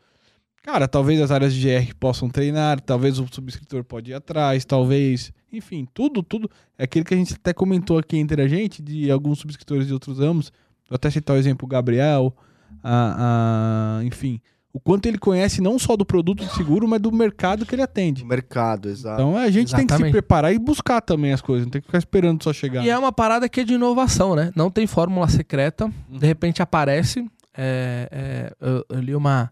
Cara, 0.62 0.86
talvez 0.86 1.18
as 1.22 1.30
áreas 1.30 1.54
de 1.54 1.66
GR 1.66 1.94
possam 1.98 2.28
treinar, 2.28 2.78
talvez 2.80 3.18
o 3.18 3.26
subscritor 3.30 3.82
pode 3.82 4.10
ir 4.10 4.14
atrás, 4.14 4.64
talvez. 4.66 5.32
Enfim, 5.52 5.86
tudo, 5.92 6.22
tudo. 6.22 6.50
É 6.78 6.84
aquilo 6.84 7.04
que 7.04 7.14
a 7.14 7.16
gente 7.16 7.34
até 7.34 7.52
comentou 7.52 7.98
aqui 7.98 8.16
entre 8.16 8.40
a 8.42 8.48
gente, 8.48 8.80
de 8.82 9.10
alguns 9.10 9.38
subscritores 9.40 9.86
de 9.86 9.92
outros 9.92 10.18
ramos. 10.18 10.52
Vou 10.88 10.96
até 10.96 11.10
citar 11.10 11.36
o 11.36 11.38
exemplo 11.38 11.66
o 11.66 11.68
Gabriel, 11.68 12.34
a, 12.82 13.98
a- 14.00 14.04
enfim. 14.04 14.40
O 14.72 14.78
quanto 14.78 15.06
ele 15.06 15.18
conhece 15.18 15.60
não 15.60 15.80
só 15.80 15.96
do 15.96 16.06
produto 16.06 16.44
de 16.44 16.52
seguro, 16.54 16.86
mas 16.86 17.00
do 17.00 17.10
mercado 17.10 17.66
que 17.66 17.74
ele 17.74 17.82
atende. 17.82 18.24
Mercado, 18.24 18.88
exato. 18.88 19.20
Então 19.20 19.36
a 19.36 19.50
gente 19.50 19.74
tem 19.74 19.84
que 19.84 19.92
se 19.92 19.94
Exatamente. 19.96 20.12
preparar 20.12 20.54
e 20.54 20.58
buscar 20.60 21.00
também 21.00 21.32
as 21.32 21.40
coisas, 21.40 21.66
não 21.66 21.70
tem 21.72 21.80
que 21.80 21.88
ficar 21.88 21.98
esperando 21.98 22.40
só 22.44 22.52
chegar. 22.52 22.84
E 22.84 22.88
é 22.88 22.96
uma 22.96 23.10
parada 23.10 23.48
que 23.48 23.60
é 23.60 23.64
de 23.64 23.74
inovação, 23.74 24.36
né? 24.36 24.52
Não 24.54 24.70
tem 24.70 24.86
fórmula 24.86 25.28
secreta. 25.28 25.92
De 26.08 26.24
repente 26.24 26.62
aparece. 26.62 27.28
É, 27.52 28.08
é, 28.12 28.52
eu, 28.60 28.84
eu 28.90 29.00
li 29.00 29.14
uma 29.14 29.50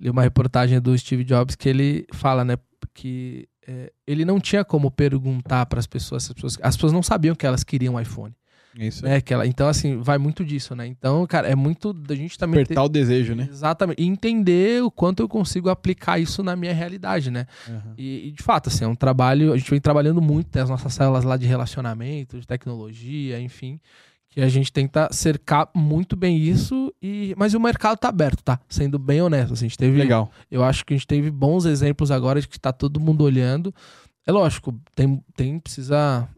li 0.00 0.08
uma 0.08 0.22
reportagem 0.22 0.80
do 0.80 0.96
Steve 0.96 1.24
Jobs 1.24 1.54
que 1.54 1.68
ele 1.68 2.06
fala, 2.12 2.42
né, 2.42 2.56
que 2.94 3.46
é, 3.66 3.92
ele 4.06 4.24
não 4.24 4.38
tinha 4.40 4.64
como 4.64 4.90
perguntar 4.90 5.66
para 5.66 5.78
as 5.78 5.86
pessoas, 5.86 6.24
as 6.24 6.32
pessoas, 6.32 6.58
as 6.62 6.76
pessoas 6.76 6.92
não 6.92 7.02
sabiam 7.02 7.34
que 7.34 7.46
elas 7.46 7.64
queriam 7.64 7.94
um 7.94 8.00
iPhone, 8.00 8.34
isso 8.76 9.04
né? 9.04 9.20
Que 9.20 9.32
ela, 9.32 9.46
então 9.46 9.68
assim 9.68 10.00
vai 10.00 10.18
muito 10.18 10.44
disso, 10.44 10.74
né? 10.74 10.86
Então, 10.86 11.26
cara, 11.26 11.48
é 11.48 11.54
muito 11.54 11.92
da 11.92 12.14
gente 12.14 12.36
também 12.38 12.58
ter- 12.58 12.64
Apertar 12.72 12.84
o 12.84 12.88
desejo, 12.88 13.34
né? 13.34 13.48
Exatamente. 13.50 14.02
E 14.02 14.06
entender 14.06 14.82
o 14.82 14.90
quanto 14.90 15.20
eu 15.22 15.28
consigo 15.28 15.68
aplicar 15.68 16.18
isso 16.18 16.42
na 16.42 16.56
minha 16.56 16.74
realidade, 16.74 17.30
né? 17.30 17.46
Aham. 17.68 17.94
E, 17.96 18.28
e, 18.28 18.30
de 18.32 18.42
fato, 18.42 18.68
assim, 18.68 18.84
é 18.84 18.88
um 18.88 18.94
trabalho. 18.96 19.52
A 19.52 19.56
gente 19.56 19.70
vem 19.70 19.80
trabalhando 19.80 20.20
muito, 20.20 20.50
tem 20.50 20.60
as 20.62 20.68
nossas 20.70 20.92
células 20.92 21.24
lá 21.24 21.36
de 21.36 21.46
relacionamento, 21.46 22.40
de 22.40 22.46
tecnologia, 22.46 23.40
enfim. 23.40 23.78
Que 24.34 24.40
a 24.40 24.48
gente 24.48 24.72
tenta 24.72 25.08
cercar 25.12 25.68
muito 25.72 26.16
bem 26.16 26.36
isso. 26.36 26.92
E, 27.00 27.32
mas 27.38 27.54
o 27.54 27.60
mercado 27.60 27.96
tá 27.96 28.08
aberto, 28.08 28.42
tá? 28.42 28.58
Sendo 28.68 28.98
bem 28.98 29.22
honesto. 29.22 29.52
assim, 29.52 29.66
a 29.66 29.68
gente 29.68 29.78
teve, 29.78 29.96
Legal. 29.96 30.28
Eu 30.50 30.64
acho 30.64 30.84
que 30.84 30.92
a 30.92 30.96
gente 30.96 31.06
teve 31.06 31.30
bons 31.30 31.64
exemplos 31.66 32.10
agora 32.10 32.40
de 32.40 32.48
que 32.48 32.58
tá 32.58 32.72
todo 32.72 32.98
mundo 32.98 33.22
olhando. 33.22 33.72
É 34.26 34.32
lógico, 34.32 34.74
tem, 34.92 35.22
tem 35.36 35.60
precisa. 35.60 36.28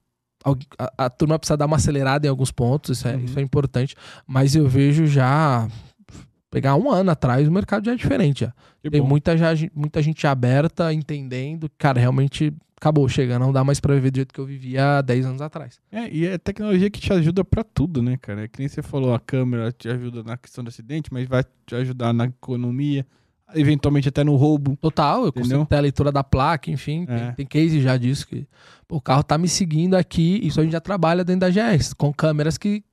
A, 0.78 1.06
a 1.06 1.08
turma 1.10 1.38
precisa 1.38 1.56
dar 1.56 1.64
uma 1.64 1.76
acelerada 1.76 2.26
em 2.26 2.30
alguns 2.30 2.52
pontos, 2.52 2.98
isso 2.98 3.08
é, 3.08 3.16
Uhum. 3.16 3.24
isso 3.24 3.38
é 3.38 3.42
importante. 3.42 3.96
Mas 4.26 4.54
eu 4.54 4.68
vejo 4.68 5.06
já. 5.06 5.66
Pegar 6.50 6.74
um 6.76 6.90
ano 6.90 7.10
atrás, 7.10 7.48
o 7.48 7.52
mercado 7.52 7.86
já 7.86 7.92
é 7.92 7.96
diferente. 7.96 8.40
Já. 8.40 8.52
Que 8.82 8.90
Tem 8.90 9.00
bom. 9.00 9.08
muita, 9.08 9.36
já, 9.38 9.48
muita 9.74 10.02
gente 10.02 10.26
aberta, 10.26 10.92
entendendo, 10.92 11.68
que, 11.68 11.74
cara, 11.78 11.98
realmente 11.98 12.52
acabou, 12.80 13.08
chega, 13.08 13.38
não 13.38 13.52
dá 13.52 13.64
mais 13.64 13.80
pra 13.80 13.94
viver 13.94 14.10
do 14.10 14.16
jeito 14.16 14.34
que 14.34 14.40
eu 14.40 14.46
vivia 14.46 14.98
há 14.98 15.02
10 15.02 15.26
anos 15.26 15.40
atrás. 15.42 15.78
É, 15.90 16.08
e 16.10 16.26
é 16.26 16.36
tecnologia 16.38 16.90
que 16.90 17.00
te 17.00 17.12
ajuda 17.12 17.44
pra 17.44 17.64
tudo, 17.64 18.02
né, 18.02 18.16
cara? 18.16 18.44
É 18.44 18.48
que 18.48 18.58
nem 18.58 18.68
você 18.68 18.82
falou, 18.82 19.14
a 19.14 19.18
câmera 19.20 19.72
te 19.72 19.88
ajuda 19.88 20.22
na 20.22 20.36
questão 20.36 20.62
do 20.62 20.68
acidente, 20.68 21.12
mas 21.12 21.26
vai 21.26 21.42
te 21.66 21.74
ajudar 21.74 22.12
na 22.12 22.24
economia, 22.26 23.06
eventualmente 23.54 24.08
até 24.08 24.22
no 24.24 24.36
roubo. 24.36 24.76
Total, 24.80 25.24
eu 25.24 25.32
consigo 25.32 25.46
Entendeu? 25.54 25.66
ter 25.66 25.76
a 25.76 25.80
leitura 25.80 26.12
da 26.12 26.22
placa, 26.24 26.70
enfim, 26.70 27.06
É. 27.08 27.18
tem, 27.26 27.34
tem 27.34 27.46
case 27.46 27.80
já 27.80 27.96
disso, 27.96 28.26
que 28.26 28.46
pô, 28.86 28.96
o 28.96 29.00
carro 29.00 29.22
tá 29.22 29.38
me 29.38 29.48
seguindo 29.48 29.94
aqui, 29.94 30.40
isso 30.42 30.60
a 30.60 30.62
gente 30.62 30.72
já 30.72 30.80
trabalha 30.80 31.24
dentro 31.24 31.40
da 31.40 31.50
GS, 31.50 31.94
com 31.94 32.12
câmeras 32.12 32.58
que 32.58 32.84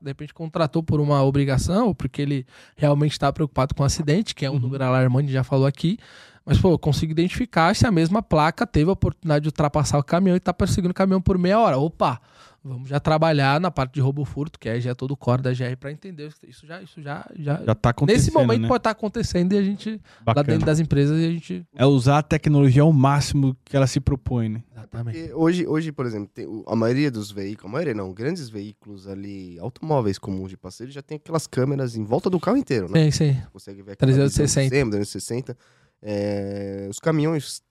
de 0.00 0.08
repente 0.10 0.32
contratou 0.32 0.82
por 0.82 1.00
uma 1.00 1.22
obrigação, 1.22 1.88
ou 1.88 1.94
porque 1.94 2.22
ele 2.22 2.46
realmente 2.76 3.12
está 3.12 3.30
preocupado 3.32 3.74
com 3.74 3.82
o 3.82 3.86
acidente, 3.86 4.34
que 4.34 4.46
é 4.46 4.50
um 4.50 4.54
Uhum. 4.54 4.60
número 4.60 4.84
alarmante, 4.84 5.30
já 5.30 5.42
falou 5.44 5.66
aqui. 5.66 5.98
Mas, 6.44 6.58
pô, 6.58 6.70
eu 6.72 6.78
consigo 6.78 7.12
identificar 7.12 7.74
se 7.74 7.86
a 7.86 7.90
mesma 7.92 8.22
placa 8.22 8.66
teve 8.66 8.90
a 8.90 8.92
oportunidade 8.92 9.42
de 9.42 9.48
ultrapassar 9.48 9.98
o 9.98 10.02
caminhão 10.02 10.36
e 10.36 10.40
tá 10.40 10.52
perseguindo 10.52 10.90
o 10.90 10.94
caminhão 10.94 11.20
por 11.20 11.38
meia 11.38 11.58
hora. 11.58 11.78
Opa! 11.78 12.20
Vamos 12.64 12.88
já 12.88 13.00
trabalhar 13.00 13.60
na 13.60 13.72
parte 13.72 13.94
de 13.94 14.00
roubo 14.00 14.24
furto, 14.24 14.56
que 14.56 14.68
é 14.68 14.80
já 14.80 14.94
todo 14.94 15.10
o 15.10 15.16
core 15.16 15.42
da 15.42 15.50
GR, 15.52 15.76
para 15.80 15.90
entender 15.90 16.32
isso 16.46 16.64
já, 16.64 16.80
isso 16.80 17.02
já, 17.02 17.28
já, 17.36 17.60
Já 17.64 17.74
tá 17.74 17.90
acontecendo, 17.90 18.16
nesse 18.20 18.32
momento 18.32 18.60
né? 18.62 18.68
pode 18.68 18.78
estar 18.78 18.90
acontecendo 18.90 19.52
e 19.52 19.58
a 19.58 19.62
gente 19.64 19.90
lá 20.24 20.32
Bacana. 20.32 20.44
dentro 20.46 20.66
das 20.66 20.78
empresas 20.78 21.20
e 21.20 21.26
a 21.26 21.30
gente 21.30 21.66
É 21.74 21.84
usar 21.84 22.18
a 22.18 22.22
tecnologia 22.22 22.82
ao 22.82 22.92
máximo 22.92 23.56
que 23.64 23.76
ela 23.76 23.88
se 23.88 23.98
propõe, 23.98 24.48
né? 24.48 24.62
exatamente. 24.76 25.18
Porque 25.18 25.34
hoje, 25.34 25.66
hoje, 25.66 25.90
por 25.90 26.06
exemplo, 26.06 26.30
a 26.68 26.76
maioria 26.76 27.10
dos 27.10 27.32
veículos, 27.32 27.68
a 27.68 27.72
maioria 27.72 27.94
não, 27.94 28.12
grandes 28.12 28.48
veículos 28.48 29.08
ali, 29.08 29.58
automóveis 29.58 30.16
comuns 30.16 30.50
de 30.50 30.56
passeio, 30.56 30.88
já 30.88 31.02
tem 31.02 31.16
aquelas 31.16 31.48
câmeras 31.48 31.96
em 31.96 32.04
volta 32.04 32.30
do 32.30 32.38
carro 32.38 32.56
inteiro, 32.58 32.88
né? 32.88 33.10
Sim, 33.10 33.32
sim. 33.32 33.42
Consegue 33.52 33.82
ver 33.82 33.92
aquela 33.94 34.12
360. 34.12 34.60
visão 34.60 34.68
de 34.68 34.78
cima, 34.78 34.90
360. 34.92 35.56
É, 36.02 36.86
os 36.90 36.98
caminhões 36.98 37.62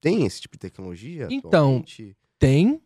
têm 0.00 0.24
esse 0.26 0.40
tipo 0.42 0.54
de 0.56 0.60
tecnologia? 0.60 1.26
Então, 1.30 1.48
atualmente? 1.48 2.16
Tem 2.38 2.80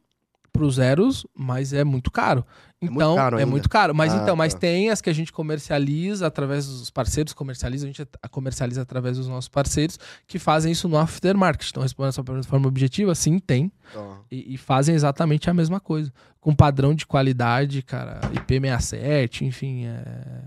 pros 0.52 0.74
zeros, 0.74 1.26
mas 1.34 1.72
é 1.72 1.82
muito 1.82 2.10
caro. 2.10 2.44
É 2.80 2.84
muito 2.84 2.94
Então, 2.96 3.16
caro 3.16 3.38
é 3.38 3.44
muito 3.46 3.68
caro. 3.70 3.94
Mas 3.94 4.12
Ah, 4.12 4.18
então, 4.18 4.36
mas 4.36 4.52
tá. 4.52 4.60
tem 4.60 4.90
as 4.90 5.00
que 5.00 5.08
a 5.08 5.12
gente 5.12 5.32
comercializa 5.32 6.26
através 6.26 6.66
dos 6.66 6.90
parceiros, 6.90 7.32
comercializa, 7.32 7.86
a 7.86 7.90
gente 7.90 8.06
comercializa 8.30 8.82
através 8.82 9.16
dos 9.16 9.26
nossos 9.28 9.48
parceiros 9.48 9.98
que 10.26 10.38
fazem 10.38 10.70
isso 10.70 10.88
no 10.88 10.98
aftermarket. 10.98 11.70
Então, 11.70 11.82
respondendo 11.82 12.10
a 12.10 12.12
sua 12.12 12.24
pergunta 12.24 12.44
de 12.44 12.50
forma 12.50 12.68
objetiva, 12.68 13.14
sim, 13.14 13.38
tem. 13.38 13.72
Ó, 13.94 14.16
E, 14.30 14.54
e 14.54 14.58
fazem 14.58 14.94
exatamente 14.94 15.48
a 15.48 15.54
mesma 15.54 15.80
coisa. 15.80 16.12
Com 16.38 16.54
padrão 16.54 16.94
de 16.94 17.06
qualidade, 17.06 17.80
cara, 17.82 18.20
IP67, 18.34 19.42
enfim, 19.46 19.86
é 19.86 20.42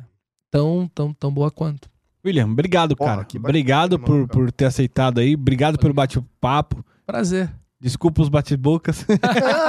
tão, 0.52 0.88
tão, 0.94 1.14
tão 1.14 1.32
boa 1.34 1.50
quanto. 1.50 1.90
William, 2.26 2.46
obrigado, 2.46 2.96
Porra, 2.96 3.18
cara. 3.18 3.28
Obrigado 3.38 4.00
por, 4.00 4.28
cara. 4.28 4.28
por 4.28 4.52
ter 4.52 4.66
aceitado 4.66 5.20
aí. 5.20 5.36
Obrigado 5.36 5.78
pelo 5.78 5.94
bate-papo. 5.94 6.84
Prazer. 7.06 7.52
Desculpa 7.80 8.22
os 8.22 8.30
bate-bocas. 8.30 9.06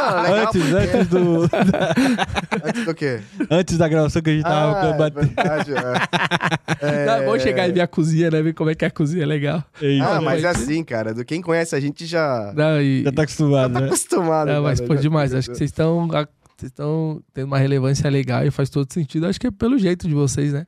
Ah, 0.08 0.44
antes, 0.44 0.62
porque- 0.62 0.96
antes, 0.96 1.08
do, 1.08 1.42
Antes 2.64 2.84
do 2.84 2.94
quê? 2.94 3.20
antes 3.50 3.76
da 3.76 3.88
gravação 3.88 4.22
que 4.22 4.30
a 4.30 4.32
gente 4.34 4.44
tava 4.44 4.80
Ah, 4.80 4.86
é 4.94 4.96
batendo. 4.96 5.26
verdade, 5.34 5.72
é. 5.72 5.76
Não, 7.06 7.12
é 7.14 7.24
bom 7.26 7.36
É, 7.36 7.38
chegar 7.40 7.68
e 7.68 7.72
ver 7.72 7.80
a 7.80 7.86
cozinha, 7.88 8.30
né? 8.30 8.40
Ver 8.40 8.54
como 8.54 8.70
é 8.70 8.74
que 8.76 8.84
a 8.84 8.90
cozinha 8.90 9.24
é 9.24 9.26
legal. 9.26 9.64
É 9.82 9.88
isso. 9.90 10.04
Ah, 10.06 10.20
mas 10.20 10.44
é 10.44 10.48
assim, 10.48 10.84
cara. 10.84 11.12
Do 11.12 11.24
quem 11.24 11.42
conhece 11.42 11.74
a 11.74 11.80
gente 11.80 12.06
já, 12.06 12.52
Não, 12.56 12.80
e, 12.80 13.02
Já 13.02 13.12
tá 13.12 13.22
acostumado, 13.22 13.72
tá 13.74 13.80
né? 13.80 13.86
acostumado. 13.86 14.48
Não, 14.52 14.62
mas, 14.62 14.80
pô, 14.80 14.94
já- 14.94 15.00
demais. 15.02 15.34
Acho 15.34 15.50
que 15.50 15.56
vocês 15.56 15.70
estão. 15.70 16.06
Vocês 16.06 16.70
estão 16.70 17.20
tendo 17.34 17.46
uma 17.48 17.58
relevância 17.58 18.08
legal 18.08 18.46
e 18.46 18.50
faz 18.50 18.70
todo 18.70 18.90
sentido. 18.90 19.26
Acho 19.26 19.40
que 19.40 19.48
é 19.48 19.50
pelo 19.50 19.76
jeito 19.78 20.06
de 20.08 20.14
vocês, 20.14 20.52
né? 20.52 20.64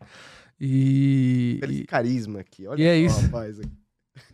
E. 0.61 1.61
Esse 1.63 1.73
e- 1.73 1.85
carisma 1.85 2.41
aqui. 2.41 2.67
Olha 2.67 2.83
e 2.83 2.87
é 2.87 2.97
isso. 2.99 3.21
rapaz. 3.23 3.59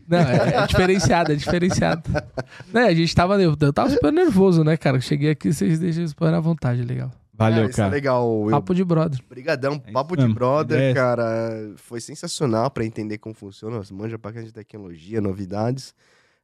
não, 0.09 0.19
é, 0.19 0.57
é 0.57 0.67
diferenciado, 0.67 1.33
é 1.33 1.35
diferenciado. 1.35 2.03
né, 2.73 2.85
a 2.85 2.95
gente 2.95 3.15
tava. 3.15 3.41
Eu, 3.43 3.57
eu 3.61 3.73
tava 3.73 3.91
super 3.91 4.13
nervoso, 4.13 4.65
né, 4.65 4.77
cara? 4.77 4.97
Eu 4.97 5.01
Cheguei 5.03 5.31
aqui, 5.31 5.53
vocês 5.53 5.79
deixam 5.79 6.07
super 6.09 6.33
à 6.33 6.41
vontade, 6.41 6.83
legal. 6.83 7.11
Valeu, 7.37 7.65
Ah, 7.65 7.67
isso 7.67 7.81
é 7.81 7.83
cara. 7.83 7.91
legal, 7.95 8.41
Will. 8.43 8.51
Papo 8.53 8.75
de 8.75 8.85
brother. 8.85 9.19
Obrigadão, 9.27 9.83
É 9.85 9.91
papo 9.91 10.17
de 10.17 10.27
brother, 10.33 10.81
É. 10.81 10.95
cara. 10.95 11.73
Foi 11.77 12.01
sensacional 12.01 12.71
pra 12.71 12.85
entender 12.85 13.19
como 13.19 13.35
funciona. 13.35 13.83
Manja 13.91 14.17
pra 14.19 14.31
de 14.31 14.53
tecnologia, 14.53 15.21
novidades. 15.21 15.95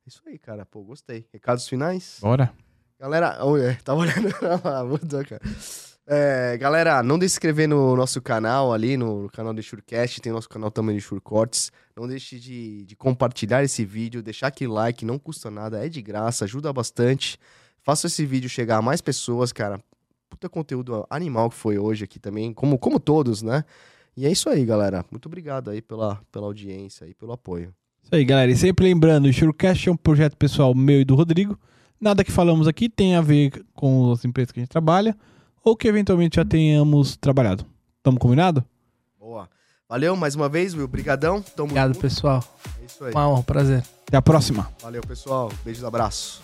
Isso 0.05 0.21
aí, 0.27 0.37
cara. 0.37 0.67
Pô, 0.67 0.83
gostei. 0.83 1.27
Recados 1.33 1.69
finais? 1.69 2.19
Bora. 2.21 2.53
Galera, 2.99 3.39
olha, 3.41 3.79
tava 3.85 4.01
olhando 4.03 4.35
lá, 4.65 4.85
mudou, 4.85 5.25
cara. 5.25 5.41
É, 6.13 6.59
galera, 6.59 7.05
não 7.05 7.17
deixe 7.17 7.29
de 7.29 7.33
se 7.35 7.37
inscrever 7.37 7.69
no 7.69 7.95
nosso 7.95 8.21
canal 8.21 8.73
ali, 8.73 8.97
no, 8.97 9.31
canal 9.33 9.55
do 9.55 9.63
Surecast, 9.63 10.21
tem 10.21 10.33
nosso 10.33 10.49
canal 10.49 10.69
também 10.69 10.97
de 10.97 11.01
Shure 11.01 11.21
Cortes. 11.21 11.71
Não 11.97 12.09
deixe 12.09 12.37
de, 12.41 12.85
de 12.85 12.97
compartilhar 12.97 13.63
esse 13.63 13.85
vídeo, 13.85 14.21
deixar 14.21 14.49
aquele 14.49 14.73
like, 14.73 15.05
não 15.05 15.21
custa 15.21 15.53
nada, 15.53 15.87
é 15.87 15.89
de 15.89 16.03
graça, 16.03 16.47
ajuda 16.47 16.73
bastante. 16.73 17.39
Faça 17.81 18.09
esse 18.09 18.27
vídeo 18.27 18.51
chegar 18.51 18.79
a 18.79 18.83
mais 18.83 19.01
pessoas, 19.01 19.53
cara. 19.53 19.81
Puta 20.29 20.49
conteúdo 20.49 21.07
animal 21.09 21.49
que 21.49 21.55
foi 21.55 21.79
hoje 21.79 22.03
aqui 22.03 22.19
também, 22.19 22.53
como, 22.53 22.77
como 22.77 22.99
todos, 22.99 23.41
né? 23.41 23.63
E 24.17 24.27
é 24.27 24.33
isso 24.33 24.49
aí, 24.49 24.65
galera. 24.65 25.05
Muito 25.13 25.27
obrigado 25.27 25.71
aí 25.71 25.81
pela, 25.81 26.21
pela 26.33 26.47
audiência 26.47 27.05
e 27.05 27.15
pelo 27.15 27.31
apoio. 27.31 27.73
Isso 28.03 28.13
aí, 28.13 28.25
galera. 28.25 28.51
E 28.51 28.57
sempre 28.57 28.85
lembrando, 28.85 29.29
o 29.29 29.33
Surecast 29.33 29.89
é 29.89 29.93
um 29.93 29.97
projeto 29.97 30.37
pessoal 30.37 30.75
meu 30.75 31.03
e 31.03 31.05
do 31.05 31.15
Rodrigo. 31.15 31.57
Nada 32.01 32.25
que 32.25 32.33
falamos 32.33 32.67
aqui 32.67 32.89
tem 32.89 33.15
a 33.15 33.21
ver 33.21 33.65
com 33.75 34.11
as 34.11 34.25
empresas 34.25 34.51
que 34.51 34.59
a 34.59 34.63
gente 34.63 34.71
trabalha 34.71 35.17
ou 35.65 35.77
que 35.77 35.89
eventualmente 35.89 36.37
já 36.37 36.45
tenhamos 36.45 37.17
trabalhado. 37.17 37.65
Tamo 38.03 38.19
combinado? 38.19 38.65
Boa. 39.19 39.49
Valeu 39.89 40.15
mais 40.17 40.35
uma 40.35 40.49
vez, 40.49 40.75
Will. 40.75 40.85
Obrigadão. 40.85 41.43
Tamo 41.43 41.65
Obrigado, 41.67 41.95
junto. 41.95 42.01
pessoal. 42.01 42.45
É 42.81 42.85
isso 42.85 43.05
aí. 43.05 43.13
Uma 43.13 43.29
honra, 43.29 43.43
prazer. 43.43 43.85
Até 44.07 44.17
a 44.17 44.23
próxima. 44.23 44.71
Valeu, 44.81 45.03
pessoal. 45.03 45.51
Beijos, 45.65 45.85
abraço. 45.85 46.43